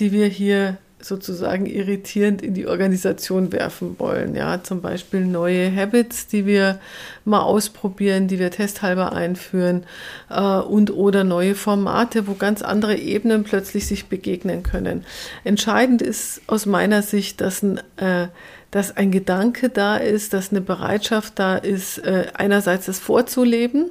die 0.00 0.10
wir 0.10 0.26
hier 0.26 0.78
sozusagen 1.00 1.66
irritierend 1.66 2.42
in 2.42 2.54
die 2.54 2.66
Organisation 2.66 3.52
werfen 3.52 3.98
wollen. 3.98 4.34
Ja, 4.34 4.62
zum 4.62 4.80
Beispiel 4.80 5.24
neue 5.24 5.74
Habits, 5.74 6.26
die 6.26 6.44
wir 6.44 6.80
mal 7.24 7.42
ausprobieren, 7.42 8.26
die 8.26 8.38
wir 8.38 8.50
testhalber 8.50 9.12
einführen 9.12 9.84
äh, 10.28 10.40
und 10.40 10.90
oder 10.90 11.24
neue 11.24 11.54
Formate, 11.54 12.26
wo 12.26 12.34
ganz 12.34 12.62
andere 12.62 12.96
Ebenen 12.96 13.44
plötzlich 13.44 13.86
sich 13.86 14.06
begegnen 14.06 14.62
können. 14.62 15.04
Entscheidend 15.44 16.02
ist 16.02 16.42
aus 16.46 16.66
meiner 16.66 17.02
Sicht, 17.02 17.40
dass 17.40 17.62
ein, 17.62 17.78
äh, 17.96 18.28
dass 18.70 18.96
ein 18.96 19.10
Gedanke 19.10 19.68
da 19.68 19.96
ist, 19.96 20.32
dass 20.32 20.50
eine 20.50 20.60
Bereitschaft 20.60 21.38
da 21.38 21.56
ist, 21.56 21.98
äh, 21.98 22.26
einerseits 22.34 22.86
das 22.86 22.98
vorzuleben. 22.98 23.90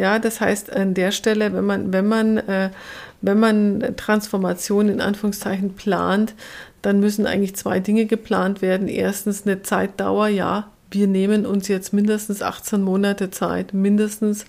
Ja, 0.00 0.18
das 0.18 0.40
heißt 0.40 0.74
an 0.74 0.94
der 0.94 1.12
Stelle, 1.12 1.52
wenn 1.52 1.66
man, 1.66 1.92
wenn 1.92 2.08
man 2.08 2.38
äh, 2.38 2.70
wenn 3.20 3.38
man 3.38 3.94
Transformation 3.96 4.88
in 4.88 5.02
Anführungszeichen 5.02 5.74
plant, 5.74 6.34
dann 6.80 7.00
müssen 7.00 7.26
eigentlich 7.26 7.54
zwei 7.54 7.80
Dinge 7.80 8.06
geplant 8.06 8.62
werden. 8.62 8.88
Erstens 8.88 9.46
eine 9.46 9.62
Zeitdauer, 9.62 10.28
ja, 10.28 10.70
wir 10.90 11.06
nehmen 11.06 11.44
uns 11.44 11.68
jetzt 11.68 11.92
mindestens 11.92 12.40
18 12.40 12.80
Monate 12.80 13.30
Zeit, 13.30 13.74
mindestens, 13.74 14.46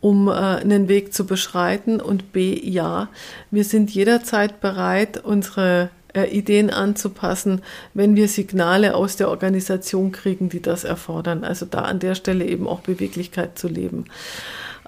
um 0.00 0.28
äh, 0.28 0.32
einen 0.32 0.88
Weg 0.88 1.12
zu 1.12 1.26
beschreiten. 1.26 2.00
Und 2.00 2.32
B, 2.32 2.58
ja, 2.58 3.08
wir 3.50 3.64
sind 3.64 3.90
jederzeit 3.90 4.62
bereit, 4.62 5.22
unsere 5.22 5.90
äh, 6.14 6.24
Ideen 6.30 6.70
anzupassen, 6.70 7.60
wenn 7.92 8.16
wir 8.16 8.28
Signale 8.28 8.94
aus 8.94 9.16
der 9.16 9.28
Organisation 9.28 10.12
kriegen, 10.12 10.48
die 10.48 10.62
das 10.62 10.84
erfordern. 10.84 11.44
Also 11.44 11.66
da 11.66 11.82
an 11.82 11.98
der 11.98 12.14
Stelle 12.14 12.46
eben 12.46 12.66
auch 12.66 12.80
Beweglichkeit 12.80 13.58
zu 13.58 13.68
leben. 13.68 14.06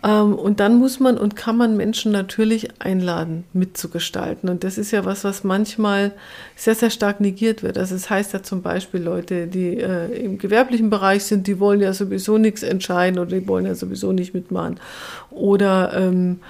Ähm, 0.02 0.34
und 0.34 0.60
dann 0.60 0.78
muss 0.78 1.00
man 1.00 1.18
und 1.18 1.36
kann 1.36 1.56
man 1.56 1.76
Menschen 1.76 2.12
natürlich 2.12 2.68
einladen, 2.80 3.44
mitzugestalten. 3.52 4.48
Und 4.48 4.64
das 4.64 4.78
ist 4.78 4.90
ja 4.90 5.04
was, 5.04 5.24
was 5.24 5.44
manchmal 5.44 6.12
sehr, 6.56 6.74
sehr 6.74 6.90
stark 6.90 7.20
negiert 7.20 7.62
wird. 7.62 7.76
Also 7.76 7.94
es 7.94 8.08
heißt 8.08 8.32
ja 8.32 8.42
zum 8.42 8.62
Beispiel 8.62 9.02
Leute, 9.02 9.46
die 9.46 9.76
äh, 9.76 10.24
im 10.24 10.38
gewerblichen 10.38 10.90
Bereich 10.90 11.24
sind, 11.24 11.46
die 11.46 11.60
wollen 11.60 11.80
ja 11.80 11.92
sowieso 11.92 12.38
nichts 12.38 12.62
entscheiden 12.62 13.18
oder 13.18 13.38
die 13.38 13.46
wollen 13.46 13.66
ja 13.66 13.74
sowieso 13.74 14.12
nicht 14.12 14.32
mitmachen. 14.32 14.80
Oder 15.30 15.92
ähm, 15.94 16.40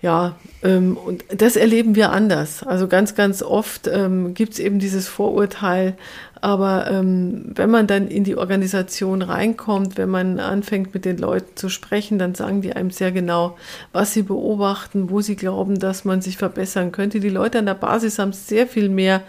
ja, 0.00 0.36
ähm, 0.62 0.96
und 0.96 1.24
das 1.28 1.56
erleben 1.56 1.96
wir 1.96 2.12
anders. 2.12 2.62
Also 2.62 2.86
ganz, 2.86 3.16
ganz 3.16 3.42
oft 3.42 3.88
ähm, 3.88 4.32
gibt 4.32 4.52
es 4.52 4.58
eben 4.60 4.78
dieses 4.78 5.08
Vorurteil, 5.08 5.96
aber 6.40 6.88
ähm, 6.88 7.46
wenn 7.54 7.68
man 7.68 7.88
dann 7.88 8.06
in 8.06 8.22
die 8.22 8.36
Organisation 8.36 9.22
reinkommt, 9.22 9.96
wenn 9.96 10.08
man 10.08 10.38
anfängt 10.38 10.94
mit 10.94 11.04
den 11.04 11.18
Leuten 11.18 11.56
zu 11.56 11.68
sprechen, 11.68 12.20
dann 12.20 12.36
sagen 12.36 12.62
die 12.62 12.74
einem 12.74 12.92
sehr 12.92 13.10
genau, 13.10 13.56
was 13.92 14.12
sie 14.12 14.22
beobachten, 14.22 15.10
wo 15.10 15.20
sie 15.20 15.34
glauben, 15.34 15.80
dass 15.80 16.04
man 16.04 16.22
sich 16.22 16.36
verbessern 16.36 16.92
könnte. 16.92 17.18
Die 17.18 17.28
Leute 17.28 17.58
an 17.58 17.66
der 17.66 17.74
Basis 17.74 18.20
haben 18.20 18.32
sehr 18.32 18.68
viel 18.68 18.88
mehr 18.88 19.22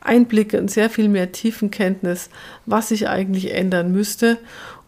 Einblicke 0.00 0.60
und 0.60 0.70
sehr 0.70 0.90
viel 0.90 1.08
mehr 1.08 1.32
Tiefenkenntnis, 1.32 2.28
was 2.66 2.88
sich 2.88 3.08
eigentlich 3.08 3.52
ändern 3.52 3.90
müsste 3.90 4.38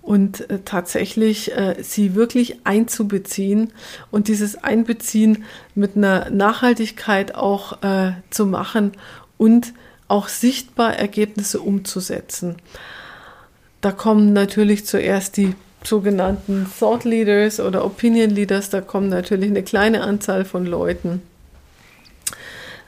und 0.07 0.48
äh, 0.48 0.61
tatsächlich 0.64 1.54
äh, 1.57 1.82
sie 1.82 2.14
wirklich 2.14 2.61
einzubeziehen 2.64 3.72
und 4.12 4.28
dieses 4.28 4.62
Einbeziehen 4.62 5.44
mit 5.74 5.96
einer 5.96 6.30
Nachhaltigkeit 6.30 7.34
auch 7.34 7.82
äh, 7.82 8.12
zu 8.30 8.46
machen 8.46 8.92
und 9.36 9.74
auch 10.09 10.28
sichtbar 10.28 10.94
Ergebnisse 10.94 11.61
umzusetzen. 11.61 12.57
Da 13.80 13.90
kommen 13.90 14.32
natürlich 14.32 14.86
zuerst 14.86 15.36
die 15.36 15.54
sogenannten 15.82 16.66
Thought 16.78 17.04
Leaders 17.04 17.59
oder 17.59 17.84
Opinion 17.84 18.30
Leaders, 18.30 18.70
da 18.70 18.80
kommen 18.80 19.09
natürlich 19.09 19.50
eine 19.50 19.64
kleine 19.64 20.02
Anzahl 20.02 20.44
von 20.44 20.66
Leuten 20.66 21.20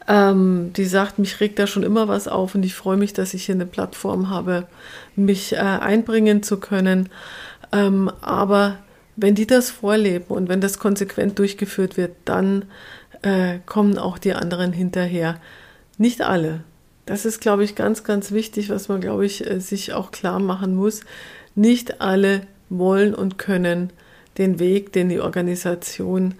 ähm, 0.08 0.72
die 0.74 0.86
sagt, 0.86 1.18
mich 1.18 1.38
regt 1.38 1.58
da 1.58 1.66
schon 1.66 1.82
immer 1.82 2.08
was 2.08 2.28
auf 2.28 2.54
und 2.54 2.64
ich 2.64 2.74
freue 2.74 2.96
mich, 2.96 3.12
dass 3.12 3.34
ich 3.34 3.44
hier 3.44 3.54
eine 3.54 3.66
Plattform 3.66 4.30
habe, 4.30 4.66
mich 5.16 5.52
äh, 5.52 5.58
einbringen 5.58 6.42
zu 6.42 6.58
können. 6.58 7.10
Ähm, 7.72 8.10
aber 8.22 8.78
wenn 9.16 9.34
die 9.34 9.46
das 9.46 9.70
vorleben 9.70 10.26
und 10.28 10.48
wenn 10.48 10.62
das 10.62 10.78
konsequent 10.78 11.38
durchgeführt 11.38 11.98
wird, 11.98 12.12
dann 12.24 12.64
äh, 13.20 13.58
kommen 13.66 13.98
auch 13.98 14.16
die 14.16 14.32
anderen 14.32 14.72
hinterher. 14.72 15.38
Nicht 15.98 16.22
alle. 16.22 16.64
Das 17.04 17.26
ist, 17.26 17.40
glaube 17.40 17.64
ich, 17.64 17.74
ganz, 17.74 18.02
ganz 18.02 18.32
wichtig, 18.32 18.70
was 18.70 18.88
man, 18.88 19.02
glaube 19.02 19.26
ich, 19.26 19.46
äh, 19.46 19.60
sich 19.60 19.92
auch 19.92 20.10
klar 20.10 20.38
machen 20.38 20.74
muss. 20.74 21.02
Nicht 21.54 22.00
alle 22.00 22.42
wollen 22.70 23.14
und 23.14 23.36
können 23.36 23.90
den 24.38 24.58
Weg, 24.58 24.92
den 24.94 25.10
die 25.10 25.20
Organisation 25.20 26.32
äh, 26.32 26.34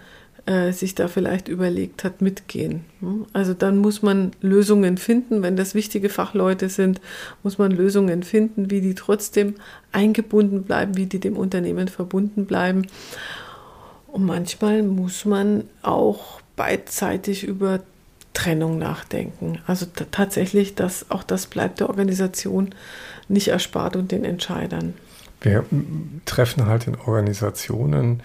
sich 0.73 0.95
da 0.95 1.09
vielleicht 1.09 1.49
überlegt 1.49 2.05
hat, 2.05 2.23
mitgehen. 2.23 2.85
Hm? 3.01 3.27
Also 3.35 3.53
dann 3.53 3.77
muss 3.77 4.01
man 4.03 4.33
Lösungen 4.41 4.97
finden, 4.97 5.43
wenn 5.43 5.57
das 5.57 5.75
wichtige 5.75 6.09
Fachleute 6.09 6.71
sind, 6.71 7.03
muss 7.43 7.59
man 7.59 7.71
Lösungen 7.71 8.23
finden, 8.23 8.71
wie 8.71 8.81
die 8.81 8.95
trotzdem 8.95 9.57
eingebunden 9.93 10.63
bleiben, 10.63 10.97
wie 10.97 11.07
die 11.07 11.21
dem 11.21 11.37
Unternehmen 11.37 11.89
verbunden 11.89 12.47
bleiben. 12.47 12.87
Und 14.07 14.25
manchmal 14.25 14.83
muss 14.83 15.27
man 15.27 15.65
auch 15.83 16.41
beidseitig 16.57 17.45
über 17.45 17.81
Trennung 18.33 18.79
nachdenken. 18.79 19.59
Also 19.67 19.87
tatsächlich, 20.11 20.75
dass 20.75 21.11
auch 21.11 21.25
das 21.25 21.47
bleibt 21.47 21.81
der 21.81 21.89
Organisation 21.89 22.75
nicht 23.29 23.49
erspart 23.49 23.97
und 23.97 24.13
den 24.13 24.25
Entscheidern. 24.25 24.95
Wir 25.41 25.65
treffen 26.25 26.67
halt 26.67 26.87
in 26.87 26.95
Organisationen 26.97 28.23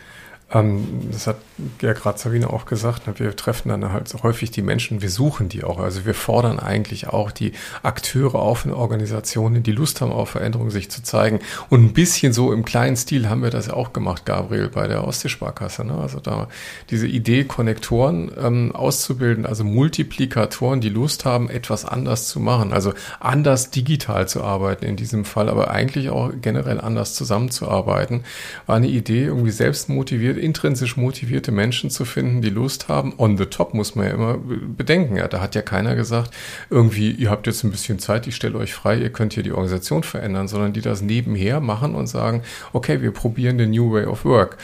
das 0.53 1.25
hat 1.25 1.37
ja 1.81 1.93
gerade 1.93 2.19
Sabine 2.19 2.49
auch 2.51 2.65
gesagt, 2.65 3.07
ne, 3.07 3.15
wir 3.17 3.35
treffen 3.35 3.69
dann 3.69 3.91
halt 3.91 4.07
so 4.07 4.21
häufig 4.21 4.51
die 4.51 4.61
Menschen, 4.61 5.01
wir 5.01 5.09
suchen 5.09 5.49
die 5.49 5.63
auch. 5.63 5.79
Also 5.79 6.05
wir 6.05 6.13
fordern 6.13 6.59
eigentlich 6.59 7.07
auch 7.07 7.31
die 7.31 7.53
Akteure 7.81 8.35
auf 8.35 8.63
in 8.63 8.71
Organisationen, 8.71 9.63
die 9.63 9.71
Lust 9.71 10.01
haben 10.01 10.11
auf 10.11 10.29
Veränderung, 10.29 10.69
sich 10.69 10.91
zu 10.91 11.01
zeigen. 11.01 11.39
Und 11.69 11.83
ein 11.83 11.93
bisschen 11.93 12.33
so 12.33 12.53
im 12.53 12.65
kleinen 12.65 12.95
Stil 12.95 13.29
haben 13.29 13.41
wir 13.41 13.49
das 13.49 13.67
ja 13.67 13.73
auch 13.73 13.93
gemacht, 13.93 14.25
Gabriel, 14.25 14.69
bei 14.69 14.87
der 14.87 15.07
Ostseesparkasse. 15.07 15.85
Ne? 15.85 15.95
Also 15.95 16.19
da 16.19 16.47
diese 16.91 17.07
Idee, 17.07 17.45
Konnektoren 17.45 18.31
ähm, 18.39 18.75
auszubilden, 18.75 19.47
also 19.47 19.63
Multiplikatoren, 19.63 20.81
die 20.81 20.89
Lust 20.89 21.25
haben, 21.25 21.49
etwas 21.49 21.83
anders 21.83 22.27
zu 22.27 22.39
machen. 22.39 22.73
Also 22.73 22.93
anders 23.19 23.71
digital 23.71 24.27
zu 24.27 24.43
arbeiten 24.43 24.85
in 24.85 24.97
diesem 24.97 25.25
Fall, 25.25 25.49
aber 25.49 25.71
eigentlich 25.71 26.09
auch 26.09 26.31
generell 26.41 26.79
anders 26.79 27.15
zusammenzuarbeiten, 27.15 28.23
war 28.67 28.75
eine 28.75 28.87
Idee, 28.87 29.25
irgendwie 29.25 29.51
selbst 29.51 29.89
motiviert 29.89 30.42
intrinsisch 30.43 30.97
motivierte 30.97 31.51
Menschen 31.51 31.89
zu 31.89 32.05
finden, 32.05 32.41
die 32.41 32.49
Lust 32.49 32.87
haben. 32.87 33.13
On 33.17 33.37
the 33.37 33.45
top 33.45 33.73
muss 33.73 33.95
man 33.95 34.05
ja 34.05 34.13
immer 34.13 34.37
bedenken. 34.37 35.15
Ja, 35.15 35.27
da 35.27 35.41
hat 35.41 35.55
ja 35.55 35.61
keiner 35.61 35.95
gesagt, 35.95 36.31
irgendwie, 36.69 37.11
ihr 37.11 37.29
habt 37.29 37.47
jetzt 37.47 37.63
ein 37.63 37.71
bisschen 37.71 37.99
Zeit, 37.99 38.27
ich 38.27 38.35
stelle 38.35 38.57
euch 38.57 38.73
frei, 38.73 38.97
ihr 38.97 39.11
könnt 39.11 39.33
hier 39.33 39.43
die 39.43 39.51
Organisation 39.51 40.03
verändern, 40.03 40.47
sondern 40.47 40.73
die 40.73 40.81
das 40.81 41.01
nebenher 41.01 41.59
machen 41.59 41.95
und 41.95 42.07
sagen, 42.07 42.43
okay, 42.73 43.01
wir 43.01 43.11
probieren 43.11 43.57
den 43.57 43.71
New 43.71 43.91
Way 43.91 44.05
of 44.05 44.25
Work. 44.25 44.57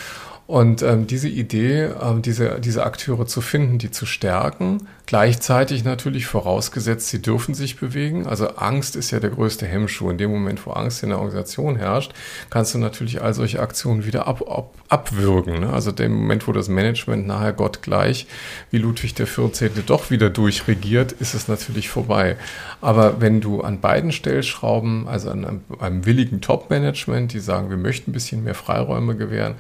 Und 0.50 0.82
ähm, 0.82 1.06
diese 1.06 1.30
Idee, 1.30 1.92
ähm, 2.02 2.24
diese, 2.24 2.60
diese 2.60 2.84
Akteure 2.84 3.28
zu 3.28 3.40
finden, 3.40 3.78
die 3.78 3.92
zu 3.92 4.08
stärken, 4.08 4.80
Gleichzeitig 5.10 5.84
natürlich 5.84 6.28
vorausgesetzt, 6.28 7.08
sie 7.08 7.20
dürfen 7.20 7.56
sich 7.56 7.80
bewegen. 7.80 8.28
Also 8.28 8.50
Angst 8.50 8.96
ist 8.96 9.10
ja 9.10 9.20
der 9.20 9.32
größte 9.32 9.66
Hemmschuh. 9.66 10.12
In 10.12 10.20
dem 10.20 10.30
Moment, 10.30 10.64
wo 10.68 10.70
Angst 10.70 11.02
in 11.02 11.10
der 11.10 11.18
Organisation 11.18 11.78
herrscht, 11.78 12.14
kannst 12.52 12.76
du 12.76 12.78
natürlich 12.78 13.20
all 13.20 13.34
solche 13.34 13.60
Aktionen 13.60 14.06
wieder 14.06 14.28
ab, 14.28 14.48
ab, 14.48 14.76
abwürgen. 14.88 15.62
Ne? 15.62 15.74
Also 15.74 15.92
dem 15.92 16.14
Moment, 16.14 16.48
wo 16.48 16.52
das 16.52 16.70
Management 16.70 17.26
nachher 17.26 17.54
Gott 17.54 17.82
gleich, 17.82 18.28
wie 18.70 18.78
Ludwig 18.78 19.16
14. 19.16 19.72
doch 19.88 20.12
wieder 20.12 20.30
durchregiert, 20.30 21.12
ist 21.14 21.34
es 21.34 21.48
natürlich 21.48 21.90
vorbei. 21.90 22.38
Aber 22.80 23.20
wenn 23.20 23.42
du 23.42 23.62
an 23.62 23.82
beiden 23.82 24.12
Stellschrauben, 24.12 25.08
also 25.08 25.32
an 25.32 25.44
einem, 25.44 25.62
einem 25.80 26.06
willigen 26.06 26.40
Top-Management, 26.40 27.34
die 27.34 27.40
sagen, 27.40 27.72
wir 27.72 27.78
möchten 27.78 28.12
ein 28.12 28.14
bisschen 28.14 28.44
mehr 28.44 28.54
Freiräume 28.54 29.16
gewähren, 29.16 29.56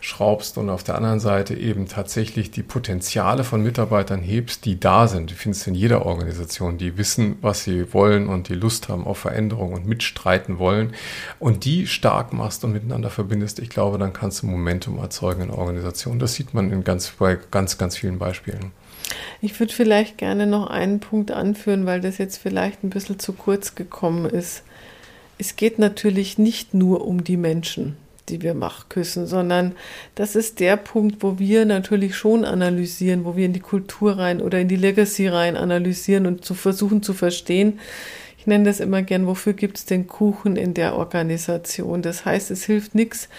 Schrauben 0.00 0.33
schraubst 0.34 0.58
und 0.58 0.68
auf 0.68 0.82
der 0.82 0.96
anderen 0.96 1.20
Seite 1.20 1.54
eben 1.54 1.86
tatsächlich 1.86 2.50
die 2.50 2.62
Potenziale 2.62 3.44
von 3.44 3.62
Mitarbeitern 3.62 4.20
hebst, 4.20 4.64
die 4.64 4.80
da 4.80 5.06
sind. 5.06 5.30
Du 5.30 5.34
findest 5.34 5.66
in 5.66 5.74
jeder 5.74 6.04
Organisation, 6.06 6.78
die 6.78 6.98
wissen, 6.98 7.36
was 7.40 7.64
sie 7.64 7.92
wollen 7.92 8.26
und 8.28 8.48
die 8.48 8.54
Lust 8.54 8.88
haben 8.88 9.06
auf 9.06 9.18
Veränderung 9.18 9.72
und 9.72 9.86
mitstreiten 9.86 10.58
wollen 10.58 10.92
und 11.38 11.64
die 11.64 11.86
stark 11.86 12.32
machst 12.32 12.64
und 12.64 12.72
miteinander 12.72 13.10
verbindest, 13.10 13.60
ich 13.60 13.68
glaube, 13.68 13.98
dann 13.98 14.12
kannst 14.12 14.42
du 14.42 14.46
Momentum 14.46 14.98
erzeugen 14.98 15.42
in 15.42 15.48
der 15.48 15.58
Organisation. 15.58 16.18
Das 16.18 16.34
sieht 16.34 16.52
man 16.52 16.72
in 16.72 16.82
ganz, 16.84 17.10
bei 17.10 17.38
ganz, 17.50 17.78
ganz 17.78 17.96
vielen 17.96 18.18
Beispielen. 18.18 18.72
Ich 19.40 19.58
würde 19.60 19.72
vielleicht 19.72 20.18
gerne 20.18 20.46
noch 20.46 20.66
einen 20.68 20.98
Punkt 20.98 21.30
anführen, 21.30 21.86
weil 21.86 22.00
das 22.00 22.18
jetzt 22.18 22.38
vielleicht 22.38 22.82
ein 22.82 22.90
bisschen 22.90 23.18
zu 23.18 23.34
kurz 23.34 23.74
gekommen 23.74 24.24
ist. 24.24 24.62
Es 25.38 25.56
geht 25.56 25.78
natürlich 25.78 26.38
nicht 26.38 26.74
nur 26.74 27.06
um 27.06 27.22
die 27.22 27.36
Menschen, 27.36 27.96
die 28.28 28.42
wir 28.42 28.54
Mach 28.54 28.88
küssen, 28.88 29.26
sondern 29.26 29.72
das 30.14 30.36
ist 30.36 30.60
der 30.60 30.76
Punkt, 30.76 31.22
wo 31.22 31.38
wir 31.38 31.64
natürlich 31.64 32.16
schon 32.16 32.44
analysieren, 32.44 33.24
wo 33.24 33.36
wir 33.36 33.46
in 33.46 33.52
die 33.52 33.60
Kultur 33.60 34.18
rein 34.18 34.40
oder 34.40 34.58
in 34.60 34.68
die 34.68 34.76
Legacy 34.76 35.28
rein 35.28 35.56
analysieren 35.56 36.26
und 36.26 36.44
zu 36.44 36.54
versuchen 36.54 37.02
zu 37.02 37.12
verstehen, 37.12 37.78
ich 38.44 38.46
nenne 38.46 38.64
das 38.64 38.78
immer 38.78 39.00
gern, 39.00 39.26
wofür 39.26 39.54
gibt 39.54 39.78
es 39.78 39.86
den 39.86 40.06
Kuchen 40.06 40.56
in 40.56 40.74
der 40.74 40.96
Organisation? 40.98 42.02
Das 42.02 42.26
heißt, 42.26 42.50
es 42.50 42.62
hilft 42.64 42.94
nichts, 42.94 43.30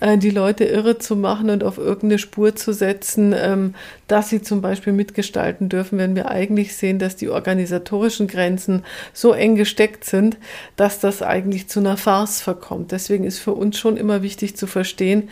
äh, 0.00 0.16
die 0.16 0.30
Leute 0.30 0.64
irre 0.64 0.96
zu 0.96 1.16
machen 1.16 1.50
und 1.50 1.62
auf 1.62 1.76
irgendeine 1.76 2.18
Spur 2.18 2.56
zu 2.56 2.72
setzen, 2.72 3.34
ähm, 3.36 3.74
dass 4.08 4.30
sie 4.30 4.40
zum 4.40 4.62
Beispiel 4.62 4.94
mitgestalten 4.94 5.68
dürfen, 5.68 5.98
wenn 5.98 6.16
wir 6.16 6.30
eigentlich 6.30 6.74
sehen, 6.76 6.98
dass 6.98 7.14
die 7.14 7.28
organisatorischen 7.28 8.26
Grenzen 8.26 8.84
so 9.12 9.34
eng 9.34 9.54
gesteckt 9.54 10.06
sind, 10.06 10.38
dass 10.76 10.98
das 10.98 11.20
eigentlich 11.20 11.68
zu 11.68 11.80
einer 11.80 11.98
Farce 11.98 12.40
verkommt. 12.40 12.90
Deswegen 12.90 13.24
ist 13.24 13.40
für 13.40 13.52
uns 13.52 13.76
schon 13.76 13.98
immer 13.98 14.22
wichtig 14.22 14.56
zu 14.56 14.66
verstehen, 14.66 15.28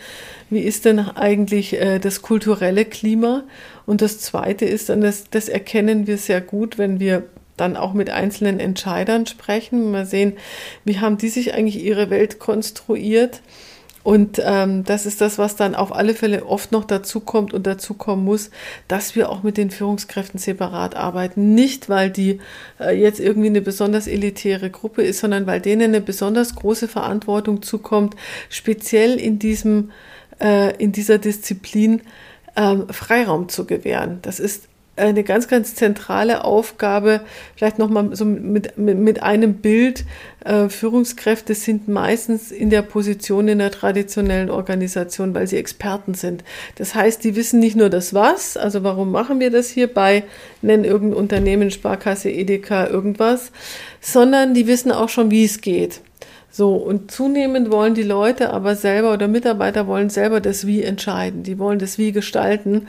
wie 0.51 0.61
ist 0.61 0.85
denn 0.85 0.99
eigentlich 0.99 1.81
äh, 1.81 1.97
das 1.97 2.21
kulturelle 2.21 2.85
Klima? 2.85 3.45
Und 3.87 4.03
das 4.03 4.19
Zweite 4.19 4.65
ist 4.65 4.89
dann, 4.89 5.01
das, 5.01 5.23
das 5.31 5.49
erkennen 5.49 6.05
wir 6.05 6.19
sehr 6.19 6.39
gut, 6.39 6.77
wenn 6.77 6.99
wir 6.99 7.23
dann 7.57 7.77
auch 7.77 7.93
mit 7.93 8.09
einzelnen 8.09 8.59
Entscheidern 8.59 9.25
sprechen, 9.25 9.91
mal 9.91 10.05
sehen, 10.05 10.33
wie 10.85 10.99
haben 10.99 11.17
die 11.17 11.29
sich 11.29 11.53
eigentlich 11.53 11.83
ihre 11.83 12.09
Welt 12.09 12.39
konstruiert. 12.39 13.41
Und 14.03 14.41
ähm, 14.43 14.83
das 14.83 15.05
ist 15.05 15.21
das, 15.21 15.37
was 15.37 15.55
dann 15.55 15.75
auf 15.75 15.95
alle 15.95 16.13
Fälle 16.13 16.45
oft 16.45 16.73
noch 16.73 16.83
dazu 16.83 17.21
kommt 17.21 17.53
und 17.53 17.65
dazu 17.65 17.93
kommen 17.93 18.25
muss, 18.25 18.49
dass 18.89 19.15
wir 19.15 19.29
auch 19.29 19.43
mit 19.43 19.55
den 19.55 19.71
Führungskräften 19.71 20.39
separat 20.39 20.95
arbeiten. 20.95 21.55
Nicht, 21.55 21.87
weil 21.87 22.11
die 22.11 22.39
äh, 22.81 22.99
jetzt 22.99 23.21
irgendwie 23.21 23.47
eine 23.47 23.61
besonders 23.61 24.07
elitäre 24.07 24.69
Gruppe 24.69 25.03
ist, 25.03 25.19
sondern 25.19 25.47
weil 25.47 25.61
denen 25.61 25.83
eine 25.83 26.01
besonders 26.01 26.55
große 26.55 26.89
Verantwortung 26.89 27.61
zukommt, 27.61 28.15
speziell 28.49 29.17
in 29.17 29.39
diesem, 29.39 29.91
äh, 30.41 30.75
in 30.75 30.91
dieser 30.91 31.17
Disziplin 31.17 32.01
ähm, 32.57 32.89
Freiraum 32.89 33.47
zu 33.47 33.65
gewähren. 33.65 34.19
Das 34.21 34.41
ist 34.41 34.67
eine 34.95 35.23
ganz, 35.23 35.47
ganz 35.47 35.73
zentrale 35.73 36.43
Aufgabe, 36.43 37.21
vielleicht 37.55 37.79
nochmal 37.79 38.15
so 38.15 38.25
mit, 38.25 38.77
mit, 38.77 38.97
mit 38.97 39.23
einem 39.23 39.55
Bild. 39.55 40.05
Äh, 40.45 40.69
Führungskräfte 40.69 41.55
sind 41.55 41.87
meistens 41.87 42.51
in 42.51 42.69
der 42.69 42.83
Position 42.83 43.47
in 43.47 43.57
der 43.57 43.71
traditionellen 43.71 44.51
Organisation, 44.51 45.33
weil 45.33 45.47
sie 45.47 45.57
Experten 45.57 46.13
sind. 46.13 46.43
Das 46.75 46.93
heißt, 46.93 47.23
die 47.23 47.35
wissen 47.35 47.59
nicht 47.59 47.75
nur 47.75 47.89
das 47.89 48.13
Was, 48.13 48.55
also 48.55 48.83
warum 48.83 49.11
machen 49.11 49.39
wir 49.39 49.49
das 49.49 49.69
hier 49.69 49.91
bei, 49.91 50.23
nennen 50.61 50.85
irgendein 50.85 51.17
Unternehmen, 51.17 51.71
Sparkasse, 51.71 52.29
Edeka, 52.29 52.87
irgendwas, 52.87 53.51
sondern 53.99 54.53
die 54.53 54.67
wissen 54.67 54.91
auch 54.91 55.09
schon, 55.09 55.31
wie 55.31 55.45
es 55.45 55.61
geht. 55.61 56.01
So, 56.55 56.75
und 56.75 57.09
zunehmend 57.09 57.71
wollen 57.71 57.95
die 57.95 58.03
Leute 58.03 58.53
aber 58.53 58.75
selber 58.75 59.11
oder 59.13 59.27
Mitarbeiter 59.27 59.87
wollen 59.87 60.11
selber 60.11 60.39
das 60.39 60.67
Wie 60.67 60.83
entscheiden. 60.83 61.41
Die 61.41 61.57
wollen 61.57 61.79
das 61.79 61.97
Wie 61.97 62.11
gestalten. 62.11 62.87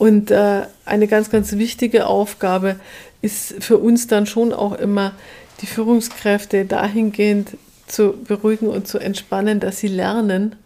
Und 0.00 0.30
äh, 0.30 0.62
eine 0.86 1.08
ganz, 1.08 1.28
ganz 1.28 1.52
wichtige 1.58 2.06
Aufgabe 2.06 2.76
ist 3.20 3.62
für 3.62 3.76
uns 3.76 4.06
dann 4.06 4.24
schon 4.24 4.54
auch 4.54 4.72
immer, 4.72 5.12
die 5.60 5.66
Führungskräfte 5.66 6.64
dahingehend 6.64 7.58
zu 7.86 8.14
beruhigen 8.14 8.68
und 8.68 8.88
zu 8.88 8.96
entspannen, 8.96 9.60
dass 9.60 9.76
sie 9.76 9.88
lernen, 9.88 10.56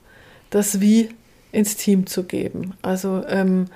das 0.51 0.80
Wie 0.80 1.09
ins 1.51 1.74
Team 1.74 2.07
zu 2.07 2.22
geben. 2.22 2.74
Also 2.80 3.24
ähm, 3.26 3.66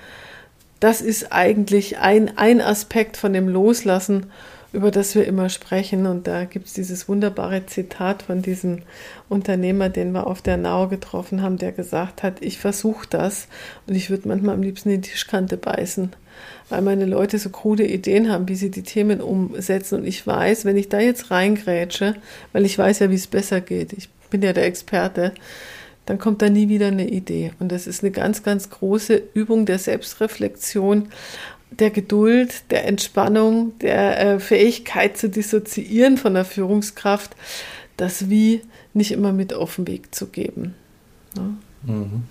das 0.79 1.01
ist 1.01 1.33
eigentlich 1.33 1.99
ein, 1.99 2.39
ein 2.39 2.61
Aspekt 2.61 3.17
von 3.17 3.33
dem 3.33 3.49
Loslassen 3.49 4.27
über 4.73 4.91
das 4.91 5.15
wir 5.15 5.27
immer 5.27 5.49
sprechen. 5.49 6.07
Und 6.07 6.27
da 6.27 6.45
gibt 6.45 6.67
es 6.67 6.73
dieses 6.75 7.09
wunderbare 7.09 7.67
Zitat 7.67 8.23
von 8.23 8.43
diesem 8.43 8.83
Unternehmer, 9.29 9.89
den 9.89 10.13
wir 10.13 10.27
auf 10.27 10.43
der 10.43 10.57
Nau 10.57 10.89
getroffen 10.89 11.43
haben, 11.43 11.57
der 11.57 11.73
gesagt 11.73 12.23
hat, 12.23 12.43
ich 12.43 12.59
versuche 12.59 13.07
das 13.09 13.49
und 13.87 13.95
ich 13.95 14.11
würde 14.11 14.29
manchmal 14.29 14.55
am 14.55 14.63
liebsten 14.63 14.91
in 14.91 15.01
die 15.01 15.11
Tischkante 15.11 15.57
beißen, 15.57 16.13
weil 16.69 16.83
meine 16.83 17.07
Leute 17.07 17.39
so 17.39 17.51
krude 17.51 17.87
Ideen 17.87 18.31
haben, 18.31 18.49
wie 18.49 18.57
sie 18.57 18.71
die 18.71 18.83
Themen 18.83 19.21
umsetzen. 19.21 20.01
Und 20.01 20.07
ich 20.07 20.27
weiß, 20.27 20.65
wenn 20.65 20.77
ich 20.77 20.89
da 20.89 21.01
jetzt 21.01 21.31
reingrätsche, 21.31 22.15
weil 22.53 22.65
ich 22.65 22.77
weiß 22.79 23.01
ja, 23.01 23.11
wie 23.11 23.15
es 23.15 23.27
besser 23.27 23.61
geht, 23.61 23.93
ich 23.93 24.09
bin 24.31 24.43
ja 24.43 24.53
der 24.53 24.67
Experte, 24.67 25.33
dann 26.09 26.19
kommt 26.19 26.41
da 26.41 26.49
nie 26.49 26.71
wieder 26.71 26.87
eine 26.87 27.09
Idee. 27.09 27.53
Und 27.59 27.71
das 27.71 27.87
ist 27.87 28.03
eine 28.03 28.11
ganz, 28.11 28.43
ganz 28.43 28.71
große 28.71 29.23
Übung 29.35 29.67
der 29.67 29.79
Selbstreflexion 29.79 31.09
der 31.71 31.91
Geduld, 31.91 32.71
der 32.71 32.87
Entspannung, 32.87 33.79
der 33.79 34.21
äh, 34.21 34.41
Fähigkeit 34.41 35.17
zu 35.17 35.29
dissoziieren 35.29 36.17
von 36.17 36.35
der 36.35 36.45
Führungskraft, 36.45 37.37
das 37.97 38.31
Wie 38.31 38.63
nicht 38.95 39.13
immer 39.13 39.33
mit 39.33 39.53
auf 39.53 39.77
den 39.77 39.87
Weg 39.87 40.15
zu 40.15 40.27
geben. 40.27 40.75
Ja. 41.37 41.43
Mhm. 41.83 42.23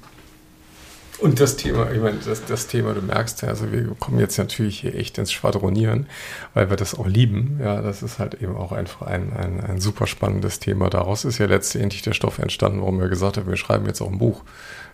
Und 1.20 1.40
das 1.40 1.58
Thema, 1.58 1.92
ich 1.92 2.00
meine, 2.00 2.18
das, 2.24 2.46
das 2.46 2.68
Thema, 2.68 2.94
du 2.94 3.02
merkst 3.02 3.42
ja, 3.42 3.48
also 3.50 3.72
wir 3.72 3.96
kommen 4.00 4.20
jetzt 4.20 4.38
natürlich 4.38 4.82
hier 4.82 4.94
echt 4.94 5.18
ins 5.18 5.32
Schwadronieren, 5.32 6.08
weil 6.54 6.70
wir 6.70 6.78
das 6.78 6.94
auch 6.94 7.08
lieben. 7.08 7.60
Ja, 7.62 7.82
das 7.82 8.04
ist 8.04 8.20
halt 8.20 8.36
eben 8.36 8.56
auch 8.56 8.72
einfach 8.72 9.02
ein, 9.02 9.34
ein, 9.34 9.60
ein 9.60 9.82
super 9.82 10.06
spannendes 10.06 10.60
Thema. 10.60 10.90
Daraus 10.90 11.26
ist 11.26 11.40
ja 11.40 11.48
letztendlich 11.48 12.04
der 12.04 12.14
Stoff 12.14 12.38
entstanden, 12.38 12.82
warum 12.82 13.00
wir 13.00 13.10
gesagt 13.10 13.38
haben, 13.38 13.48
wir 13.48 13.58
schreiben 13.58 13.88
jetzt 13.88 14.02
auch 14.02 14.12
ein 14.12 14.20
Buch. 14.20 14.44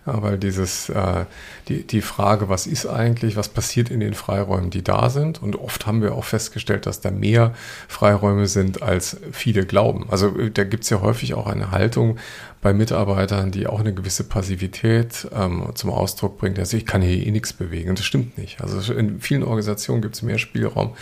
Ja, 0.06 0.20
weil 0.22 0.38
dieses, 0.38 0.90
äh, 0.90 1.24
die, 1.68 1.86
die 1.86 2.02
Frage, 2.02 2.50
was 2.50 2.66
ist 2.66 2.86
eigentlich, 2.86 3.36
was 3.36 3.48
passiert 3.48 3.90
in 3.90 4.00
den 4.00 4.12
Freiräumen, 4.12 4.68
die 4.68 4.84
da 4.84 5.08
sind? 5.08 5.42
Und 5.42 5.56
oft 5.56 5.86
haben 5.86 6.02
wir 6.02 6.14
auch 6.14 6.24
festgestellt, 6.24 6.84
dass 6.84 7.00
da 7.00 7.10
mehr 7.10 7.54
Freiräume 7.88 8.46
sind, 8.46 8.82
als 8.82 9.16
viele 9.32 9.64
glauben. 9.64 10.06
Also 10.10 10.30
da 10.30 10.64
gibt 10.64 10.84
es 10.84 10.90
ja 10.90 11.00
häufig 11.00 11.32
auch 11.32 11.46
eine 11.46 11.70
Haltung 11.70 12.18
bei 12.64 12.72
Mitarbeitern, 12.72 13.50
die 13.50 13.66
auch 13.66 13.78
eine 13.78 13.92
gewisse 13.92 14.24
Passivität 14.24 15.28
ähm, 15.36 15.66
zum 15.74 15.90
Ausdruck 15.90 16.38
bringt. 16.38 16.58
Also 16.58 16.78
ich 16.78 16.86
kann 16.86 17.02
hier 17.02 17.26
eh 17.26 17.30
nichts 17.30 17.52
bewegen. 17.52 17.90
Und 17.90 17.98
das 17.98 18.06
stimmt 18.06 18.38
nicht. 18.38 18.62
Also 18.62 18.94
in 18.94 19.20
vielen 19.20 19.42
Organisationen 19.42 20.00
gibt 20.00 20.14
es 20.14 20.22
mehr 20.22 20.38
Spielraum, 20.38 20.94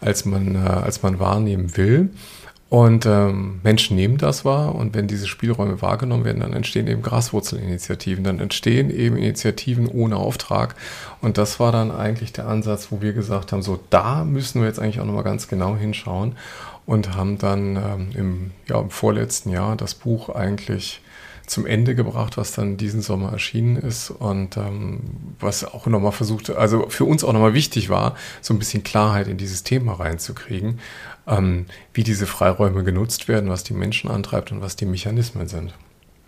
als 0.00 0.24
man, 0.24 0.56
äh, 0.56 0.68
als 0.68 1.04
man 1.04 1.20
wahrnehmen 1.20 1.76
will. 1.76 2.10
Und 2.68 3.06
ähm, 3.06 3.60
Menschen 3.62 3.94
nehmen 3.94 4.16
das 4.16 4.44
wahr 4.44 4.74
und 4.74 4.96
wenn 4.96 5.06
diese 5.06 5.28
Spielräume 5.28 5.80
wahrgenommen 5.80 6.24
werden, 6.24 6.40
dann 6.40 6.52
entstehen 6.52 6.88
eben 6.88 7.02
Graswurzelinitiativen, 7.02 8.24
dann 8.24 8.40
entstehen 8.40 8.90
eben 8.90 9.16
Initiativen 9.16 9.86
ohne 9.86 10.16
Auftrag. 10.16 10.74
Und 11.20 11.38
das 11.38 11.60
war 11.60 11.70
dann 11.70 11.92
eigentlich 11.92 12.32
der 12.32 12.48
Ansatz, 12.48 12.88
wo 12.90 13.00
wir 13.00 13.12
gesagt 13.12 13.52
haben, 13.52 13.62
so 13.62 13.78
da 13.90 14.24
müssen 14.24 14.60
wir 14.60 14.66
jetzt 14.66 14.80
eigentlich 14.80 14.98
auch 14.98 15.06
nochmal 15.06 15.22
ganz 15.22 15.46
genau 15.46 15.76
hinschauen 15.76 16.34
und 16.86 17.14
haben 17.14 17.38
dann 17.38 17.76
ähm, 17.76 18.08
im, 18.16 18.50
ja, 18.68 18.80
im 18.80 18.90
vorletzten 18.90 19.50
Jahr 19.50 19.76
das 19.76 19.94
Buch 19.94 20.28
eigentlich 20.28 21.00
zum 21.46 21.66
Ende 21.66 21.94
gebracht, 21.94 22.36
was 22.36 22.52
dann 22.52 22.76
diesen 22.76 23.02
Sommer 23.02 23.32
erschienen 23.32 23.76
ist 23.76 24.10
und 24.10 24.56
ähm, 24.56 25.00
was 25.38 25.64
auch 25.64 25.86
nochmal 25.86 26.12
versucht, 26.12 26.50
also 26.50 26.88
für 26.88 27.04
uns 27.04 27.22
auch 27.22 27.32
nochmal 27.32 27.54
wichtig 27.54 27.90
war, 27.90 28.16
so 28.40 28.54
ein 28.54 28.58
bisschen 28.58 28.82
Klarheit 28.82 29.28
in 29.28 29.36
dieses 29.36 29.62
Thema 29.62 29.94
reinzukriegen, 29.94 30.80
ähm, 31.26 31.66
wie 31.92 32.02
diese 32.02 32.26
Freiräume 32.26 32.82
genutzt 32.82 33.28
werden, 33.28 33.50
was 33.50 33.62
die 33.62 33.74
Menschen 33.74 34.10
antreibt 34.10 34.52
und 34.52 34.62
was 34.62 34.76
die 34.76 34.86
Mechanismen 34.86 35.48
sind. 35.48 35.74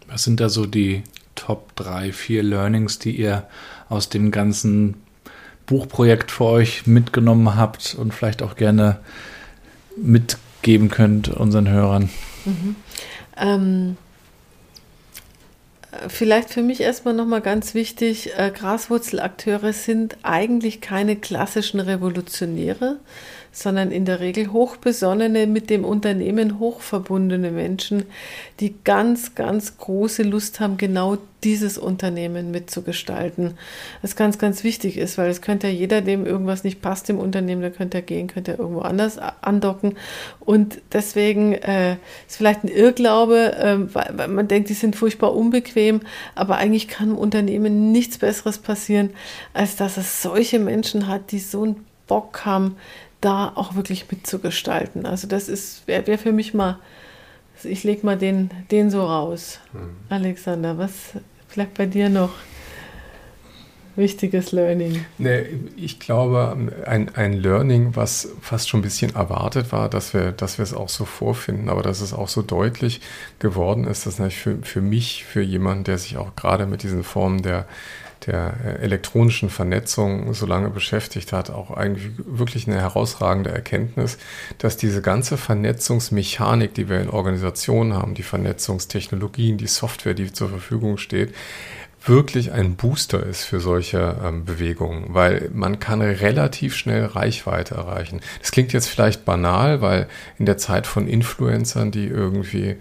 Was 0.07 0.25
sind 0.25 0.39
da 0.39 0.49
so 0.49 0.67
die 0.67 1.03
Top 1.35 1.75
3, 1.77 2.13
4 2.13 2.43
Learnings, 2.43 2.99
die 2.99 3.17
ihr 3.17 3.47
aus 3.89 4.09
dem 4.09 4.31
ganzen 4.31 4.95
Buchprojekt 5.67 6.31
für 6.31 6.45
euch 6.45 6.87
mitgenommen 6.87 7.57
habt 7.57 7.97
und 7.99 8.13
vielleicht 8.13 8.43
auch 8.43 8.57
gerne 8.57 8.99
mitgeben 9.97 10.91
könnt 10.91 11.29
unseren 11.29 11.69
Hörern? 11.69 12.11
Mhm. 12.45 12.77
Ähm, 13.37 13.97
Vielleicht 16.09 16.51
für 16.51 16.63
mich 16.63 16.81
erstmal 16.81 17.15
nochmal 17.15 17.41
ganz 17.41 17.75
wichtig, 17.75 18.33
äh, 18.37 18.51
Graswurzelakteure 18.51 19.73
sind 19.73 20.17
eigentlich 20.23 20.81
keine 20.81 21.17
klassischen 21.17 21.81
Revolutionäre, 21.81 22.99
sondern 23.57 23.91
in 23.91 24.05
der 24.05 24.21
Regel 24.21 24.53
hochbesonnene, 24.53 25.47
mit 25.47 25.71
dem 25.71 25.87
Unternehmen 25.87 26.59
hochverbundene 26.59 27.51
Menschen, 27.51 28.05
die 28.61 28.75
ganz, 28.85 29.35
ganz 29.35 29.79
große 29.79 30.25
Lust 30.25 30.61
haben, 30.61 30.77
genau 30.77 31.17
dieses 31.43 31.79
Unternehmen 31.79 32.51
mitzugestalten. 32.51 33.55
Was 34.03 34.15
ganz, 34.15 34.37
ganz 34.37 34.63
wichtig 34.63 34.99
ist, 34.99 35.17
weil 35.17 35.31
es 35.31 35.41
könnte 35.41 35.69
ja 35.69 35.73
jeder, 35.73 36.03
dem 36.03 36.27
irgendwas 36.27 36.65
nicht 36.65 36.83
passt 36.83 37.09
im 37.09 37.19
Unternehmen, 37.19 37.63
der 37.63 37.71
könnte 37.71 37.97
er 37.99 38.03
gehen, 38.03 38.27
könnte 38.27 38.53
er 38.53 38.59
irgendwo 38.59 38.81
anders 38.81 39.19
andocken. 39.41 39.97
Und 40.41 40.83
deswegen 40.93 41.55
äh, 41.55 41.93
ist 42.29 42.37
vielleicht 42.37 42.63
ein 42.63 42.69
Irrglaube, 42.69 43.57
äh, 43.57 43.95
weil 43.95 44.29
man 44.29 44.49
denkt, 44.49 44.69
die 44.69 44.75
sind 44.75 44.97
furchtbar 44.97 45.35
unbequem, 45.35 46.01
aber 46.35 46.57
eigentlich 46.57 46.89
kann 46.89 47.13
im 47.13 47.19
Unternehmen 47.19 47.91
nichts 47.91 48.19
Besseres 48.19 48.59
passieren, 48.59 49.15
als 49.55 49.77
dass 49.77 49.97
es 49.97 50.21
solche 50.21 50.59
Menschen 50.59 51.09
hat, 51.09 51.33
die 51.33 51.39
so 51.39 51.63
einen 51.63 51.87
Bock 52.07 52.45
haben, 52.45 52.77
da 53.21 53.53
auch 53.55 53.75
wirklich 53.75 54.11
mitzugestalten. 54.11 55.07
Also 55.07 55.27
das 55.27 55.49
ist 55.49 55.87
wäre 55.87 56.07
wär 56.07 56.19
für 56.19 56.33
mich 56.33 56.55
mal, 56.55 56.79
ich 57.65 57.85
lege 57.85 58.05
mal 58.05 58.17
den, 58.17 58.51
den 58.71 58.91
so 58.91 59.05
raus. 59.05 59.61
Mhm. 59.73 59.97
Alexander, 60.09 60.79
was 60.79 61.13
vielleicht 61.49 61.75
bei 61.75 61.87
dir 61.87 62.09
noch 62.09 62.31
wichtiges 63.97 64.53
Learning? 64.53 65.05
Nee, 65.19 65.47
ich 65.77 65.99
glaube, 65.99 66.57
ein, 66.85 67.15
ein 67.15 67.33
Learning, 67.33 67.97
was 67.97 68.29
fast 68.41 68.69
schon 68.69 68.81
ein 68.81 68.83
bisschen 68.83 69.15
erwartet 69.15 69.73
war, 69.73 69.89
dass 69.89 70.15
wir, 70.15 70.33
dass 70.33 70.59
wir 70.59 70.63
es 70.63 70.75
auch 70.75 70.89
so 70.89 71.05
vorfinden, 71.05 71.69
aber 71.69 71.83
dass 71.83 72.01
es 72.01 72.13
auch 72.13 72.29
so 72.29 72.43
deutlich 72.43 73.01
geworden 73.39 73.87
ist, 73.87 74.07
dass 74.07 74.19
natürlich 74.19 74.39
für, 74.39 74.59
für 74.63 74.81
mich, 74.81 75.25
für 75.25 75.41
jemanden, 75.41 75.85
der 75.85 75.99
sich 75.99 76.17
auch 76.19 76.37
gerade 76.37 76.67
mit 76.67 76.83
diesen 76.83 77.03
Formen 77.03 77.43
der 77.43 77.67
der 78.27 78.55
äh, 78.65 78.83
elektronischen 78.83 79.51
Vernetzung 79.51 80.33
so 80.35 80.47
lange 80.47 80.71
beschäftigt 80.71 81.33
hat, 81.33 81.51
auch 81.51 81.71
eigentlich 81.71 82.11
wirklich 82.19 82.67
eine 82.67 82.81
herausragende 82.81 83.51
Erkenntnis, 83.51 84.19
dass 84.59 84.77
diese 84.77 85.03
ganze 85.03 85.37
Vernetzungsmechanik, 85.37 86.75
die 86.75 86.89
wir 86.89 87.01
in 87.01 87.11
Organisationen 87.11 87.95
haben, 87.95 88.15
die 88.15 88.23
Vernetzungstechnologien, 88.23 89.59
die 89.59 89.67
Software, 89.67 90.15
die 90.15 90.33
zur 90.33 90.49
Verfügung 90.49 90.99
steht, 90.99 91.35
wirklich 92.05 92.53
ein 92.53 92.77
Booster 92.77 93.25
ist 93.25 93.45
für 93.45 93.61
solche 93.61 94.17
ähm, 94.25 94.45
Bewegungen, 94.45 95.07
weil 95.09 95.51
man 95.53 95.79
kann 95.79 96.01
relativ 96.01 96.77
schnell 96.77 97.05
Reichweite 97.05 97.75
erreichen. 97.75 98.21
Das 98.41 98.53
klingt 98.53 98.73
jetzt 98.73 98.89
vielleicht 98.89 99.25
banal, 99.25 99.81
weil 99.81 100.07
in 100.39 100.47
der 100.47 100.57
Zeit 100.57 100.87
von 100.87 101.09
Influencern, 101.09 101.91
die 101.91 102.07
irgendwie 102.07 102.77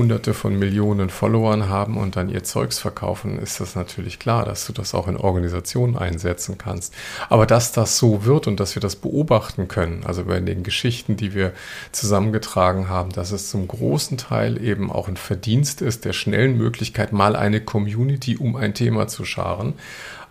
hunderte 0.00 0.32
von 0.32 0.58
Millionen 0.58 1.10
Followern 1.10 1.68
haben 1.68 1.98
und 1.98 2.16
dann 2.16 2.30
ihr 2.30 2.42
Zeugs 2.42 2.78
verkaufen, 2.78 3.38
ist 3.38 3.60
das 3.60 3.76
natürlich 3.76 4.18
klar, 4.18 4.46
dass 4.46 4.66
du 4.66 4.72
das 4.72 4.94
auch 4.94 5.08
in 5.08 5.18
Organisationen 5.18 5.94
einsetzen 5.94 6.56
kannst. 6.56 6.94
Aber 7.28 7.44
dass 7.44 7.72
das 7.72 7.98
so 7.98 8.24
wird 8.24 8.46
und 8.46 8.60
dass 8.60 8.74
wir 8.74 8.80
das 8.80 8.96
beobachten 8.96 9.68
können, 9.68 10.02
also 10.06 10.24
bei 10.24 10.40
den 10.40 10.62
Geschichten, 10.62 11.18
die 11.18 11.34
wir 11.34 11.52
zusammengetragen 11.92 12.88
haben, 12.88 13.12
dass 13.12 13.30
es 13.30 13.50
zum 13.50 13.68
großen 13.68 14.16
Teil 14.16 14.62
eben 14.64 14.90
auch 14.90 15.06
ein 15.06 15.18
Verdienst 15.18 15.82
ist 15.82 16.06
der 16.06 16.14
schnellen 16.14 16.56
Möglichkeit, 16.56 17.12
mal 17.12 17.36
eine 17.36 17.60
Community 17.60 18.38
um 18.38 18.56
ein 18.56 18.72
Thema 18.72 19.06
zu 19.06 19.26
scharen. 19.26 19.74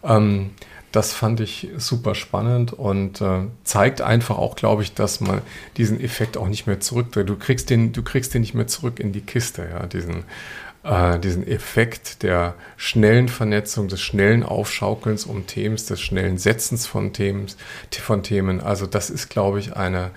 Ähm, 0.03 0.49
das 0.91 1.13
fand 1.13 1.39
ich 1.39 1.69
super 1.77 2.15
spannend 2.15 2.73
und 2.73 3.21
äh, 3.21 3.41
zeigt 3.63 4.01
einfach 4.01 4.37
auch, 4.37 4.55
glaube 4.55 4.81
ich, 4.81 4.93
dass 4.93 5.19
man 5.19 5.41
diesen 5.77 6.01
Effekt 6.01 6.35
auch 6.37 6.47
nicht 6.47 6.65
mehr 6.65 6.79
zurückdreht. 6.79 7.29
Du 7.29 7.37
kriegst 7.37 7.69
den, 7.69 7.93
du 7.93 8.01
kriegst 8.03 8.33
den 8.33 8.41
nicht 8.41 8.55
mehr 8.55 8.67
zurück 8.67 8.99
in 8.99 9.11
die 9.11 9.21
Kiste, 9.21 9.67
ja, 9.71 9.85
diesen, 9.85 10.23
äh, 10.83 11.19
diesen 11.19 11.47
Effekt 11.47 12.23
der 12.23 12.55
schnellen 12.75 13.29
Vernetzung, 13.29 13.87
des 13.87 14.01
schnellen 14.01 14.43
Aufschaukelns 14.43 15.25
um 15.25 15.45
Themen, 15.45 15.75
des 15.75 16.01
schnellen 16.01 16.39
Setzens 16.39 16.87
von 16.87 17.13
Themen, 17.13 17.47
von 17.91 18.23
Themen. 18.23 18.59
Also 18.59 18.87
das 18.87 19.11
ist, 19.11 19.29
glaube 19.29 19.59
ich, 19.59 19.75
eine, 19.75 20.09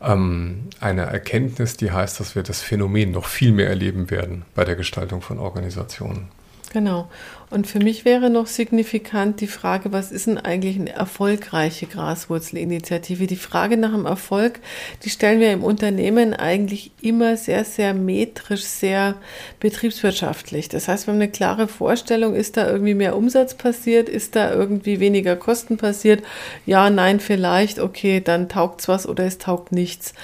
ähm, 0.00 0.70
eine 0.80 1.02
Erkenntnis, 1.02 1.76
die 1.76 1.90
heißt, 1.90 2.20
dass 2.20 2.34
wir 2.34 2.42
das 2.42 2.62
Phänomen 2.62 3.10
noch 3.10 3.26
viel 3.26 3.52
mehr 3.52 3.68
erleben 3.68 4.10
werden 4.10 4.46
bei 4.54 4.64
der 4.64 4.76
Gestaltung 4.76 5.20
von 5.20 5.38
Organisationen. 5.38 6.28
Genau. 6.72 7.08
Und 7.48 7.68
für 7.68 7.78
mich 7.78 8.04
wäre 8.04 8.28
noch 8.28 8.48
signifikant 8.48 9.40
die 9.40 9.46
Frage, 9.46 9.92
was 9.92 10.10
ist 10.10 10.26
denn 10.26 10.36
eigentlich 10.36 10.80
eine 10.80 10.92
erfolgreiche 10.92 11.86
Graswurzelinitiative? 11.86 13.28
Die 13.28 13.36
Frage 13.36 13.76
nach 13.76 13.92
dem 13.92 14.04
Erfolg, 14.04 14.58
die 15.04 15.10
stellen 15.10 15.38
wir 15.38 15.52
im 15.52 15.62
Unternehmen 15.62 16.34
eigentlich 16.34 16.90
immer 17.00 17.36
sehr, 17.36 17.64
sehr 17.64 17.94
metrisch, 17.94 18.64
sehr 18.64 19.14
betriebswirtschaftlich. 19.60 20.68
Das 20.68 20.88
heißt, 20.88 21.06
wir 21.06 21.12
haben 21.12 21.20
eine 21.20 21.30
klare 21.30 21.68
Vorstellung, 21.68 22.34
ist 22.34 22.56
da 22.56 22.68
irgendwie 22.68 22.94
mehr 22.94 23.16
Umsatz 23.16 23.54
passiert, 23.54 24.08
ist 24.08 24.34
da 24.34 24.52
irgendwie 24.52 24.98
weniger 24.98 25.36
Kosten 25.36 25.76
passiert? 25.76 26.24
Ja, 26.66 26.90
nein, 26.90 27.20
vielleicht, 27.20 27.78
okay, 27.78 28.20
dann 28.20 28.48
taugt's 28.48 28.88
was 28.88 29.06
oder 29.06 29.24
es 29.24 29.38
taugt 29.38 29.70
nichts. 29.70 30.14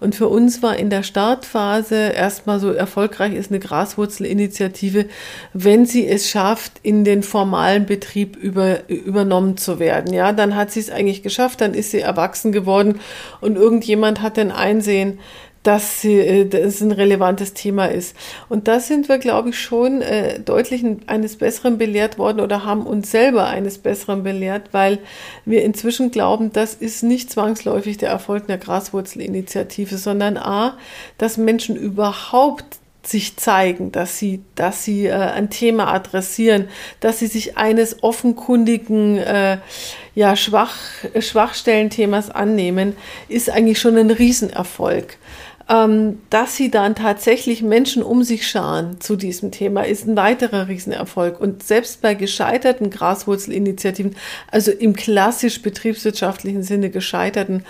Und 0.00 0.16
für 0.16 0.26
uns 0.26 0.64
war 0.64 0.76
in 0.76 0.90
der 0.90 1.04
Startphase 1.04 1.94
erstmal 1.94 2.58
so 2.58 2.72
erfolgreich 2.72 3.34
ist 3.34 3.52
eine 3.52 3.60
Graswurzelinitiative, 3.60 5.06
wenn 5.52 5.86
sie 5.86 6.08
es 6.08 6.28
schafft, 6.28 6.71
geschafft, 6.72 6.80
in 6.82 7.04
den 7.04 7.22
formalen 7.22 7.86
Betrieb 7.86 8.36
über, 8.36 8.88
übernommen 8.88 9.56
zu 9.56 9.78
werden. 9.78 10.12
Ja, 10.12 10.32
dann 10.32 10.56
hat 10.56 10.70
sie 10.70 10.80
es 10.80 10.90
eigentlich 10.90 11.22
geschafft, 11.22 11.60
dann 11.60 11.74
ist 11.74 11.90
sie 11.90 12.00
erwachsen 12.00 12.52
geworden 12.52 13.00
und 13.40 13.56
irgendjemand 13.56 14.20
hat 14.20 14.36
dann 14.36 14.50
Einsehen, 14.50 15.18
dass 15.62 16.00
sie, 16.00 16.18
äh, 16.18 16.44
das 16.44 16.80
ein 16.80 16.90
relevantes 16.90 17.54
Thema 17.54 17.86
ist. 17.86 18.16
Und 18.48 18.66
da 18.66 18.80
sind 18.80 19.08
wir, 19.08 19.18
glaube 19.18 19.50
ich, 19.50 19.60
schon 19.60 20.02
äh, 20.02 20.40
deutlich 20.40 20.84
eines 21.06 21.36
Besseren 21.36 21.78
belehrt 21.78 22.18
worden 22.18 22.40
oder 22.40 22.64
haben 22.64 22.84
uns 22.84 23.12
selber 23.12 23.46
eines 23.46 23.78
Besseren 23.78 24.24
belehrt, 24.24 24.70
weil 24.72 24.98
wir 25.44 25.62
inzwischen 25.62 26.10
glauben, 26.10 26.52
das 26.52 26.74
ist 26.74 27.04
nicht 27.04 27.30
zwangsläufig 27.30 27.96
der 27.96 28.10
Erfolg 28.10 28.48
einer 28.48 28.58
Graswurzelinitiative, 28.58 29.98
sondern 29.98 30.36
a, 30.36 30.76
dass 31.16 31.36
Menschen 31.36 31.76
überhaupt 31.76 32.81
sich 33.04 33.36
zeigen, 33.36 33.90
dass 33.92 34.18
sie, 34.18 34.42
dass 34.54 34.84
sie 34.84 35.06
äh, 35.06 35.12
ein 35.12 35.50
Thema 35.50 35.92
adressieren, 35.92 36.68
dass 37.00 37.18
sie 37.18 37.26
sich 37.26 37.56
eines 37.56 38.02
offenkundigen 38.02 39.18
äh, 39.18 39.58
ja, 40.14 40.36
Schwach, 40.36 40.76
Schwachstellenthemas 41.18 42.30
annehmen, 42.30 42.96
ist 43.28 43.50
eigentlich 43.50 43.80
schon 43.80 43.96
ein 43.96 44.10
Riesenerfolg. 44.10 45.16
Ähm, 45.72 46.18
dass 46.28 46.54
sie 46.54 46.70
dann 46.70 46.94
tatsächlich 46.94 47.62
Menschen 47.62 48.02
um 48.02 48.24
sich 48.24 48.46
scharen 48.46 49.00
zu 49.00 49.16
diesem 49.16 49.52
Thema, 49.52 49.86
ist 49.86 50.06
ein 50.06 50.16
weiterer 50.16 50.68
Riesenerfolg. 50.68 51.40
Und 51.40 51.62
selbst 51.62 52.02
bei 52.02 52.12
gescheiterten 52.12 52.90
Graswurzelinitiativen, 52.90 54.14
also 54.50 54.70
im 54.70 54.94
klassisch 54.94 55.62
betriebswirtschaftlichen 55.62 56.62
Sinne 56.62 56.90
gescheiterten, 56.90 57.64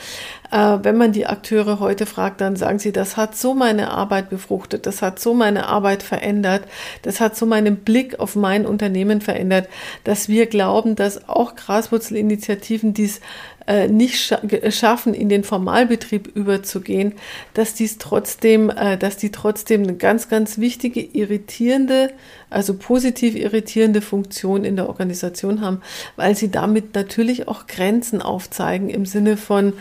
äh, 0.50 0.78
wenn 0.82 0.96
man 0.96 1.12
die 1.12 1.26
Akteure 1.26 1.78
heute 1.78 2.06
fragt, 2.06 2.40
dann 2.40 2.56
sagen 2.56 2.80
sie, 2.80 2.90
das 2.90 3.16
hat 3.16 3.36
so 3.36 3.54
meine 3.54 3.92
Arbeit 3.92 4.30
befruchtet, 4.30 4.86
das 4.86 5.00
hat 5.00 5.20
so 5.20 5.32
meine 5.32 5.68
Arbeit 5.68 6.02
verändert, 6.02 6.64
das 7.02 7.20
hat 7.20 7.36
so 7.36 7.46
meinen 7.46 7.76
Blick 7.76 8.18
auf 8.18 8.34
mein 8.34 8.66
Unternehmen 8.66 9.20
verändert, 9.20 9.68
dass 10.02 10.28
wir 10.28 10.46
glauben, 10.46 10.96
dass 10.96 11.28
auch 11.28 11.54
Graswurzelinitiativen 11.54 12.94
dies 12.94 13.20
äh, 13.66 13.88
nicht 13.88 14.20
scha 14.20 14.40
schaffen, 14.70 15.14
in 15.14 15.28
den 15.28 15.44
Formalbetrieb 15.44 16.34
überzugehen, 16.34 17.14
dass 17.54 17.74
dies 17.74 17.98
trotzdem, 17.98 18.70
äh, 18.70 18.96
dass 18.96 19.16
die 19.16 19.30
trotzdem 19.30 19.82
eine 19.82 19.94
ganz, 19.94 20.28
ganz 20.28 20.58
wichtige, 20.58 21.00
irritierende, 21.00 22.10
also 22.50 22.74
positiv 22.74 23.36
irritierende 23.36 24.00
Funktion 24.00 24.64
in 24.64 24.76
der 24.76 24.88
Organisation 24.88 25.60
haben, 25.60 25.80
weil 26.16 26.34
sie 26.34 26.50
damit 26.50 26.94
natürlich 26.94 27.48
auch 27.48 27.66
Grenzen 27.66 28.20
aufzeigen 28.22 28.90
im 28.90 29.06
Sinne 29.06 29.36
von, 29.36 29.74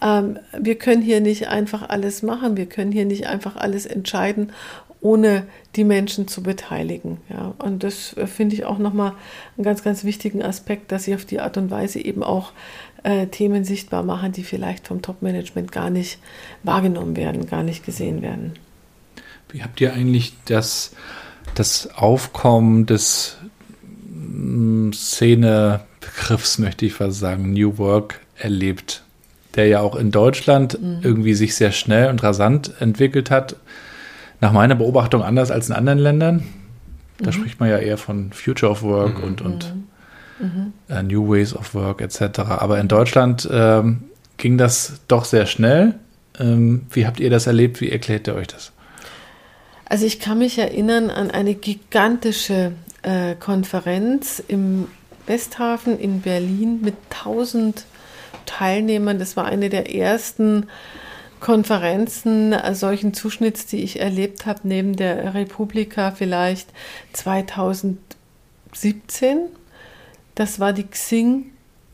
ähm, 0.00 0.38
wir 0.58 0.76
können 0.76 1.02
hier 1.02 1.20
nicht 1.20 1.48
einfach 1.48 1.88
alles 1.88 2.22
machen, 2.22 2.56
wir 2.56 2.66
können 2.66 2.92
hier 2.92 3.04
nicht 3.04 3.26
einfach 3.26 3.56
alles 3.56 3.86
entscheiden, 3.86 4.52
ohne 5.00 5.46
die 5.76 5.84
Menschen 5.84 6.28
zu 6.28 6.42
beteiligen. 6.42 7.18
Ja, 7.28 7.54
und 7.58 7.82
das 7.82 8.16
äh, 8.16 8.26
finde 8.26 8.54
ich 8.54 8.64
auch 8.64 8.78
nochmal 8.78 9.12
einen 9.56 9.64
ganz, 9.64 9.82
ganz 9.82 10.02
wichtigen 10.04 10.42
Aspekt, 10.42 10.90
dass 10.92 11.04
sie 11.04 11.14
auf 11.14 11.26
die 11.26 11.40
Art 11.40 11.58
und 11.58 11.70
Weise 11.70 12.00
eben 12.00 12.22
auch 12.22 12.52
äh, 13.04 13.26
Themen 13.26 13.64
sichtbar 13.64 14.02
machen, 14.02 14.32
die 14.32 14.42
vielleicht 14.42 14.88
vom 14.88 15.02
Top-Management 15.02 15.70
gar 15.70 15.90
nicht 15.90 16.18
wahrgenommen 16.62 17.16
werden, 17.16 17.46
gar 17.46 17.62
nicht 17.62 17.84
gesehen 17.84 18.22
werden. 18.22 18.54
Wie 19.50 19.62
habt 19.62 19.80
ihr 19.80 19.92
eigentlich 19.92 20.32
das, 20.46 20.92
das 21.54 21.94
Aufkommen 21.94 22.86
des 22.86 23.36
mm, 24.08 24.92
Szenebegriffs, 24.92 26.58
möchte 26.58 26.86
ich 26.86 26.94
fast 26.94 27.20
sagen, 27.20 27.52
New 27.52 27.78
Work 27.78 28.20
erlebt, 28.36 29.04
der 29.54 29.68
ja 29.68 29.80
auch 29.80 29.96
in 29.96 30.10
Deutschland 30.10 30.80
mhm. 30.80 31.00
irgendwie 31.02 31.34
sich 31.34 31.54
sehr 31.54 31.72
schnell 31.72 32.08
und 32.08 32.22
rasant 32.22 32.72
entwickelt 32.80 33.30
hat? 33.30 33.56
Nach 34.40 34.52
meiner 34.52 34.74
Beobachtung 34.74 35.22
anders 35.22 35.50
als 35.50 35.68
in 35.68 35.74
anderen 35.74 35.98
Ländern. 35.98 36.44
Da 37.18 37.26
mhm. 37.26 37.32
spricht 37.32 37.60
man 37.60 37.68
ja 37.68 37.78
eher 37.78 37.98
von 37.98 38.32
Future 38.32 38.72
of 38.72 38.82
Work 38.82 39.18
mhm. 39.18 39.24
und, 39.24 39.42
und 39.42 39.74
mhm 40.44 40.72
New 41.06 41.28
Ways 41.28 41.54
of 41.54 41.74
Work 41.74 42.00
etc. 42.00 42.40
Aber 42.40 42.78
in 42.78 42.88
Deutschland 42.88 43.48
ähm, 43.50 44.04
ging 44.36 44.58
das 44.58 45.00
doch 45.08 45.24
sehr 45.24 45.46
schnell. 45.46 45.94
Ähm, 46.38 46.86
wie 46.90 47.06
habt 47.06 47.20
ihr 47.20 47.30
das 47.30 47.46
erlebt? 47.46 47.80
Wie 47.80 47.90
erklärt 47.90 48.26
ihr 48.26 48.34
euch 48.34 48.48
das? 48.48 48.72
Also 49.86 50.04
ich 50.06 50.20
kann 50.20 50.38
mich 50.38 50.58
erinnern 50.58 51.10
an 51.10 51.30
eine 51.30 51.54
gigantische 51.54 52.72
äh, 53.02 53.34
Konferenz 53.34 54.42
im 54.46 54.88
Westhafen 55.26 55.98
in 55.98 56.20
Berlin 56.20 56.80
mit 56.82 56.94
1000 57.10 57.84
Teilnehmern. 58.46 59.18
Das 59.18 59.36
war 59.36 59.46
eine 59.46 59.68
der 59.68 59.94
ersten 59.94 60.66
Konferenzen 61.40 62.52
äh, 62.52 62.74
solchen 62.74 63.14
Zuschnitts, 63.14 63.66
die 63.66 63.82
ich 63.82 64.00
erlebt 64.00 64.46
habe, 64.46 64.60
neben 64.64 64.96
der 64.96 65.34
Republika 65.34 66.10
vielleicht 66.10 66.68
2017. 67.12 69.38
Das 70.34 70.60
war 70.60 70.72
die 70.72 70.84
Xing 70.84 71.46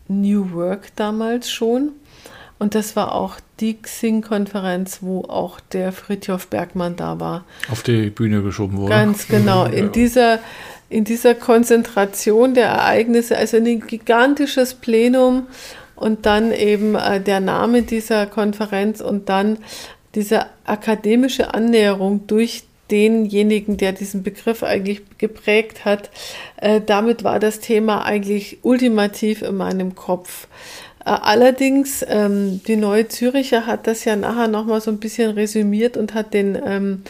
New 0.08 0.52
Work 0.52 0.96
damals 0.96 1.50
schon. 1.50 1.92
Und 2.58 2.74
das 2.74 2.94
war 2.94 3.14
auch 3.14 3.36
die 3.60 3.80
Xing-Konferenz, 3.80 4.98
wo 5.00 5.22
auch 5.22 5.60
der 5.60 5.92
Fritjof 5.92 6.48
Bergmann 6.48 6.94
da 6.94 7.18
war. 7.18 7.44
Auf 7.70 7.82
die 7.82 8.10
Bühne 8.10 8.42
geschoben 8.42 8.76
wurde. 8.76 8.90
Ganz 8.90 9.28
genau. 9.28 9.64
In 9.66 9.92
dieser, 9.92 10.40
in 10.90 11.04
dieser 11.04 11.34
Konzentration 11.34 12.52
der 12.52 12.66
Ereignisse, 12.66 13.36
also 13.36 13.56
ein 13.56 13.80
gigantisches 13.80 14.74
Plenum 14.74 15.46
und 15.94 16.26
dann 16.26 16.52
eben 16.52 16.96
äh, 16.96 17.20
der 17.20 17.40
Name 17.40 17.82
dieser 17.82 18.26
Konferenz 18.26 19.00
und 19.00 19.28
dann 19.28 19.58
diese 20.14 20.46
akademische 20.64 21.54
Annäherung 21.54 22.26
durch 22.26 22.64
denjenigen, 22.90 23.76
der 23.76 23.92
diesen 23.92 24.22
Begriff 24.22 24.62
eigentlich 24.62 25.02
geprägt 25.18 25.84
hat. 25.84 26.10
Äh, 26.56 26.80
damit 26.84 27.24
war 27.24 27.38
das 27.38 27.60
Thema 27.60 28.04
eigentlich 28.04 28.58
ultimativ 28.62 29.42
in 29.42 29.56
meinem 29.56 29.94
Kopf. 29.94 30.48
Äh, 31.04 31.10
allerdings, 31.10 32.04
ähm, 32.08 32.60
die 32.66 32.76
Neue 32.76 33.08
Züricher 33.08 33.66
hat 33.66 33.86
das 33.86 34.04
ja 34.04 34.16
nachher 34.16 34.48
nochmal 34.48 34.80
so 34.80 34.90
ein 34.90 34.98
bisschen 34.98 35.30
resümiert 35.32 35.96
und 35.96 36.14
hat 36.14 36.34
den 36.34 36.58
ähm, 36.64 37.02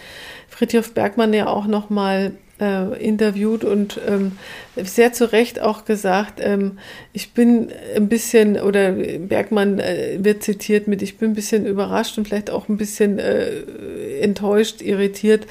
Friedhof 0.48 0.92
Bergmann 0.92 1.32
ja 1.32 1.48
auch 1.48 1.66
nochmal 1.66 2.32
äh, 2.60 3.02
interviewt 3.02 3.64
und 3.64 3.98
ähm, 4.06 4.32
sehr 4.76 5.12
zu 5.12 5.32
Recht 5.32 5.60
auch 5.60 5.84
gesagt, 5.84 6.40
ähm, 6.42 6.78
ich 7.12 7.32
bin 7.32 7.72
ein 7.96 8.08
bisschen, 8.08 8.60
oder 8.60 8.92
Bergmann 8.92 9.78
äh, 9.78 10.18
wird 10.20 10.42
zitiert 10.42 10.86
mit, 10.86 11.02
ich 11.02 11.18
bin 11.18 11.30
ein 11.30 11.34
bisschen 11.34 11.66
überrascht 11.66 12.18
und 12.18 12.28
vielleicht 12.28 12.50
auch 12.50 12.68
ein 12.68 12.76
bisschen 12.76 13.18
äh, 13.18 14.20
enttäuscht, 14.20 14.82
irritiert, 14.82 15.46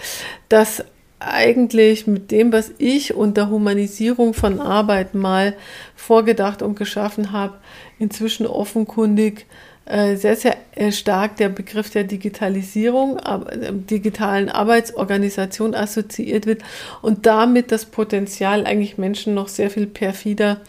dass 0.48 0.84
eigentlich 1.20 2.08
mit 2.08 2.32
dem, 2.32 2.54
was 2.54 2.72
ich 2.78 3.14
unter 3.14 3.50
Humanisierung 3.50 4.34
von 4.34 4.62
Arbeit 4.62 5.16
mal 5.16 5.54
vorgedacht 5.96 6.62
und 6.62 6.76
geschaffen 6.76 7.34
habe, 7.34 7.58
inzwischen 8.00 8.48
offenkundig 8.48 9.46
sehr, 9.90 10.36
sehr 10.36 10.56
äh, 10.76 10.92
stark 10.92 11.38
der 11.38 11.50
Begriff 11.50 11.90
der 11.90 12.04
Digitalisierung, 12.04 13.18
äh, 13.18 13.74
digitalen 13.74 14.50
Arbeitsorganisation 14.50 15.74
assoziiert 15.74 16.46
wird 16.46 16.62
und 17.02 17.26
damit 17.26 17.72
das 17.72 17.86
Potenzial, 17.86 18.66
eigentlich 18.66 18.98
Menschen 18.98 19.34
noch 19.34 19.48
sehr 19.48 19.72
viel 19.72 19.88
perfider 19.88 20.62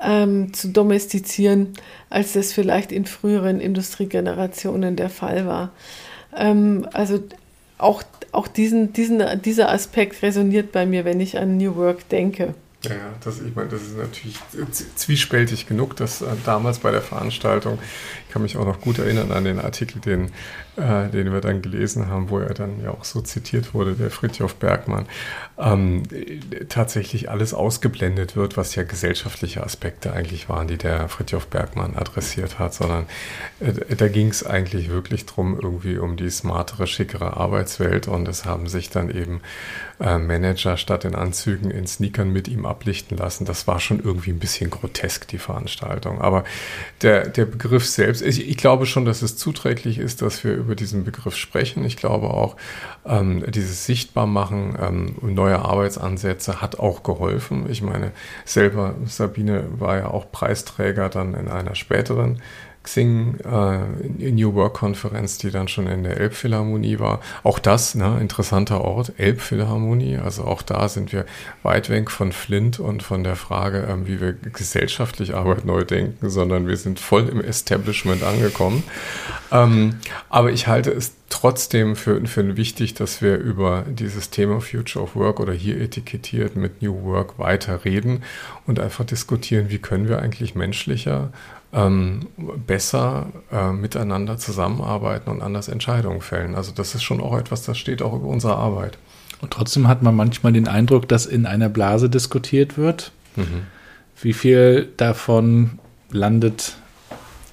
ähm, 0.00 0.52
zu 0.52 0.68
domestizieren, 0.68 1.72
als 2.08 2.32
das 2.34 2.52
vielleicht 2.52 2.92
in 2.92 3.04
früheren 3.04 3.60
Industriegenerationen 3.60 4.96
der 4.96 5.10
Fall 5.10 5.46
war. 5.46 5.72
Ähm, 6.36 6.86
also 6.92 7.20
auch, 7.78 8.02
auch 8.30 8.46
diesen, 8.46 8.92
diesen, 8.92 9.42
dieser 9.42 9.70
Aspekt 9.70 10.22
resoniert 10.22 10.72
bei 10.72 10.86
mir, 10.86 11.04
wenn 11.04 11.20
ich 11.20 11.38
an 11.38 11.56
New 11.56 11.74
Work 11.76 12.08
denke. 12.10 12.54
Ja, 12.84 12.96
das, 13.22 13.40
ich 13.40 13.54
meine, 13.54 13.68
das 13.68 13.82
ist 13.82 13.96
natürlich 13.96 14.36
zwiespältig 14.96 15.68
genug, 15.68 15.94
dass 15.96 16.20
äh, 16.20 16.26
damals 16.44 16.80
bei 16.80 16.90
der 16.90 17.00
Veranstaltung, 17.00 17.78
kann 18.32 18.42
mich 18.42 18.56
auch 18.56 18.64
noch 18.64 18.80
gut 18.80 18.98
erinnern 18.98 19.30
an 19.30 19.44
den 19.44 19.60
Artikel, 19.60 20.00
den, 20.00 20.30
äh, 20.76 21.08
den 21.10 21.32
wir 21.32 21.40
dann 21.40 21.60
gelesen 21.60 22.08
haben, 22.08 22.30
wo 22.30 22.38
er 22.38 22.54
dann 22.54 22.82
ja 22.82 22.90
auch 22.90 23.04
so 23.04 23.20
zitiert 23.20 23.74
wurde, 23.74 23.92
der 23.92 24.10
Fritjof 24.10 24.54
Bergmann, 24.54 25.06
ähm, 25.58 26.04
tatsächlich 26.68 27.30
alles 27.30 27.52
ausgeblendet 27.52 28.34
wird, 28.34 28.56
was 28.56 28.74
ja 28.74 28.84
gesellschaftliche 28.84 29.62
Aspekte 29.62 30.12
eigentlich 30.14 30.48
waren, 30.48 30.66
die 30.66 30.78
der 30.78 31.08
Fritjof 31.08 31.48
Bergmann 31.48 31.94
adressiert 31.94 32.58
hat, 32.58 32.72
sondern 32.72 33.06
äh, 33.60 33.94
da 33.96 34.08
ging 34.08 34.28
es 34.28 34.44
eigentlich 34.44 34.88
wirklich 34.88 35.26
drum, 35.26 35.58
irgendwie 35.60 35.98
um 35.98 36.16
die 36.16 36.30
smartere, 36.30 36.86
schickere 36.86 37.36
Arbeitswelt 37.36 38.08
und 38.08 38.26
es 38.28 38.46
haben 38.46 38.66
sich 38.66 38.88
dann 38.88 39.10
eben 39.10 39.42
äh, 40.00 40.18
Manager 40.18 40.76
statt 40.76 41.04
in 41.04 41.14
Anzügen 41.14 41.70
in 41.70 41.86
Sneakern 41.86 42.30
mit 42.30 42.48
ihm 42.48 42.66
ablichten 42.66 43.16
lassen. 43.16 43.44
Das 43.44 43.66
war 43.66 43.78
schon 43.78 44.02
irgendwie 44.02 44.30
ein 44.30 44.38
bisschen 44.38 44.70
grotesk, 44.70 45.28
die 45.28 45.38
Veranstaltung. 45.38 46.20
Aber 46.20 46.44
der, 47.02 47.28
der 47.28 47.44
Begriff 47.44 47.86
selbst, 47.86 48.21
ich, 48.22 48.48
ich 48.48 48.56
glaube 48.56 48.86
schon, 48.86 49.04
dass 49.04 49.22
es 49.22 49.36
zuträglich 49.36 49.98
ist, 49.98 50.22
dass 50.22 50.44
wir 50.44 50.54
über 50.54 50.74
diesen 50.74 51.04
Begriff 51.04 51.36
sprechen. 51.36 51.84
Ich 51.84 51.96
glaube 51.96 52.30
auch, 52.30 52.56
ähm, 53.04 53.44
dieses 53.50 53.84
Sichtbarmachen 53.86 54.76
ähm, 54.80 55.16
neuer 55.34 55.64
Arbeitsansätze 55.64 56.60
hat 56.60 56.78
auch 56.78 57.02
geholfen. 57.02 57.66
Ich 57.68 57.82
meine, 57.82 58.12
selber 58.44 58.94
Sabine 59.04 59.64
war 59.78 59.98
ja 59.98 60.08
auch 60.08 60.30
Preisträger 60.32 61.08
dann 61.08 61.34
in 61.34 61.48
einer 61.48 61.74
späteren 61.74 62.40
Xing 62.82 63.38
äh, 63.44 64.30
New 64.30 64.54
Work 64.54 64.74
Konferenz, 64.74 65.38
die 65.38 65.50
dann 65.50 65.68
schon 65.68 65.86
in 65.86 66.02
der 66.02 66.18
Elbphilharmonie 66.18 66.98
war. 66.98 67.20
Auch 67.44 67.58
das, 67.58 67.94
ne, 67.94 68.18
interessanter 68.20 68.80
Ort, 68.80 69.12
Elbphilharmonie. 69.18 70.18
Also 70.18 70.44
auch 70.44 70.62
da 70.62 70.88
sind 70.88 71.12
wir 71.12 71.24
weit 71.62 71.90
weg 71.90 72.10
von 72.10 72.32
Flint 72.32 72.80
und 72.80 73.02
von 73.02 73.24
der 73.24 73.36
Frage, 73.36 73.86
ähm, 73.88 74.06
wie 74.06 74.20
wir 74.20 74.32
gesellschaftlich 74.32 75.34
Arbeit 75.34 75.64
neu 75.64 75.84
denken, 75.84 76.28
sondern 76.30 76.66
wir 76.66 76.76
sind 76.76 76.98
voll 76.98 77.28
im 77.28 77.40
Establishment 77.40 78.22
angekommen. 78.22 78.82
Ähm, 79.50 79.98
aber 80.28 80.50
ich 80.50 80.66
halte 80.66 80.90
es 80.90 81.12
trotzdem 81.28 81.96
für, 81.96 82.24
für 82.26 82.56
wichtig, 82.56 82.94
dass 82.94 83.22
wir 83.22 83.38
über 83.38 83.84
dieses 83.88 84.30
Thema 84.30 84.60
Future 84.60 85.04
of 85.04 85.16
Work 85.16 85.40
oder 85.40 85.52
hier 85.52 85.80
etikettiert 85.80 86.56
mit 86.56 86.82
New 86.82 87.04
Work 87.04 87.38
weiter 87.38 87.84
reden 87.84 88.22
und 88.66 88.78
einfach 88.78 89.04
diskutieren, 89.04 89.70
wie 89.70 89.78
können 89.78 90.08
wir 90.08 90.20
eigentlich 90.20 90.54
menschlicher 90.54 91.32
ähm, 91.72 92.26
besser 92.66 93.26
äh, 93.50 93.72
miteinander 93.72 94.36
zusammenarbeiten 94.38 95.30
und 95.30 95.42
anders 95.42 95.68
Entscheidungen 95.68 96.20
fällen. 96.20 96.54
Also 96.54 96.72
das 96.72 96.94
ist 96.94 97.02
schon 97.02 97.20
auch 97.20 97.36
etwas, 97.36 97.62
das 97.62 97.78
steht 97.78 98.02
auch 98.02 98.14
über 98.14 98.28
unsere 98.28 98.56
Arbeit. 98.56 98.98
Und 99.40 99.52
trotzdem 99.52 99.88
hat 99.88 100.02
man 100.02 100.14
manchmal 100.14 100.52
den 100.52 100.68
Eindruck, 100.68 101.08
dass 101.08 101.26
in 101.26 101.46
einer 101.46 101.68
Blase 101.68 102.08
diskutiert 102.08 102.76
wird. 102.76 103.12
Mhm. 103.36 103.66
Wie 104.20 104.32
viel 104.32 104.88
davon 104.96 105.78
landet 106.10 106.76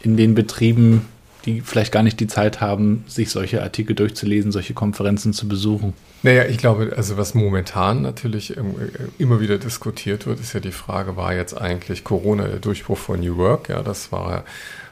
in 0.01 0.17
den 0.17 0.35
Betrieben, 0.35 1.05
die 1.45 1.61
vielleicht 1.61 1.91
gar 1.91 2.03
nicht 2.03 2.19
die 2.19 2.27
Zeit 2.27 2.61
haben, 2.61 3.05
sich 3.07 3.31
solche 3.31 3.63
Artikel 3.63 3.95
durchzulesen, 3.95 4.51
solche 4.51 4.73
Konferenzen 4.73 5.33
zu 5.33 5.47
besuchen? 5.47 5.93
Naja, 6.21 6.45
ich 6.45 6.57
glaube, 6.57 6.93
also 6.97 7.17
was 7.17 7.33
momentan 7.33 8.01
natürlich 8.01 8.57
ähm, 8.57 8.75
äh, 8.77 9.21
immer 9.21 9.39
wieder 9.39 9.57
diskutiert 9.57 10.25
wird, 10.25 10.39
ist 10.41 10.53
ja 10.53 10.59
die 10.59 10.73
Frage, 10.73 11.15
war 11.15 11.33
jetzt 11.33 11.59
eigentlich 11.59 12.03
Corona 12.03 12.47
der 12.47 12.59
Durchbruch 12.59 12.97
von 12.97 13.21
New 13.21 13.37
Work? 13.37 13.69
Ja, 13.69 13.81
das 13.81 14.11
war 14.11 14.43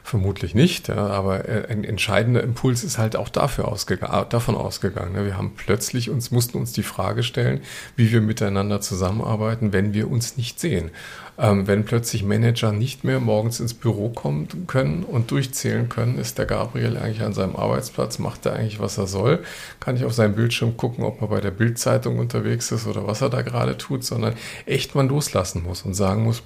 vermutlich 0.08 0.54
nicht, 0.54 0.88
ja, 0.88 0.96
aber 0.96 1.48
äh, 1.48 1.66
ein 1.68 1.84
entscheidender 1.84 2.42
Impuls 2.42 2.82
ist 2.82 2.98
halt 2.98 3.14
auch 3.14 3.28
dafür 3.28 3.68
ausgegangen, 3.68 4.26
davon 4.30 4.54
ausgegangen. 4.54 5.12
Ne? 5.12 5.26
Wir 5.26 5.36
haben 5.36 5.52
plötzlich 5.54 6.08
uns, 6.10 6.30
mussten 6.30 6.56
uns 6.56 6.72
die 6.72 6.82
Frage 6.82 7.22
stellen, 7.22 7.60
wie 7.94 8.10
wir 8.10 8.22
miteinander 8.22 8.80
zusammenarbeiten, 8.80 9.72
wenn 9.72 9.92
wir 9.92 10.10
uns 10.10 10.36
nicht 10.36 10.58
sehen. 10.58 10.90
Ähm, 11.38 11.68
wenn 11.68 11.84
plötzlich 11.84 12.24
Manager 12.24 12.72
nicht 12.72 13.04
mehr 13.04 13.20
morgens 13.20 13.60
ins 13.60 13.74
Büro 13.74 14.08
kommen 14.08 14.48
können 14.66 15.04
und 15.04 15.30
durchzählen 15.30 15.88
können, 15.88 16.18
ist 16.18 16.38
der 16.38 16.46
Gabriel 16.46 16.96
eigentlich 16.96 17.22
an 17.22 17.34
seinem 17.34 17.54
Arbeitsplatz, 17.54 18.18
macht 18.18 18.46
er 18.46 18.54
eigentlich, 18.54 18.80
was 18.80 18.98
er 18.98 19.06
soll, 19.06 19.44
kann 19.78 19.94
ich 19.94 20.04
auf 20.04 20.14
seinem 20.14 20.34
Bildschirm 20.34 20.76
gucken, 20.76 21.04
ob 21.04 21.17
er 21.20 21.28
bei 21.28 21.40
der 21.40 21.50
Bildzeitung 21.50 22.18
unterwegs 22.18 22.70
ist 22.72 22.86
oder 22.86 23.06
was 23.06 23.20
er 23.20 23.30
da 23.30 23.42
gerade 23.42 23.76
tut, 23.76 24.04
sondern 24.04 24.34
echt 24.66 24.94
mal 24.94 25.06
loslassen 25.06 25.62
muss 25.62 25.82
und 25.82 25.94
sagen 25.94 26.24
muss, 26.24 26.42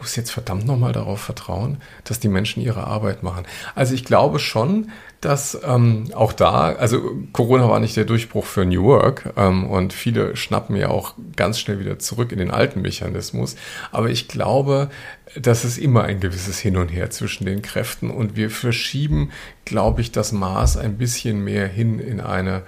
muss 0.00 0.16
jetzt 0.16 0.30
verdammt 0.30 0.66
nochmal 0.66 0.92
darauf 0.92 1.20
vertrauen, 1.20 1.76
dass 2.04 2.20
die 2.20 2.28
Menschen 2.28 2.62
ihre 2.62 2.86
Arbeit 2.86 3.22
machen. 3.22 3.44
Also 3.74 3.94
ich 3.94 4.04
glaube 4.04 4.38
schon, 4.38 4.90
dass 5.20 5.58
ähm, 5.62 6.10
auch 6.14 6.32
da, 6.32 6.72
also 6.72 7.02
Corona 7.32 7.68
war 7.68 7.80
nicht 7.80 7.96
der 7.96 8.06
Durchbruch 8.06 8.46
für 8.46 8.64
New 8.64 8.84
Work 8.84 9.34
ähm, 9.36 9.66
und 9.66 9.92
viele 9.92 10.36
schnappen 10.36 10.74
ja 10.76 10.88
auch 10.88 11.14
ganz 11.36 11.60
schnell 11.60 11.78
wieder 11.78 11.98
zurück 11.98 12.32
in 12.32 12.38
den 12.38 12.50
alten 12.50 12.80
Mechanismus. 12.80 13.56
Aber 13.92 14.08
ich 14.08 14.28
glaube, 14.28 14.88
dass 15.36 15.64
es 15.64 15.76
immer 15.76 16.04
ein 16.04 16.20
gewisses 16.20 16.58
Hin 16.58 16.78
und 16.78 16.88
Her 16.88 17.10
zwischen 17.10 17.44
den 17.44 17.60
Kräften 17.60 18.10
und 18.10 18.36
wir 18.36 18.50
verschieben, 18.50 19.30
glaube 19.66 20.00
ich, 20.00 20.10
das 20.10 20.32
Maß 20.32 20.78
ein 20.78 20.96
bisschen 20.96 21.44
mehr 21.44 21.68
hin 21.68 21.98
in 21.98 22.20
eine 22.20 22.62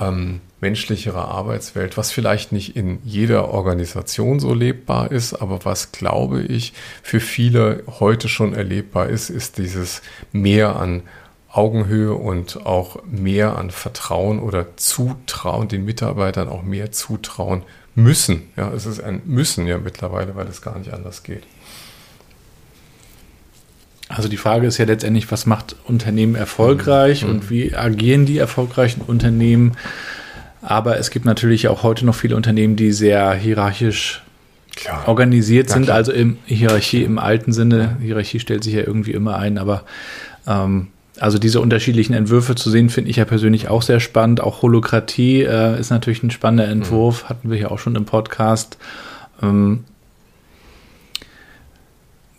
ähm, 0.00 0.40
menschlichere 0.60 1.26
Arbeitswelt, 1.26 1.96
was 1.96 2.10
vielleicht 2.10 2.52
nicht 2.52 2.76
in 2.76 2.98
jeder 3.04 3.52
Organisation 3.52 4.40
so 4.40 4.54
lebbar 4.54 5.12
ist, 5.12 5.34
aber 5.34 5.64
was, 5.64 5.92
glaube 5.92 6.42
ich, 6.42 6.72
für 7.02 7.20
viele 7.20 7.84
heute 8.00 8.28
schon 8.28 8.54
erlebbar 8.54 9.08
ist, 9.08 9.30
ist 9.30 9.58
dieses 9.58 10.02
Mehr 10.32 10.76
an 10.76 11.02
Augenhöhe 11.50 12.14
und 12.14 12.66
auch 12.66 13.02
mehr 13.04 13.56
an 13.56 13.70
Vertrauen 13.70 14.38
oder 14.38 14.76
Zutrauen, 14.76 15.68
den 15.68 15.84
Mitarbeitern 15.84 16.48
auch 16.48 16.62
mehr 16.62 16.92
zutrauen 16.92 17.62
müssen. 17.94 18.50
Ja, 18.56 18.70
es 18.72 18.86
ist 18.86 19.00
ein 19.00 19.22
Müssen 19.24 19.66
ja 19.66 19.78
mittlerweile, 19.78 20.36
weil 20.36 20.46
es 20.46 20.62
gar 20.62 20.78
nicht 20.78 20.92
anders 20.92 21.22
geht. 21.22 21.44
Also 24.08 24.28
die 24.28 24.38
Frage 24.38 24.66
ist 24.66 24.78
ja 24.78 24.86
letztendlich, 24.86 25.30
was 25.30 25.44
macht 25.44 25.76
Unternehmen 25.84 26.34
erfolgreich 26.34 27.24
mhm. 27.24 27.30
und 27.30 27.50
wie 27.50 27.74
agieren 27.74 28.24
die 28.24 28.38
erfolgreichen 28.38 29.02
Unternehmen? 29.02 29.72
Aber 30.62 30.98
es 30.98 31.10
gibt 31.10 31.24
natürlich 31.24 31.68
auch 31.68 31.82
heute 31.82 32.06
noch 32.06 32.14
viele 32.14 32.34
Unternehmen, 32.34 32.76
die 32.76 32.92
sehr 32.92 33.32
hierarchisch 33.34 34.22
Klar. 34.74 35.06
organisiert 35.06 35.70
sind, 35.70 35.90
also 35.90 36.12
im 36.12 36.38
Hierarchie 36.46 37.02
im 37.02 37.18
alten 37.18 37.52
Sinne. 37.52 37.96
Hierarchie 38.00 38.40
stellt 38.40 38.64
sich 38.64 38.74
ja 38.74 38.80
irgendwie 38.80 39.12
immer 39.12 39.36
ein, 39.36 39.58
aber 39.58 39.82
ähm, 40.46 40.88
also 41.20 41.38
diese 41.38 41.60
unterschiedlichen 41.60 42.14
Entwürfe 42.14 42.54
zu 42.54 42.70
sehen, 42.70 42.90
finde 42.90 43.10
ich 43.10 43.16
ja 43.16 43.24
persönlich 43.24 43.68
auch 43.68 43.82
sehr 43.82 44.00
spannend. 44.00 44.40
Auch 44.40 44.62
Holokratie 44.62 45.42
äh, 45.42 45.78
ist 45.78 45.90
natürlich 45.90 46.22
ein 46.22 46.30
spannender 46.30 46.68
Entwurf, 46.68 47.24
mhm. 47.24 47.28
hatten 47.28 47.50
wir 47.50 47.58
ja 47.58 47.70
auch 47.70 47.78
schon 47.78 47.96
im 47.96 48.04
Podcast. 48.04 48.78
Ähm, 49.42 49.84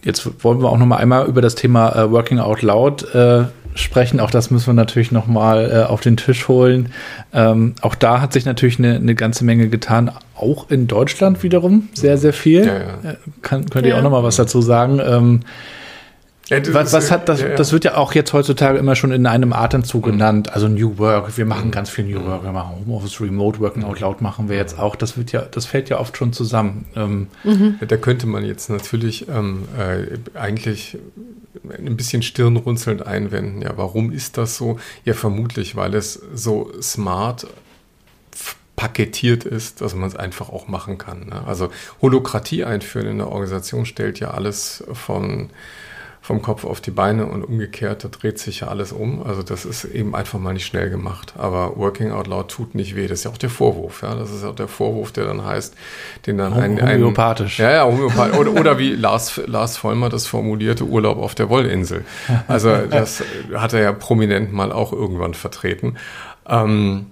jetzt 0.04 0.43
wollen 0.43 0.62
wir 0.62 0.70
auch 0.70 0.78
noch 0.78 0.86
mal 0.86 0.97
einmal 0.97 1.28
über 1.28 1.41
das 1.41 1.56
Thema 1.56 1.95
äh, 1.95 2.12
Working 2.12 2.39
Out 2.39 2.62
Loud 2.62 3.14
äh, 3.14 3.45
sprechen. 3.76 4.20
Auch 4.20 4.32
das 4.32 4.52
müssen 4.52 4.68
wir 4.68 4.74
natürlich 4.74 5.12
noch 5.12 5.28
mal 5.28 5.72
äh, 5.72 5.84
auf 5.89 6.02
den 6.02 6.18
Tisch 6.18 6.47
holen. 6.47 6.89
Ähm, 7.34 7.76
auch 7.82 7.95
da 7.95 8.22
hat 8.22 8.34
sich 8.34 8.45
natürlich 8.45 8.80
eine, 8.80 8.95
eine, 8.95 9.16
ganze 9.16 9.45
Menge 9.45 9.70
getan. 9.70 10.12
Auch 10.36 10.70
in 10.70 10.88
Deutschland 10.88 11.43
wiederum 11.43 11.89
sehr, 11.93 12.18
sehr 12.18 12.34
viel. 12.34 12.66
Ja, 12.66 12.74
ja. 12.74 13.12
Äh, 13.12 13.16
kann, 13.41 13.70
könnt 13.70 13.86
ihr 13.86 13.91
ja. 13.91 14.00
auch 14.00 14.04
noch 14.04 14.12
mal 14.12 14.24
was 14.24 14.38
dazu 14.38 14.62
sagen? 14.62 15.00
Ähm, 15.04 15.41
ja, 16.50 16.74
was, 16.74 16.93
was 16.93 17.12
hat 17.12 17.30
das, 17.30 17.41
ja, 17.41 17.50
ja. 17.50 17.56
das 17.56 17.72
wird 17.72 17.86
ja 17.86 17.95
auch 17.95 18.14
jetzt 18.14 18.34
heutzutage 18.34 18.78
immer 18.78 18.95
schon 18.95 19.12
in 19.12 19.26
einem 19.26 19.54
Atemzug 19.54 20.06
mhm. 20.06 20.12
genannt. 20.12 20.54
Also 20.54 20.68
New 20.68 20.97
Work, 20.97 21.38
wir 21.38 21.45
machen 21.45 21.68
mhm. 21.68 21.72
ganz 21.72 21.89
viel 21.89 22.06
New 22.06 22.26
Work, 22.26 22.43
wir 22.43 22.52
machen 22.52 22.76
Homeoffice, 22.78 23.22
Remote 23.22 23.60
Working 23.60 23.84
Out 23.84 24.00
Loud 24.00 24.22
machen 24.22 24.50
wir 24.50 24.56
jetzt 24.56 24.80
auch. 24.80 24.95
Das 24.95 25.18
wird 25.18 25.32
ja, 25.32 25.41
das 25.41 25.66
fällt 25.66 25.89
ja 25.89 26.00
oft 26.00 26.18
schon 26.18 26.34
zusammen. 26.34 26.86
Ähm, 26.95 27.28
mhm. 27.43 27.80
Da 27.88 27.97
könnte 27.97 28.28
man 28.28 28.43
jetzt 28.43 28.70
natürlich 28.70 29.28
ähm, 29.30 29.64
äh, 29.78 30.38
eigentlich 30.38 30.97
ein 31.78 31.97
bisschen 31.97 32.22
stirnrunzelnd 32.22 33.06
einwenden. 33.06 33.62
Ja, 33.62 33.74
warum 33.76 34.12
ist 34.12 34.38
das 34.38 34.56
so? 34.56 34.80
Ja, 35.06 35.14
vermutlich, 35.14 35.76
weil 35.76 35.93
es 35.93 36.22
so 36.34 36.72
smart 36.82 37.47
paketiert 38.80 39.43
ist, 39.43 39.82
dass 39.82 39.93
man 39.93 40.08
es 40.08 40.16
einfach 40.16 40.50
auch 40.50 40.70
machen 40.70 40.97
kann. 40.97 41.26
Ne? 41.26 41.43
Also 41.45 41.70
Holokratie 42.02 42.64
einführen 42.64 43.08
in 43.08 43.18
der 43.18 43.28
Organisation 43.28 43.86
stellt 43.86 44.22
ja 44.22 44.32
alles 44.32 44.86
von 44.93 45.50
vom 46.30 46.44
Kopf 46.44 46.64
auf 46.64 46.80
die 46.80 46.92
Beine 46.92 47.26
und 47.26 47.44
umgekehrt, 47.44 48.04
da 48.04 48.08
dreht 48.08 48.38
sich 48.38 48.60
ja 48.60 48.68
alles 48.68 48.92
um. 48.92 49.24
Also 49.24 49.42
das 49.42 49.66
ist 49.66 49.84
eben 49.84 50.14
einfach 50.14 50.38
mal 50.38 50.54
nicht 50.54 50.68
schnell 50.68 50.92
gemacht. 50.92 51.34
Aber 51.40 51.76
Working 51.76 52.12
Out 52.12 52.28
Loud 52.28 52.50
tut 52.50 52.76
nicht 52.76 52.96
weh. 52.96 53.08
Das 53.08 53.18
ist 53.18 53.24
ja 53.24 53.32
auch 53.32 53.38
der 53.40 53.50
Vorwurf. 53.50 54.04
Ja? 54.04 54.14
Das 54.14 54.30
ist 54.30 54.44
ja 54.44 54.52
auch 54.52 54.56
der 54.56 54.68
Vorwurf, 54.68 55.12
der 55.12 55.26
dann 55.26 55.44
heißt, 55.44 55.74
den 56.28 56.38
dann 56.38 56.54
ein, 56.54 56.80
ein 56.80 57.00
homöopathisch. 57.00 57.58
ja, 57.58 57.72
ja, 57.72 57.84
homöopathisch. 57.84 58.38
Oder, 58.38 58.52
oder 58.52 58.78
wie 58.78 58.92
Lars, 58.92 59.42
Lars 59.48 59.78
Vollmer 59.78 60.10
das 60.10 60.28
formulierte, 60.28 60.84
Urlaub 60.84 61.18
auf 61.18 61.34
der 61.34 61.50
Wollinsel. 61.50 62.06
Also 62.48 62.78
das 62.78 63.24
hat 63.56 63.74
er 63.74 63.82
ja 63.82 63.92
prominent 63.92 64.54
mal 64.54 64.72
auch 64.72 64.94
irgendwann 64.94 65.34
vertreten. 65.34 65.96
Ähm, 66.48 67.08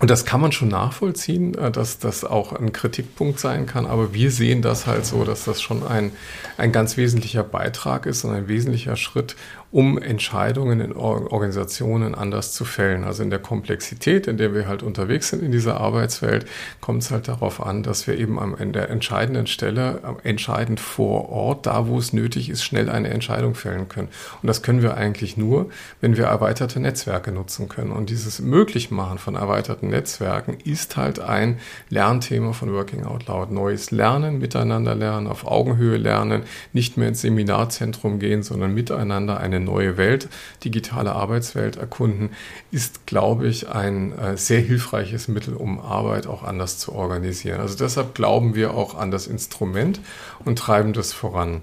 und 0.00 0.10
das 0.10 0.24
kann 0.24 0.40
man 0.40 0.52
schon 0.52 0.68
nachvollziehen, 0.68 1.54
äh, 1.54 1.70
dass 1.70 1.98
das 1.98 2.24
auch 2.24 2.52
ein 2.52 2.72
Kritikpunkt 2.72 3.40
sein 3.40 3.66
kann. 3.66 3.86
Aber 3.86 4.14
wir 4.14 4.30
sehen 4.30 4.62
das 4.62 4.86
halt 4.86 5.04
so, 5.04 5.24
dass 5.24 5.44
das 5.44 5.60
schon 5.60 5.84
ein, 5.86 6.12
ein 6.56 6.70
ganz 6.72 6.96
wesentlicher 6.96 7.42
Beitrag 7.42 8.06
ist 8.06 8.24
und 8.24 8.32
ein 8.32 8.48
wesentlicher 8.48 8.96
Schritt, 8.96 9.34
um 9.70 9.98
Entscheidungen 9.98 10.80
in 10.80 10.94
Organisationen 10.94 12.14
anders 12.14 12.54
zu 12.54 12.64
fällen. 12.64 13.04
Also 13.04 13.22
in 13.22 13.30
der 13.30 13.38
Komplexität, 13.38 14.26
in 14.26 14.38
der 14.38 14.54
wir 14.54 14.66
halt 14.66 14.82
unterwegs 14.82 15.28
sind 15.28 15.42
in 15.42 15.52
dieser 15.52 15.78
Arbeitswelt, 15.78 16.46
kommt 16.80 17.02
es 17.02 17.10
halt 17.10 17.28
darauf 17.28 17.64
an, 17.64 17.82
dass 17.82 18.06
wir 18.06 18.18
eben 18.18 18.38
an 18.38 18.72
der 18.72 18.88
entscheidenden 18.88 19.46
Stelle, 19.46 20.00
entscheidend 20.22 20.80
vor 20.80 21.28
Ort, 21.28 21.66
da 21.66 21.86
wo 21.86 21.98
es 21.98 22.14
nötig 22.14 22.48
ist, 22.48 22.64
schnell 22.64 22.88
eine 22.88 23.08
Entscheidung 23.08 23.54
fällen 23.54 23.88
können. 23.88 24.08
Und 24.42 24.46
das 24.46 24.62
können 24.62 24.80
wir 24.80 24.96
eigentlich 24.96 25.36
nur, 25.36 25.68
wenn 26.00 26.16
wir 26.16 26.24
erweiterte 26.24 26.80
Netzwerke 26.80 27.30
nutzen 27.30 27.68
können. 27.68 27.90
Und 27.90 28.08
dieses 28.08 28.40
Möglichmachen 28.40 29.18
von 29.18 29.34
erweiterten 29.34 29.88
Netzwerken 29.88 30.56
ist 30.64 30.96
halt 30.96 31.20
ein 31.20 31.58
Lernthema 31.90 32.52
von 32.54 32.72
Working 32.72 33.04
Out 33.04 33.26
Loud. 33.26 33.50
Neues 33.50 33.90
Lernen, 33.90 34.38
miteinander 34.38 34.94
lernen, 34.94 35.26
auf 35.26 35.46
Augenhöhe 35.46 35.98
lernen, 35.98 36.44
nicht 36.72 36.96
mehr 36.96 37.08
ins 37.08 37.20
Seminarzentrum 37.20 38.18
gehen, 38.18 38.42
sondern 38.42 38.72
miteinander 38.72 39.38
eine 39.38 39.57
eine 39.58 39.66
neue 39.66 39.96
Welt, 39.96 40.28
digitale 40.64 41.12
Arbeitswelt 41.12 41.76
erkunden, 41.76 42.30
ist, 42.70 43.06
glaube 43.06 43.46
ich, 43.46 43.68
ein 43.68 44.16
äh, 44.18 44.36
sehr 44.36 44.60
hilfreiches 44.60 45.28
Mittel, 45.28 45.54
um 45.54 45.78
Arbeit 45.78 46.26
auch 46.26 46.42
anders 46.42 46.78
zu 46.78 46.92
organisieren. 46.92 47.60
Also 47.60 47.76
deshalb 47.76 48.14
glauben 48.14 48.54
wir 48.54 48.74
auch 48.74 48.94
an 48.94 49.10
das 49.10 49.26
Instrument 49.26 50.00
und 50.44 50.58
treiben 50.58 50.92
das 50.92 51.12
voran. 51.12 51.60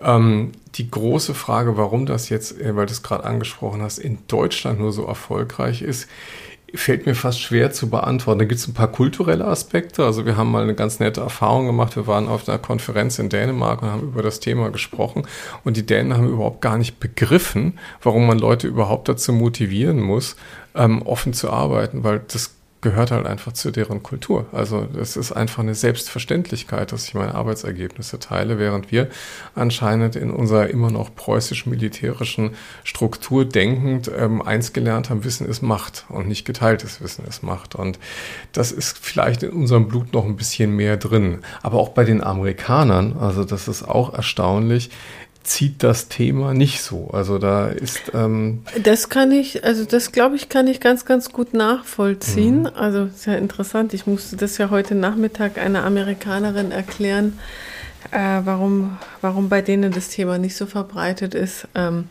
Ähm, 0.00 0.52
die 0.76 0.90
große 0.90 1.34
Frage, 1.34 1.76
warum 1.76 2.06
das 2.06 2.28
jetzt, 2.28 2.60
äh, 2.60 2.76
weil 2.76 2.86
du 2.86 2.92
es 2.92 3.02
gerade 3.02 3.24
angesprochen 3.24 3.82
hast, 3.82 3.98
in 3.98 4.18
Deutschland 4.28 4.78
nur 4.78 4.92
so 4.92 5.04
erfolgreich 5.06 5.82
ist, 5.82 6.08
fällt 6.74 7.06
mir 7.06 7.14
fast 7.14 7.40
schwer 7.40 7.72
zu 7.72 7.88
beantworten. 7.88 8.40
Da 8.40 8.44
gibt 8.44 8.60
es 8.60 8.68
ein 8.68 8.74
paar 8.74 8.92
kulturelle 8.92 9.46
Aspekte. 9.46 10.04
Also 10.04 10.26
wir 10.26 10.36
haben 10.36 10.50
mal 10.50 10.62
eine 10.62 10.74
ganz 10.74 11.00
nette 11.00 11.20
Erfahrung 11.20 11.66
gemacht. 11.66 11.96
Wir 11.96 12.06
waren 12.06 12.28
auf 12.28 12.48
einer 12.48 12.58
Konferenz 12.58 13.18
in 13.18 13.28
Dänemark 13.28 13.82
und 13.82 13.88
haben 13.88 14.02
über 14.02 14.22
das 14.22 14.40
Thema 14.40 14.70
gesprochen. 14.70 15.26
Und 15.64 15.76
die 15.76 15.86
Dänen 15.86 16.14
haben 16.14 16.28
überhaupt 16.28 16.60
gar 16.60 16.76
nicht 16.76 17.00
begriffen, 17.00 17.78
warum 18.02 18.26
man 18.26 18.38
Leute 18.38 18.66
überhaupt 18.66 19.08
dazu 19.08 19.32
motivieren 19.32 20.00
muss, 20.00 20.36
ähm, 20.74 21.02
offen 21.02 21.32
zu 21.32 21.50
arbeiten, 21.50 22.04
weil 22.04 22.20
das 22.28 22.57
gehört 22.80 23.10
halt 23.10 23.26
einfach 23.26 23.52
zu 23.52 23.70
deren 23.72 24.02
Kultur. 24.02 24.46
Also 24.52 24.86
es 25.00 25.16
ist 25.16 25.32
einfach 25.32 25.62
eine 25.62 25.74
Selbstverständlichkeit, 25.74 26.92
dass 26.92 27.08
ich 27.08 27.14
meine 27.14 27.34
Arbeitsergebnisse 27.34 28.20
teile, 28.20 28.58
während 28.58 28.92
wir 28.92 29.08
anscheinend 29.56 30.14
in 30.14 30.30
unserer 30.30 30.68
immer 30.68 30.90
noch 30.90 31.14
preußisch-militärischen 31.14 32.52
Struktur 32.84 33.44
denkend 33.44 34.10
ähm, 34.16 34.42
eins 34.42 34.72
gelernt 34.72 35.10
haben, 35.10 35.24
Wissen 35.24 35.46
ist 35.48 35.60
Macht 35.62 36.04
und 36.08 36.28
nicht 36.28 36.44
geteiltes 36.44 37.00
Wissen 37.00 37.24
ist 37.26 37.42
Macht. 37.42 37.74
Und 37.74 37.98
das 38.52 38.70
ist 38.70 38.98
vielleicht 38.98 39.42
in 39.42 39.50
unserem 39.50 39.88
Blut 39.88 40.12
noch 40.12 40.24
ein 40.24 40.36
bisschen 40.36 40.76
mehr 40.76 40.96
drin. 40.96 41.40
Aber 41.62 41.78
auch 41.78 41.90
bei 41.90 42.04
den 42.04 42.22
Amerikanern, 42.22 43.16
also 43.18 43.42
das 43.42 43.66
ist 43.66 43.82
auch 43.82 44.14
erstaunlich, 44.14 44.90
zieht 45.48 45.82
das 45.82 46.08
Thema 46.08 46.52
nicht 46.52 46.82
so. 46.82 47.08
Also 47.12 47.38
da 47.38 47.68
ist. 47.68 48.12
Ähm 48.14 48.62
das 48.82 49.08
kann 49.08 49.32
ich, 49.32 49.64
also 49.64 49.84
das 49.84 50.12
glaube 50.12 50.36
ich, 50.36 50.48
kann 50.48 50.66
ich 50.66 50.80
ganz, 50.80 51.04
ganz 51.04 51.32
gut 51.32 51.54
nachvollziehen. 51.54 52.60
Mhm. 52.60 52.70
Also 52.74 53.08
sehr 53.14 53.38
interessant. 53.38 53.94
Ich 53.94 54.06
musste 54.06 54.36
das 54.36 54.58
ja 54.58 54.70
heute 54.70 54.94
Nachmittag 54.94 55.58
einer 55.58 55.84
Amerikanerin 55.84 56.70
erklären, 56.70 57.38
äh, 58.10 58.40
warum, 58.44 58.98
warum 59.20 59.48
bei 59.48 59.62
denen 59.62 59.92
das 59.92 60.08
Thema 60.08 60.38
nicht 60.38 60.56
so 60.56 60.66
verbreitet 60.66 61.34
ist. 61.34 61.66
Ähm, 61.74 62.08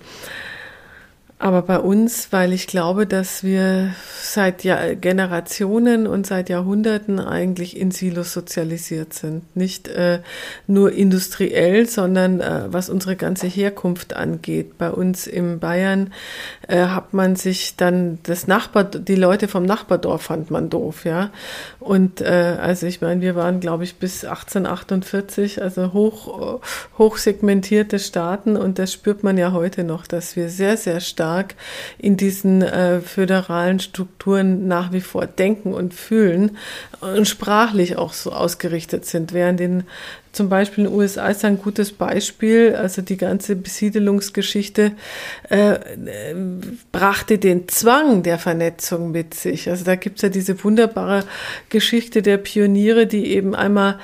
aber 1.39 1.61
bei 1.61 1.77
uns, 1.77 2.29
weil 2.31 2.51
ich 2.51 2.65
glaube, 2.65 3.05
dass 3.05 3.43
wir 3.43 3.93
seit 4.19 4.63
Jahr 4.63 4.95
Generationen 4.95 6.07
und 6.07 6.25
seit 6.25 6.49
Jahrhunderten 6.49 7.19
eigentlich 7.19 7.79
in 7.79 7.91
Silos 7.91 8.33
sozialisiert 8.33 9.13
sind. 9.13 9.55
Nicht 9.55 9.88
äh, 9.88 10.21
nur 10.65 10.93
industriell, 10.93 11.88
sondern 11.88 12.41
äh, 12.41 12.63
was 12.69 12.89
unsere 12.89 13.15
ganze 13.15 13.45
Herkunft 13.45 14.15
angeht. 14.15 14.79
Bei 14.79 14.89
uns 14.89 15.27
in 15.27 15.59
Bayern 15.59 16.11
äh, 16.67 16.88
hat 16.88 17.13
man 17.13 17.35
sich 17.35 17.75
dann 17.75 18.17
das 18.23 18.47
Nachbar, 18.47 18.85
die 18.85 19.15
Leute 19.15 19.47
vom 19.47 19.63
Nachbardorf 19.63 20.23
fand 20.23 20.49
man 20.49 20.71
doof, 20.71 21.05
ja. 21.05 21.29
Und 21.79 22.19
äh, 22.19 22.57
also 22.59 22.88
ich 22.88 23.01
meine, 23.01 23.21
wir 23.21 23.35
waren, 23.35 23.59
glaube 23.59 23.83
ich, 23.83 23.97
bis 23.97 24.25
1848, 24.25 25.61
also 25.61 25.93
hoch, 25.93 26.61
hoch 26.97 27.17
segmentierte 27.17 27.99
Staaten 27.99 28.57
und 28.57 28.79
das 28.79 28.91
spürt 28.91 29.23
man 29.23 29.38
ja 29.38 29.51
heute 29.51 29.83
noch, 29.83 30.07
dass 30.07 30.35
wir 30.35 30.49
sehr, 30.49 30.77
sehr 30.77 30.99
stark 30.99 31.26
stark 31.28 31.55
in 31.97 32.15
diesen 32.15 32.61
äh, 32.61 33.01
föderalen 33.01 33.80
Strukturen 33.80 34.67
nach 34.67 34.93
wie 34.93 35.01
vor 35.01 35.28
denken 35.28 35.73
und 35.73 35.93
fühlen 35.93 36.57
und 37.01 37.28
sprachlich 37.28 37.97
auch 37.97 38.13
so 38.13 38.32
ausgerichtet 38.32 39.05
sind, 39.05 39.34
während 39.34 39.59
in 39.59 39.84
zum 40.32 40.49
Beispiel 40.49 40.86
in 40.86 40.91
den 40.91 40.99
USA 40.99 41.30
ist 41.30 41.43
ein 41.43 41.57
gutes 41.57 41.91
Beispiel. 41.91 42.75
Also 42.75 43.01
die 43.01 43.17
ganze 43.17 43.55
Besiedelungsgeschichte 43.55 44.91
äh, 45.49 45.71
äh, 45.71 46.36
brachte 46.91 47.39
den 47.39 47.67
Zwang 47.67 48.21
der 48.21 48.38
Vernetzung 48.38 49.09
mit 49.09 49.34
sich. 49.34 49.67
Also 49.67 49.84
da 49.84 49.95
gibt 49.95 50.17
es 50.17 50.21
ja 50.21 50.30
diese 50.30 50.63
wunderbare 50.63 51.23
Geschichte 51.69 52.21
der 52.21 52.38
Pioniere, 52.38 53.07
die 53.07 53.34
eben 53.34 53.55
einmal 53.55 53.97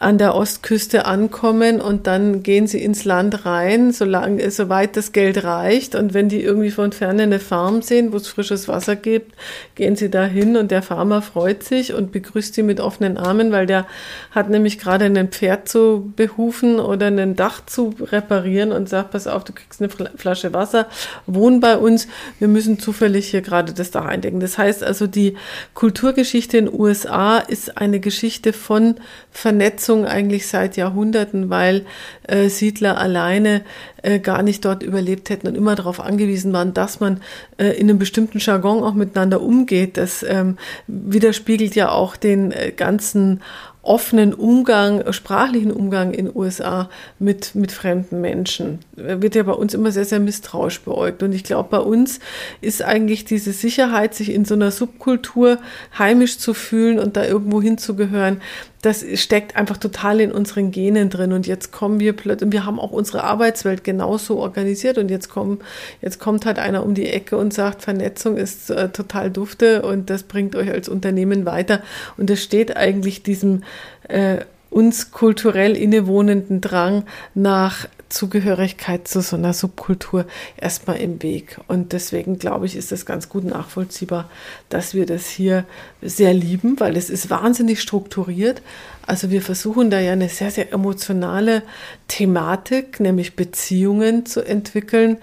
an 0.00 0.16
der 0.16 0.34
Ostküste 0.34 1.04
ankommen 1.04 1.78
und 1.78 2.06
dann 2.06 2.42
gehen 2.42 2.66
sie 2.66 2.82
ins 2.82 3.04
Land 3.04 3.44
rein, 3.44 3.92
solange, 3.92 4.50
soweit 4.50 4.96
das 4.96 5.12
Geld 5.12 5.44
reicht. 5.44 5.94
Und 5.94 6.14
wenn 6.14 6.30
die 6.30 6.42
irgendwie 6.42 6.70
von 6.70 6.92
ferne 6.92 7.24
eine 7.24 7.38
Farm 7.38 7.82
sehen, 7.82 8.10
wo 8.10 8.16
es 8.16 8.26
frisches 8.26 8.66
Wasser 8.66 8.96
gibt, 8.96 9.34
gehen 9.74 9.96
sie 9.96 10.08
da 10.08 10.24
hin 10.24 10.56
und 10.56 10.70
der 10.70 10.80
Farmer 10.80 11.20
freut 11.20 11.62
sich 11.64 11.92
und 11.92 12.12
begrüßt 12.12 12.54
sie 12.54 12.62
mit 12.62 12.80
offenen 12.80 13.18
Armen, 13.18 13.52
weil 13.52 13.66
der 13.66 13.86
hat 14.30 14.48
nämlich 14.48 14.78
gerade 14.78 15.04
ein 15.04 15.28
Pferd 15.28 15.68
zu 15.68 16.10
behufen 16.16 16.80
oder 16.80 17.08
ein 17.08 17.36
Dach 17.36 17.66
zu 17.66 17.94
reparieren 18.00 18.72
und 18.72 18.88
sagt, 18.88 19.10
pass 19.10 19.26
auf, 19.26 19.44
du 19.44 19.52
kriegst 19.52 19.82
eine 19.82 19.90
Flasche 20.16 20.54
Wasser, 20.54 20.86
wohn 21.26 21.60
bei 21.60 21.76
uns, 21.76 22.08
wir 22.38 22.48
müssen 22.48 22.78
zufällig 22.78 23.28
hier 23.28 23.42
gerade 23.42 23.74
das 23.74 23.90
Dach 23.90 24.06
eindecken. 24.06 24.40
Das 24.40 24.56
heißt 24.56 24.82
also, 24.82 25.06
die 25.06 25.36
Kulturgeschichte 25.74 26.56
in 26.56 26.72
USA 26.72 27.36
ist 27.36 27.76
eine 27.76 28.00
Geschichte 28.00 28.54
von 28.54 28.94
Vernetzung 29.30 29.89
Besatzung 29.90 30.06
eigentlich 30.06 30.46
seit 30.46 30.76
Jahrhunderten, 30.76 31.50
weil 31.50 31.84
äh, 32.28 32.48
Siedler 32.48 32.98
alleine 32.98 33.62
äh, 34.02 34.20
gar 34.20 34.42
nicht 34.42 34.64
dort 34.64 34.82
überlebt 34.82 35.30
hätten 35.30 35.48
und 35.48 35.56
immer 35.56 35.74
darauf 35.74 36.00
angewiesen 36.00 36.52
waren, 36.52 36.74
dass 36.74 37.00
man 37.00 37.20
äh, 37.58 37.70
in 37.70 37.90
einem 37.90 37.98
bestimmten 37.98 38.38
Jargon 38.38 38.84
auch 38.84 38.94
miteinander 38.94 39.40
umgeht. 39.40 39.96
Das 39.96 40.22
ähm, 40.22 40.58
widerspiegelt 40.86 41.74
ja 41.74 41.90
auch 41.90 42.16
den 42.16 42.52
äh, 42.52 42.72
ganzen 42.74 43.40
offenen 43.82 44.34
Umgang, 44.34 45.10
sprachlichen 45.12 45.72
Umgang 45.72 46.12
in 46.12 46.30
USA 46.34 46.90
mit, 47.18 47.54
mit 47.54 47.72
fremden 47.72 48.20
Menschen. 48.20 48.80
Wird 48.94 49.34
ja 49.34 49.42
bei 49.42 49.52
uns 49.52 49.72
immer 49.72 49.90
sehr, 49.90 50.04
sehr 50.04 50.20
misstrauisch 50.20 50.82
beäugt. 50.82 51.22
Und 51.22 51.32
ich 51.32 51.44
glaube, 51.44 51.70
bei 51.70 51.78
uns 51.78 52.20
ist 52.60 52.82
eigentlich 52.82 53.24
diese 53.24 53.52
Sicherheit, 53.52 54.14
sich 54.14 54.32
in 54.32 54.44
so 54.44 54.54
einer 54.54 54.70
Subkultur 54.70 55.58
heimisch 55.98 56.38
zu 56.38 56.52
fühlen 56.52 56.98
und 56.98 57.16
da 57.16 57.24
irgendwo 57.24 57.62
hinzugehören, 57.62 58.42
das 58.82 59.04
steckt 59.14 59.56
einfach 59.56 59.76
total 59.76 60.20
in 60.20 60.32
unseren 60.32 60.70
Genen 60.70 61.10
drin. 61.10 61.32
Und 61.32 61.46
jetzt 61.46 61.70
kommen 61.70 62.00
wir 62.00 62.14
plötzlich, 62.14 62.52
wir 62.52 62.64
haben 62.64 62.80
auch 62.80 62.92
unsere 62.92 63.24
Arbeitswelt 63.24 63.84
genauso 63.84 64.38
organisiert. 64.38 64.96
Und 64.96 65.10
jetzt 65.10 65.28
kommen, 65.28 65.60
jetzt 66.00 66.18
kommt 66.18 66.46
halt 66.46 66.58
einer 66.58 66.82
um 66.84 66.94
die 66.94 67.08
Ecke 67.08 67.36
und 67.36 67.52
sagt, 67.52 67.82
Vernetzung 67.82 68.36
ist 68.36 68.70
äh, 68.70 68.88
total 68.88 69.30
dufte 69.30 69.82
und 69.82 70.08
das 70.08 70.22
bringt 70.22 70.56
euch 70.56 70.70
als 70.70 70.88
Unternehmen 70.88 71.44
weiter. 71.44 71.82
Und 72.16 72.30
das 72.30 72.42
steht 72.42 72.76
eigentlich 72.76 73.22
diesem 73.22 73.64
äh, 74.08 74.38
uns 74.70 75.10
kulturell 75.10 75.76
innewohnenden 75.76 76.60
Drang 76.60 77.04
nach 77.34 77.86
Zugehörigkeit 78.10 79.08
zu 79.08 79.22
so 79.22 79.36
einer 79.36 79.54
Subkultur 79.54 80.26
erstmal 80.56 80.98
im 80.98 81.22
Weg. 81.22 81.58
Und 81.68 81.92
deswegen 81.92 82.38
glaube 82.38 82.66
ich, 82.66 82.76
ist 82.76 82.92
es 82.92 83.06
ganz 83.06 83.28
gut 83.28 83.44
nachvollziehbar, 83.44 84.28
dass 84.68 84.94
wir 84.94 85.06
das 85.06 85.28
hier 85.28 85.64
sehr 86.02 86.34
lieben, 86.34 86.78
weil 86.78 86.96
es 86.96 87.08
ist 87.08 87.30
wahnsinnig 87.30 87.80
strukturiert. 87.80 88.60
Also 89.06 89.30
wir 89.30 89.42
versuchen 89.42 89.90
da 89.90 89.98
ja 90.00 90.12
eine 90.12 90.28
sehr, 90.28 90.50
sehr 90.50 90.72
emotionale 90.72 91.62
Thematik, 92.08 93.00
nämlich 93.00 93.36
Beziehungen 93.36 94.26
zu 94.26 94.44
entwickeln, 94.44 95.16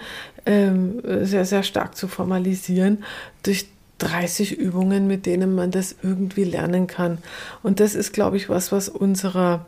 ähm, 0.46 1.02
sehr, 1.24 1.46
sehr 1.46 1.64
stark 1.64 1.96
zu 1.96 2.08
formalisieren 2.08 3.04
durch 3.44 3.68
30 4.00 4.58
Übungen, 4.58 5.08
mit 5.08 5.26
denen 5.26 5.56
man 5.56 5.72
das 5.72 5.96
irgendwie 6.02 6.44
lernen 6.44 6.88
kann. 6.88 7.18
Und 7.64 7.80
das 7.80 7.96
ist, 7.96 8.14
glaube 8.14 8.38
ich, 8.38 8.50
was, 8.50 8.72
was 8.72 8.90
unserer 8.90 9.66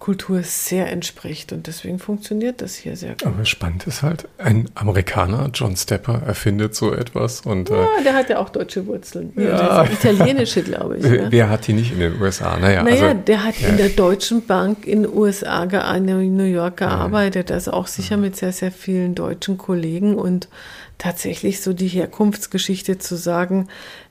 Kultur 0.00 0.42
sehr 0.42 0.90
entspricht 0.90 1.52
und 1.52 1.66
deswegen 1.66 1.98
funktioniert 1.98 2.62
das 2.62 2.74
hier 2.74 2.96
sehr 2.96 3.10
gut. 3.10 3.26
Aber 3.26 3.44
spannend 3.44 3.86
ist 3.86 4.02
halt, 4.02 4.26
ein 4.38 4.70
Amerikaner, 4.74 5.50
John 5.52 5.76
Stepper, 5.76 6.22
erfindet 6.26 6.74
so 6.74 6.94
etwas 6.94 7.42
und 7.42 7.68
ja, 7.68 7.84
äh, 7.84 8.02
der 8.02 8.14
hat 8.14 8.30
ja 8.30 8.38
auch 8.38 8.48
deutsche 8.48 8.86
Wurzeln, 8.86 9.32
ja. 9.36 9.84
italienische, 9.84 10.62
glaube 10.62 10.96
ich. 10.96 11.04
Ne? 11.04 11.26
Wer 11.28 11.50
hat 11.50 11.66
die 11.66 11.74
nicht 11.74 11.92
in 11.92 12.00
den 12.00 12.20
USA? 12.20 12.56
Naja, 12.56 12.82
naja 12.82 13.08
also, 13.08 13.20
der 13.20 13.44
hat 13.44 13.60
ja. 13.60 13.68
in 13.68 13.76
der 13.76 13.90
Deutschen 13.90 14.46
Bank 14.46 14.86
in 14.86 15.02
den 15.02 15.12
USA, 15.14 15.64
in 15.64 16.36
New 16.36 16.44
York 16.44 16.78
gearbeitet, 16.78 17.52
also 17.52 17.72
auch 17.72 17.86
sicher 17.86 18.16
mit 18.16 18.36
sehr, 18.36 18.52
sehr 18.52 18.72
vielen 18.72 19.14
deutschen 19.14 19.58
Kollegen 19.58 20.14
und 20.14 20.48
tatsächlich 20.96 21.60
so 21.60 21.72
die 21.72 21.88
Herkunftsgeschichte 21.88 22.98
zu 22.98 23.16
sagen, 23.16 23.68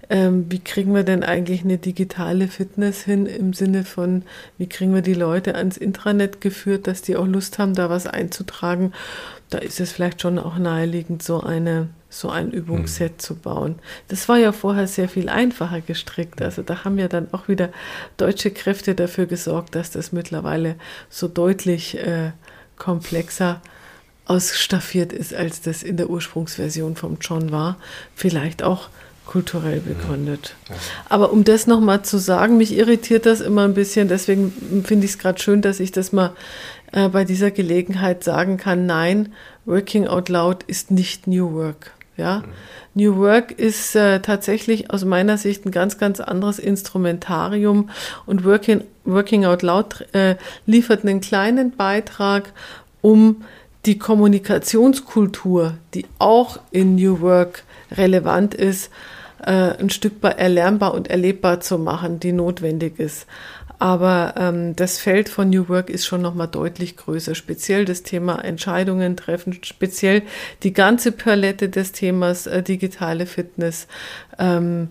ähm, 0.10 0.46
wie 0.50 0.60
kriegen 0.60 0.94
wir 0.96 1.04
denn 1.04 1.24
eigentlich 1.24 1.64
eine 1.64 1.78
digitale 1.78 2.48
Fitness 2.48 3.04
hin 3.04 3.26
im 3.26 3.54
Sinne 3.54 3.84
von, 3.84 4.24
wie 4.58 4.68
kriegen 4.68 4.94
wir 4.94 5.02
die 5.02 5.14
Leute 5.14 5.56
ans 5.56 5.78
Intranet 5.78 6.42
geführt, 6.42 6.88
dass 6.88 7.02
die 7.02 7.16
auch 7.16 7.28
Lust 7.28 7.60
haben, 7.60 7.76
da 7.76 7.90
was 7.90 8.08
einzutragen. 8.08 8.94
Da 9.50 9.60
ist 9.60 9.80
es 9.80 9.92
vielleicht 9.92 10.22
schon 10.22 10.40
auch 10.40 10.58
naheliegend, 10.58 11.24
so 11.24 11.42
eine 11.42 11.90
so 12.10 12.30
ein 12.30 12.50
Übungsset 12.50 13.14
mhm. 13.14 13.20
zu 13.20 13.36
bauen. 13.36 13.76
Das 14.08 14.28
war 14.28 14.38
ja 14.38 14.52
vorher 14.52 14.88
sehr 14.88 15.08
viel 15.08 15.30
einfacher 15.30 15.80
gestrickt. 15.80 16.42
Also 16.42 16.64
da 16.64 16.84
haben 16.84 16.98
ja 16.98 17.08
dann 17.08 17.28
auch 17.34 17.48
wieder 17.48 17.70
deutsche 18.18 18.50
Kräfte 18.50 18.96
dafür 18.96 19.28
gesorgt, 19.28 19.76
dass 19.76 19.92
das 19.92 20.12
mittlerweile 20.12 20.76
so 21.10 21.28
deutlich 21.28 21.98
äh, 22.00 22.32
komplexer 22.78 23.62
ausstaffiert 24.26 25.14
ist, 25.14 25.34
als 25.34 25.62
das 25.62 25.84
in 25.84 25.98
der 25.98 26.10
Ursprungsversion 26.10 26.96
vom 26.96 27.18
John 27.22 27.52
war. 27.52 27.78
Vielleicht 28.16 28.64
auch 28.64 28.90
kulturell 29.30 29.80
begründet. 29.80 30.56
Aber 31.08 31.32
um 31.32 31.44
das 31.44 31.68
nochmal 31.68 32.02
zu 32.02 32.18
sagen, 32.18 32.58
mich 32.58 32.76
irritiert 32.76 33.28
das 33.28 33.42
immer 33.42 33.64
ein 33.64 33.76
bisschen, 33.76 34.08
deswegen 34.08 34.52
finde 34.84 35.06
ich 35.06 35.12
es 35.12 35.18
gerade 35.20 35.40
schön, 35.40 35.62
dass 35.62 35.80
ich 35.80 35.92
das 35.92 36.12
mal 36.12 36.32
äh, 36.94 37.10
bei 37.10 37.26
dieser 37.26 37.52
Gelegenheit 37.52 38.24
sagen 38.24 38.58
kann, 38.58 38.88
nein, 38.88 39.32
Working 39.66 40.08
Out 40.08 40.30
Loud 40.30 40.64
ist 40.64 40.90
nicht 40.90 41.28
New 41.28 41.54
Work. 41.54 41.92
Ja? 42.18 42.40
Mhm. 42.40 42.44
New 42.96 43.18
Work 43.18 43.52
ist 43.52 43.96
äh, 43.96 44.20
tatsächlich 44.20 44.90
aus 44.90 45.06
meiner 45.06 45.38
Sicht 45.38 45.64
ein 45.64 45.72
ganz, 45.72 46.00
ganz 46.00 46.20
anderes 46.20 46.58
Instrumentarium 46.58 47.92
und 48.26 48.44
Working, 48.44 48.84
Working 49.06 49.46
Out 49.46 49.62
Loud 49.62 50.08
äh, 50.14 50.38
liefert 50.66 51.06
einen 51.06 51.22
kleinen 51.22 51.70
Beitrag, 51.70 52.52
um 53.02 53.44
die 53.86 54.00
Kommunikationskultur, 54.00 55.76
die 55.94 56.08
auch 56.18 56.60
in 56.72 56.96
New 56.96 57.22
Work 57.22 57.64
relevant 57.92 58.56
ist, 58.56 58.90
äh, 59.50 59.82
ein 59.82 59.90
Stück 59.90 60.24
erlernbar 60.24 60.94
und 60.94 61.10
erlebbar 61.10 61.60
zu 61.60 61.80
machen, 61.80 62.20
die 62.20 62.34
notwendig 62.34 63.00
ist. 63.00 63.26
Aber 63.80 64.36
ähm, 64.38 64.76
das 64.76 65.00
Feld 65.00 65.28
von 65.28 65.50
New 65.50 65.70
Work 65.70 65.90
ist 65.90 66.06
schon 66.06 66.22
nochmal 66.22 66.50
deutlich 66.50 66.98
größer. 66.98 67.34
Speziell 67.34 67.86
das 67.86 68.04
Thema 68.04 68.44
Entscheidungen 68.44 69.18
treffen, 69.18 69.58
speziell 69.64 70.22
die 70.64 70.74
ganze 70.74 71.12
Palette 71.12 71.70
des 71.70 71.94
Themas 71.94 72.46
äh, 72.46 72.62
digitale 72.62 73.26
Fitness. 73.26 73.88
Ähm, 74.38 74.90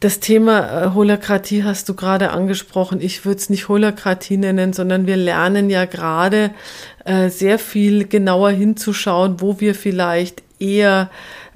das 0.00 0.20
Thema 0.20 0.82
äh, 0.82 0.94
Holakratie 0.94 1.64
hast 1.64 1.88
du 1.88 1.94
gerade 1.94 2.32
angesprochen. 2.32 3.00
Ich 3.00 3.24
würde 3.24 3.38
es 3.38 3.48
nicht 3.48 3.68
Holakratie 3.68 4.36
nennen, 4.36 4.74
sondern 4.74 5.06
wir 5.06 5.16
lernen 5.16 5.70
ja 5.70 5.86
gerade 5.86 6.50
äh, 7.04 7.30
sehr 7.30 7.58
viel 7.58 8.06
genauer 8.06 8.50
hinzuschauen, 8.50 9.40
wo 9.40 9.60
wir 9.60 9.74
vielleicht 9.74 10.42
eher 10.58 11.08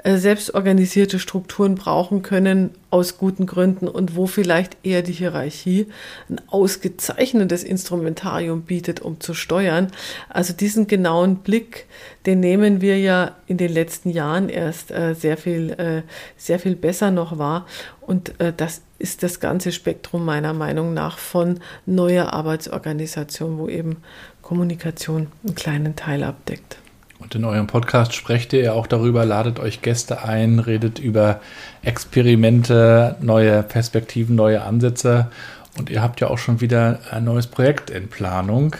selbstorganisierte 0.04 1.18
Strukturen 1.18 1.76
brauchen 1.76 2.20
können 2.20 2.70
aus 2.90 3.16
guten 3.16 3.46
Gründen 3.46 3.88
und 3.88 4.16
wo 4.16 4.26
vielleicht 4.26 4.76
eher 4.82 5.00
die 5.00 5.12
Hierarchie 5.12 5.86
ein 6.28 6.40
ausgezeichnetes 6.46 7.64
Instrumentarium 7.64 8.62
bietet, 8.62 9.00
um 9.00 9.18
zu 9.20 9.32
steuern. 9.32 9.90
Also 10.28 10.52
diesen 10.52 10.86
genauen 10.86 11.36
Blick, 11.36 11.86
den 12.26 12.40
nehmen 12.40 12.82
wir 12.82 12.98
ja 12.98 13.32
in 13.46 13.56
den 13.56 13.72
letzten 13.72 14.10
Jahren 14.10 14.50
erst 14.50 14.90
äh, 14.90 15.14
sehr 15.14 15.38
viel, 15.38 15.70
äh, 15.70 16.02
sehr 16.36 16.58
viel 16.58 16.76
besser 16.76 17.10
noch 17.10 17.38
wahr. 17.38 17.66
Und 18.02 18.38
äh, 18.40 18.52
das 18.54 18.82
ist 18.98 19.22
das 19.22 19.40
ganze 19.40 19.72
Spektrum 19.72 20.24
meiner 20.24 20.52
Meinung 20.52 20.92
nach 20.92 21.16
von 21.16 21.60
neuer 21.86 22.34
Arbeitsorganisation, 22.34 23.58
wo 23.58 23.68
eben 23.68 23.96
Kommunikation 24.42 25.28
einen 25.44 25.54
kleinen 25.54 25.96
Teil 25.96 26.22
abdeckt. 26.22 26.76
Und 27.18 27.34
in 27.34 27.44
eurem 27.44 27.66
Podcast 27.66 28.14
sprecht 28.14 28.52
ihr 28.52 28.62
ja 28.62 28.72
auch 28.72 28.86
darüber, 28.86 29.24
ladet 29.24 29.58
euch 29.58 29.82
Gäste 29.82 30.24
ein, 30.24 30.58
redet 30.58 30.98
über 30.98 31.40
Experimente, 31.82 33.16
neue 33.20 33.62
Perspektiven, 33.62 34.36
neue 34.36 34.62
Ansätze. 34.62 35.30
Und 35.78 35.90
ihr 35.90 36.02
habt 36.02 36.20
ja 36.20 36.28
auch 36.28 36.38
schon 36.38 36.60
wieder 36.60 36.98
ein 37.10 37.24
neues 37.24 37.46
Projekt 37.46 37.90
in 37.90 38.08
Planung 38.08 38.76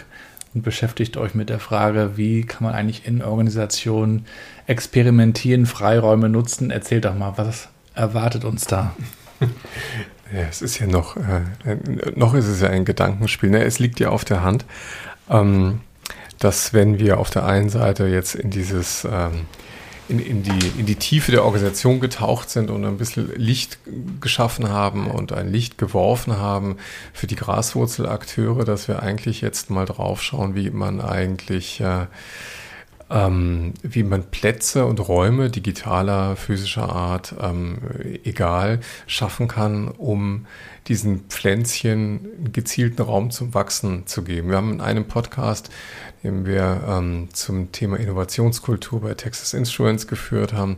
und 0.53 0.63
beschäftigt 0.63 1.17
euch 1.17 1.35
mit 1.35 1.49
der 1.49 1.59
Frage, 1.59 2.11
wie 2.15 2.43
kann 2.43 2.63
man 2.63 2.73
eigentlich 2.73 3.05
in 3.05 3.21
Organisationen 3.21 4.25
experimentieren, 4.67 5.65
Freiräume 5.65 6.29
nutzen. 6.29 6.71
Erzählt 6.71 7.05
doch 7.05 7.15
mal, 7.15 7.33
was 7.35 7.67
erwartet 7.93 8.45
uns 8.45 8.65
da? 8.65 8.95
Ja, 10.33 10.41
es 10.49 10.63
ist 10.63 10.79
ja 10.79 10.87
noch, 10.87 11.17
äh, 11.17 11.41
noch 12.15 12.33
ist 12.33 12.47
es 12.47 12.59
ja 12.59 12.69
ein 12.69 12.83
Gedankenspiel. 12.83 13.51
Ne? 13.51 13.63
Es 13.63 13.77
liegt 13.77 13.99
ja 13.99 14.09
auf 14.09 14.25
der 14.25 14.41
Hand. 14.41 14.65
Ähm, 15.29 15.81
dass 16.39 16.73
wenn 16.73 16.99
wir 16.99 17.19
auf 17.19 17.29
der 17.29 17.45
einen 17.45 17.69
Seite 17.69 18.07
jetzt 18.07 18.35
in 18.35 18.49
dieses 18.49 19.07
ähm, 19.09 19.45
in, 20.07 20.19
in, 20.19 20.43
die, 20.43 20.79
in 20.79 20.85
die 20.85 20.95
Tiefe 20.95 21.31
der 21.31 21.43
Organisation 21.43 21.99
getaucht 21.99 22.49
sind 22.49 22.69
und 22.69 22.85
ein 22.85 22.97
bisschen 22.97 23.31
Licht 23.35 23.79
geschaffen 24.21 24.69
haben 24.69 25.07
und 25.07 25.33
ein 25.33 25.51
Licht 25.51 25.77
geworfen 25.77 26.37
haben 26.37 26.77
für 27.11 27.27
die 27.27 27.35
Graswurzelakteure, 27.35 28.65
dass 28.65 28.87
wir 28.87 29.01
eigentlich 29.01 29.41
jetzt 29.41 29.69
mal 29.69 29.85
drauf 29.85 30.21
schauen, 30.21 30.53
wie 30.53 30.69
man 30.69 31.01
eigentlich 31.01 31.81
äh, 31.81 32.05
ähm, 33.09 33.73
wie 33.83 34.03
man 34.03 34.23
Plätze 34.31 34.85
und 34.85 34.99
Räume 34.99 35.49
digitaler, 35.49 36.35
physischer 36.35 36.89
Art, 36.89 37.35
ähm, 37.39 37.77
egal, 38.23 38.79
schaffen 39.05 39.47
kann, 39.47 39.89
um 39.89 40.47
diesen 40.87 41.25
Pflänzchen 41.29 42.51
gezielten 42.51 43.01
Raum 43.01 43.31
zum 43.31 43.53
Wachsen 43.53 44.07
zu 44.07 44.23
geben. 44.23 44.49
Wir 44.49 44.57
haben 44.57 44.73
in 44.73 44.81
einem 44.81 45.07
Podcast 45.07 45.69
den 46.25 46.45
wir 46.45 46.83
ähm, 46.87 47.29
zum 47.33 47.71
Thema 47.71 47.97
Innovationskultur 47.97 49.01
bei 49.01 49.13
Texas 49.13 49.53
Instruments 49.53 50.07
geführt 50.07 50.53
haben, 50.53 50.77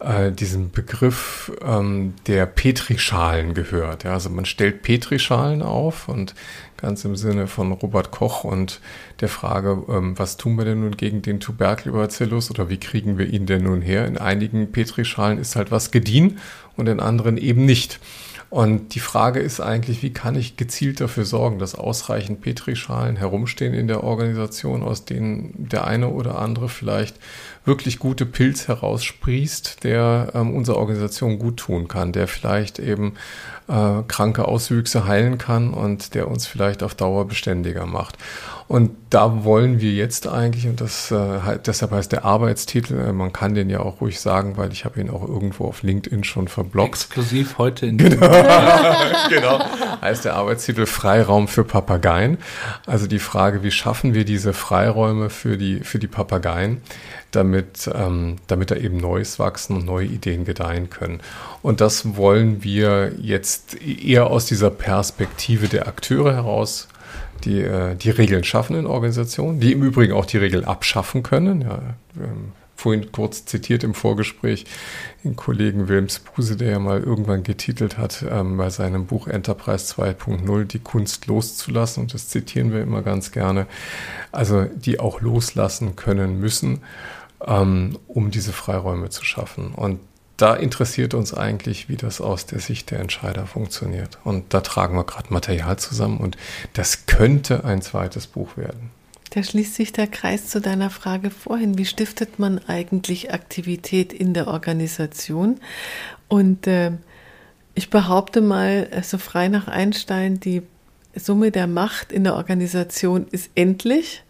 äh, 0.00 0.32
diesen 0.32 0.70
Begriff 0.70 1.52
ähm, 1.62 2.14
der 2.26 2.46
Petrischalen 2.46 3.54
gehört. 3.54 4.04
Ja, 4.04 4.14
also 4.14 4.30
man 4.30 4.46
stellt 4.46 4.82
Petrischalen 4.82 5.62
auf 5.62 6.08
und 6.08 6.34
ganz 6.78 7.04
im 7.04 7.14
Sinne 7.14 7.46
von 7.46 7.72
Robert 7.72 8.10
Koch 8.10 8.44
und 8.44 8.80
der 9.20 9.28
Frage, 9.28 9.82
ähm, 9.88 10.18
was 10.18 10.38
tun 10.38 10.56
wir 10.56 10.64
denn 10.64 10.80
nun 10.80 10.96
gegen 10.96 11.20
den 11.20 11.40
Tuberkelbacillus 11.40 12.50
oder 12.50 12.70
wie 12.70 12.78
kriegen 12.78 13.18
wir 13.18 13.26
ihn 13.26 13.44
denn 13.44 13.64
nun 13.64 13.82
her? 13.82 14.06
In 14.06 14.16
einigen 14.16 14.72
Petrischalen 14.72 15.38
ist 15.38 15.56
halt 15.56 15.70
was 15.70 15.90
gediehen 15.90 16.38
und 16.76 16.88
in 16.88 17.00
anderen 17.00 17.36
eben 17.36 17.66
nicht. 17.66 18.00
Und 18.50 18.96
die 18.96 19.00
Frage 19.00 19.38
ist 19.38 19.60
eigentlich, 19.60 20.02
wie 20.02 20.12
kann 20.12 20.34
ich 20.34 20.56
gezielt 20.56 21.00
dafür 21.00 21.24
sorgen, 21.24 21.60
dass 21.60 21.76
ausreichend 21.76 22.40
Petrischalen 22.40 23.14
herumstehen 23.14 23.74
in 23.74 23.86
der 23.86 24.02
Organisation, 24.02 24.82
aus 24.82 25.04
denen 25.04 25.68
der 25.70 25.86
eine 25.86 26.08
oder 26.08 26.36
andere 26.40 26.68
vielleicht 26.68 27.14
wirklich 27.64 28.00
gute 28.00 28.26
Pilz 28.26 28.66
heraussprießt, 28.66 29.84
der 29.84 30.32
ähm, 30.34 30.52
unserer 30.52 30.78
Organisation 30.78 31.38
gut 31.38 31.58
tun 31.58 31.86
kann, 31.86 32.10
der 32.10 32.26
vielleicht 32.26 32.80
eben 32.80 33.14
äh, 33.68 34.02
kranke 34.08 34.48
Auswüchse 34.48 35.06
heilen 35.06 35.38
kann 35.38 35.72
und 35.72 36.14
der 36.16 36.26
uns 36.26 36.48
vielleicht 36.48 36.82
auf 36.82 36.96
Dauer 36.96 37.28
beständiger 37.28 37.86
macht. 37.86 38.18
Und 38.70 38.92
da 39.10 39.42
wollen 39.42 39.80
wir 39.80 39.90
jetzt 39.90 40.28
eigentlich, 40.28 40.68
und 40.68 40.80
das 40.80 41.10
äh, 41.10 41.58
deshalb 41.66 41.90
heißt 41.90 42.12
der 42.12 42.24
Arbeitstitel, 42.24 43.00
äh, 43.00 43.12
man 43.12 43.32
kann 43.32 43.56
den 43.56 43.68
ja 43.68 43.80
auch 43.80 44.00
ruhig 44.00 44.20
sagen, 44.20 44.56
weil 44.56 44.70
ich 44.70 44.84
habe 44.84 45.00
ihn 45.00 45.10
auch 45.10 45.28
irgendwo 45.28 45.64
auf 45.64 45.82
LinkedIn 45.82 46.22
schon 46.22 46.46
verblockt. 46.46 46.90
Exklusiv 46.90 47.58
heute 47.58 47.86
in 47.86 47.98
Genau. 47.98 48.28
genau. 49.28 49.58
Heißt 50.00 50.24
der 50.24 50.36
Arbeitstitel 50.36 50.86
Freiraum 50.86 51.48
für 51.48 51.64
Papageien. 51.64 52.38
Also 52.86 53.08
die 53.08 53.18
Frage, 53.18 53.64
wie 53.64 53.72
schaffen 53.72 54.14
wir 54.14 54.24
diese 54.24 54.52
Freiräume 54.52 55.30
für 55.30 55.58
die, 55.58 55.80
für 55.80 55.98
die 55.98 56.06
Papageien, 56.06 56.80
damit, 57.32 57.90
ähm, 57.92 58.36
damit 58.46 58.70
da 58.70 58.76
eben 58.76 58.98
Neues 58.98 59.40
wachsen 59.40 59.74
und 59.74 59.84
neue 59.84 60.06
Ideen 60.06 60.44
gedeihen 60.44 60.90
können. 60.90 61.18
Und 61.62 61.80
das 61.80 62.16
wollen 62.16 62.62
wir 62.62 63.14
jetzt 63.20 63.82
eher 63.82 64.28
aus 64.28 64.46
dieser 64.46 64.70
Perspektive 64.70 65.66
der 65.66 65.88
Akteure 65.88 66.34
heraus 66.34 66.86
die 67.44 67.60
äh, 67.60 67.94
die 67.96 68.10
Regeln 68.10 68.44
schaffen 68.44 68.76
in 68.76 68.86
Organisationen, 68.86 69.60
die 69.60 69.72
im 69.72 69.82
Übrigen 69.82 70.12
auch 70.12 70.26
die 70.26 70.38
Regeln 70.38 70.64
abschaffen 70.64 71.22
können. 71.22 71.62
Ja, 71.62 71.80
ähm, 72.16 72.52
vorhin 72.80 73.12
kurz 73.12 73.44
zitiert 73.44 73.84
im 73.84 73.94
Vorgespräch 73.94 74.64
den 75.22 75.36
Kollegen 75.36 75.88
Wilms 75.88 76.18
Buse, 76.20 76.56
der 76.56 76.70
ja 76.70 76.78
mal 76.78 77.00
irgendwann 77.00 77.42
getitelt 77.42 77.98
hat 77.98 78.24
ähm, 78.28 78.56
bei 78.56 78.70
seinem 78.70 79.06
Buch 79.06 79.28
Enterprise 79.28 79.94
2.0 79.94 80.64
die 80.64 80.78
Kunst 80.78 81.26
loszulassen 81.26 82.04
und 82.04 82.14
das 82.14 82.28
zitieren 82.28 82.72
wir 82.72 82.80
immer 82.80 83.02
ganz 83.02 83.32
gerne. 83.32 83.66
Also 84.32 84.64
die 84.64 84.98
auch 84.98 85.20
loslassen 85.20 85.94
können 85.94 86.40
müssen, 86.40 86.80
ähm, 87.46 87.98
um 88.08 88.30
diese 88.30 88.52
Freiräume 88.52 89.10
zu 89.10 89.24
schaffen. 89.24 89.72
Und 89.74 90.00
da 90.40 90.54
interessiert 90.54 91.14
uns 91.14 91.34
eigentlich, 91.34 91.88
wie 91.88 91.96
das 91.96 92.20
aus 92.20 92.46
der 92.46 92.60
Sicht 92.60 92.90
der 92.90 93.00
Entscheider 93.00 93.46
funktioniert. 93.46 94.18
Und 94.24 94.54
da 94.54 94.60
tragen 94.60 94.96
wir 94.96 95.04
gerade 95.04 95.32
Material 95.32 95.78
zusammen 95.78 96.18
und 96.18 96.36
das 96.72 97.06
könnte 97.06 97.64
ein 97.64 97.82
zweites 97.82 98.26
Buch 98.26 98.56
werden. 98.56 98.90
Da 99.30 99.42
schließt 99.42 99.74
sich 99.74 99.92
der 99.92 100.08
Kreis 100.08 100.48
zu 100.48 100.60
deiner 100.60 100.90
Frage 100.90 101.30
vorhin. 101.30 101.78
Wie 101.78 101.84
stiftet 101.84 102.38
man 102.38 102.58
eigentlich 102.66 103.32
Aktivität 103.32 104.12
in 104.12 104.34
der 104.34 104.48
Organisation? 104.48 105.60
Und 106.26 106.66
äh, 106.66 106.92
ich 107.74 107.90
behaupte 107.90 108.40
mal, 108.40 108.88
so 108.90 108.96
also 108.96 109.18
frei 109.18 109.48
nach 109.48 109.68
Einstein, 109.68 110.40
die 110.40 110.62
Summe 111.14 111.50
der 111.50 111.66
Macht 111.66 112.12
in 112.12 112.24
der 112.24 112.34
Organisation 112.34 113.26
ist 113.30 113.50
endlich. 113.54 114.24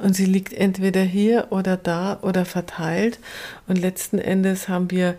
Und 0.00 0.14
sie 0.14 0.24
liegt 0.24 0.52
entweder 0.52 1.02
hier 1.02 1.48
oder 1.50 1.76
da 1.76 2.18
oder 2.22 2.44
verteilt. 2.44 3.18
Und 3.68 3.76
letzten 3.76 4.18
Endes 4.18 4.68
haben 4.68 4.90
wir 4.90 5.16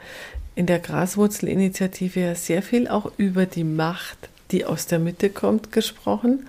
in 0.56 0.66
der 0.66 0.80
Graswurzelinitiative 0.80 2.20
ja 2.20 2.36
sehr 2.36 2.64
viel 2.64 2.88
auch 2.88 3.12
über 3.18 3.46
die 3.46 3.64
Macht, 3.64 4.18
die 4.50 4.66
aus 4.66 4.88
der 4.88 5.00
Mitte 5.00 5.30
kommt, 5.30 5.72
gesprochen. 5.72 6.48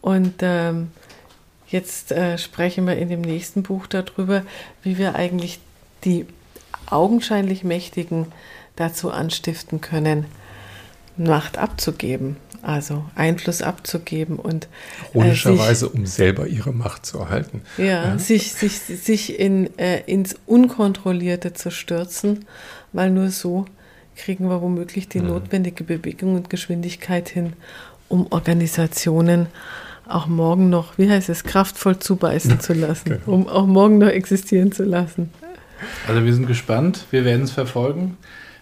Und 0.00 0.34
ähm, 0.40 0.92
jetzt 1.68 2.12
äh, 2.12 2.38
sprechen 2.38 2.86
wir 2.86 2.96
in 2.96 3.08
dem 3.08 3.20
nächsten 3.20 3.64
Buch 3.64 3.86
darüber, 3.88 4.42
wie 4.82 4.96
wir 4.96 5.16
eigentlich 5.16 5.58
die 6.04 6.26
augenscheinlich 6.88 7.64
Mächtigen 7.64 8.26
dazu 8.76 9.10
anstiften 9.10 9.80
können, 9.80 10.26
Macht 11.16 11.56
abzugeben 11.58 12.36
also 12.66 13.04
Einfluss 13.14 13.62
abzugeben 13.62 14.36
und 14.36 14.66
ironischerweise, 15.14 15.86
äh, 15.86 15.90
um 15.90 16.04
selber 16.04 16.48
ihre 16.48 16.72
Macht 16.72 17.06
zu 17.06 17.18
erhalten. 17.18 17.62
Ja, 17.78 17.84
ja. 17.84 18.18
sich 18.18 18.52
sich 18.54 18.80
sich 18.80 19.38
in 19.38 19.70
äh, 19.78 20.00
ins 20.06 20.36
Unkontrollierte 20.46 21.52
zu 21.52 21.70
stürzen, 21.70 22.44
weil 22.92 23.10
nur 23.10 23.30
so 23.30 23.66
kriegen 24.16 24.48
wir 24.48 24.62
womöglich 24.62 25.08
die 25.08 25.20
mhm. 25.20 25.28
notwendige 25.28 25.84
Bewegung 25.84 26.34
und 26.34 26.50
Geschwindigkeit 26.50 27.28
hin, 27.28 27.52
um 28.08 28.26
Organisationen 28.30 29.46
auch 30.08 30.26
morgen 30.26 30.68
noch, 30.68 30.98
wie 30.98 31.08
heißt 31.08 31.28
es, 31.28 31.44
kraftvoll 31.44 31.98
zubeißen 31.98 32.58
zu 32.60 32.72
lassen, 32.72 33.10
genau. 33.24 33.36
um 33.36 33.48
auch 33.48 33.66
morgen 33.66 33.98
noch 33.98 34.08
existieren 34.08 34.72
zu 34.72 34.84
lassen. 34.84 35.30
Also 36.08 36.24
wir 36.24 36.32
sind 36.32 36.46
gespannt, 36.46 37.04
wir 37.10 37.24
werden 37.24 37.42
es 37.42 37.52
verfolgen. 37.52 38.16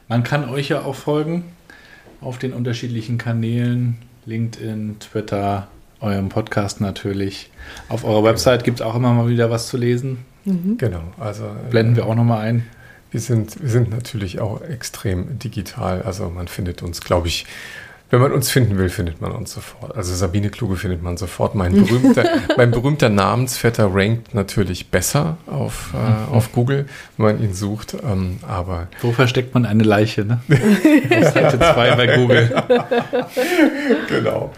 Man 0.09 0.25
kann 0.25 0.49
euch 0.49 0.69
ja 0.69 0.83
auch 0.83 0.95
folgen 0.95 1.54
auf 2.25 2.39
den 2.39 2.53
unterschiedlichen 2.53 3.19
Kanälen, 3.19 3.97
LinkedIn, 4.27 4.97
Twitter, 4.99 5.69
eurem 6.01 6.29
Podcast 6.29 6.81
natürlich. 6.81 7.51
Auf 7.89 8.05
eurer 8.05 8.25
Website 8.25 8.65
gibt 8.65 8.81
es 8.81 8.87
auch 8.87 8.95
immer 8.95 9.13
mal 9.13 9.29
wieder 9.29 9.51
was 9.51 9.69
zu 9.69 9.77
lesen. 9.77 10.25
Mhm. 10.45 10.77
Genau, 10.79 11.03
also 11.19 11.45
blenden 11.71 11.97
wir 11.97 12.07
auch 12.07 12.15
nochmal 12.15 12.41
ein. 12.41 12.67
Wir 13.11 13.21
sind, 13.21 13.63
wir 13.63 13.71
sind 13.71 13.91
natürlich 13.91 14.41
auch 14.41 14.61
extrem 14.61 15.39
digital. 15.39 16.03
Also 16.03 16.31
man 16.31 16.49
findet 16.49 16.83
uns, 16.83 17.01
glaube 17.01 17.29
ich, 17.29 17.47
wenn 18.11 18.21
man 18.21 18.33
uns 18.33 18.51
finden 18.51 18.79
will, 18.79 18.91
findet 18.91 19.21
man 19.21 19.33
uns 19.33 19.53
sofort. 19.53 19.97
Also 19.97 20.15
Sabine 20.15 20.51
Kluge 20.51 20.77
findet 20.77 21.03
man 21.03 21.17
sofort. 21.17 21.55
Mein 21.55 21.73
berühmter, 21.73 22.25
mein 22.57 22.71
berühmter 22.71 23.09
Namensvetter 23.09 23.93
rankt 23.93 24.35
natürlich 24.35 24.91
besser 24.91 25.39
auf, 25.47 25.93
äh, 25.95 25.97
mhm. 25.97 26.37
auf 26.37 26.53
Google, 26.53 26.87
wenn 27.17 27.27
man 27.27 27.43
ihn 27.43 27.55
sucht. 27.55 27.95
Ähm, 27.95 28.39
aber 28.47 28.89
Wo 29.01 29.13
versteckt 29.13 29.55
man 29.55 29.67
eine 29.67 29.83
Leiche? 29.83 30.25
Ne? 30.25 30.41
Seite 30.49 31.59
2 31.59 31.97
bei 31.97 32.17
Google. 32.17 32.63
genau. 34.09 34.53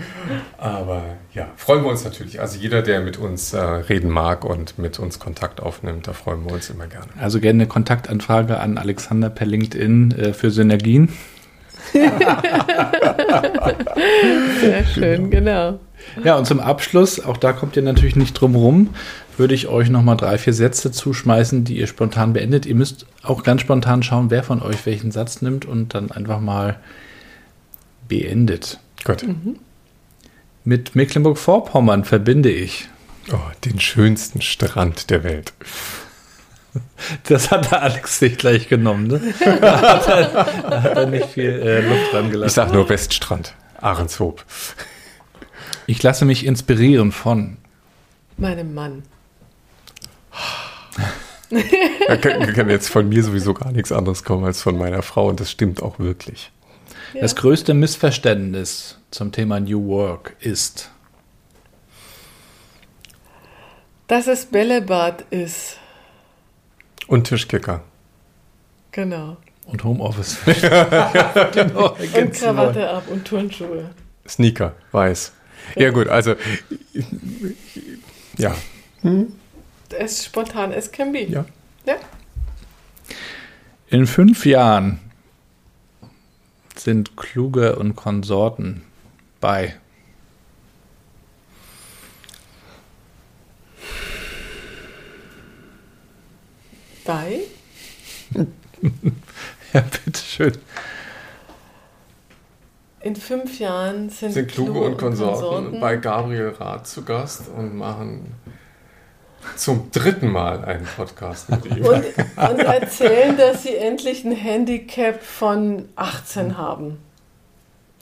Aber 0.59 1.05
ja, 1.33 1.49
freuen 1.57 1.83
wir 1.85 1.91
uns 1.91 2.05
natürlich. 2.05 2.41
Also 2.41 2.59
jeder, 2.59 2.83
der 2.83 3.01
mit 3.01 3.17
uns 3.17 3.53
äh, 3.53 3.61
reden 3.61 4.11
mag 4.11 4.45
und 4.45 4.79
mit 4.79 4.99
uns 4.99 5.19
Kontakt 5.19 5.61
aufnimmt, 5.61 6.09
da 6.09 6.13
freuen 6.13 6.45
wir 6.45 6.53
uns 6.53 6.69
immer 6.69 6.89
gerne. 6.89 7.07
Also 7.21 7.41
gerne 7.41 7.63
eine 7.63 7.69
Kontaktanfrage 7.69 8.59
an 8.59 8.77
Alexander 8.77 9.31
per 9.31 9.47
LinkedIn 9.47 10.11
äh, 10.13 10.33
für 10.33 10.51
Synergien. 10.51 11.11
Sehr 14.61 14.85
schön, 14.95 15.31
genau. 15.31 15.79
Ja, 16.25 16.37
und 16.37 16.47
zum 16.47 16.61
Abschluss, 16.61 17.25
auch 17.25 17.37
da 17.37 17.53
kommt 17.53 17.77
ihr 17.77 17.83
natürlich 17.83 18.17
nicht 18.17 18.35
drum 18.35 18.55
rum, 18.55 18.95
würde 19.37 19.55
ich 19.55 19.69
euch 19.69 19.91
nochmal 19.91 20.17
drei, 20.17 20.39
vier 20.39 20.55
Sätze 20.55 20.91
zuschmeißen, 20.91 21.65
die 21.65 21.77
ihr 21.79 21.87
spontan 21.87 22.33
beendet. 22.33 22.67
Ihr 22.67 22.75
müsst 22.75 23.07
auch 23.23 23.43
ganz 23.43 23.61
spontan 23.61 24.03
schauen, 24.03 24.31
wer 24.31 24.43
von 24.43 24.63
euch 24.63 24.87
welchen 24.87 25.11
Satz 25.11 25.43
nimmt 25.43 25.65
und 25.65 25.95
dann 25.95 26.11
einfach 26.11 26.41
mal 26.41 26.79
beendet. 28.09 28.79
Gut. 29.05 29.23
Mhm. 29.25 29.59
Mit 30.65 30.97
Mecklenburg-Vorpommern 30.97 32.05
verbinde 32.05 32.51
ich. 32.51 32.89
Oh, 33.33 33.39
den 33.65 33.81
schönsten 33.81 34.41
Strand 34.41 35.11
der 35.11 35.23
Welt. 35.25 35.53
Das 37.25 37.51
hat 37.51 37.71
der 37.71 37.83
Alex 37.83 38.19
sich 38.19 38.39
gleich 38.39 38.69
genommen. 38.69 39.07
Ne? 39.07 39.21
Da, 39.61 39.81
hat 39.81 40.09
er, 40.09 40.45
da 40.71 40.83
hat 40.83 40.97
er 40.97 41.07
nicht 41.07 41.29
viel 41.29 41.51
äh, 41.51 41.81
Luft 41.81 42.13
dran 42.13 42.31
gelassen. 42.31 42.49
Ich 42.49 42.55
sag 42.55 42.73
nur 42.73 42.89
Weststrand, 42.89 43.55
Ahrenshoop. 43.81 44.45
Ich 45.87 46.03
lasse 46.03 46.25
mich 46.25 46.45
inspirieren 46.45 47.13
von 47.13 47.59
meinem 48.37 48.75
Mann. 48.75 49.03
Da 52.09 52.17
kann, 52.17 52.53
kann, 52.55 52.69
jetzt 52.69 52.89
von 52.89 53.09
mir 53.09 53.23
sowieso 53.23 53.55
gar 53.55 53.71
nichts 53.71 53.93
anderes 53.93 54.25
kommen 54.25 54.45
als 54.45 54.63
von 54.63 54.77
meiner 54.77 55.03
Frau 55.03 55.29
und 55.29 55.39
das 55.39 55.51
stimmt 55.51 55.81
auch 55.83 55.99
wirklich. 55.99 56.51
Ja. 57.15 57.21
Das 57.21 57.37
größte 57.37 57.73
Missverständnis 57.73 58.99
zum 59.11 59.31
Thema 59.31 59.61
New 59.61 59.87
Work 59.87 60.35
ist, 60.41 60.91
dass 64.07 64.27
es 64.27 64.47
Bällebad 64.47 65.25
ist. 65.31 65.79
Und 67.07 67.25
Tischkicker. 67.25 67.83
Genau. 68.93 69.37
Und 69.67 69.83
Homeoffice. 69.85 70.39
genau, 71.53 71.97
und 71.97 72.33
Krawatte 72.33 72.89
ab 72.89 73.05
und 73.09 73.25
Turnschuhe. 73.25 73.91
Sneaker, 74.29 74.75
weiß. 74.93 75.33
Ja, 75.75 75.83
ja 75.83 75.91
gut, 75.91 76.09
also 76.09 76.35
ja. 78.39 78.55
Hm? 79.03 79.33
Es 79.91 80.13
ist 80.13 80.25
spontan, 80.27 80.73
es 80.73 80.91
can 80.91 81.13
be. 81.13 81.25
Ja. 81.25 81.45
ja. 81.85 81.97
In 83.89 84.07
fünf 84.07 84.47
Jahren 84.47 85.01
sind 86.77 87.17
Kluge 87.17 87.77
und 87.77 87.97
Konsorten 87.97 88.83
bei 89.41 89.75
Bei? 97.07 97.41
ja, 99.73 99.81
bitteschön. 100.05 100.53
In 103.01 103.15
fünf 103.15 103.61
Jahren 103.61 104.11
sind, 104.11 104.33
sind 104.33 104.49
Kluge 104.49 104.81
und 104.81 104.99
Konsorten, 104.99 105.41
Konsorten, 105.41 105.81
bei 105.81 105.97
Gabriel 105.97 106.55
Rath 106.59 106.89
zu 106.89 107.05
Gast 107.05 107.45
und 107.57 107.77
machen 107.77 108.35
zum 109.55 109.91
dritten 109.93 110.29
Mal 110.29 110.65
einen 110.65 110.87
Podcast 110.97 111.49
mit 111.51 111.67
ihm. 111.67 111.85
Und, 111.85 112.05
und 112.05 112.59
erzählen, 112.59 113.37
dass 113.37 113.63
sie 113.63 113.77
endlich 113.77 114.25
ein 114.25 114.33
Handicap 114.33 115.23
von 115.23 115.89
18 115.95 116.59
haben. 116.59 116.99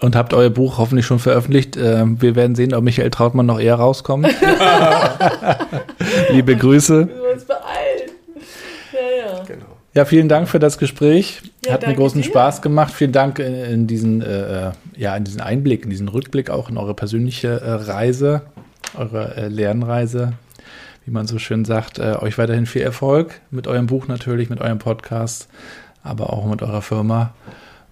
und 0.00 0.16
habt 0.16 0.32
euer 0.32 0.48
Buch 0.48 0.78
hoffentlich 0.78 1.04
schon 1.04 1.18
veröffentlicht. 1.18 1.76
Ähm, 1.76 2.22
wir 2.22 2.34
werden 2.34 2.54
sehen, 2.54 2.72
ob 2.72 2.82
Michael 2.82 3.10
Trautmann 3.10 3.44
noch 3.44 3.60
eher 3.60 3.74
rauskommt. 3.74 4.26
Liebe 6.30 6.56
Grüße. 6.56 7.08
Wir 7.08 7.32
uns 7.34 7.44
beeilen. 7.44 8.10
Ja, 8.92 9.42
ja. 9.94 10.04
Vielen 10.04 10.28
Dank 10.28 10.48
für 10.48 10.58
das 10.58 10.78
Gespräch. 10.78 11.42
Ja, 11.64 11.74
Hat 11.74 11.86
mir 11.86 11.94
großen 11.94 12.22
dir. 12.22 12.28
Spaß 12.28 12.62
gemacht. 12.62 12.92
Vielen 12.92 13.12
Dank 13.12 13.38
in, 13.38 13.54
in 13.54 13.86
diesen, 13.86 14.22
äh, 14.22 14.72
ja, 14.96 15.16
in 15.16 15.24
diesen 15.24 15.40
Einblick, 15.40 15.84
in 15.84 15.90
diesen 15.90 16.08
Rückblick 16.08 16.50
auch 16.50 16.68
in 16.68 16.76
eure 16.76 16.94
persönliche 16.94 17.60
äh, 17.60 17.70
Reise, 17.70 18.42
eure 18.96 19.36
äh, 19.36 19.48
Lernreise, 19.48 20.34
wie 21.04 21.10
man 21.10 21.26
so 21.26 21.38
schön 21.38 21.64
sagt. 21.64 21.98
Äh, 21.98 22.16
euch 22.20 22.38
weiterhin 22.38 22.66
viel 22.66 22.82
Erfolg 22.82 23.40
mit 23.50 23.66
eurem 23.66 23.86
Buch 23.86 24.08
natürlich, 24.08 24.50
mit 24.50 24.60
eurem 24.60 24.78
Podcast, 24.78 25.48
aber 26.02 26.32
auch 26.32 26.46
mit 26.46 26.62
eurer 26.62 26.82
Firma 26.82 27.34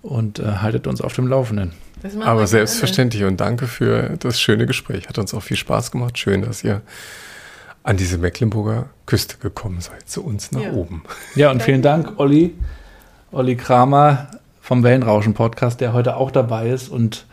und 0.02 0.40
äh, 0.40 0.44
haltet 0.60 0.86
uns 0.86 1.00
auf 1.00 1.14
dem 1.14 1.26
Laufenden. 1.26 1.72
Aber 2.20 2.34
gerne. 2.34 2.46
selbstverständlich 2.46 3.24
und 3.24 3.40
danke 3.40 3.66
für 3.68 4.16
das 4.18 4.40
schöne 4.40 4.66
Gespräch. 4.66 5.08
Hat 5.08 5.18
uns 5.18 5.32
auch 5.34 5.42
viel 5.42 5.56
Spaß 5.56 5.92
gemacht. 5.92 6.18
Schön, 6.18 6.42
dass 6.42 6.64
ihr 6.64 6.82
an 7.84 7.96
diese 7.96 8.18
Mecklenburger 8.18 8.86
Küste 9.06 9.36
gekommen 9.38 9.80
seid, 9.80 10.08
zu 10.08 10.24
uns 10.24 10.52
nach 10.52 10.60
Ja. 10.62 10.72
oben. 10.72 11.02
Ja, 11.34 11.50
und 11.50 11.62
vielen 11.62 11.82
Dank, 11.82 12.12
Olli, 12.18 12.54
Olli 13.32 13.56
Kramer 13.56 14.28
vom 14.60 14.82
Wellenrauschen-Podcast, 14.82 15.80
der 15.80 15.92
heute 15.92 16.16
auch 16.16 16.30
dabei 16.30 16.68
ist 16.68 16.88
und 16.88 17.26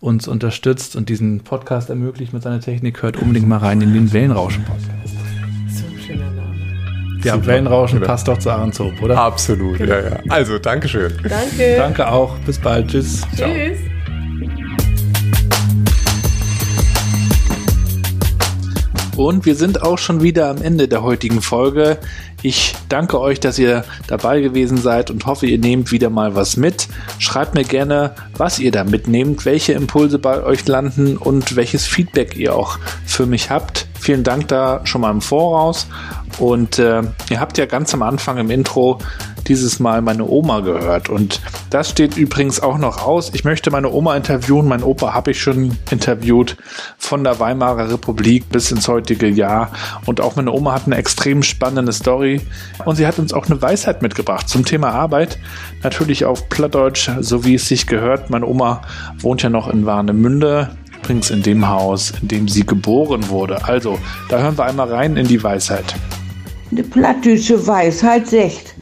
uns 0.00 0.28
unterstützt 0.28 0.96
und 0.96 1.08
diesen 1.08 1.40
Podcast 1.40 1.88
ermöglicht 1.88 2.34
mit 2.34 2.42
seiner 2.42 2.60
Technik. 2.60 3.02
Hört 3.02 3.16
unbedingt 3.16 3.48
mal 3.48 3.56
rein 3.58 3.80
in 3.80 3.94
den 3.94 4.12
Wellenrauschen-Podcast. 4.12 5.14
So 5.68 5.86
ein 5.86 5.98
schöner 5.98 6.30
Name. 6.30 7.20
Ja, 7.24 7.34
Super. 7.36 7.46
Wellenrauschen 7.46 7.98
Oder? 7.98 8.06
passt 8.08 8.28
doch 8.28 8.36
zu 8.38 8.50
Ahrenshoop, 8.50 9.00
oder? 9.00 9.18
Absolut, 9.18 9.80
ja, 9.80 10.00
ja. 10.00 10.18
Also, 10.28 10.58
Dankeschön. 10.58 11.10
Danke. 11.26 11.76
Danke 11.78 12.06
auch. 12.12 12.36
Bis 12.40 12.58
bald. 12.58 12.88
Tschüss. 12.88 13.22
Tschüss. 13.34 13.78
Und 19.16 19.46
wir 19.46 19.54
sind 19.54 19.82
auch 19.82 19.98
schon 19.98 20.22
wieder 20.22 20.48
am 20.48 20.60
Ende 20.60 20.88
der 20.88 21.02
heutigen 21.02 21.40
Folge. 21.40 21.98
Ich 22.42 22.74
danke 22.88 23.20
euch, 23.20 23.38
dass 23.38 23.58
ihr 23.58 23.84
dabei 24.08 24.40
gewesen 24.40 24.76
seid 24.76 25.10
und 25.10 25.24
hoffe, 25.26 25.46
ihr 25.46 25.58
nehmt 25.58 25.92
wieder 25.92 26.10
mal 26.10 26.34
was 26.34 26.56
mit. 26.56 26.88
Schreibt 27.18 27.54
mir 27.54 27.64
gerne, 27.64 28.14
was 28.36 28.58
ihr 28.58 28.72
da 28.72 28.82
mitnehmt, 28.82 29.44
welche 29.44 29.72
Impulse 29.72 30.18
bei 30.18 30.42
euch 30.42 30.66
landen 30.66 31.16
und 31.16 31.54
welches 31.54 31.86
Feedback 31.86 32.36
ihr 32.36 32.56
auch 32.56 32.78
für 33.06 33.26
mich 33.26 33.50
habt. 33.50 33.86
Vielen 33.98 34.24
Dank 34.24 34.48
da 34.48 34.80
schon 34.84 35.00
mal 35.00 35.10
im 35.12 35.20
Voraus. 35.20 35.86
Und 36.38 36.80
äh, 36.80 37.02
ihr 37.30 37.40
habt 37.40 37.56
ja 37.56 37.66
ganz 37.66 37.94
am 37.94 38.02
Anfang 38.02 38.38
im 38.38 38.50
Intro 38.50 38.98
dieses 39.48 39.80
Mal 39.80 40.02
meine 40.02 40.26
Oma 40.26 40.60
gehört. 40.60 41.08
Und 41.08 41.40
das 41.70 41.90
steht 41.90 42.16
übrigens 42.16 42.60
auch 42.60 42.78
noch 42.78 43.06
aus. 43.06 43.30
Ich 43.34 43.44
möchte 43.44 43.70
meine 43.70 43.90
Oma 43.90 44.16
interviewen. 44.16 44.68
Mein 44.68 44.82
Opa 44.82 45.14
habe 45.14 45.30
ich 45.32 45.40
schon 45.40 45.76
interviewt 45.90 46.56
von 46.98 47.24
der 47.24 47.38
Weimarer 47.40 47.90
Republik 47.90 48.48
bis 48.48 48.70
ins 48.70 48.88
heutige 48.88 49.28
Jahr. 49.28 49.70
Und 50.06 50.20
auch 50.20 50.36
meine 50.36 50.52
Oma 50.52 50.72
hat 50.72 50.86
eine 50.86 50.96
extrem 50.96 51.42
spannende 51.42 51.92
Story. 51.92 52.40
Und 52.84 52.96
sie 52.96 53.06
hat 53.06 53.18
uns 53.18 53.32
auch 53.32 53.46
eine 53.46 53.60
Weisheit 53.60 54.02
mitgebracht 54.02 54.48
zum 54.48 54.64
Thema 54.64 54.90
Arbeit. 54.90 55.38
Natürlich 55.82 56.24
auf 56.24 56.48
Plattdeutsch, 56.48 57.10
so 57.20 57.44
wie 57.44 57.54
es 57.54 57.68
sich 57.68 57.86
gehört. 57.86 58.30
Meine 58.30 58.46
Oma 58.46 58.82
wohnt 59.18 59.42
ja 59.42 59.50
noch 59.50 59.68
in 59.68 59.86
Warnemünde. 59.86 60.76
Übrigens 61.02 61.30
in 61.30 61.42
dem 61.42 61.68
Haus, 61.68 62.14
in 62.22 62.28
dem 62.28 62.48
sie 62.48 62.64
geboren 62.64 63.28
wurde. 63.28 63.62
Also, 63.64 63.98
da 64.30 64.38
hören 64.38 64.56
wir 64.56 64.64
einmal 64.64 64.90
rein 64.90 65.18
in 65.18 65.26
die 65.26 65.42
Weisheit. 65.42 65.94
Die 66.70 66.82
plattdütsche 66.82 67.66
Weisheit 67.66 68.26
sagt, 68.26 68.73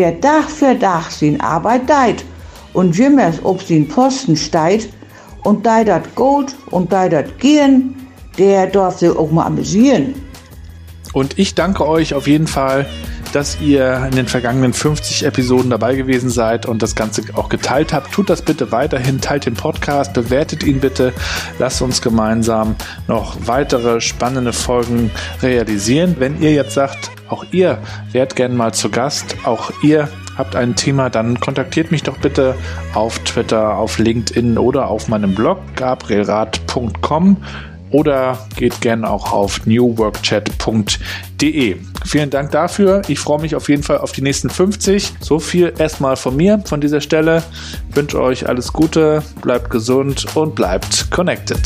wer 0.00 0.18
Tag 0.18 0.48
für 0.48 0.78
Tag 0.78 1.10
sin 1.10 1.38
Arbeit 1.42 1.82
deit 1.86 2.24
und 2.72 2.96
jimmers 2.96 3.36
ob 3.42 3.60
sin 3.60 3.86
Posten 3.86 4.34
steit 4.34 4.88
und 5.44 5.66
dei 5.66 5.84
dat 5.84 6.14
Gold 6.14 6.56
und 6.70 6.90
dei 6.90 7.10
dat 7.10 7.38
Gehen, 7.38 7.94
der 8.38 8.66
darf 8.66 8.98
sich 8.98 9.10
auch 9.10 9.30
mal 9.30 9.44
amüsieren. 9.44 10.14
Und 11.12 11.38
ich 11.38 11.54
danke 11.54 11.86
euch 11.86 12.14
auf 12.14 12.26
jeden 12.26 12.46
Fall, 12.46 12.86
dass 13.32 13.60
ihr 13.60 14.06
in 14.10 14.16
den 14.16 14.26
vergangenen 14.26 14.72
50 14.72 15.24
Episoden 15.24 15.70
dabei 15.70 15.94
gewesen 15.94 16.30
seid 16.30 16.66
und 16.66 16.82
das 16.82 16.94
Ganze 16.94 17.22
auch 17.34 17.48
geteilt 17.48 17.92
habt. 17.92 18.12
Tut 18.12 18.30
das 18.30 18.42
bitte 18.42 18.72
weiterhin, 18.72 19.20
teilt 19.20 19.46
den 19.46 19.54
Podcast, 19.54 20.12
bewertet 20.12 20.62
ihn 20.62 20.80
bitte. 20.80 21.12
Lasst 21.58 21.82
uns 21.82 22.02
gemeinsam 22.02 22.76
noch 23.08 23.36
weitere 23.46 24.00
spannende 24.00 24.52
Folgen 24.52 25.10
realisieren. 25.42 26.16
Wenn 26.18 26.40
ihr 26.40 26.52
jetzt 26.52 26.74
sagt, 26.74 27.10
auch 27.28 27.44
ihr 27.52 27.78
wärt 28.12 28.36
gern 28.36 28.56
mal 28.56 28.74
zu 28.74 28.90
Gast, 28.90 29.36
auch 29.44 29.70
ihr 29.82 30.08
habt 30.36 30.56
ein 30.56 30.74
Thema, 30.74 31.10
dann 31.10 31.38
kontaktiert 31.38 31.90
mich 31.92 32.02
doch 32.02 32.16
bitte 32.18 32.54
auf 32.94 33.18
Twitter, 33.20 33.76
auf 33.76 33.98
LinkedIn 33.98 34.58
oder 34.58 34.88
auf 34.88 35.08
meinem 35.08 35.34
Blog 35.34 35.58
gabrielrad.com 35.76 37.36
oder 37.90 38.38
geht 38.56 38.80
gerne 38.80 39.10
auch 39.10 39.32
auf 39.32 39.66
newworkchat.de. 39.66 41.76
Vielen 42.04 42.30
Dank 42.30 42.52
dafür. 42.52 43.02
Ich 43.08 43.18
freue 43.18 43.40
mich 43.40 43.54
auf 43.54 43.68
jeden 43.68 43.82
Fall 43.82 43.98
auf 43.98 44.12
die 44.12 44.22
nächsten 44.22 44.50
50. 44.50 45.14
So 45.20 45.38
viel 45.38 45.72
erstmal 45.78 46.16
von 46.16 46.36
mir 46.36 46.62
von 46.64 46.80
dieser 46.80 47.00
Stelle. 47.00 47.42
Ich 47.88 47.96
wünsche 47.96 48.20
euch 48.20 48.48
alles 48.48 48.72
Gute, 48.72 49.22
bleibt 49.42 49.70
gesund 49.70 50.26
und 50.34 50.54
bleibt 50.54 51.10
connected. 51.10 51.60